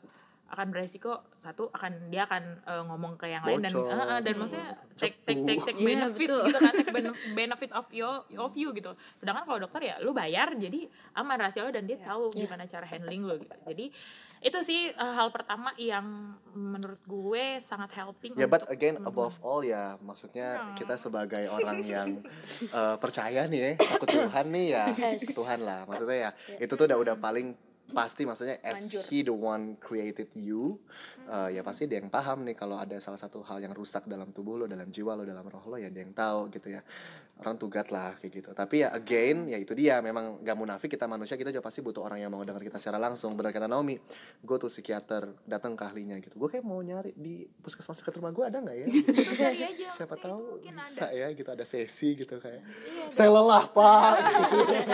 akan 0.45 0.69
beresiko 0.69 1.25
satu 1.35 1.73
akan 1.73 2.13
dia 2.13 2.23
akan 2.23 2.43
eh, 2.61 2.83
ngomong 2.85 3.17
ke 3.17 3.27
yang 3.27 3.41
lain 3.41 3.59
dan 3.59 3.73
eh, 3.73 3.81
eh, 3.97 4.19
dan 4.21 4.33
maksudnya 4.35 4.69
take 4.93 5.17
take 5.21 5.41
take, 5.41 5.61
take 5.63 5.75
Iya, 5.75 5.87
benefit 6.05 6.29
betul. 6.29 6.43
gitu 6.45 6.59
kan 6.59 6.73
take 6.75 6.93
benef- 6.93 7.21
benefit 7.33 7.71
of 7.71 7.85
you 7.89 8.05
of 8.35 8.53
you 8.53 8.69
gitu. 8.71 8.89
Sedangkan 9.15 9.43
kalau 9.43 9.59
dokter 9.59 9.81
ya 9.83 9.95
lu 9.99 10.11
bayar 10.11 10.53
jadi 10.53 10.85
aman 11.13 11.37
rahasia 11.39 11.61
lo 11.61 11.69
dan 11.69 11.83
dia 11.83 11.97
tahu 11.97 12.29
gimana 12.31 12.63
cara 12.63 12.85
handling 12.85 13.23
lo 13.23 13.35
gitu. 13.35 13.57
Jadi 13.63 13.89
itu 14.39 14.59
sih 14.61 14.81
eh, 14.87 15.13
hal 15.13 15.29
pertama 15.29 15.73
yang 15.75 16.05
menurut 16.51 17.01
gue 17.03 17.57
sangat 17.59 17.91
helping 17.93 18.37
Ya, 18.37 18.45
but 18.45 18.61
untuk- 18.61 18.71
again 18.71 18.95
above 19.01 19.41
all 19.41 19.59
ya, 19.59 19.97
maksudnya 19.99 20.45
kita 20.73 20.93
sebagai 20.95 21.49
orang 21.49 21.81
yang 21.81 22.09
eh, 22.61 22.95
percaya 22.95 23.43
nih 23.45 23.59
ya, 23.59 23.69
takut 23.75 24.07
Tuhan 24.07 24.45
nih 24.47 24.67
ya, 24.69 24.85
Yes. 24.95 25.25
Tuhan 25.27 25.59
lah. 25.59 25.83
Maksudnya 25.83 26.17
ya, 26.19 26.31
itu 26.59 26.71
tuh 26.71 26.85
udah 26.85 26.97
udah 27.01 27.15
paling 27.15 27.57
pasti 27.93 28.25
maksudnya 28.25 28.57
as 28.65 28.89
he 29.11 29.21
the 29.21 29.33
one 29.33 29.77
created 29.77 30.25
you 30.33 30.81
eh, 31.29 31.59
ya 31.59 31.61
pasti 31.61 31.86
dia 31.86 32.01
yang 32.01 32.09
paham 32.09 32.41
nih 32.41 32.57
kalau 32.57 32.81
ada 32.81 32.97
salah 32.97 33.19
satu 33.19 33.45
hal 33.45 33.61
yang 33.61 33.77
rusak 33.77 34.09
dalam 34.09 34.33
tubuh 34.33 34.57
lo 34.57 34.65
dalam 34.65 34.89
jiwa 34.89 35.13
lo 35.13 35.21
dalam 35.21 35.45
roh 35.45 35.61
lo 35.69 35.77
ya 35.77 35.93
dia 35.93 36.01
yang 36.01 36.15
tahu 36.17 36.49
gitu 36.49 36.73
ya 36.73 36.81
orang 37.36 37.59
tugat 37.59 37.91
lah 37.91 38.15
kayak 38.19 38.31
gitu. 38.31 38.49
Tapi 38.55 38.88
ya 38.88 38.95
again 38.95 39.51
ya 39.51 39.59
itu 39.59 39.75
dia. 39.75 39.99
Memang 39.99 40.39
gak 40.39 40.55
munafik 40.55 40.88
kita 40.95 41.03
manusia 41.05 41.36
kita 41.36 41.51
juga 41.51 41.63
pasti 41.63 41.83
butuh 41.83 42.01
orang 42.01 42.23
yang 42.23 42.31
mau 42.31 42.41
dengar 42.47 42.63
kita 42.63 42.79
secara 42.79 42.95
langsung. 42.95 43.36
Benar 43.36 43.51
kata 43.51 43.67
Naomi 43.67 43.99
gue 44.39 44.57
tuh 44.57 44.71
psikiater 44.71 45.36
datang 45.43 45.75
ke 45.75 45.83
ahlinya 45.83 46.15
gitu. 46.23 46.39
Gue 46.39 46.47
kayak 46.47 46.63
mau 46.63 46.79
nyari 46.79 47.11
di 47.13 47.43
puskesmas 47.59 47.99
dekat 47.99 48.23
rumah 48.23 48.31
gue 48.31 48.45
ada 48.47 48.57
nggak 48.63 48.75
ya? 48.79 48.88
Cari 49.45 49.59
aja 49.67 49.88
siapa 49.99 50.15
tahu 50.15 50.57
mungkin 50.57 50.73
bisa 50.79 51.05
ada. 51.11 51.15
ya 51.15 51.27
gitu 51.36 51.49
ada 51.51 51.65
sesi 51.67 52.09
gitu 52.15 52.39
kayak. 52.39 52.63
Saya 53.11 53.29
lelah 53.29 53.67
pak. 53.67 54.15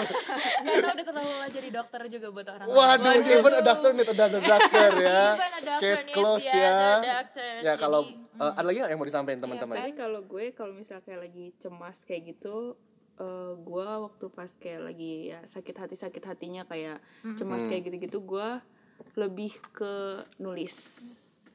Karena 0.65 0.89
udah 0.97 1.05
terlalu 1.05 1.29
lelah 1.29 1.49
jadi 1.53 1.69
dokter 1.69 2.01
juga 2.09 2.27
buat 2.33 2.47
orang 2.49 2.67
waduh 2.71 3.13
even 3.37 3.53
a 3.53 3.63
doctor 3.63 3.89
need 3.93 4.09
another 4.09 4.41
doctor 4.41 4.89
ya. 4.97 5.37
A 5.37 5.79
case 5.79 6.05
close 6.09 6.45
ya 6.49 7.01
doctors. 7.01 7.61
ya 7.63 7.73
kalau 7.77 8.01
Eh, 8.41 8.51
ada 8.51 8.65
lagi 8.65 8.77
nggak 8.77 8.89
yang 8.89 8.97
mau 8.97 9.05
disampaikan 9.05 9.39
teman-teman? 9.39 9.75
Tapi 9.77 9.93
kalau 9.93 10.21
gue 10.23 10.45
kalau 10.51 10.73
misalnya 10.73 11.03
kayak 11.03 11.21
lagi 11.21 11.45
cemas 11.57 12.01
kayak 12.01 12.21
gitu 12.31 12.73
eh 13.13 13.53
gue 13.55 13.87
waktu 14.01 14.25
pas 14.27 14.49
kayak 14.51 14.81
lagi 14.83 15.29
ya 15.29 15.45
sakit 15.45 15.75
hati 15.77 15.93
sakit 15.95 16.23
hatinya 16.25 16.65
kayak 16.65 16.97
cemas 17.35 17.69
kayak 17.69 17.85
gitu-gitu 17.85 18.17
gue 18.19 18.49
lebih 19.15 19.53
ke 19.69 19.93
nulis. 20.37 20.73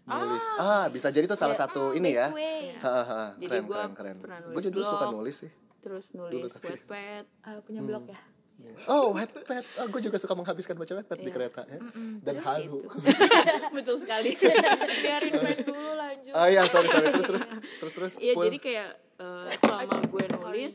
Nulis. 0.05 0.45
Ah 0.57 0.87
bisa 0.87 1.11
jadi 1.11 1.27
tuh 1.27 1.35
salah 1.35 1.59
satu 1.59 1.91
ini 1.91 2.15
ya. 2.15 2.31
Hahaha, 2.79 3.35
Jadi 3.35 3.47
keren 3.51 3.65
gua 3.67 3.77
keren 3.83 3.93
keren. 3.93 4.17
pernah 4.21 4.39
nulis 4.41 4.55
gue 4.55 4.63
juga 4.65 4.75
dulu 4.77 4.85
suka 4.87 5.07
nulis 5.11 5.37
sih. 5.37 5.53
terus 5.83 6.07
nulis 6.13 6.51
tapi- 6.53 6.71
wetpad. 6.73 7.25
Eh, 7.27 7.59
punya 7.63 7.81
blog 7.81 8.07
ya 8.07 8.19
oh 8.87 9.13
Wattpad 9.13 9.65
oh, 9.79 9.87
gue 9.89 10.01
juga 10.03 10.17
suka 10.17 10.33
menghabiskan 10.33 10.75
baca 10.75 10.93
Wattpad 10.93 11.19
di 11.19 11.25
Iya. 11.25 11.35
kereta 11.35 11.63
ya. 11.65 11.79
Dan 12.21 12.37
halu. 12.41 12.81
betul 13.77 13.97
sekali. 13.97 14.33
Biarin 15.03 15.33
main 15.37 15.59
dulu 15.61 15.91
lanjut. 15.93 16.33
Oh 16.33 16.47
iya 16.47 16.63
sorry 16.65 16.89
sorry. 16.89 17.09
Terus 17.11 17.27
terus 17.27 17.47
terus 17.81 17.93
terus 17.95 18.15
Iya 18.19 18.33
jadi 18.35 18.59
kayak 18.59 18.89
eh, 19.17 19.47
selama 19.59 20.01
gue 20.03 20.25
nulis 20.35 20.75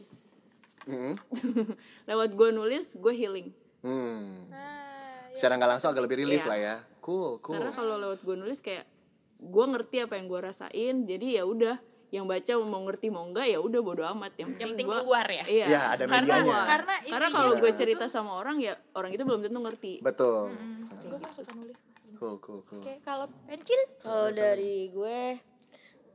Hmm. 0.81 1.13
lewat 2.09 2.33
gue 2.33 2.49
nulis 2.51 2.85
gue 2.95 3.13
healing. 3.13 3.53
Hmm. 3.81 4.49
nah, 4.49 5.29
secara 5.29 5.53
nggak 5.55 5.71
langsung 5.71 5.89
agak 5.89 6.09
lebih 6.09 6.25
relief 6.25 6.41
Iya. 6.41 6.49
lah 6.49 6.57
ya. 6.57 6.75
Cool 6.99 7.37
cool. 7.39 7.53
Karena 7.53 7.69
kalau 7.69 7.95
lewat 7.97 8.19
gue 8.21 8.35
nulis 8.35 8.57
kayak 8.57 8.89
gue 9.37 9.65
ngerti 9.67 10.01
apa 10.01 10.17
yang 10.17 10.25
gue 10.25 10.39
rasain 10.39 10.95
jadi 11.03 11.41
ya 11.41 11.43
udah 11.45 11.77
yang 12.11 12.27
baca 12.27 12.51
mau 12.59 12.83
ngerti 12.83 13.07
mau 13.07 13.23
enggak 13.23 13.47
ya 13.47 13.63
udah 13.63 13.79
bodo 13.79 14.03
amat. 14.03 14.35
Yang 14.35 14.37
yang 14.37 14.49
penting 14.51 14.67
penting 14.75 14.85
gue 14.85 14.99
keluar 14.99 15.27
ya? 15.31 15.43
iya. 15.47 15.65
Ya 15.65 15.81
ada 15.95 16.03
karena 16.05 16.35
medianya. 16.35 16.59
karena 16.67 16.93
karena 17.07 17.27
kalau 17.31 17.53
gue 17.55 17.71
itu- 17.71 17.79
cerita 17.79 18.05
sama 18.05 18.31
orang 18.35 18.59
ya 18.59 18.75
orang 18.93 19.15
itu 19.15 19.23
belum 19.23 19.39
tentu 19.41 19.59
ngerti. 19.59 19.93
Betul. 20.03 20.51
Gue 21.01 21.17
kan 21.17 21.31
suka 21.31 21.51
nulis 21.55 21.79
cool 22.19 22.35
cool 22.37 22.61
cool. 22.67 22.83
Oke, 22.83 22.99
kalau 23.01 23.25
pencil? 23.47 23.81
Kalau 23.97 24.29
dari 24.29 24.93
gue, 24.93 25.41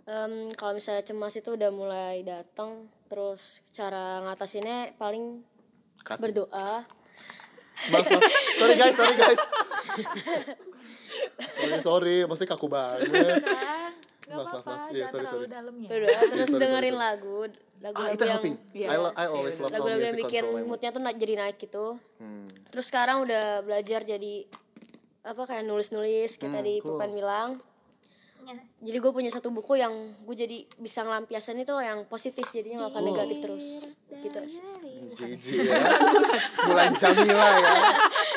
em, 0.06 0.32
kalau 0.54 0.72
misalnya 0.76 1.02
cemas 1.02 1.34
itu 1.34 1.50
udah 1.50 1.70
mulai 1.74 2.22
datang, 2.22 2.86
terus 3.08 3.58
cara 3.74 4.22
ngatasinnya 4.22 4.94
paling 4.94 5.42
Cut. 6.04 6.22
berdoa. 6.22 6.86
maaf 7.90 8.06
maaf. 8.06 8.22
Sorry 8.56 8.74
guys 8.76 8.94
sorry 8.94 9.16
guys. 9.16 9.42
Sorry 11.56 11.80
sorry. 11.80 12.16
Maksudnya 12.24 12.52
kaku 12.52 12.68
banget 12.68 13.08
maaf, 14.28 14.48
apa-apa 14.48 14.66
maaf. 14.68 14.88
Iya, 14.88 14.98
jangan 14.98 15.06
sorry, 15.06 15.22
terlalu 15.22 15.38
sorry. 15.38 15.54
dalam 15.54 15.74
ya 15.76 15.88
terus 16.20 16.26
sorry, 16.26 16.46
sorry, 16.48 16.62
dengerin 16.62 16.86
sorry. 16.88 17.04
lagu, 17.06 17.36
ah 17.38 17.50
lagu-lagu 17.78 18.08
itu 18.08 18.24
yang 18.24 18.32
helping 18.32 18.56
Iya. 18.72 18.86
I, 18.86 18.96
lo- 18.96 19.14
I 19.14 19.24
always 19.28 19.56
love 19.56 19.68
how 19.68 19.76
lagu-lagu 19.76 20.02
yang 20.02 20.16
bikin 20.18 20.44
moodnya 20.64 20.90
tuh 20.90 21.02
jadi 21.14 21.34
naik 21.36 21.56
gitu. 21.58 21.86
hmm. 22.16 22.46
Terus 22.68 22.86
sekarang 22.86 23.16
udah 23.22 23.44
belajar 23.60 24.00
jadi 24.02 24.34
apa 25.22 25.42
kayak 25.42 25.64
nulis-nulis 25.64 26.30
kayak 26.34 26.48
Hmm, 26.48 26.56
tadi 26.56 26.74
cool. 26.78 26.96
Pupan 26.96 27.10
bilang. 28.48 28.68
Jadi 28.78 28.96
gue 28.96 29.12
punya 29.12 29.28
satu 29.28 29.48
buku 29.50 29.74
yang 29.74 29.90
gue 30.22 30.36
jadi 30.36 30.58
bisa 30.76 31.02
ngelampiasin 31.02 31.58
itu 31.58 31.74
yang 31.74 32.06
positif 32.06 32.46
jadinya 32.48 32.86
gak 32.86 32.92
akan 32.92 33.02
negatif 33.04 33.36
terus 33.40 33.66
gitu 34.06 34.38
sih. 34.46 34.62
Jiji 35.12 35.60
ya 35.60 35.76
Mulan 36.64 36.92
Jamila 36.94 37.48
ya 37.52 37.72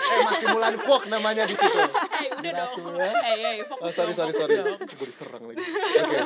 eh 0.10 0.22
masih 0.24 0.48
Mulan 0.50 0.76
Kwok 0.76 1.04
namanya 1.08 1.44
di 1.44 1.54
situ 1.54 1.80
Eh, 2.20 2.30
udah 2.32 2.52
dong 2.52 2.72
Ratu 2.76 2.98
ya. 2.98 3.12
eh 3.22 3.36
eh 3.54 3.64
fokus 3.64 3.80
Oh 3.80 3.92
sorry 3.92 4.12
dong, 4.12 4.28
sorry 4.28 4.34
sorry 4.34 4.54
dong. 4.58 4.80
Gue 4.82 5.08
diserang 5.08 5.44
lagi 5.44 5.60
Oke 5.60 6.18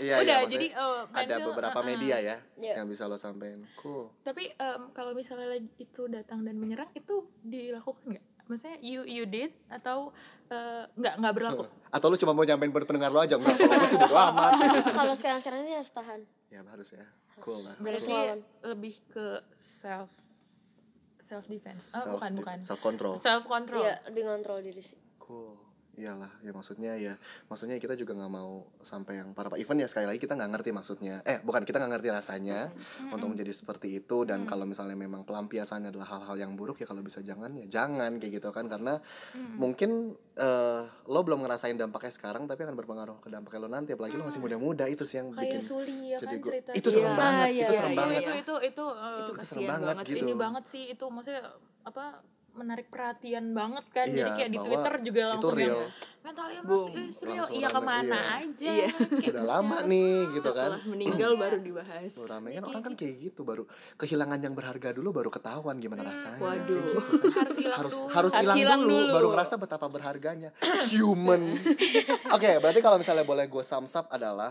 Iya 0.00 0.14
Udah, 0.20 0.38
iya 0.38 0.46
jadi, 0.46 0.66
eh, 0.72 1.00
Ada 1.12 1.34
beberapa 1.40 1.74
uh-uh. 1.76 1.86
media 1.86 2.16
ya 2.18 2.36
Iya. 2.56 2.72
Yang 2.80 2.86
bisa 2.88 3.02
lo 3.04 3.16
sampein 3.16 3.60
Cool 3.76 4.10
tapi 4.22 4.48
em, 4.50 4.82
kalau 4.90 5.12
misalnya 5.12 5.52
lagi 5.52 5.68
itu 5.76 6.02
datang 6.06 6.42
dan 6.42 6.56
menyerang 6.56 6.90
itu 6.92 7.14
dilakukan 7.40 8.02
nggak 8.08 8.24
maksudnya 8.46 8.78
you 8.82 9.02
you 9.06 9.24
did? 9.26 9.52
Atau 9.68 10.10
eh, 10.48 10.84
nggak 10.94 11.14
nggak 11.18 11.34
berlaku? 11.34 11.64
Atau 11.90 12.06
lo 12.10 12.16
cuma 12.18 12.32
mau 12.32 12.42
nyampein 12.42 12.70
buat 12.70 12.86
pendengar 12.86 13.10
lo 13.10 13.20
aja? 13.20 13.38
Enggak 13.38 13.58
kalau 13.58 13.86
sih 13.86 13.98
bodo 13.98 14.16
amat. 14.16 14.52
Kalau 14.98 15.14
sekarang-sekarang 15.14 15.60
ini 15.66 15.72
harus 15.78 15.92
tahan. 15.92 16.20
Ya 16.50 16.60
harus 16.66 16.88
ya. 16.90 17.06
Cool 17.38 17.60
lah. 17.62 17.74
Berarti 17.78 18.12
lebih 18.64 18.94
ke 19.12 19.26
self 19.58 20.10
self 21.20 21.44
defense. 21.50 21.92
Oh, 21.92 22.00
Self- 22.00 22.12
bukan 22.16 22.30
bukan. 22.38 22.58
Self 22.62 22.80
control 22.80 23.14
self 23.18 23.44
control 23.44 23.82
Iya, 23.82 23.98
lebih 24.10 24.22
ngontrol 24.30 24.58
diri 24.62 24.82
sih. 24.82 24.98
Cool 25.20 25.66
Iyalah 25.96 26.28
ya 26.38 26.52
maksudnya 26.52 26.92
ya 26.94 27.16
Maksudnya 27.46 27.76
kita 27.76 27.92
juga 27.92 28.12
nggak 28.12 28.28
mau 28.30 28.52
sampai 28.78 29.16
yang 29.16 29.32
parah 29.32 29.48
Even 29.54 29.76
ya 29.76 29.84
sekali 29.84 30.04
lagi 30.04 30.18
kita 30.18 30.32
nggak 30.32 30.50
ngerti 30.50 30.70
maksudnya. 30.70 31.20
Eh 31.22 31.40
bukan 31.40 31.62
kita 31.62 31.76
nggak 31.76 31.88
ngerti 31.90 32.08
rasanya 32.10 32.68
Untuk 33.08 33.28
menjadi 33.28 33.48
seperti 33.50 33.96
itu 33.96 34.22
Dan 34.22 34.44
kalau 34.44 34.62
misalnya 34.62 34.92
memang 34.94 35.22
pelampiasannya 35.22 35.88
adalah 35.88 36.04
hal-hal 36.06 36.36
yang 36.38 36.52
buruk 36.52 36.76
Ya 36.76 36.84
kalau 36.84 37.00
bisa 37.00 37.20
jangan 37.20 37.48
ya 37.54 37.64
jangan 37.66 38.16
kayak 38.16 38.32
gitu 38.36 38.48
kan. 38.50 38.66
Karena 38.66 39.00
mungkin 39.54 39.90
eh, 40.34 40.80
lo 41.06 41.20
belum 41.22 41.40
ngerasain 41.40 41.74
dampaknya 41.74 42.12
sekarang 42.12 42.44
Tapi 42.44 42.60
akan 42.62 42.76
berpengaruh 42.76 43.16
ke 43.18 43.28
dampaknya 43.28 43.58
lo 43.58 43.70
nanti 43.70 43.90
Apalagi 43.90 44.14
lo 44.14 44.24
masih 44.24 44.38
muda-muda 44.38 44.84
Itu 44.86 45.02
sih 45.02 45.16
yang 45.16 45.30
kayak 45.30 45.48
bikin 45.48 45.62
Suli 45.62 45.96
ya 46.06 46.18
jadi 46.18 46.28
kan 46.30 46.38
gua- 46.38 46.52
cerita 46.52 46.70
Itu 46.72 46.88
serem 46.90 47.04
Iya. 47.06 47.16
banget 47.16 47.34
Ah, 47.38 47.48
iya, 47.48 47.62
Itu 47.62 47.72
serem 47.72 47.88
iya, 47.88 47.98
banget. 47.98 48.20
itu 48.20 48.32
itu 48.36 48.54
itu 48.66 48.84
eh, 48.86 49.18
Itu 49.18 49.32
serem 49.34 49.38
kasihan 49.38 49.64
banget 49.66 49.86
banget 49.88 50.04
gitu 50.06 50.22
ini 50.22 50.34
banget 50.36 50.64
sih 50.66 50.82
itu 50.88 51.04
maksudnya 51.06 51.42
apa 51.82 52.04
menarik 52.56 52.86
perhatian 52.86 53.46
banget 53.50 53.84
kan 53.90 54.06
jadi 54.06 54.24
Iya, 54.24 54.34
kayak 54.34 54.50
di 54.50 54.58
Twitter 54.58 54.94
juga 55.00 55.20
itu 55.20 55.30
langsung 55.30 55.56
yang 55.56 55.70
real. 55.70 55.88
mental 56.20 56.48
illness 56.48 56.66
Boom. 56.82 56.98
is 56.98 57.16
real 57.20 57.36
Langsung 57.38 57.54
iya 57.54 57.68
ke 57.68 57.80
mana 57.80 58.18
iya. 58.18 58.40
aja 58.40 58.70
Iya. 58.72 58.88
Kayak 59.12 59.30
udah 59.30 59.44
lama 59.46 59.76
nih 59.82 60.08
gitu 60.32 60.50
kan 60.50 60.70
setelah 60.72 60.82
meninggal 60.86 61.30
baru 61.36 61.56
dibahas 61.58 62.10
Tuh, 62.10 62.26
rame 62.26 62.48
kan 62.50 62.62
orang 62.64 62.82
kan 62.82 62.94
kayak 62.94 63.14
gitu 63.22 63.40
baru 63.42 63.62
kehilangan 63.94 64.38
yang 64.40 64.54
berharga 64.54 64.88
dulu 64.90 65.08
baru 65.12 65.30
ketahuan 65.30 65.76
gimana 65.76 66.02
rasanya 66.02 66.40
waduh. 66.40 66.64
Gitu 66.66 67.00
kan. 67.22 67.36
harus 67.40 67.56
hilang 67.56 67.78
harus 67.78 67.92
dulu 67.92 68.04
harus 68.06 68.32
Harus 68.32 68.32
hilang 68.36 68.56
hilang 68.56 68.80
dulu, 68.82 68.96
dulu. 68.98 69.12
baru 69.12 69.26
ngerasa 69.32 69.54
betapa 69.56 69.86
berharganya 69.86 70.50
human 70.88 71.42
oke 72.36 72.50
berarti 72.58 72.80
kalau 72.80 72.96
misalnya 72.96 73.22
boleh 73.22 73.46
gue 73.46 73.62
sums 73.62 73.94
up 73.94 74.08
adalah 74.08 74.50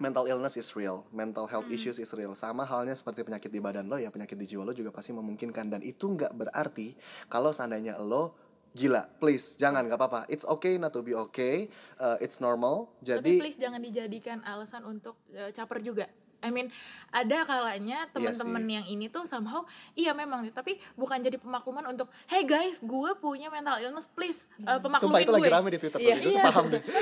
mental 0.00 0.24
illness 0.30 0.56
is 0.56 0.68
real 0.72 1.04
mental 1.12 1.44
health 1.44 1.68
issues 1.68 2.00
is 2.00 2.08
real. 2.16 2.32
Sama 2.32 2.64
halnya 2.64 2.96
seperti 2.96 3.26
penyakit 3.26 3.50
di 3.52 3.60
badan 3.60 3.90
lo 3.90 4.00
ya 4.00 4.08
penyakit 4.08 4.38
di 4.38 4.46
jiwa 4.48 4.64
lo 4.64 4.72
juga 4.72 4.94
pasti 4.94 5.12
memungkinkan. 5.12 5.68
Dan 5.68 5.80
itu 5.84 6.08
nggak 6.08 6.32
berarti 6.32 6.96
kalau 7.28 7.52
seandainya 7.52 8.00
lo 8.00 8.36
gila 8.72 9.04
please 9.20 9.60
jangan 9.60 9.84
nggak 9.84 10.00
apa-apa. 10.00 10.20
It's 10.32 10.48
okay 10.48 10.80
not 10.80 10.96
to 10.96 11.04
be 11.04 11.12
okay. 11.12 11.68
Uh, 12.00 12.16
it's 12.24 12.40
normal. 12.40 12.96
Tapi 13.04 13.20
jadi 13.20 13.32
please 13.36 13.58
jangan 13.60 13.80
dijadikan 13.84 14.38
alasan 14.48 14.88
untuk 14.88 15.20
eh, 15.36 15.52
caper 15.52 15.84
juga 15.84 16.08
I 16.42 16.50
mean 16.50 16.68
ada 17.08 17.42
kalanya 17.42 18.04
teman-teman 18.08 18.58
sih. 18.60 18.72
yang 18.72 18.86
ini 18.88 19.06
tuh 19.06 19.22
somehow 19.24 19.62
iya 19.94 20.10
memang 20.12 20.42
tapi 20.50 20.76
bukan 20.92 21.18
jadi 21.18 21.36
pemakluman 21.36 21.86
untuk 21.86 22.06
hey 22.26 22.42
guys 22.42 22.78
gue 22.78 23.10
punya 23.16 23.46
mental 23.46 23.78
illness 23.78 24.06
please 24.08 24.50
eh, 24.60 24.76
pemaklumin 24.76 25.06
sumpah 25.06 25.20
itu 25.20 25.30
gue 25.30 25.38
lagi 25.38 25.52
rame 25.52 25.68
di 25.68 25.78
twitter 25.78 25.98
Iya. 25.98 26.10
tadi 26.10 26.20
gue 26.20 26.32
Iya. 26.32 26.44
paham 26.44 26.64
deh 26.68 26.82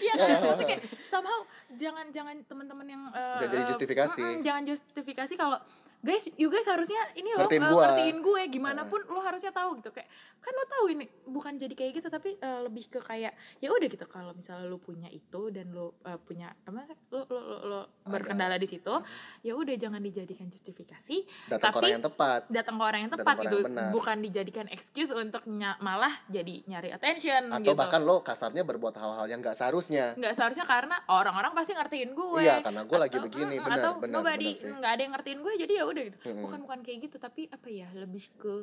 Iya 0.00 0.12
kan, 0.14 0.28
maksudnya 0.42 0.68
kayak 0.68 0.82
somehow 1.04 1.38
jangan 1.74 2.06
jangan 2.08 2.36
teman-teman 2.42 2.86
yang 2.86 3.02
eh, 3.10 3.38
Jangan 3.38 3.50
jadi 3.50 3.62
eh, 3.62 3.68
justifikasi. 3.68 4.18
mm-mm, 4.18 4.40
jangan 4.40 4.62
justifikasi 4.64 5.34
kalau 5.34 5.58
guys, 5.98 6.30
you 6.38 6.46
guys 6.46 6.62
harusnya 6.64 6.98
ini 7.14 7.34
loh 7.34 7.50
Ngertiin 7.50 7.62
eh, 7.62 7.70
gua. 7.70 7.82
ngertiin 7.90 8.16
gue 8.18 8.42
gimana 8.48 8.86
pun 8.86 9.02
lo 9.10 9.18
harusnya 9.18 9.50
tahu 9.50 9.82
gitu. 9.82 9.90
Kayak 9.90 10.06
kan 10.38 10.52
lo 10.54 10.64
tahu 10.70 10.84
ini 10.94 11.04
bukan 11.26 11.58
jadi 11.58 11.74
kayak 11.74 11.92
gitu 11.98 12.08
tapi 12.08 12.38
eh, 12.38 12.60
lebih 12.62 12.86
ke 12.86 13.00
kayak 13.02 13.32
ya 13.58 13.68
udah 13.68 13.88
gitu 13.90 14.06
kalau 14.06 14.30
misalnya 14.30 14.64
lo 14.64 14.78
punya 14.78 15.10
itu 15.10 15.50
dan 15.50 15.74
lo 15.74 15.98
eh, 16.06 16.14
punya 16.16 16.54
apa 16.54 16.86
sih 16.86 16.94
lo 17.10 17.26
lo 17.26 17.40
lo, 17.42 17.56
lo 17.66 17.80
berkendala 18.06 18.54
di 18.56 18.64
situ 18.64 18.94
ya 19.42 19.52
udah 19.52 19.74
jangan 19.74 19.98
dijadikan 19.98 20.46
justifikasi 20.46 21.26
datang 21.50 21.58
ke 21.58 21.66
tapi 21.66 21.78
orang 21.82 21.90
yang 21.90 22.04
tepat. 22.06 22.40
datang 22.46 22.76
ke 22.78 22.84
orang 22.86 23.00
yang 23.02 23.12
tepat 23.12 23.34
ke 23.34 23.42
gitu. 23.44 23.58
yang 23.58 23.66
benar. 23.68 23.90
bukan 23.90 24.16
dijadikan 24.22 24.66
excuse 24.70 25.10
untuk 25.10 25.42
nya- 25.50 25.76
malah 25.82 26.14
jadi 26.30 26.62
nyari 26.64 26.94
attention 26.94 27.50
atau 27.50 27.64
gitu. 27.66 27.74
bahkan 27.74 28.06
lo 28.06 28.22
kasarnya 28.22 28.62
berbuat 28.62 28.94
hal-hal 28.94 29.26
yang 29.26 29.42
nggak 29.42 29.58
seharusnya. 29.58 30.14
Nggak 30.14 30.34
seharusnya 30.38 30.64
karena 30.64 30.96
orang-orang 31.10 31.50
pasti 31.52 31.74
ngertiin 31.74 32.14
gue. 32.14 32.40
Iya, 32.40 32.62
karena 32.62 32.82
gue 32.86 32.98
lagi 32.98 33.18
begini, 33.18 33.56
benar, 33.58 33.78
atau 33.82 33.92
benar, 33.98 34.14
nobody 34.14 34.54
benar 34.54 34.62
sih. 34.62 34.76
nggak 34.78 34.92
ada 34.94 35.02
yang 35.02 35.12
ngertiin 35.18 35.38
gue 35.42 35.54
jadi 35.58 35.72
ya 35.74 35.84
udah 35.90 36.02
gitu. 36.08 36.16
Bukan 36.44 36.60
bukan 36.64 36.80
kayak 36.80 36.98
gitu 37.08 37.16
tapi 37.16 37.48
apa 37.48 37.68
ya 37.68 37.88
lebih 37.94 38.24
ke 38.36 38.54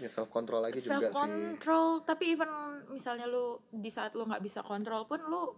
ya 0.00 0.08
self 0.08 0.32
control 0.32 0.64
lagi 0.64 0.80
juga 0.80 0.98
self 0.98 1.04
sih. 1.08 1.14
Control 1.14 1.86
tapi 2.02 2.24
even 2.32 2.50
misalnya 2.88 3.26
lu 3.26 3.60
di 3.70 3.90
saat 3.92 4.12
lu 4.16 4.24
nggak 4.24 4.42
bisa 4.42 4.60
kontrol 4.60 5.04
pun 5.04 5.20
lu 5.24 5.50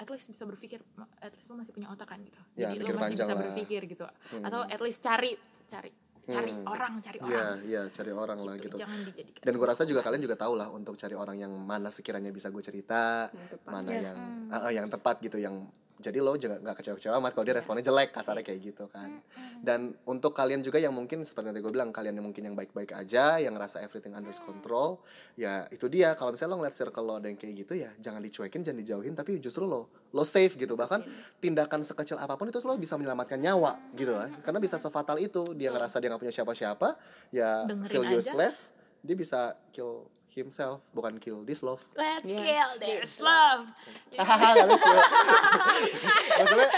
at 0.00 0.08
least 0.10 0.32
bisa 0.32 0.42
berpikir 0.42 0.82
at 1.22 1.30
least 1.30 1.46
lu 1.52 1.60
masih 1.60 1.72
punya 1.72 1.88
otak 1.92 2.10
kan 2.10 2.18
gitu. 2.24 2.40
Ya, 2.58 2.74
jadi 2.74 2.82
lu 2.82 2.98
masih 2.98 3.14
bisa 3.14 3.32
lah. 3.32 3.40
berpikir 3.46 3.80
gitu. 3.86 4.04
Atau 4.42 4.60
at 4.66 4.80
least 4.82 4.98
cari 4.98 5.36
cari 5.70 5.90
cari 6.22 6.54
orang 6.62 7.02
cari 7.02 7.18
Iya, 7.18 7.26
orang. 7.26 7.56
iya, 7.66 7.82
cari 7.90 8.10
orang 8.14 8.38
lah 8.46 8.54
Gitu, 8.54 8.70
gitu. 8.70 8.76
jangan 8.78 8.98
dijadikan 9.02 9.42
Dan 9.42 9.52
gue 9.58 9.66
rasa 9.66 9.82
juga 9.82 10.06
kalian 10.06 10.22
juga 10.22 10.38
tahu 10.38 10.54
lah 10.54 10.70
untuk 10.70 10.94
cari 10.94 11.18
orang 11.18 11.34
yang 11.34 11.50
mana 11.50 11.90
sekiranya 11.90 12.30
bisa 12.30 12.46
gue 12.54 12.62
cerita, 12.62 13.26
mana 13.66 13.90
yang 13.90 14.18
ah, 14.46 14.70
ah, 14.70 14.72
yang 14.72 14.86
tepat 14.86 15.18
gitu, 15.18 15.42
yang 15.42 15.66
jadi 16.02 16.18
lo 16.18 16.34
juga 16.34 16.58
nggak 16.58 16.82
kecewa-kecewa 16.82 17.22
amat 17.22 17.30
kalau 17.38 17.46
dia 17.46 17.54
responnya 17.54 17.86
jelek 17.86 18.10
kasarnya 18.10 18.42
kayak 18.42 18.60
gitu 18.60 18.90
kan. 18.90 19.22
Dan 19.62 19.94
untuk 20.04 20.34
kalian 20.34 20.60
juga 20.60 20.82
yang 20.82 20.90
mungkin 20.90 21.22
seperti 21.22 21.48
yang 21.48 21.54
tadi 21.54 21.62
gue 21.62 21.72
bilang 21.72 21.94
kalian 21.94 22.18
yang 22.18 22.26
mungkin 22.26 22.42
yang 22.50 22.56
baik-baik 22.58 22.92
aja, 22.98 23.38
yang 23.38 23.54
ngerasa 23.54 23.78
everything 23.78 24.18
under 24.18 24.34
control, 24.42 24.98
ya 25.38 25.70
itu 25.70 25.86
dia. 25.86 26.18
Kalau 26.18 26.34
misalnya 26.34 26.58
lo 26.58 26.58
ngeliat 26.60 26.74
circle 26.74 27.04
lo 27.06 27.14
ada 27.22 27.30
yang 27.30 27.38
kayak 27.38 27.54
gitu 27.62 27.78
ya, 27.78 27.94
jangan 28.02 28.18
dicuekin, 28.18 28.66
jangan 28.66 28.78
dijauhin, 28.82 29.14
tapi 29.14 29.38
justru 29.38 29.62
lo 29.62 30.10
lo 30.10 30.24
safe 30.26 30.58
gitu. 30.58 30.74
Bahkan 30.74 31.06
tindakan 31.38 31.86
sekecil 31.86 32.18
apa 32.18 32.34
pun 32.34 32.50
itu 32.50 32.58
lo 32.66 32.74
bisa 32.74 32.98
menyelamatkan 32.98 33.38
nyawa 33.38 33.78
gitu 33.94 34.10
lah. 34.12 34.26
Karena 34.42 34.58
bisa 34.58 34.74
sefatal 34.76 35.22
itu 35.22 35.54
dia 35.54 35.70
ngerasa 35.70 36.02
dia 36.02 36.10
nggak 36.10 36.22
punya 36.26 36.34
siapa-siapa, 36.34 36.98
ya 37.30 37.64
Dengerin 37.70 37.86
feel 37.86 38.04
aja. 38.10 38.18
useless, 38.18 38.74
dia 39.00 39.14
bisa 39.14 39.54
kill 39.70 40.10
himself, 40.32 40.80
bukan 40.90 41.16
kill 41.16 41.42
this 41.42 41.60
love. 41.60 41.84
let's 41.94 42.24
Yeah. 42.24 42.40
kill 42.40 42.70
this 42.80 43.18
love 43.18 43.68
Hahaha, 44.12 44.48
nggak 44.54 44.68
lucu. 44.68 44.92
maksudnya, 46.40 46.68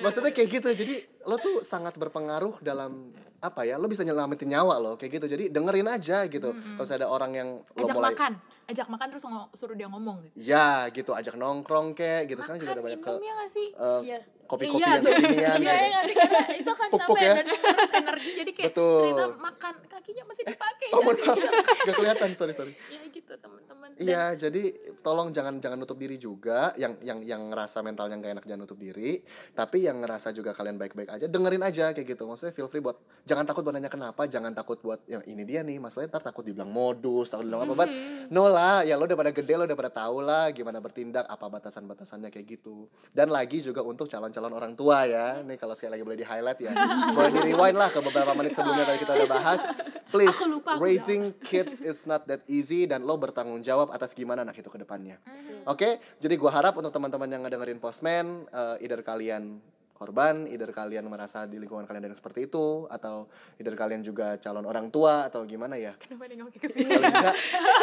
maksudnya 0.00 0.32
kayak 0.32 0.48
gitu. 0.52 0.68
Jadi 0.70 0.94
lo 1.24 1.36
tuh 1.36 1.62
sangat 1.62 1.94
berpengaruh 1.96 2.58
dalam 2.60 3.10
apa 3.40 3.60
ya? 3.62 3.74
Lo 3.74 3.86
bisa 3.86 4.02
nyelamatin 4.02 4.48
nyawa 4.48 4.74
lo 4.76 4.92
kayak 4.94 5.12
gitu. 5.14 5.26
Jadi 5.28 5.44
dengerin 5.48 5.86
aja 5.86 6.24
gitu. 6.24 6.50
Kalau 6.50 6.80
misalnya 6.80 7.00
ada 7.00 7.08
orang 7.08 7.30
yang 7.32 7.48
lo 7.58 7.80
ajak 7.80 7.94
mulai 7.94 8.12
makan 8.12 8.32
ajak 8.68 8.84
makan 8.86 9.06
terus 9.08 9.24
suruh 9.56 9.72
dia 9.72 9.88
ngomong 9.88 10.20
gitu 10.28 10.44
ya 10.44 10.84
gitu, 10.92 11.16
ajak 11.16 11.34
nongkrong 11.34 11.96
kayak 11.96 12.28
gitu. 12.28 12.36
Sekarang 12.38 12.60
juga 12.60 12.68
makan 12.68 12.76
ada 12.76 12.84
banyak 12.84 13.00
ke 13.00 13.12
ya 13.16 13.34
sih 13.48 13.68
eh, 13.72 14.00
Iya. 14.04 14.18
kopi-kopi 14.44 14.76
Iya 14.76 14.88
yang 14.90 15.00
tuh. 15.00 15.12
kekinian. 15.14 15.32
Iya 15.32 15.56
gitu. 15.56 15.88
iya 15.88 16.00
sih 16.02 16.14
Karena 16.14 16.52
itu 16.52 16.72
kan 16.74 16.88
Pupuk 16.88 17.00
capek 17.08 17.24
ya. 17.24 17.34
dan 17.34 17.46
menguras 17.48 17.90
energi 17.94 18.30
jadi 18.34 18.50
kayak 18.52 18.68
Betul. 18.68 19.00
cerita 19.00 19.24
makan 19.40 19.74
kakinya 19.88 20.24
masih 20.26 20.42
dipakai 20.44 20.88
Oh, 20.88 21.00
jangan 21.00 21.06
mohon 21.06 21.16
maaf. 21.16 21.38
Gak 21.88 21.94
kelihatan, 21.96 22.28
sorry 22.34 22.52
sorry. 22.52 22.72
ya 22.92 23.00
gitu 23.18 23.34
teman-teman 23.34 23.88
Dan 23.98 24.02
Iya, 24.06 24.24
jadi 24.38 24.62
tolong 25.02 25.34
jangan 25.34 25.58
jangan 25.58 25.78
nutup 25.78 25.98
diri 25.98 26.16
juga. 26.16 26.70
Yang 26.78 27.02
yang 27.02 27.18
yang 27.26 27.42
ngerasa 27.50 27.82
mentalnya 27.82 28.16
gak 28.22 28.32
enak 28.38 28.44
jangan 28.46 28.62
nutup 28.62 28.78
diri. 28.78 29.18
Tapi 29.52 29.84
yang 29.84 29.98
ngerasa 29.98 30.30
juga 30.30 30.54
kalian 30.54 30.78
baik-baik 30.78 31.10
aja, 31.10 31.26
dengerin 31.26 31.62
aja 31.66 31.90
kayak 31.90 32.06
gitu. 32.14 32.24
Maksudnya 32.30 32.54
feel 32.54 32.70
free 32.70 32.82
buat 32.82 32.96
jangan 33.26 33.44
takut 33.44 33.66
buat 33.66 33.74
nanya 33.74 33.90
kenapa, 33.90 34.30
jangan 34.30 34.54
takut 34.54 34.78
buat 34.78 35.02
yang 35.10 35.22
ini 35.26 35.42
dia 35.42 35.66
nih. 35.66 35.82
Masalahnya 35.82 36.14
ntar 36.14 36.30
takut 36.30 36.46
dibilang 36.46 36.70
modus, 36.70 37.34
takut 37.34 37.44
dibilang 37.44 37.66
apa. 37.66 37.74
But 37.74 37.90
no 38.30 38.46
lah, 38.46 38.86
ya 38.86 38.94
lo 38.94 39.04
udah 39.04 39.18
pada 39.18 39.32
gede, 39.34 39.54
lo 39.58 39.64
udah 39.66 39.78
pada 39.78 39.92
tahu 39.92 40.22
lah 40.22 40.50
gimana 40.54 40.78
bertindak, 40.78 41.26
apa 41.26 41.46
batasan-batasannya 41.50 42.30
kayak 42.30 42.46
gitu. 42.58 42.86
Dan 43.10 43.34
lagi 43.34 43.60
juga 43.60 43.82
untuk 43.82 44.06
calon-calon 44.06 44.52
orang 44.54 44.72
tua 44.78 45.04
ya. 45.04 45.42
Nih 45.42 45.58
kalau 45.58 45.74
sekali 45.74 45.98
lagi 45.98 46.04
boleh 46.06 46.18
di 46.18 46.26
highlight 46.26 46.60
ya. 46.62 46.72
boleh 47.16 47.30
di 47.34 47.40
rewind 47.50 47.76
lah 47.76 47.90
ke 47.90 47.98
beberapa 47.98 48.32
menit 48.38 48.54
sebelumnya 48.54 48.86
tadi 48.86 48.98
kita 49.02 49.12
udah 49.18 49.28
bahas. 49.28 49.60
Please, 50.08 50.40
lupa, 50.48 50.80
raising 50.80 51.36
kids 51.44 51.84
is 51.84 52.08
not 52.08 52.24
that 52.24 52.40
easy 52.48 52.88
dan 52.88 53.04
lo 53.08 53.16
bertanggung 53.16 53.64
jawab 53.64 53.88
atas 53.96 54.12
gimana 54.12 54.44
anak 54.44 54.60
itu 54.60 54.68
ke 54.68 54.76
depannya. 54.76 55.16
Mm-hmm. 55.24 55.64
Oke, 55.64 55.96
jadi 56.20 56.36
gua 56.36 56.52
harap 56.52 56.76
untuk 56.76 56.92
teman-teman 56.92 57.32
yang 57.32 57.40
ngedengerin 57.48 57.80
Postman, 57.80 58.44
uh, 58.52 58.76
either 58.84 59.00
kalian 59.00 59.64
korban, 59.96 60.44
either 60.46 60.68
kalian 60.70 61.08
merasa 61.08 61.48
di 61.48 61.56
lingkungan 61.56 61.88
kalian 61.88 62.04
ada 62.04 62.12
yang 62.12 62.20
seperti 62.20 62.46
itu 62.46 62.86
atau 62.86 63.26
either 63.56 63.74
kalian 63.74 64.04
juga 64.04 64.36
calon 64.38 64.68
orang 64.68 64.92
tua 64.92 65.26
atau 65.26 65.42
gimana 65.48 65.74
ya. 65.74 65.96
kenapa 65.98 66.54
ke 66.54 66.68
sini 66.70 66.92
Paling 66.94 67.10
enggak 67.10 67.36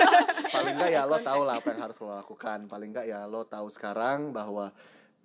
paling 0.55 0.73
enggak 0.79 0.91
ya 0.95 1.01
lo 1.03 1.17
tau 1.19 1.41
lah 1.43 1.59
apa 1.59 1.67
yang 1.73 1.81
harus 1.81 1.97
lo 1.99 2.13
lakukan. 2.13 2.69
Paling 2.69 2.89
enggak 2.93 3.07
ya 3.09 3.25
lo 3.25 3.43
tahu 3.43 3.67
sekarang 3.67 4.31
bahwa 4.31 4.71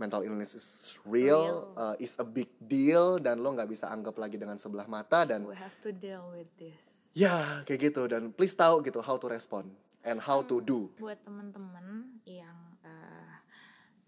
mental 0.00 0.24
illness 0.24 0.56
is 0.56 0.96
real, 1.04 1.76
uh, 1.76 1.92
is 2.00 2.16
a 2.16 2.24
big 2.24 2.48
deal 2.56 3.20
dan 3.20 3.38
lo 3.44 3.52
nggak 3.52 3.68
bisa 3.68 3.92
anggap 3.92 4.16
lagi 4.16 4.40
dengan 4.40 4.56
sebelah 4.56 4.88
mata 4.88 5.28
dan 5.28 5.44
we 5.44 5.52
have 5.52 5.76
to 5.78 5.92
deal 5.92 6.32
with 6.32 6.48
this 6.56 6.80
ya 7.12 7.62
kayak 7.68 7.92
gitu 7.92 8.08
dan 8.08 8.30
please 8.32 8.56
tahu 8.56 8.80
gitu 8.80 9.04
how 9.04 9.20
to 9.20 9.28
respond 9.28 9.68
and 10.04 10.18
how 10.20 10.40
to 10.40 10.60
do. 10.60 10.88
buat 10.96 11.20
teman-teman 11.22 12.16
yang 12.24 12.56
eh, 12.84 13.34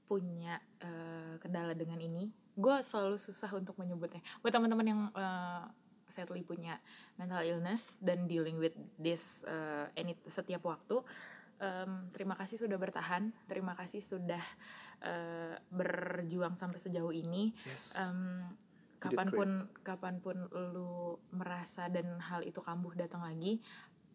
punya 0.08 0.60
eh, 0.80 1.36
kendala 1.40 1.72
dengan 1.72 2.00
ini 2.00 2.28
gue 2.52 2.76
selalu 2.84 3.16
susah 3.16 3.48
untuk 3.56 3.80
menyebutnya 3.80 4.20
buat 4.44 4.52
teman-teman 4.52 4.86
yang 4.86 5.00
eh, 5.12 5.64
sadly 6.12 6.44
punya 6.44 6.76
mental 7.16 7.40
illness 7.40 7.96
dan 8.04 8.28
dealing 8.28 8.60
with 8.60 8.76
this 9.00 9.40
eh, 9.48 9.88
any 9.96 10.12
setiap 10.28 10.60
waktu 10.68 11.00
em, 11.56 12.12
terima 12.12 12.36
kasih 12.36 12.60
sudah 12.60 12.76
bertahan 12.76 13.32
terima 13.48 13.72
kasih 13.72 14.04
sudah 14.04 14.44
eh, 15.00 15.56
berjuang 15.72 16.52
sampai 16.52 16.76
sejauh 16.76 17.12
ini 17.12 17.56
Yes. 17.64 17.96
Did 19.02 19.18
kapan 19.18 19.28
pun 19.34 19.50
kapan 19.82 20.14
pun 20.22 20.46
lu 20.52 21.18
merasa 21.34 21.90
dan 21.90 22.22
hal 22.22 22.46
itu 22.46 22.62
kambuh 22.62 22.94
datang 22.94 23.26
lagi 23.26 23.58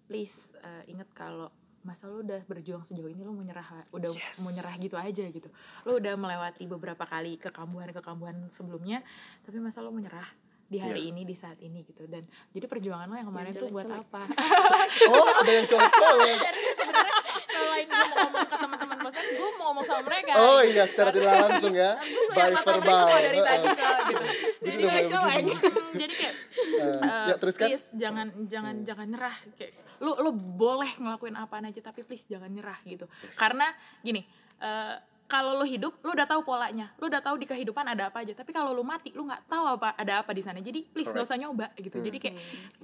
please 0.07 0.55
eh, 0.63 0.87
ingat 0.87 1.11
kalau 1.11 1.51
masa 1.87 2.11
lu 2.11 2.19
udah 2.19 2.43
berjuang 2.43 2.83
sejauh 2.83 3.07
ini 3.07 3.23
lu 3.23 3.31
mau 3.31 3.41
nyerah 3.41 3.87
udah 3.89 4.11
Yes. 4.11 4.43
mau 4.43 4.51
nyerah 4.51 4.75
gitu 4.75 4.99
aja 4.99 5.23
gitu. 5.23 5.47
Lu 5.87 5.95
udah 5.95 6.13
melewati 6.13 6.67
beberapa 6.67 7.07
kali 7.07 7.39
kekambuhan 7.39 7.95
kekambuhan 7.95 8.35
sebelumnya 8.51 8.99
tapi 9.47 9.63
masa 9.63 9.79
lu 9.79 9.89
mau 9.89 10.03
nyerah 10.03 10.27
di 10.67 10.83
hari 10.83 11.07
Iya. 11.07 11.15
ini 11.15 11.21
di 11.23 11.31
saat 11.31 11.55
ini? 11.63 11.79
Gitu. 11.81 12.03
Dan 12.11 12.27
jadi 12.51 12.67
perjuangan 12.67 13.07
lo 13.07 13.15
yang 13.15 13.31
kemarin 13.31 13.55
tuh 13.55 13.71
buat 13.71 13.87
apa? 13.87 14.27
Oh, 15.07 15.27
ada 15.39 15.51
yang 15.53 15.67
dan 15.71 16.53
sebenarnya 16.75 17.15
selain 17.47 17.87
gue 17.87 18.03
mau 18.03 18.17
ngomong 18.19 18.45
ke 18.45 18.57
teman-teman 18.59 18.97
bosan 18.99 19.25
gue 19.31 19.49
mau 19.55 19.56
ngomong 19.67 19.85
sama 19.85 20.01
mereka. 20.07 20.31
Oh 20.39 20.63
iya, 20.63 20.83
secara 20.87 21.11
tidak 21.11 21.33
langsung 21.43 21.73
ya. 21.75 21.99
By 22.35 22.55
verbal. 22.55 23.05
dari 23.11 23.39
tadi 23.43 23.67
gitu. 23.67 24.23
Jadi. 24.67 24.83
Hmm, 24.87 25.93
jadi 25.97 26.13
kayak 26.15 26.35
Eh, 26.57 26.83
eh, 26.83 27.25
ya 27.33 27.35
terus 27.39 27.55
kan? 27.57 27.67
please 27.69 27.87
jangan 27.97 28.27
jangan 28.45 28.75
jangan 28.85 29.07
nyerah. 29.09 29.35
Kayak 29.57 29.73
lu 29.97 30.13
lu 30.21 30.31
boleh 30.33 30.89
ngelakuin 30.97 31.33
apa 31.33 31.57
aja 31.57 31.81
tapi 31.81 32.05
please 32.05 32.25
jangan 32.29 32.49
nyerah 32.49 32.77
gitu. 32.85 33.05
Karena 33.33 33.69
gini 34.01 34.21
eh, 34.61 34.95
kalau 35.27 35.59
lu 35.59 35.65
hidup 35.67 35.99
lu 36.05 36.15
udah 36.15 36.27
tahu 36.29 36.41
polanya. 36.45 36.93
Lu 37.01 37.11
udah 37.11 37.19
tahu 37.19 37.35
di 37.41 37.47
kehidupan 37.49 37.83
ada 37.83 38.07
apa 38.13 38.23
aja. 38.23 38.31
Tapi 38.31 38.51
kalau 38.55 38.71
lu 38.71 38.83
mati 38.85 39.11
lu 39.11 39.27
nggak 39.27 39.49
tahu 39.49 39.65
apa 39.79 39.97
ada 39.97 40.23
apa 40.23 40.31
di 40.31 40.41
sana. 40.45 40.61
Jadi 40.63 40.85
please 40.87 41.11
nggak 41.11 41.27
usah 41.27 41.39
nyoba 41.39 41.67
gitu. 41.77 41.97
Jadi 41.99 42.17
kayak 42.21 42.35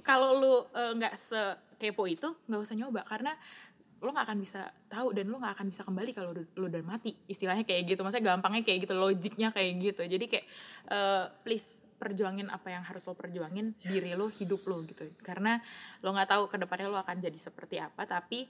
kalau 0.04 0.36
lu 0.36 0.54
eh, 0.74 0.92
nggak 0.98 1.14
sekepo 1.16 2.04
itu 2.10 2.28
nggak 2.50 2.60
usah 2.60 2.76
nyoba. 2.76 3.00
Karena 3.06 3.32
lu 4.04 4.12
nggak 4.12 4.28
akan 4.28 4.38
bisa 4.38 4.60
tahu 4.86 5.16
dan 5.16 5.24
lu 5.26 5.40
nggak 5.40 5.56
akan 5.56 5.66
bisa 5.72 5.80
kembali 5.80 6.10
kalau 6.12 6.30
lu, 6.30 6.44
lu 6.54 6.68
udah 6.68 6.84
mati 6.84 7.16
istilahnya 7.24 7.64
kayak 7.64 7.88
gitu. 7.88 8.04
Maksudnya 8.04 8.36
gampangnya 8.36 8.60
kayak 8.60 8.84
gitu 8.84 8.92
logiknya 8.92 9.48
kayak 9.48 9.72
gitu. 9.80 10.02
Jadi 10.04 10.24
kayak 10.28 10.46
eh, 10.92 11.24
please 11.40 11.80
perjuangin 11.94 12.52
apa 12.52 12.68
yang 12.68 12.84
harus 12.84 13.00
lo 13.02 13.16
perjuangin 13.16 13.72
diri 13.80 14.12
lo 14.12 14.28
hidup 14.28 14.60
lo 14.68 14.84
gitu. 14.84 15.08
Karena 15.24 15.56
lo 16.04 16.12
nggak 16.12 16.28
tahu 16.28 16.42
ke 16.52 16.60
depannya 16.60 16.92
lo 16.92 17.00
akan 17.00 17.16
jadi 17.16 17.38
seperti 17.40 17.80
apa 17.80 18.04
tapi 18.04 18.44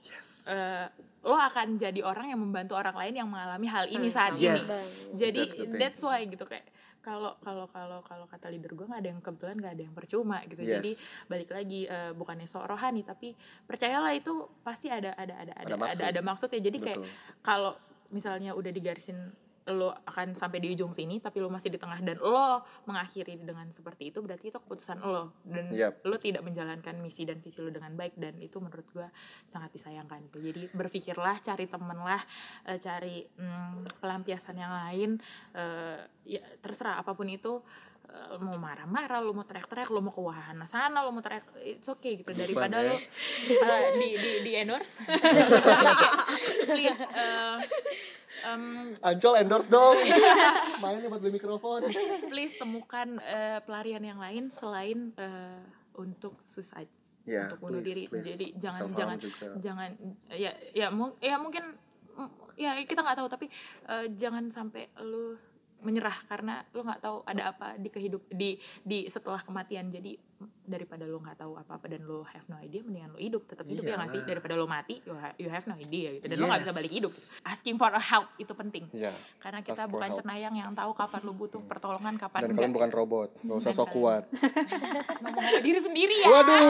eh, 0.45 0.85
lo 1.23 1.37
akan 1.39 1.79
jadi 1.79 2.03
orang 2.03 2.35
yang 2.35 2.41
membantu 2.43 2.75
orang 2.75 2.93
lain 2.93 3.23
yang 3.23 3.29
mengalami 3.31 3.65
hal 3.65 3.87
ini 3.87 4.11
saat 4.11 4.35
Yes. 4.35 4.59
ini. 4.59 4.59
jadi 5.15 5.41
That's 5.41 5.55
that's 5.79 6.01
why 6.03 6.19
gitu 6.21 6.43
kayak 6.43 6.67
kalau 7.05 7.37
kalau 7.37 7.69
kalau 7.69 8.01
kalau 8.01 8.25
kata 8.25 8.49
leader 8.49 8.73
gue 8.73 8.81
nggak 8.83 8.97
ada 8.97 9.09
yang 9.13 9.21
kebetulan 9.21 9.55
nggak 9.55 9.73
ada 9.77 9.83
yang 9.85 9.93
percuma 9.93 10.41
gitu 10.43 10.57
Yes. 10.59 10.73
jadi 10.75 10.91
balik 11.27 11.49
lagi 11.51 11.85
eh, 11.85 12.11
bukannya 12.11 12.49
sok 12.49 12.65
rohani 12.65 13.05
tapi 13.05 13.37
percayalah 13.63 14.09
itu 14.11 14.33
pasti 14.59 14.89
ada 14.89 15.13
ada 15.13 15.37
ada 15.37 15.53
ada 15.53 15.69
Ada 15.69 15.75
maksud. 15.77 16.01
ada, 16.01 16.05
ada 16.09 16.21
maksud 16.25 16.49
ya 16.49 16.59
jadi 16.59 16.77
kayak 16.81 16.99
Betul. 16.99 17.13
kalau 17.39 17.71
misalnya 18.09 18.51
udah 18.51 18.71
digarisin 18.71 19.17
lo 19.73 19.89
akan 20.05 20.37
sampai 20.37 20.61
di 20.61 20.77
ujung 20.77 20.93
sini 20.93 21.17
tapi 21.17 21.41
lo 21.41 21.49
masih 21.49 21.73
di 21.73 21.81
tengah 21.81 21.97
dan 22.05 22.21
lo 22.21 22.61
mengakhiri 22.85 23.41
dengan 23.41 23.65
seperti 23.73 24.13
itu 24.13 24.21
berarti 24.21 24.53
itu 24.53 24.59
keputusan 24.61 25.01
lo 25.01 25.33
dan 25.41 25.73
Yap. 25.73 26.05
lo 26.05 26.21
tidak 26.21 26.45
menjalankan 26.45 27.01
misi 27.01 27.25
dan 27.25 27.41
visi 27.41 27.57
lo 27.57 27.73
dengan 27.73 27.97
baik 27.97 28.13
dan 28.13 28.37
itu 28.37 28.61
menurut 28.61 28.85
gua 28.93 29.09
sangat 29.49 29.73
disayangkan 29.73 30.29
gitu. 30.29 30.37
jadi 30.53 30.61
berpikirlah 30.69 31.41
cari 31.41 31.65
temen 31.65 31.97
lah 31.97 32.21
eh, 32.69 32.77
cari 32.77 33.25
mm, 33.25 33.97
pelampiasan 33.97 34.55
yang 34.59 34.73
lain 34.73 35.17
eh, 35.57 35.97
ya 36.29 36.41
terserah 36.61 37.01
apa 37.01 37.17
pun 37.17 37.25
itu 37.25 37.65
eh, 38.07 38.37
mau 38.37 38.55
marah-marah 38.55 39.19
lo 39.19 39.31
mau 39.31 39.41
teriak-teriak 39.41 39.87
lo 39.87 39.99
mau 39.99 40.09
ke 40.09 40.19
wahana 40.19 40.65
sana 40.65 40.99
lo 40.99 41.09
mau 41.09 41.19
teriak 41.19 41.43
it's 41.59 41.87
okay 41.87 42.17
gitu 42.17 42.31
daripada 42.31 42.79
lo 42.79 42.95
eh, 43.65 43.87
di 43.93 44.09
di 44.13 44.31
di 44.41 44.51
endorse 44.55 45.01
please 46.67 47.01
eh, 47.05 47.57
em, 48.45 48.63
Ancol 49.01 49.33
endorse 49.37 49.69
dong. 49.69 49.97
Mainnya 50.81 51.07
buat 51.07 51.19
beli 51.19 51.33
mikrofon. 51.33 51.81
please 52.27 52.53
temukan 52.55 53.17
eh, 53.19 53.59
pelarian 53.61 54.01
yang 54.01 54.17
lain 54.17 54.49
selain 54.49 55.13
eh, 55.15 55.61
untuk 55.95 56.37
suicide 56.43 56.91
Ya, 57.25 57.49
untuk 57.49 57.57
bunuh 57.59 57.81
please, 57.81 57.89
diri 57.89 58.03
please. 58.05 58.25
jadi 58.27 58.45
jangan 58.55 58.79
Self-harm 58.83 58.99
jangan 59.01 59.17
juga. 59.17 59.47
jangan 59.57 59.89
ya 60.29 60.51
ya 60.71 60.87
mu- 60.89 61.17
ya 61.19 61.35
mungkin 61.35 61.63
ya 62.55 62.77
kita 62.79 63.01
nggak 63.01 63.17
tahu 63.17 63.27
tapi 63.27 63.45
eh, 63.83 64.05
jangan 64.13 64.45
sampai 64.47 64.85
lu 65.01 65.33
menyerah 65.77 66.17
karena 66.23 66.63
lu 66.69 66.81
nggak 66.81 66.99
tahu 66.99 67.17
ada 67.23 67.43
apa 67.47 67.75
di 67.75 67.87
kehidup 67.87 68.25
di 68.27 68.55
di 68.81 69.05
setelah 69.05 69.39
kematian. 69.39 69.87
Jadi 69.87 70.17
daripada 70.61 71.03
lu 71.03 71.17
nggak 71.17 71.37
tahu 71.37 71.55
apa 71.55 71.71
apa 71.73 71.85
dan 71.87 72.03
lu 72.03 72.21
have 72.23 72.43
no 72.45 72.57
idea 72.57 72.81
mendingan 72.81 73.09
lu 73.09 73.19
hidup. 73.19 73.45
Tetap 73.45 73.63
hidup 73.63 73.83
ya 73.83 73.95
nggak 73.95 74.07
sih? 74.07 74.17
Iyalah. 74.17 74.29
daripada 74.29 74.53
lu 74.53 74.65
mati 74.65 74.95
you, 74.99 75.13
ha- 75.13 75.35
you 75.37 75.47
have 75.47 75.63
no 75.63 75.75
idea 75.75 76.09
gitu. 76.13 76.25
Dan 76.25 76.37
lu 76.37 76.45
nggak 76.45 76.59
bisa 76.59 76.71
Yes. 76.71 76.77
balik 76.77 76.91
hidup. 76.91 77.11
Asking 77.45 77.75
for 77.75 77.89
a 77.89 77.99
help 77.99 78.27
itu 78.35 78.51
penting. 78.51 78.85
Iya, 78.91 79.13
karena 79.37 79.59
ask 79.59 79.67
kita 79.67 79.83
for 79.83 79.91
bukan 79.93 80.09
cenayang 80.15 80.55
yang 80.55 80.71
tahu 80.71 80.91
kapan 80.91 81.21
lu 81.21 81.33
butuh 81.33 81.61
pertolongan 81.61 82.15
kapan 82.15 82.39
Dan 82.41 82.47
enggak. 82.47 82.59
kalian 82.59 82.73
bukan 82.73 82.91
robot, 82.91 83.29
gak 83.37 83.57
usah 83.57 83.71
sok 83.71 83.89
kuat. 83.91 84.23
ngomong-ngomong 85.21 85.61
diri 85.61 85.79
sendiri 85.79 86.15
ya. 86.17 86.27
Waduh, 86.27 86.61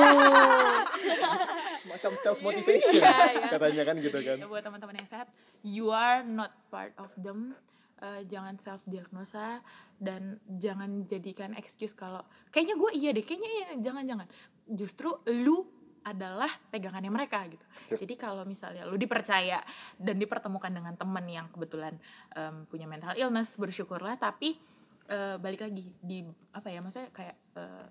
semacam 1.79 2.11
self 2.15 2.39
motivation 2.41 2.99
Iya, 2.99 3.15
iya. 3.31 3.47
katanya 3.49 3.83
kan 3.83 3.95
gitu 3.97 4.17
kan. 4.19 4.37
Ya, 4.37 4.45
buat 4.45 4.61
teman-teman 4.61 4.95
yang 4.95 5.07
sehat 5.07 5.27
you 5.61 5.89
are 5.89 6.21
not 6.21 6.51
part 6.67 6.93
of 6.97 7.09
them 7.15 7.55
Eh, 7.95 8.27
jangan 8.27 8.59
self 8.59 8.83
diagnosa 8.83 9.63
dan 9.95 10.35
jangan 10.51 11.07
jadikan 11.07 11.55
excuse 11.55 11.95
kalau 11.95 12.19
kayaknya 12.51 12.75
gue 12.75 12.91
iya 12.91 13.09
deh 13.15 13.23
kayaknya 13.23 13.47
iya 13.47 13.67
jangan 13.79 14.03
jangan 14.03 14.27
justru 14.67 15.15
lu 15.31 15.63
adalah 16.03 16.51
pegangannya 16.75 17.07
mereka 17.07 17.47
gitu. 17.47 17.63
Yep. 17.95 18.03
jadi 18.03 18.13
kalau 18.19 18.43
misalnya 18.43 18.83
lu 18.83 18.99
dipercaya 18.99 19.63
dan 19.95 20.19
dipertemukan 20.19 20.75
dengan 20.75 20.91
teman 20.99 21.23
yang 21.23 21.47
kebetulan 21.47 21.95
em, 22.35 22.67
punya 22.67 22.83
mental 22.83 23.15
illness 23.15 23.55
bersyukurlah. 23.55 24.19
Tapi 24.19 24.59
eh, 25.07 25.39
balik 25.39 25.63
lagi 25.63 25.87
di 26.03 26.19
apa 26.51 26.67
ya 26.67 26.83
maksudnya 26.83 27.15
kayak 27.15 27.35
eh, 27.55 27.87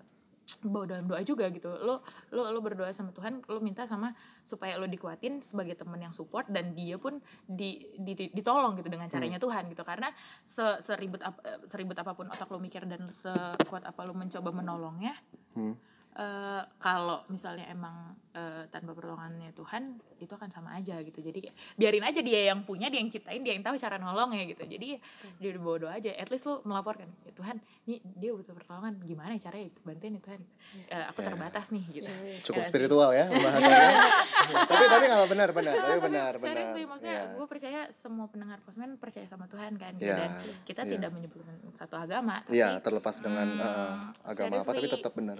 bawa 0.61 0.85
dalam 0.85 1.05
doa 1.05 1.21
juga 1.21 1.49
gitu. 1.49 1.67
Lo 1.75 2.01
lo 2.29 2.47
lo 2.47 2.59
berdoa 2.59 2.89
sama 2.89 3.09
Tuhan 3.09 3.41
lo 3.43 3.57
minta 3.59 3.83
sama 3.83 4.13
supaya 4.41 4.75
lo 4.75 4.85
dikuatin 4.85 5.39
sebagai 5.39 5.73
teman 5.73 5.97
yang 5.99 6.11
support 6.11 6.45
dan 6.47 6.71
dia 6.71 6.95
pun 6.95 7.17
di, 7.43 7.81
di- 7.95 8.29
ditolong 8.29 8.73
gitu 8.75 8.87
dengan 8.87 9.07
caranya 9.07 9.37
Tuhan 9.37 9.65
gitu. 9.67 9.81
Karena 9.81 10.13
se 10.41 10.61
seribet 10.79 11.21
ap- 11.21 11.41
eh, 11.41 11.59
seribet 11.65 11.97
apa 11.97 12.13
pun 12.13 12.27
otak 12.27 12.45
lo 12.47 12.57
mikir 12.57 12.85
dan 12.85 13.07
sekuat 13.07 13.83
apa 13.83 14.01
lo 14.01 14.13
mencoba 14.13 14.49
menolongnya 14.51 15.17
Hmm. 15.53 15.71
Eh, 16.15 16.63
kalau 16.77 17.19
misalnya 17.27 17.67
emang 17.67 17.93
eh, 18.31 18.63
tanpa 18.67 18.91
pertolongannya 18.91 19.51
Tuhan 19.51 19.83
itu 20.15 20.29
akan 20.29 20.47
sama 20.47 20.71
aja 20.73 20.99
gitu 20.99 21.19
jadi 21.19 21.35
kayak, 21.41 21.55
biarin 21.75 22.03
aja 22.03 22.19
dia 22.19 22.49
yang 22.49 22.63
punya 22.63 22.87
dia 22.87 22.99
yang 22.99 23.07
ciptain 23.07 23.39
dia 23.39 23.51
yang 23.51 23.61
tahu 23.61 23.75
cara 23.75 23.95
nolongnya 23.95 24.43
gitu 24.45 24.63
jadi 24.65 24.99
dia 25.35 25.49
dibawa 25.51 25.77
doa 25.77 25.93
aja 25.93 26.11
at 26.11 26.27
least 26.27 26.45
lo 26.45 26.63
melaporkan 26.63 27.07
ya 27.21 27.31
Tuhan 27.31 27.59
ini 27.85 27.99
dia 28.15 28.31
butuh 28.31 28.51
pertolongan 28.51 28.95
gimana 29.01 29.35
ya 29.35 29.45
caranya 29.45 29.71
bantuin 29.81 30.15
ya 30.15 30.23
Tuhan 30.23 30.41
Eh, 30.85 31.05
aku 31.05 31.19
Ya. 31.19 31.27
terbatas 31.29 31.65
nih 31.69 31.85
gitu 31.93 32.11
Cukup 32.43 32.57
Ya 32.57 32.63
sih. 32.63 32.69
spiritual 32.69 33.09
ya 33.11 33.25
bahasanya. 33.27 33.89
tapi 34.69 34.83
tapi 34.85 35.03
nggak 35.05 35.29
benar 35.29 35.49
benar, 35.51 35.75
tapi 35.75 35.97
benar 36.01 36.31
benar. 36.35 36.51
Seriously, 36.51 36.83
maksudnya 36.85 37.15
Iya. 37.15 37.33
gue 37.33 37.45
percaya 37.45 37.81
semua 37.89 38.25
pendengar 38.27 38.59
kosmen 38.61 38.95
percaya 38.95 39.25
sama 39.25 39.45
Tuhan 39.45 39.75
kan 39.75 39.93
gitu 39.93 40.05
Iya, 40.05 40.17
dan 40.17 40.31
kita 40.63 40.81
iya. 40.83 40.91
tidak 40.91 41.09
menyebutkan 41.11 41.55
satu 41.71 41.95
agama 41.95 42.41
tapi 42.41 42.57
Iya, 42.57 42.77
terlepas 42.79 43.15
dengan 43.17 43.47
Hmm, 43.47 43.61
eh, 43.61 43.93
agama 44.25 44.55
apa 44.57 44.71
tapi 44.71 44.87
tetap 44.89 45.13
benar. 45.13 45.39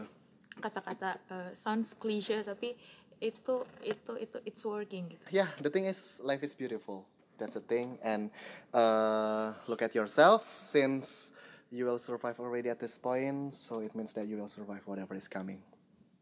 Kata-kata 0.59 1.19
eh, 1.31 1.49
sounds 1.55 1.95
cliche 1.95 2.43
tapi 2.43 2.75
itu 3.23 3.63
itu 3.83 4.11
itu 4.19 4.37
it's 4.43 4.63
working 4.67 5.07
gitu 5.07 5.23
Yeah, 5.31 5.47
the 5.63 5.71
thing 5.71 5.87
is 5.87 6.19
life 6.23 6.43
is 6.43 6.55
beautiful. 6.55 7.07
That's 7.35 7.55
the 7.55 7.63
thing 7.63 7.99
and 8.03 8.31
uh, 8.71 9.55
look 9.67 9.83
at 9.83 9.91
yourself 9.95 10.47
since 10.55 11.35
you 11.71 11.83
will 11.83 11.99
survive 11.99 12.39
already 12.39 12.69
at 12.69 12.79
this 12.79 12.97
point, 12.97 13.51
so 13.51 13.79
it 13.83 13.95
means 13.95 14.13
that 14.13 14.27
you 14.27 14.37
will 14.37 14.47
survive 14.47 14.87
whatever 14.87 15.15
is 15.15 15.27
coming. 15.27 15.59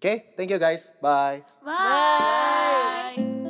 Okay, 0.02 0.34
thank 0.36 0.50
you 0.50 0.58
guys. 0.58 0.92
Bye. 1.02 1.44
Bye. 1.64 3.43